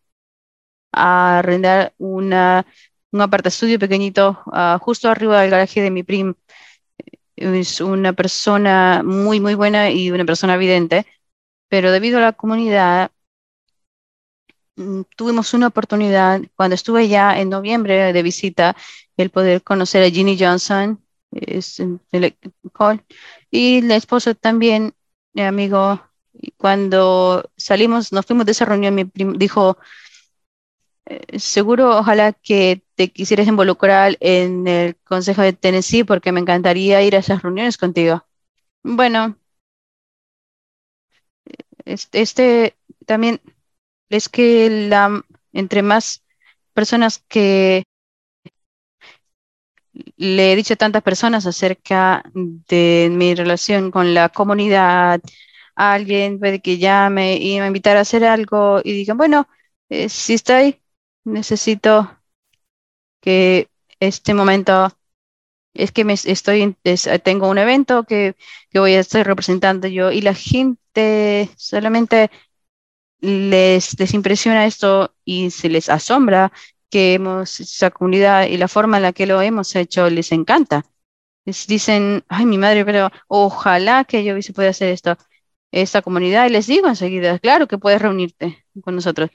a 0.93 1.39
arrendar 1.39 1.95
una, 1.99 2.67
un 3.13 3.21
aparta 3.21 3.49
estudio 3.49 3.79
pequeñito 3.79 4.41
ah, 4.53 4.79
justo 4.81 5.09
arriba 5.09 5.41
del 5.43 5.51
garaje 5.51 5.83
de 5.83 5.91
mi 5.91 6.03
prim. 6.03 6.35
Es 7.37 7.81
una 7.81 8.13
persona 8.13 9.03
muy, 9.05 9.41
muy 9.41 9.55
buena 9.55 9.91
y 9.91 10.11
una 10.11 10.25
persona 10.25 10.55
evidente, 10.55 11.07
pero 11.69 11.93
debido 11.93 12.19
a 12.19 12.23
la 12.23 12.33
comunidad, 12.33 13.13
mm, 14.77 15.03
tuvimos 15.17 15.55
una 15.55 15.69
oportunidad 15.69 16.41
cuando 16.57 16.75
estuve 16.75 17.09
ya 17.09 17.39
en 17.41 17.51
noviembre 17.51 18.13
de 18.13 18.23
visita 18.23 18.77
el 19.23 19.31
poder 19.31 19.62
conocer 19.62 20.05
a 20.05 20.11
Ginny 20.11 20.36
Johnson, 20.39 21.03
es 21.32 21.81
el, 21.81 22.36
y 23.51 23.82
la 23.82 23.97
esposa 23.97 24.35
también, 24.35 24.95
mi 25.35 25.43
amigo, 25.43 26.01
cuando 26.57 27.51
salimos, 27.57 28.12
nos 28.12 28.27
fuimos 28.27 28.47
de 28.47 28.53
esa 28.53 28.65
reunión, 28.65 28.95
mi 28.95 29.11
dijo, 29.15 29.78
eh, 31.07 31.39
seguro, 31.39 31.99
ojalá 31.99 32.32
que 32.32 32.82
te 32.95 33.11
quisieras 33.11 33.47
involucrar 33.49 34.16
en 34.20 34.66
el 34.69 34.97
Consejo 35.05 35.43
de 35.43 35.53
Tennessee 35.53 36.05
porque 36.05 36.32
me 36.32 36.40
encantaría 36.40 37.03
ir 37.03 37.16
a 37.16 37.20
esas 37.20 37.43
reuniones 37.43 37.78
contigo. 37.78 38.24
Bueno, 38.82 39.36
este, 41.85 42.20
este 42.20 42.77
también 43.07 43.40
es 44.09 44.28
que 44.28 44.89
la, 44.89 45.24
entre 45.53 45.82
más 45.82 46.24
personas 46.74 47.24
que 47.28 47.85
le 50.16 50.53
he 50.53 50.57
dicho 50.57 50.75
a 50.75 50.77
tantas 50.77 51.03
personas 51.03 51.47
acerca 51.47 52.23
de 52.35 53.09
mi 53.12 53.35
relación 53.35 53.91
con 53.91 54.15
la 54.15 54.29
comunidad, 54.29 55.20
alguien 55.75 56.39
puede 56.41 56.61
que 56.61 56.79
llame 56.79 57.37
y 57.37 57.61
me 57.61 57.66
invitara 57.69 58.01
a 58.01 58.03
hacer 58.03 58.25
algo 58.25 58.81
y 58.85 58.93
digan, 58.93 59.16
bueno, 59.19 59.49
eh, 59.89 60.09
si 60.09 60.35
estoy, 60.35 60.83
necesito 61.25 62.19
que 63.20 63.69
este 64.01 64.35
momento 64.35 64.91
es 65.75 65.93
que 65.93 66.05
me 66.05 66.15
estoy 66.15 66.77
tengo 67.23 67.49
un 67.49 67.59
evento 67.59 68.05
que, 68.05 68.37
que, 68.70 68.81
voy 68.81 68.95
a 68.95 69.01
estar 69.01 69.27
representando 69.27 69.89
yo 69.89 70.11
y 70.12 70.20
la 70.23 70.35
gente 70.35 71.51
solamente 71.57 72.31
les 73.20 74.15
impresiona 74.15 74.66
esto 74.66 75.15
y 75.25 75.51
se 75.51 75.69
les 75.69 75.89
asombra 75.89 76.53
que 76.90 77.15
hemos, 77.15 77.60
esa 77.60 77.90
comunidad 77.90 78.47
y 78.47 78.56
la 78.56 78.69
forma 78.69 78.97
en 78.98 79.05
la 79.05 79.12
que 79.12 79.27
lo 79.27 79.40
hemos 79.43 79.74
hecho 79.77 80.09
les 80.10 80.32
encanta. 80.32 80.85
Les 81.44 81.66
dicen, 81.66 82.24
ay, 82.28 82.47
mi 82.47 82.59
madre, 82.59 82.85
pero 82.85 83.10
ojalá 83.28 84.05
que 84.05 84.24
yo 84.24 84.32
hubiese 84.35 84.52
podido 84.52 84.70
hacer 84.70 84.90
esto, 84.90 85.16
esta 85.73 86.02
comunidad. 86.02 86.47
Y 86.47 86.51
les 86.51 86.66
digo 86.66 86.89
enseguida, 86.89 87.39
claro 87.39 87.69
que 87.69 87.78
puedes 87.78 88.02
reunirte 88.02 88.65
con 88.82 88.94
nosotros. 88.97 89.31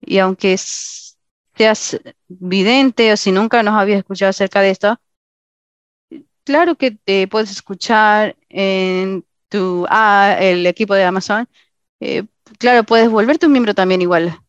Y 0.00 0.18
aunque 0.18 0.56
seas 0.58 2.00
vidente 2.28 3.12
o 3.12 3.16
si 3.16 3.32
nunca 3.32 3.62
nos 3.62 3.74
habías 3.74 3.98
escuchado 3.98 4.30
acerca 4.30 4.60
de 4.62 4.70
esto, 4.70 5.00
claro 6.44 6.76
que 6.76 6.92
te 6.92 7.28
puedes 7.28 7.50
escuchar 7.50 8.36
en 8.48 9.24
tu, 9.48 9.86
ah, 9.88 10.36
el 10.40 10.66
equipo 10.66 10.94
de 10.94 11.04
Amazon. 11.04 11.48
Eh, 12.00 12.24
claro, 12.58 12.84
puedes 12.84 13.10
volverte 13.10 13.46
un 13.46 13.52
miembro 13.52 13.74
también 13.74 14.02
igual 14.02 14.40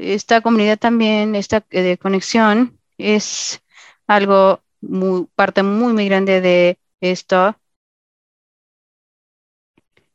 esta 0.00 0.40
comunidad 0.40 0.78
también, 0.78 1.34
esta 1.36 1.64
eh, 1.70 1.98
conexión 1.98 2.78
es 2.98 3.62
algo 4.06 4.60
muy, 4.80 5.26
parte 5.34 5.62
muy, 5.62 5.92
muy 5.92 6.06
grande 6.08 6.40
de 6.40 6.78
esto. 7.00 7.56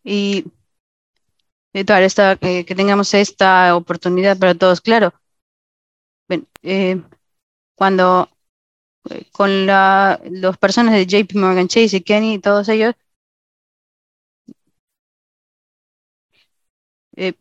Y 0.03 0.45
para 1.85 2.05
esta, 2.05 2.37
eh, 2.41 2.65
que 2.65 2.73
tengamos 2.75 3.13
esta 3.13 3.75
oportunidad 3.75 4.37
para 4.39 4.55
todos, 4.55 4.81
claro. 4.81 5.13
Eh, 6.61 7.01
cuando 7.75 8.29
con 9.31 9.65
la, 9.65 10.19
las 10.29 10.57
personas 10.57 10.93
de 10.93 11.05
JP 11.05 11.37
Morgan 11.37 11.67
Chase 11.67 11.97
y 11.97 12.01
Kenny, 12.01 12.39
todos 12.39 12.69
ellos, 12.69 12.95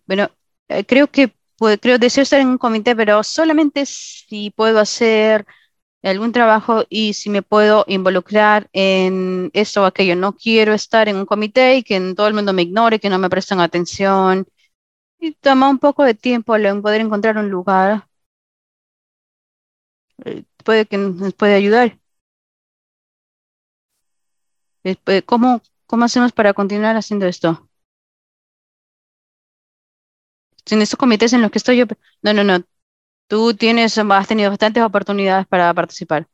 bueno, 0.06 0.30
creo 0.86 1.08
que 1.10 1.34
creo, 1.80 1.98
deseo 1.98 2.22
estar 2.22 2.40
en 2.40 2.48
un 2.48 2.58
comité, 2.58 2.94
pero 2.96 3.22
solamente 3.22 3.86
si 3.86 4.50
puedo 4.50 4.78
hacer 4.80 5.46
algún 6.02 6.32
trabajo 6.32 6.84
y 6.88 7.14
si 7.14 7.30
me 7.30 7.42
puedo 7.42 7.84
involucrar 7.88 8.68
en 8.72 9.50
esto 9.54 9.82
o 9.82 9.86
aquello. 9.86 10.16
No 10.16 10.34
quiero 10.36 10.74
estar 10.74 11.08
en 11.08 11.16
un 11.16 11.26
comité 11.26 11.76
y 11.76 11.82
que 11.82 12.14
todo 12.14 12.26
el 12.28 12.34
mundo 12.34 12.52
me 12.52 12.62
ignore, 12.62 13.00
que 13.00 13.08
no 13.10 13.18
me 13.18 13.30
presten 13.30 13.60
atención. 13.60 14.46
Y 15.20 15.32
toma 15.34 15.70
un 15.70 15.78
poco 15.78 16.04
de 16.04 16.14
tiempo 16.14 16.56
en 16.56 16.82
poder 16.82 17.00
encontrar 17.02 17.38
un 17.38 17.50
lugar. 17.50 18.08
Eh, 20.24 20.44
puede 20.64 20.86
que 20.86 20.98
nos 20.98 21.34
puede 21.34 21.54
ayudar. 21.54 21.98
¿Cómo, 25.26 25.60
¿Cómo 25.86 26.04
hacemos 26.04 26.32
para 26.32 26.52
continuar 26.54 26.96
haciendo 26.96 27.26
esto? 27.26 27.68
En 30.70 30.82
estos 30.82 30.98
comités 30.98 31.32
en 31.32 31.42
los 31.42 31.50
que 31.50 31.58
estoy 31.58 31.78
yo, 31.78 31.86
no, 32.22 32.32
no, 32.34 32.44
no, 32.44 32.64
tú 33.28 33.54
tienes, 33.54 33.98
has 33.98 34.28
tenido 34.28 34.50
bastantes 34.50 34.82
oportunidades 34.84 35.46
para 35.48 35.74
participar. 35.74 36.28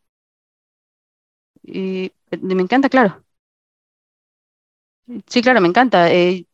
Y 1.63 2.13
me 2.33 2.63
encanta, 2.63 2.89
claro. 2.91 3.25
Sí, 5.29 5.43
claro, 5.43 5.61
me 5.61 5.69
encanta. 5.69 6.11
Eh, 6.13 6.47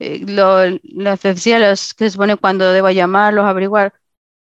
eh, 0.00 0.20
lo, 0.26 0.60
que 1.94 2.04
se 2.06 2.10
supone 2.12 2.36
cuando 2.38 2.72
debo 2.72 2.90
llamarlos, 2.90 3.46
averiguar. 3.46 3.94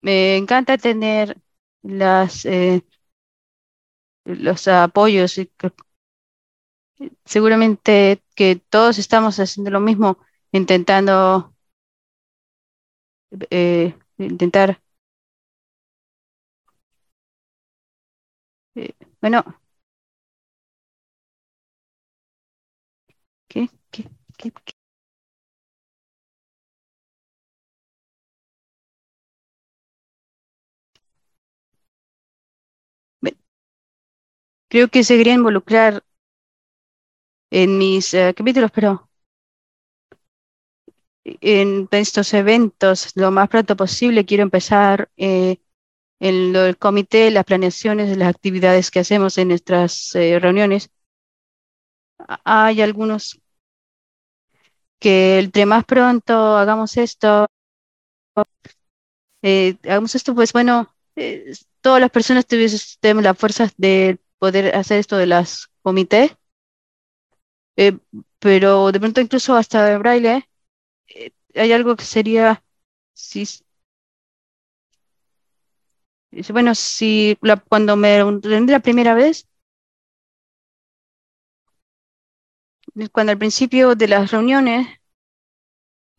Me 0.02 0.36
encanta 0.38 0.78
tener 0.78 1.38
las 1.82 2.46
eh, 2.46 2.84
los 4.26 4.68
apoyos. 4.68 5.38
y 5.38 5.46
que- 5.46 5.72
Seguramente 7.24 8.22
que 8.34 8.56
todos 8.70 8.98
estamos 8.98 9.38
haciendo 9.40 9.70
lo 9.70 9.80
mismo, 9.80 10.18
intentando 10.52 11.54
eh, 13.50 13.94
intentar. 14.18 14.80
eh, 18.74 18.94
bueno, 19.20 19.44
¿qué, 23.48 23.68
qué, 23.90 24.04
qué, 24.38 24.52
qué? 24.64 24.72
Creo 34.70 34.86
que 34.92 35.02
seguiría 35.02 35.34
involucrar 35.34 36.04
en 37.50 37.76
mis 37.78 38.14
eh, 38.14 38.32
capítulos, 38.36 38.70
pero 38.72 39.05
en 41.40 41.88
estos 41.90 42.32
eventos 42.34 43.12
lo 43.16 43.30
más 43.30 43.48
pronto 43.48 43.76
posible. 43.76 44.24
Quiero 44.24 44.42
empezar 44.44 45.10
eh, 45.16 45.58
en 46.20 46.52
lo 46.52 46.62
del 46.62 46.78
comité, 46.78 47.30
las 47.30 47.44
planeaciones, 47.44 48.16
las 48.16 48.28
actividades 48.28 48.90
que 48.90 49.00
hacemos 49.00 49.38
en 49.38 49.48
nuestras 49.48 50.14
eh, 50.14 50.38
reuniones. 50.40 50.90
Hay 52.44 52.80
algunos 52.82 53.40
que 54.98 55.38
entre 55.40 55.66
más 55.66 55.84
pronto 55.84 56.56
hagamos 56.56 56.96
esto, 56.96 57.46
eh, 59.42 59.76
hagamos 59.84 60.14
esto, 60.14 60.34
pues 60.34 60.52
bueno, 60.52 60.94
eh, 61.16 61.52
todas 61.80 62.00
las 62.00 62.10
personas 62.10 62.46
tuviesen 62.46 62.80
tenemos 63.00 63.24
la 63.24 63.34
fuerza 63.34 63.68
de 63.76 64.18
poder 64.38 64.74
hacer 64.74 64.98
esto 64.98 65.16
de 65.16 65.26
las 65.26 65.68
comités, 65.82 66.36
eh, 67.76 67.98
pero 68.38 68.92
de 68.92 69.00
pronto 69.00 69.20
incluso 69.20 69.54
hasta 69.56 69.98
braille, 69.98 70.48
eh, 71.08 71.32
hay 71.54 71.72
algo 71.72 71.96
que 71.96 72.04
sería, 72.04 72.62
si, 73.14 73.44
bueno, 76.52 76.74
si 76.74 77.36
la- 77.42 77.56
cuando 77.56 77.96
me 77.96 78.18
reuní 78.18 78.66
la 78.68 78.80
primera 78.80 79.14
vez, 79.14 79.48
cuando 83.12 83.30
al 83.30 83.38
principio 83.38 83.94
de 83.94 84.08
las 84.08 84.32
reuniones, 84.32 84.88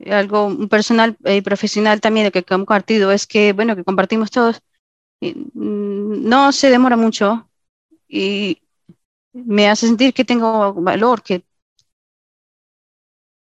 algo 0.05 0.67
personal 0.69 1.17
y 1.25 1.41
profesional 1.41 2.01
también 2.01 2.31
que 2.31 2.39
he 2.39 2.43
compartido 2.43 3.11
es 3.11 3.25
que, 3.27 3.53
bueno, 3.53 3.75
que 3.75 3.83
compartimos 3.83 4.31
todos, 4.31 4.61
mm, 5.21 6.29
no 6.29 6.51
se 6.51 6.69
demora 6.69 6.97
mucho 6.97 7.49
y 8.07 8.61
me 9.33 9.69
hace 9.69 9.87
sentir 9.87 10.13
que 10.15 10.25
tengo 10.25 10.73
valor, 10.75 11.23
que, 11.23 11.45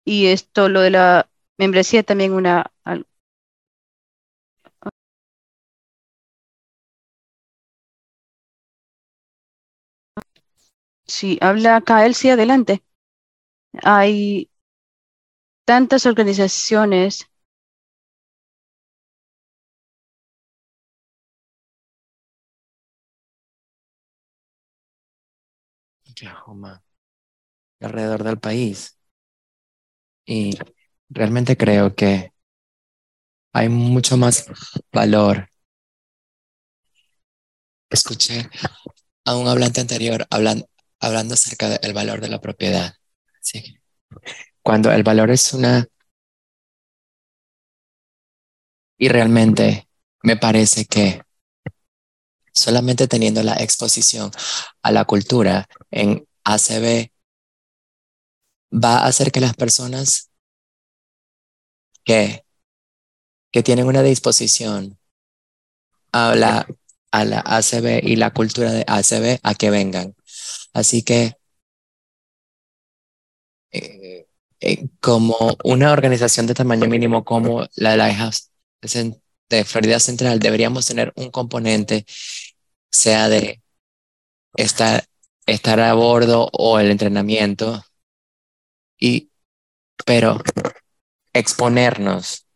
y 0.05 0.27
esto, 0.27 0.68
lo 0.68 0.81
de 0.81 0.90
la 0.90 1.28
membresía 1.58 2.02
también 2.02 2.32
una, 2.32 2.70
si 11.06 11.38
habla 11.40 11.76
acá 11.76 12.06
sí, 12.14 12.30
adelante. 12.30 12.82
Hay 13.84 14.50
tantas 15.64 16.06
organizaciones, 16.06 17.28
alrededor 27.80 28.22
del 28.24 28.38
país. 28.38 28.98
Y 30.26 30.56
realmente 31.08 31.56
creo 31.56 31.94
que 31.94 32.32
hay 33.52 33.68
mucho 33.68 34.16
más 34.16 34.46
valor. 34.92 35.48
Escuché 37.90 38.48
a 39.24 39.36
un 39.36 39.48
hablante 39.48 39.80
anterior 39.80 40.26
hablan- 40.30 40.66
hablando 41.00 41.34
acerca 41.34 41.68
del 41.68 41.92
valor 41.92 42.20
de 42.20 42.28
la 42.28 42.40
propiedad. 42.40 42.94
Cuando 44.62 44.90
el 44.92 45.02
valor 45.02 45.30
es 45.30 45.52
una... 45.52 45.86
Y 48.98 49.08
realmente 49.08 49.88
me 50.22 50.36
parece 50.36 50.86
que 50.86 51.22
solamente 52.52 53.06
teniendo 53.06 53.42
la 53.42 53.56
exposición 53.56 54.30
a 54.82 54.90
la 54.90 55.04
cultura 55.04 55.66
en 55.90 56.26
ACB 56.44 57.10
va 58.72 58.98
a 58.98 59.06
hacer 59.06 59.30
que 59.30 59.40
las 59.40 59.54
personas 59.54 60.30
que, 62.06 62.44
que 63.52 63.62
tienen 63.62 63.86
una 63.86 64.02
disposición 64.02 64.98
a 66.12 66.34
la, 66.34 66.66
a 67.10 67.24
la 67.24 67.40
ACB 67.40 68.02
y 68.02 68.16
la 68.16 68.32
cultura 68.32 68.72
de 68.72 68.84
ACB 68.86 69.40
a 69.42 69.54
que 69.54 69.70
vengan. 69.70 70.14
Así 70.72 71.02
que 71.02 71.34
eh, 73.72 74.26
eh, 74.60 74.88
como 75.00 75.56
una 75.64 75.92
organización 75.92 76.46
de 76.46 76.54
tamaño 76.54 76.88
mínimo 76.88 77.24
como 77.24 77.66
la 77.76 77.96
Lighthouse 77.96 78.50
de 79.48 79.64
Florida 79.64 80.00
Central, 80.00 80.38
deberíamos 80.38 80.86
tener 80.86 81.12
un 81.16 81.30
componente, 81.30 82.06
sea 82.90 83.28
de 83.28 83.62
estar, 84.54 85.04
estar 85.46 85.80
a 85.80 85.94
bordo 85.94 86.48
o 86.52 86.78
el 86.78 86.90
entrenamiento, 86.90 87.82
y, 88.98 89.30
pero 90.04 90.42
exponernos 91.38 92.46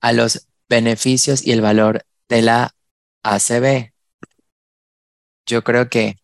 a 0.00 0.12
los 0.12 0.48
beneficios 0.68 1.46
y 1.46 1.52
el 1.52 1.60
valor 1.60 2.04
de 2.28 2.42
la 2.42 2.74
ACB. 3.22 3.92
Yo 5.46 5.62
creo 5.64 5.88
que 5.88 6.16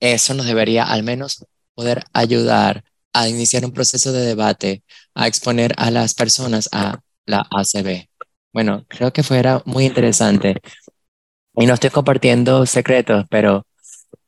eso 0.00 0.34
nos 0.34 0.46
debería 0.46 0.84
al 0.84 1.02
menos 1.02 1.46
poder 1.74 2.04
ayudar 2.12 2.84
a 3.12 3.28
iniciar 3.28 3.64
un 3.64 3.72
proceso 3.72 4.12
de 4.12 4.26
debate, 4.26 4.82
a 5.14 5.26
exponer 5.26 5.74
a 5.78 5.90
las 5.90 6.14
personas 6.14 6.68
a 6.72 7.00
la 7.26 7.46
ACB. 7.50 8.08
Bueno, 8.52 8.84
creo 8.88 9.12
que 9.12 9.22
fuera 9.22 9.62
muy 9.64 9.86
interesante. 9.86 10.60
Y 11.54 11.66
no 11.66 11.74
estoy 11.74 11.90
compartiendo 11.90 12.66
secretos, 12.66 13.24
pero 13.30 13.66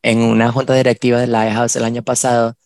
en 0.02 0.20
una 0.20 0.52
junta 0.52 0.74
directiva 0.74 1.20
de 1.20 1.26
Lighthouse 1.26 1.76
el 1.76 1.84
año 1.84 2.02
pasado, 2.02 2.56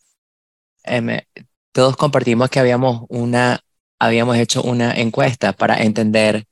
eh, 0.84 1.24
todos 1.72 1.96
compartimos 1.96 2.50
que 2.50 2.60
habíamos, 2.60 3.04
una, 3.08 3.60
habíamos 3.98 4.36
hecho 4.36 4.62
una 4.62 4.92
encuesta 4.94 5.52
para 5.52 5.82
entender, 5.82 6.46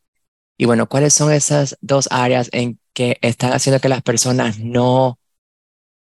y 0.57 0.67
bueno, 0.67 0.89
cuáles 0.89 1.15
son 1.15 1.33
esas 1.33 1.77
dos 1.81 2.09
áreas 2.11 2.49
en 2.53 2.79
que 2.93 3.19
están 3.23 3.53
haciendo 3.53 3.81
que 3.81 3.89
las 3.89 4.03
personas 4.03 4.59
no 4.59 5.19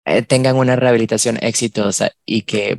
eh, 0.05 0.21
tengan 0.21 0.55
una 0.55 0.75
rehabilitación 0.75 1.37
exitosa 1.41 2.11
y 2.25 2.43
que 2.43 2.77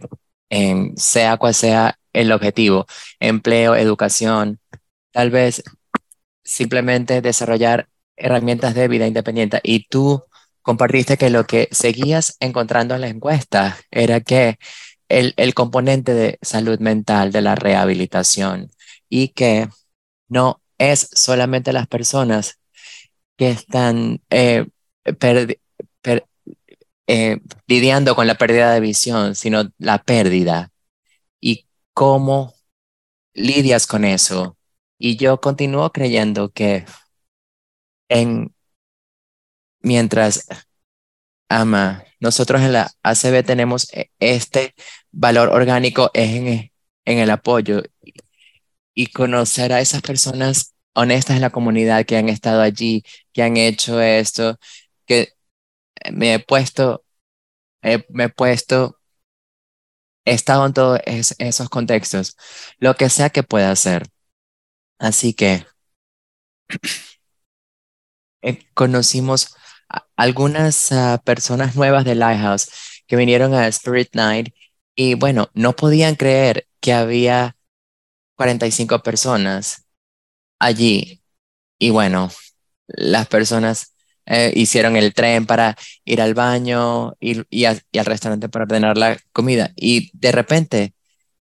eh, 0.51 0.93
sea 0.97 1.37
cual 1.37 1.55
sea 1.55 1.99
el 2.13 2.33
objetivo, 2.33 2.87
empleo, 3.21 3.75
educación, 3.77 4.61
tal 5.13 5.31
vez 5.31 5.63
simplemente 6.45 7.21
desarrollar 7.21 7.89
herramientas 8.17 8.75
de 8.75 8.89
vida 8.89 9.07
independiente. 9.07 9.61
Y 9.63 9.87
tú 9.89 10.25
compartiste 10.63 11.17
que 11.17 11.31
lo 11.31 11.47
que 11.47 11.69
seguías 11.73 12.37
encontrando 12.41 12.95
en 12.95 13.03
la 13.03 13.09
encuesta 13.09 13.77
era 13.91 14.21
que 14.21 14.59
el, 15.09 15.55
componente 15.55 16.15
de 16.15 16.39
salud 16.43 16.79
mental 16.81 17.33
de 17.33 17.43
la 17.43 17.55
rehabilitación 17.55 18.71
y 19.09 19.29
que 19.29 19.69
no 20.29 20.61
es 20.79 21.09
solamente 21.13 21.73
las 21.73 21.87
personas 21.87 22.59
que 23.37 23.51
están 23.51 24.21
eh, 24.31 24.67
eh, 27.07 27.39
lidiando 27.67 28.15
con 28.17 28.27
la 28.27 28.35
pérdida 28.37 28.73
de 28.73 28.81
visión, 28.81 29.35
sino 29.35 29.71
la 29.79 30.03
pérdida 30.03 30.73
y 31.41 31.67
cómo 31.95 32.55
lidias 33.35 33.87
con 33.87 34.05
eso. 34.05 34.57
Y 34.99 35.17
yo 35.17 35.41
continúo 35.41 35.93
creyendo 35.93 36.51
que 36.51 36.87
en 38.09 38.55
mientras 39.81 40.47
ama, 41.49 42.06
nosotros 42.21 42.63
en 42.63 42.73
la 42.73 42.91
ACB 43.03 43.45
tenemos 43.45 43.89
este 44.19 44.75
valor 45.13 45.49
orgánico 45.51 46.11
es 46.15 46.31
en, 46.31 46.73
en 47.05 47.19
el 47.19 47.31
apoyo 47.31 47.83
y 48.95 49.09
conocer 49.09 49.73
a 49.73 49.81
esas 49.81 50.03
personas 50.03 50.75
honestas 50.95 51.37
en 51.37 51.43
la 51.43 51.51
comunidad 51.51 52.07
que 52.07 52.17
han 52.17 52.29
estado 52.29 52.63
allí, 52.63 53.05
que 53.33 53.43
han 53.43 53.57
hecho 53.59 54.01
esto, 54.01 54.59
que 55.07 55.35
me 56.13 56.35
he 56.35 56.39
puesto, 56.41 57.05
me 58.09 58.25
he 58.25 58.29
puesto, 58.31 58.99
he 60.25 60.33
estado 60.35 60.67
en 60.67 60.73
todos 60.73 61.01
esos 61.39 61.69
contextos, 61.69 62.37
lo 62.79 62.95
que 62.95 63.11
sea 63.11 63.31
que 63.31 63.43
pueda 63.43 63.71
hacer. 63.71 64.09
Así 64.99 65.35
que 65.35 65.67
eh, 68.43 68.67
conocimos 68.75 69.55
algunas 70.17 70.93
ah, 70.93 71.21
personas 71.25 71.77
nuevas 71.77 72.05
de 72.05 72.15
Lighthouse 72.15 72.69
que 73.07 73.17
vinieron 73.17 73.55
a 73.55 73.69
Spirit 73.69 74.11
Night 74.15 74.55
y 74.95 75.15
bueno, 75.15 75.51
no 75.55 75.77
podían 75.77 76.17
creer 76.17 76.67
que 76.81 76.93
había 76.93 77.57
45 78.37 79.03
personas 79.03 79.87
allí. 80.59 81.23
Y 81.79 81.91
bueno, 81.91 82.31
las 82.89 83.29
personas 83.29 83.95
eh, 84.27 84.53
hicieron 84.57 84.97
el 84.97 85.15
tren 85.15 85.47
para 85.47 85.77
ir 86.05 86.21
al 86.23 86.35
baño 86.35 87.15
y, 87.21 87.43
y, 87.51 87.67
al 87.67 87.83
restaurante 88.07 88.49
para 88.49 88.65
ordenar 88.65 88.99
la 88.99 89.19
comida. 89.33 89.73
Y 89.77 90.11
de 90.19 90.33
repente 90.33 90.95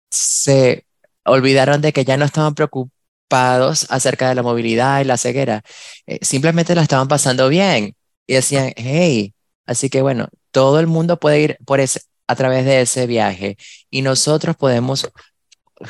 se 0.10 0.86
olvidaron 1.26 1.82
de 1.82 1.94
que 1.94 2.06
ya 2.06 2.18
no 2.18 2.26
estaban 2.26 2.56
preocupados 2.56 3.88
acerca 3.90 4.30
de 4.30 4.36
la 4.36 4.44
movilidad 4.44 5.02
y 5.02 5.06
la 5.06 5.18
ceguera. 5.18 5.64
Eh, 6.08 6.20
simplemente 6.24 6.76
la 6.76 6.84
estaban 6.84 7.08
pasando 7.08 7.50
bien 7.50 7.96
y 8.28 8.36
decían, 8.36 8.74
hey, 8.76 9.34
así 9.66 9.90
que 9.90 10.02
bueno, 10.02 10.28
todo 10.52 10.80
el 10.80 10.88
mundo 10.88 11.20
puede 11.20 11.42
ir 11.42 11.58
por 11.66 11.80
ese, 11.80 12.02
a 12.28 12.36
través 12.36 12.66
de 12.66 12.82
ese 12.82 13.08
viaje 13.08 13.58
y 13.90 14.02
nosotros 14.02 14.56
podemos 14.58 15.10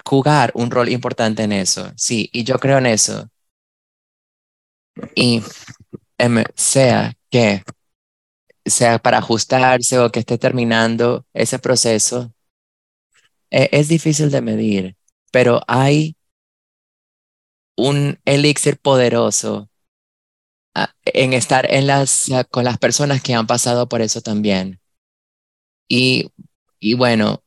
jugar 0.05 0.51
un 0.55 0.71
rol 0.71 0.89
importante 0.89 1.43
en 1.43 1.51
eso. 1.51 1.91
Sí, 1.95 2.29
y 2.33 2.43
yo 2.43 2.59
creo 2.59 2.77
en 2.79 2.87
eso. 2.87 3.29
Y 5.15 5.41
em, 6.17 6.43
sea 6.55 7.13
que 7.29 7.63
sea 8.65 8.99
para 8.99 9.19
ajustarse 9.19 9.99
o 9.99 10.11
que 10.11 10.19
esté 10.21 10.37
terminando 10.37 11.25
ese 11.33 11.59
proceso, 11.59 12.33
e, 13.51 13.69
es 13.71 13.87
difícil 13.87 14.31
de 14.31 14.41
medir, 14.41 14.95
pero 15.31 15.61
hay 15.67 16.15
un 17.77 18.19
elixir 18.25 18.77
poderoso 18.79 19.69
en 21.05 21.33
estar 21.33 21.71
en 21.73 21.87
las, 21.87 22.29
con 22.51 22.65
las 22.65 22.77
personas 22.77 23.21
que 23.21 23.33
han 23.33 23.47
pasado 23.47 23.87
por 23.89 24.01
eso 24.01 24.21
también. 24.21 24.79
Y, 25.87 26.31
y 26.79 26.93
bueno, 26.95 27.43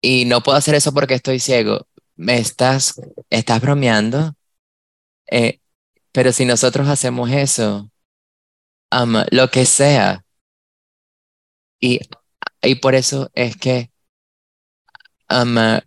y 0.00 0.24
no 0.26 0.42
puedo 0.42 0.58
hacer 0.58 0.74
eso 0.74 0.92
porque 0.92 1.14
estoy 1.14 1.40
ciego. 1.40 1.86
¿Me 2.16 2.38
estás, 2.38 3.00
estás 3.30 3.60
bromeando? 3.60 4.34
Eh, 5.30 5.60
pero 6.12 6.32
si 6.32 6.44
nosotros 6.44 6.88
hacemos 6.88 7.30
eso, 7.30 7.90
lo 9.30 9.48
que 9.50 9.64
sea, 9.64 10.24
y, 11.80 12.00
y 12.62 12.74
por 12.76 12.94
eso 12.94 13.30
es 13.34 13.56
que 13.56 13.90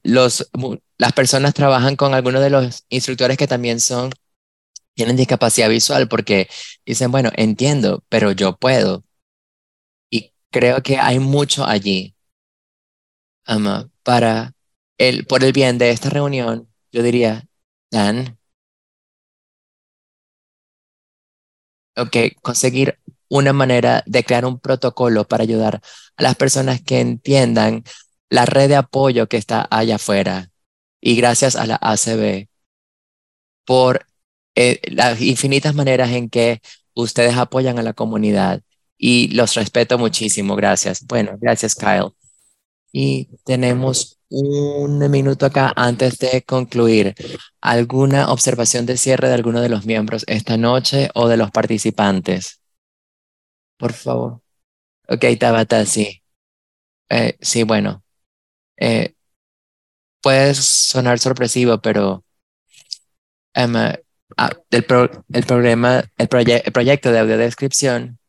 los, 0.03 0.49
las 0.97 1.13
personas 1.13 1.53
trabajan 1.53 1.95
con 1.95 2.13
algunos 2.13 2.41
de 2.41 2.49
los 2.49 2.85
instructores 2.89 3.37
que 3.37 3.47
también 3.47 3.79
son, 3.79 4.11
tienen 4.95 5.15
discapacidad 5.17 5.69
visual 5.69 6.07
porque 6.07 6.49
dicen, 6.85 7.11
bueno, 7.11 7.31
entiendo, 7.35 8.03
pero 8.09 8.31
yo 8.31 8.57
puedo. 8.57 9.03
Y 10.11 10.31
creo 10.51 10.83
que 10.83 10.97
hay 10.99 11.17
mucho 11.19 11.65
allí. 11.65 12.15
para 14.03 14.53
el, 14.97 15.25
por 15.25 15.43
el 15.43 15.53
bien 15.53 15.77
de 15.77 15.91
esta 15.91 16.09
reunión, 16.09 16.69
yo 16.91 17.03
diría, 17.03 17.45
Dan, 17.91 18.37
ok, 21.95 22.15
conseguir 22.41 22.99
una 23.29 23.53
manera 23.53 24.03
de 24.05 24.23
crear 24.23 24.45
un 24.45 24.59
protocolo 24.59 25.27
para 25.27 25.43
ayudar 25.43 25.81
a 26.17 26.23
las 26.23 26.35
personas 26.35 26.81
que 26.81 26.99
entiendan 26.99 27.83
la 28.29 28.45
red 28.45 28.69
de 28.69 28.75
apoyo 28.75 29.27
que 29.27 29.37
está 29.37 29.67
allá 29.71 29.95
afuera. 29.95 30.51
Y 31.01 31.15
gracias 31.15 31.55
a 31.55 31.65
la 31.65 31.77
ACB 31.81 32.47
por 33.65 34.05
eh, 34.55 34.79
las 34.91 35.21
infinitas 35.21 35.75
maneras 35.75 36.11
en 36.11 36.29
que 36.29 36.61
ustedes 36.93 37.35
apoyan 37.35 37.79
a 37.79 37.83
la 37.83 37.93
comunidad. 37.93 38.61
Y 38.97 39.29
los 39.29 39.55
respeto 39.55 39.97
muchísimo. 39.97 40.55
Gracias. 40.55 41.05
Bueno, 41.07 41.37
gracias, 41.39 41.75
Kyle. 41.75 42.11
Y 42.91 43.29
tenemos 43.45 44.19
un 44.29 45.09
minuto 45.09 45.45
acá 45.45 45.73
antes 45.75 46.19
de 46.19 46.43
concluir. 46.43 47.15
¿Alguna 47.61 48.31
observación 48.31 48.85
de 48.85 48.97
cierre 48.97 49.27
de 49.27 49.33
alguno 49.35 49.61
de 49.61 49.69
los 49.69 49.85
miembros 49.85 50.23
esta 50.27 50.57
noche 50.57 51.09
o 51.15 51.27
de 51.27 51.37
los 51.37 51.51
participantes? 51.51 52.61
Por 53.77 53.93
favor. 53.93 54.41
Ok, 55.07 55.25
Tabata, 55.39 55.85
sí. 55.85 56.21
Eh, 57.09 57.37
sí, 57.41 57.63
bueno. 57.63 58.03
Eh, 58.77 59.15
puede 60.21 60.53
sonar 60.55 61.19
sorpresivo, 61.19 61.81
pero 61.81 62.23
Emma, 63.53 63.97
ah, 64.45 64.49
el, 64.71 64.85
el, 65.33 65.45
problema, 65.45 65.99
el, 66.17 66.29
el 66.65 66.71
proyecto 66.71 67.11
de 67.11 67.19
audiodescripción 67.19 68.19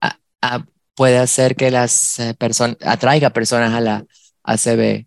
ah, 0.00 0.18
ah, 0.42 0.66
puede 0.94 1.18
hacer 1.18 1.56
que 1.56 1.70
las 1.70 2.18
eh, 2.18 2.34
personas 2.34 2.76
atraiga 2.82 3.30
personas 3.30 3.74
a 3.74 3.80
la 3.80 4.06
ACB, 4.44 5.06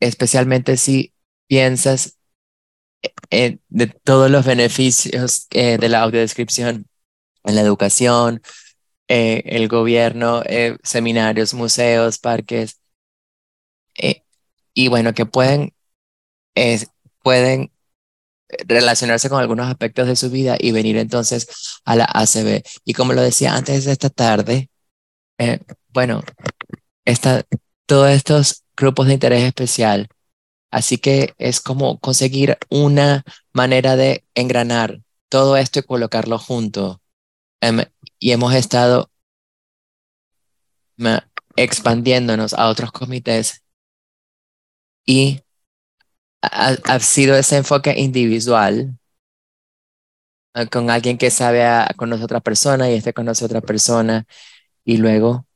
especialmente 0.00 0.76
si 0.76 1.12
piensas 1.46 2.18
en, 3.30 3.60
de 3.68 3.86
todos 3.86 4.30
los 4.30 4.44
beneficios 4.44 5.46
eh, 5.50 5.78
de 5.78 5.88
la 5.88 6.02
audiodescripción 6.02 6.86
en 7.44 7.54
la 7.54 7.62
educación, 7.62 8.42
eh, 9.08 9.42
el 9.46 9.68
gobierno, 9.68 10.42
eh, 10.44 10.76
seminarios, 10.82 11.54
museos, 11.54 12.18
parques, 12.18 12.80
y 14.74 14.88
bueno, 14.88 15.12
que 15.12 15.26
pueden, 15.26 15.74
pueden 17.22 17.72
relacionarse 18.66 19.28
con 19.28 19.40
algunos 19.40 19.68
aspectos 19.68 20.06
de 20.08 20.16
su 20.16 20.30
vida 20.30 20.56
y 20.58 20.72
venir 20.72 20.96
entonces 20.96 21.48
a 21.84 21.96
la 21.96 22.04
ACB. 22.04 22.62
Y 22.84 22.94
como 22.94 23.12
lo 23.12 23.22
decía 23.22 23.54
antes 23.54 23.84
de 23.84 23.92
esta 23.92 24.10
tarde, 24.10 24.70
bueno, 25.92 26.22
está, 27.04 27.44
todos 27.86 28.10
estos 28.10 28.64
grupos 28.76 29.06
de 29.06 29.14
interés 29.14 29.44
especial, 29.44 30.08
así 30.70 30.98
que 30.98 31.34
es 31.38 31.60
como 31.60 31.98
conseguir 32.00 32.58
una 32.70 33.24
manera 33.52 33.96
de 33.96 34.24
engranar 34.34 35.00
todo 35.28 35.56
esto 35.56 35.80
y 35.80 35.82
colocarlo 35.82 36.38
junto. 36.38 37.00
Em, 37.60 37.84
y 38.18 38.32
hemos 38.32 38.54
estado 38.54 39.10
expandiéndonos 41.56 42.54
a 42.54 42.68
otros 42.68 42.92
comités 42.92 43.62
y 45.06 45.40
ha, 46.42 47.00
sido 47.00 47.36
ese 47.36 47.56
enfoque 47.58 47.94
individual 47.98 48.98
eh, 50.54 50.66
con 50.68 50.90
alguien 50.90 51.18
que 51.18 51.30
sabe 51.30 51.64
a, 51.64 51.88
conoce 51.96 52.24
otra 52.24 52.40
persona 52.40 52.90
y 52.90 52.94
este 52.94 53.12
conoce 53.12 53.44
a 53.44 53.46
otra 53.46 53.60
persona 53.60 54.26
y 54.84 54.98
luego 54.98 55.48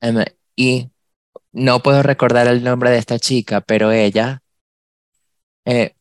Em, 0.00 0.24
y 0.56 0.90
no 1.52 1.82
puedo 1.82 2.02
recordar 2.02 2.46
el 2.48 2.64
nombre 2.64 2.90
de 2.90 2.98
esta 2.98 3.18
chica, 3.18 3.60
pero 3.60 3.92
ella, 3.92 4.42
eh, 5.64 5.94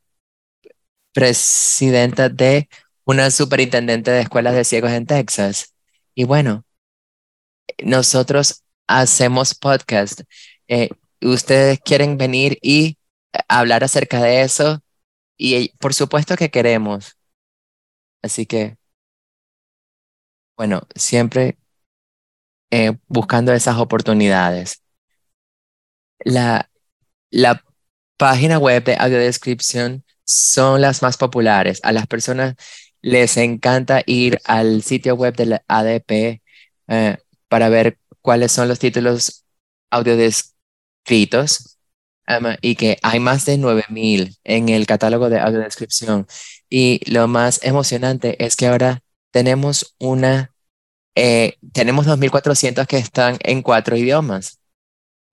presidenta 1.13 2.30
de 2.30 2.69
una 3.05 3.31
superintendente 3.31 4.11
de 4.11 4.21
escuelas 4.21 4.53
de 4.55 4.63
ciegos 4.63 4.91
en 4.91 5.05
Texas. 5.05 5.73
Y 6.15 6.23
bueno, 6.26 6.65
nosotros 7.84 8.63
hacemos 8.88 9.55
podcast. 9.55 10.21
Eh, 10.67 10.89
ustedes 11.28 11.80
quieren 11.80 12.18
venir 12.18 12.58
y 12.62 12.98
hablar 13.48 13.84
acerca 13.84 14.22
de 14.22 14.41
eso. 14.41 14.82
Y 15.38 15.70
por 15.80 15.94
supuesto 15.94 16.36
que 16.38 16.52
queremos. 16.52 17.18
Así 18.22 18.46
que, 18.46 18.78
bueno, 20.58 20.82
siempre 20.96 21.58
eh, 22.72 22.98
buscando 23.08 23.54
esas 23.54 23.78
oportunidades. 23.78 24.82
La, 26.20 26.70
la 27.32 27.64
página 28.18 28.60
web 28.60 28.84
de 28.84 28.96
audiodescripción 28.98 30.06
son 30.26 30.82
las 30.82 31.02
más 31.02 31.18
populares. 31.18 31.80
A 31.84 31.91
las 31.94 32.08
personas 32.08 32.56
les 33.02 33.38
encanta 33.38 34.04
ir 34.06 34.40
al 34.46 34.84
sitio 34.84 35.16
web 35.16 35.36
de 35.36 35.46
la 35.48 35.64
ADP 35.68 36.41
eh, 36.88 37.18
para 37.48 37.70
ver 37.70 38.00
cuáles 38.22 38.52
son 38.52 38.68
los 38.68 38.80
títulos 38.80 39.46
um, 41.10 42.56
y 42.61 42.76
que 42.76 42.98
hay 43.02 43.19
más 43.19 43.45
de 43.45 43.57
9000 43.57 44.38
en 44.44 44.69
el 44.69 44.86
catálogo 44.86 45.30
de 45.30 45.40
audiodescripción. 45.40 46.27
Y 46.69 47.02
lo 47.11 47.27
más 47.27 47.60
emocionante 47.64 48.44
es 48.44 48.56
que 48.56 48.68
ahora 48.68 49.02
tenemos 49.31 49.95
una 49.99 50.52
eh, 51.15 51.57
tenemos 51.73 52.07
2.400 52.07 52.88
que 52.88 52.98
están 52.98 53.38
en 53.41 53.61
cuatro 53.61 53.98
idiomas. 53.98 54.60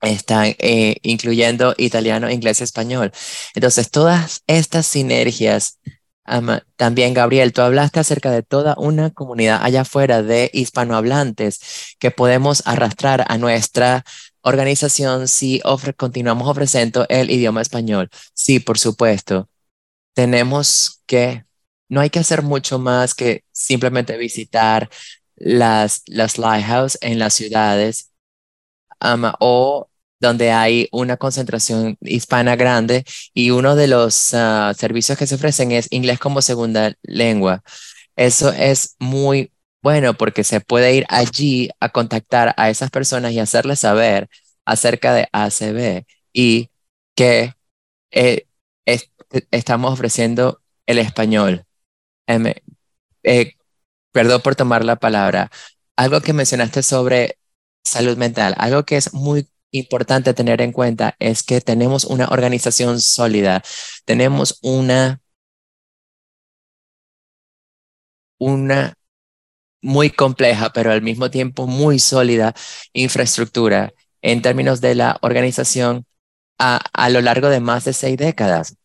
Están 0.00 0.54
eh, 0.58 0.96
incluyendo 1.02 1.74
italiano, 1.78 2.30
inglés 2.30 2.60
español. 2.60 3.12
Entonces, 3.54 3.90
todas 3.90 4.42
estas 4.48 4.86
sinergias 4.86 5.78
también, 6.76 7.14
Gabriel, 7.14 7.52
tú 7.52 7.62
hablaste 7.62 8.00
acerca 8.00 8.32
de 8.32 8.42
toda 8.42 8.74
una 8.78 9.10
comunidad 9.10 9.60
allá 9.62 9.82
afuera 9.82 10.22
de 10.22 10.50
hispanohablantes 10.52 11.60
que 12.00 12.10
podemos 12.10 12.64
arrastrar 12.66 13.24
a 13.28 13.38
nuestra 13.38 14.04
organización 14.46 15.28
si 15.28 15.60
continuamos 15.96 16.48
ofreciendo 16.48 17.06
el 17.08 17.30
idioma 17.30 17.62
español. 17.62 18.10
Sí, 18.34 18.60
por 18.60 18.78
supuesto. 18.78 19.48
Tenemos 20.14 21.02
que, 21.06 21.44
no 21.88 22.00
hay 22.00 22.10
que 22.10 22.20
hacer 22.20 22.42
mucho 22.42 22.78
más 22.78 23.14
que 23.14 23.44
simplemente 23.52 24.16
visitar 24.16 24.88
las, 25.36 26.02
las 26.06 26.38
lighthouse 26.38 26.98
en 27.02 27.18
las 27.18 27.34
ciudades 27.34 28.12
o 29.40 29.88
donde 30.20 30.50
hay 30.52 30.88
una 30.92 31.16
concentración 31.16 31.98
hispana 32.00 32.56
grande 32.56 33.04
y 33.34 33.50
uno 33.50 33.76
de 33.76 33.88
los 33.88 34.32
ah, 34.34 34.72
servicios 34.78 35.18
que 35.18 35.26
se 35.26 35.34
ofrecen 35.34 35.72
es 35.72 35.88
inglés 35.90 36.18
como 36.18 36.40
segunda 36.40 36.94
lengua. 37.02 37.62
Eso 38.16 38.50
es 38.52 38.96
muy 38.98 39.52
bueno 39.86 40.14
porque 40.14 40.42
se 40.42 40.60
puede 40.60 40.94
ir 40.96 41.06
allí 41.08 41.70
a 41.78 41.90
contactar 41.90 42.54
a 42.56 42.70
esas 42.70 42.90
personas 42.90 43.30
y 43.32 43.38
hacerles 43.38 43.78
saber 43.80 44.28
acerca 44.64 45.14
de 45.14 45.28
ACB 45.32 46.04
y 46.32 46.70
que 47.14 47.54
eh, 48.10 48.46
estamos 49.52 49.92
ofreciendo 49.92 50.60
el 50.86 50.98
español. 50.98 51.66
Em, 52.26 52.52
eh, 53.22 53.54
perdón 54.12 54.42
por 54.42 54.56
tomar 54.56 54.84
la 54.84 54.96
palabra. 54.96 55.50
Algo 55.96 56.20
que 56.20 56.32
mencionaste 56.32 56.82
sobre 56.82 57.38
salud 57.84 58.16
mental, 58.16 58.54
algo 58.58 58.84
que 58.84 58.96
es 58.96 59.14
muy 59.14 59.48
importante 59.70 60.34
tener 60.34 60.62
en 60.62 60.72
cuenta 60.72 61.14
es 61.20 61.44
que 61.44 61.60
tenemos 61.60 62.04
una 62.04 62.26
organización 62.28 63.00
sólida, 63.00 63.62
tenemos 64.04 64.58
una, 64.62 65.20
una 68.38 68.96
muy 69.86 70.10
compleja, 70.10 70.72
pero 70.72 70.90
al 70.92 71.02
mismo 71.02 71.30
tiempo 71.30 71.66
muy 71.66 71.98
sólida 71.98 72.54
infraestructura 72.92 73.92
en 74.20 74.42
términos 74.42 74.80
de 74.80 74.94
la 74.96 75.18
organización 75.22 76.06
a, 76.58 76.78
a 76.92 77.08
lo 77.10 77.20
largo 77.20 77.48
de 77.48 77.60
más 77.60 77.84
de 77.84 77.92
seis 77.92 78.16
décadas. 78.16 78.76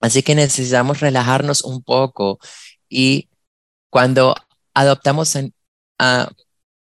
Así 0.00 0.22
que 0.22 0.34
necesitamos 0.34 1.00
relajarnos 1.00 1.62
un 1.62 1.82
poco 1.82 2.38
y 2.88 3.28
cuando 3.90 4.34
adoptamos 4.74 5.36
a 5.98 6.30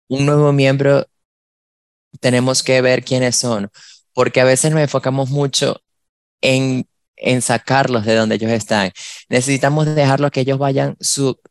un 0.08 0.26
nuevo 0.26 0.54
miembro 0.54 1.06
tenemos 2.20 2.64
que 2.64 2.82
ver 2.82 3.04
quiénes 3.04 3.36
son, 3.36 3.70
porque 4.14 4.42
a 4.42 4.46
veces 4.46 4.72
nos 4.72 4.82
enfocamos 4.82 5.30
mucho 5.30 5.82
en, 6.42 6.88
en 7.18 7.42
sacarlos 7.42 8.06
de 8.06 8.16
donde 8.16 8.36
ellos 8.36 8.52
están. 8.52 8.92
Necesitamos 9.30 9.86
dejarlos 9.94 10.32
que 10.32 10.42
ellos 10.42 10.58
vayan 10.58 10.98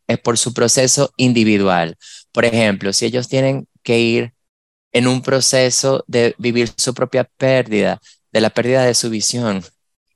eh, 0.08 0.16
por 0.16 0.38
su 0.38 0.54
proceso 0.54 1.12
individual. 1.16 1.96
Por 2.32 2.44
ejemplo, 2.44 2.92
si 2.92 3.06
ellos 3.06 3.28
tienen 3.28 3.68
que 3.82 3.98
ir 3.98 4.32
en 4.92 5.08
un 5.08 5.22
proceso 5.22 6.04
de 6.06 6.34
vivir 6.38 6.70
su 6.76 6.94
propia 6.94 7.24
pérdida, 7.24 8.00
de 8.32 8.40
la 8.40 8.50
pérdida 8.50 8.84
de 8.84 8.94
su 8.94 9.10
visión, 9.10 9.62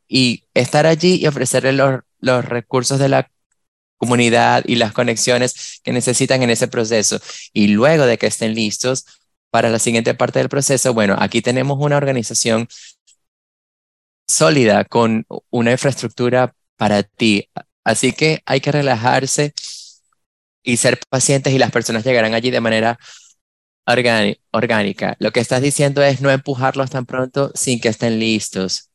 y 0.08 0.44
estar 0.54 0.86
allí 0.86 1.16
y 1.16 1.26
ofrecerles 1.26 1.74
los, 1.74 2.00
los 2.20 2.44
recursos 2.44 2.98
de 2.98 3.08
la 3.08 3.30
comunidad 3.96 4.64
y 4.66 4.76
las 4.76 4.92
conexiones 4.92 5.80
que 5.82 5.92
necesitan 5.92 6.42
en 6.42 6.50
ese 6.50 6.68
proceso. 6.68 7.20
Y 7.52 7.68
luego 7.68 8.06
de 8.06 8.18
que 8.18 8.26
estén 8.26 8.54
listos, 8.54 9.04
para 9.50 9.68
la 9.68 9.78
siguiente 9.78 10.14
parte 10.14 10.38
del 10.38 10.48
proceso, 10.48 10.94
bueno, 10.94 11.16
aquí 11.18 11.42
tenemos 11.42 11.78
una 11.80 11.96
organización 11.96 12.68
sólida 14.30 14.84
con 14.84 15.26
una 15.50 15.72
infraestructura 15.72 16.54
para 16.76 17.02
ti. 17.02 17.48
Así 17.84 18.12
que 18.12 18.42
hay 18.46 18.60
que 18.60 18.72
relajarse 18.72 19.54
y 20.62 20.76
ser 20.76 20.98
pacientes 21.08 21.52
y 21.52 21.58
las 21.58 21.70
personas 21.70 22.04
llegarán 22.04 22.34
allí 22.34 22.50
de 22.50 22.60
manera 22.60 22.98
orgánica. 24.52 25.16
Lo 25.18 25.32
que 25.32 25.40
estás 25.40 25.62
diciendo 25.62 26.02
es 26.02 26.20
no 26.20 26.30
empujarlos 26.30 26.90
tan 26.90 27.06
pronto 27.06 27.50
sin 27.54 27.80
que 27.80 27.88
estén 27.88 28.18
listos, 28.18 28.90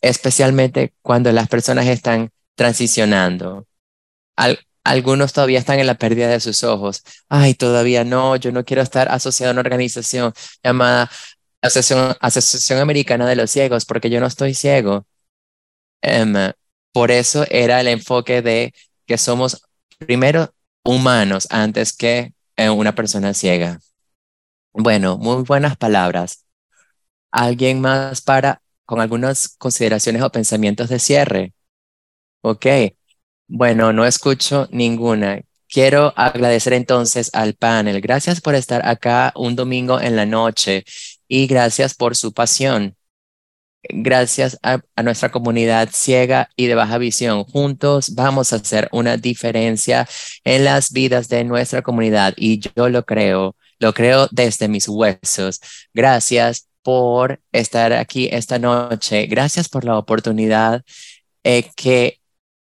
especialmente 0.00 0.94
cuando 1.02 1.32
las 1.32 1.48
personas 1.48 1.86
están 1.86 2.30
transicionando. 2.54 3.66
Al, 4.36 4.58
algunos 4.84 5.32
todavía 5.32 5.58
están 5.58 5.80
en 5.80 5.86
la 5.86 5.96
pérdida 5.96 6.28
de 6.28 6.40
sus 6.40 6.62
ojos. 6.64 7.02
Ay, 7.28 7.54
todavía 7.54 8.04
no, 8.04 8.36
yo 8.36 8.52
no 8.52 8.64
quiero 8.64 8.82
estar 8.82 9.08
asociado 9.10 9.50
a 9.50 9.54
una 9.54 9.60
organización 9.62 10.32
llamada 10.62 11.10
Asociación, 11.66 12.78
Americana 12.80 13.26
de 13.26 13.36
los 13.36 13.50
Ciegos 13.50 13.84
porque 13.84 14.10
yo 14.10 14.20
no 14.20 14.26
estoy 14.26 14.54
ciego. 14.54 15.06
Em, 16.02 16.34
por 16.92 17.10
eso 17.10 17.44
era 17.50 17.80
el 17.80 17.88
enfoque 17.88 18.42
de 18.42 18.74
que 19.06 19.18
somos 19.18 19.62
primero 19.98 20.54
humanos 20.84 21.48
antes 21.50 21.92
que 21.96 22.32
eh, 22.56 22.70
una 22.70 22.94
persona 22.94 23.34
ciega. 23.34 23.80
Bueno, 24.72 25.18
muy 25.18 25.42
buenas 25.42 25.76
palabras. 25.76 26.44
¿Alguien 27.30 27.80
más 27.80 28.20
para 28.22 28.62
con 28.84 29.00
algunas 29.00 29.48
consideraciones 29.48 30.22
o 30.22 30.30
pensamientos 30.30 30.88
de 30.88 30.98
cierre? 30.98 31.54
Ok. 32.42 32.66
Bueno, 33.48 33.92
no 33.92 34.06
escucho 34.06 34.68
ninguna. 34.70 35.40
Quiero 35.68 36.12
agradecer 36.16 36.72
entonces 36.74 37.30
al 37.34 37.54
panel. 37.54 38.00
Gracias 38.00 38.40
por 38.40 38.54
estar 38.54 38.86
acá 38.86 39.32
un 39.36 39.56
domingo 39.56 40.00
en 40.00 40.16
la 40.16 40.26
noche 40.26 40.84
y 41.28 41.46
gracias 41.46 41.94
por 41.94 42.16
su 42.16 42.32
pasión. 42.32 42.96
Gracias 43.88 44.58
a, 44.62 44.80
nuestra 45.02 45.30
comunidad 45.30 45.88
ciega 45.92 46.50
y 46.56 46.66
de 46.66 46.74
baja 46.74 46.98
visión. 46.98 47.44
Juntos 47.44 48.14
vamos 48.14 48.52
a 48.52 48.56
hacer 48.56 48.88
una 48.92 49.16
diferencia 49.16 50.08
en 50.44 50.64
las 50.64 50.92
vidas 50.92 51.28
de 51.28 51.44
nuestra 51.44 51.82
comunidad 51.82 52.34
y 52.36 52.58
yo 52.58 52.88
lo 52.88 53.04
creo, 53.04 53.56
lo 53.78 53.94
creo 53.94 54.28
desde 54.32 54.68
mis 54.68 54.88
huesos. 54.88 55.60
Gracias 55.94 56.68
por 56.82 57.40
estar 57.52 57.92
aquí 57.92 58.28
esta 58.32 58.58
noche. 58.58 59.26
Gracias 59.26 59.68
por 59.68 59.84
la 59.84 59.98
oportunidad 59.98 60.84
eh, 61.44 61.70
que 61.76 62.20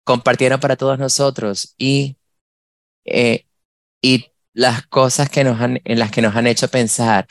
compartieron 0.03 0.59
para 0.59 0.77
todos 0.77 0.99
nosotros 0.99 1.75
y, 1.77 2.17
eh, 3.05 3.45
y 4.01 4.31
las 4.53 4.85
cosas 4.87 5.29
que 5.29 5.43
nos 5.43 5.59
han, 5.61 5.81
en 5.83 5.99
las 5.99 6.11
que 6.11 6.21
nos 6.21 6.35
han 6.35 6.47
hecho 6.47 6.67
pensar 6.67 7.27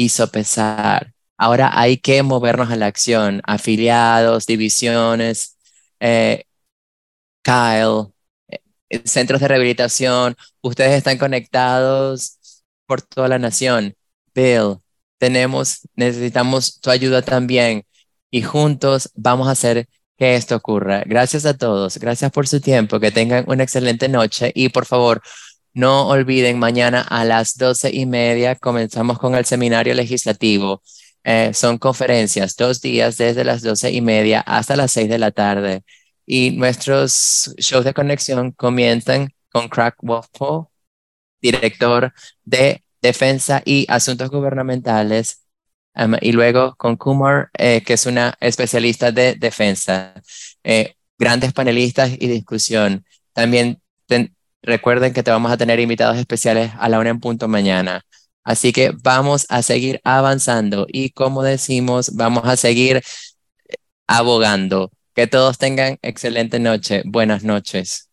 y 0.00 0.08
sopesar. 0.08 1.12
Ahora 1.36 1.78
hay 1.78 1.98
que 1.98 2.22
movernos 2.22 2.70
a 2.70 2.76
la 2.76 2.86
acción, 2.86 3.42
afiliados, 3.44 4.46
divisiones, 4.46 5.58
eh, 6.00 6.44
Kyle, 7.42 8.06
eh, 8.48 9.02
centros 9.04 9.42
de 9.42 9.48
rehabilitación, 9.48 10.36
ustedes 10.62 10.92
están 10.96 11.18
conectados 11.18 12.38
por 12.86 13.02
toda 13.02 13.28
la 13.28 13.38
nación. 13.38 13.94
Bill, 14.34 14.78
tenemos, 15.18 15.80
necesitamos 15.94 16.80
tu 16.80 16.90
ayuda 16.90 17.20
también 17.20 17.84
y 18.30 18.40
juntos 18.40 19.10
vamos 19.14 19.48
a 19.48 19.52
hacer 19.52 19.86
que 20.16 20.34
esto 20.36 20.56
ocurra. 20.56 21.02
Gracias 21.04 21.44
a 21.44 21.58
todos, 21.58 21.98
gracias 21.98 22.32
por 22.32 22.48
su 22.48 22.62
tiempo, 22.62 23.00
que 23.00 23.10
tengan 23.10 23.44
una 23.48 23.64
excelente 23.64 24.08
noche 24.08 24.50
y 24.54 24.70
por 24.70 24.86
favor, 24.86 25.20
no 25.72 26.08
olviden, 26.08 26.58
mañana 26.58 27.02
a 27.02 27.24
las 27.24 27.56
doce 27.56 27.90
y 27.92 28.06
media 28.06 28.56
comenzamos 28.56 29.18
con 29.18 29.34
el 29.34 29.44
seminario 29.44 29.94
legislativo. 29.94 30.82
Eh, 31.24 31.52
son 31.54 31.78
conferencias, 31.78 32.56
dos 32.56 32.80
días 32.80 33.18
desde 33.18 33.44
las 33.44 33.62
doce 33.62 33.90
y 33.92 34.00
media 34.00 34.40
hasta 34.40 34.76
las 34.76 34.92
seis 34.92 35.08
de 35.08 35.18
la 35.18 35.30
tarde. 35.30 35.82
Y 36.26 36.52
nuestros 36.52 37.54
shows 37.58 37.84
de 37.84 37.94
conexión 37.94 38.52
comienzan 38.52 39.30
con 39.50 39.68
Crack 39.68 39.96
Wolfo, 40.02 40.70
director 41.40 42.12
de 42.44 42.84
Defensa 43.02 43.62
y 43.64 43.86
Asuntos 43.88 44.30
Gubernamentales 44.30 45.40
y 46.20 46.32
luego 46.32 46.74
con 46.76 46.96
Kumar, 46.96 47.50
eh, 47.58 47.82
que 47.84 47.94
es 47.94 48.06
una 48.06 48.34
especialista 48.40 49.12
de 49.12 49.34
defensa. 49.34 50.14
Eh, 50.64 50.94
grandes 51.18 51.52
panelistas 51.52 52.12
y 52.18 52.28
discusión. 52.28 53.04
También 53.32 53.80
recuerden 54.62 55.12
que 55.12 55.22
te 55.22 55.30
vamos 55.30 55.52
a 55.52 55.56
tener 55.56 55.80
invitados 55.80 56.16
especiales 56.18 56.72
a 56.78 56.88
la 56.88 56.98
una 57.00 57.10
en 57.10 57.20
punto 57.20 57.48
mañana. 57.48 58.02
Así 58.44 58.72
que 58.72 58.92
vamos 59.02 59.46
a 59.48 59.62
seguir 59.62 60.00
avanzando 60.04 60.86
y 60.88 61.10
como 61.10 61.42
decimos, 61.42 62.14
vamos 62.16 62.44
a 62.46 62.56
seguir 62.56 62.98
eh, 62.98 63.02
abogando. 64.06 64.90
Que 65.14 65.26
todos 65.26 65.58
tengan 65.58 65.98
excelente 66.02 66.58
noche. 66.60 67.02
Buenas 67.06 67.44
noches. 67.44 68.09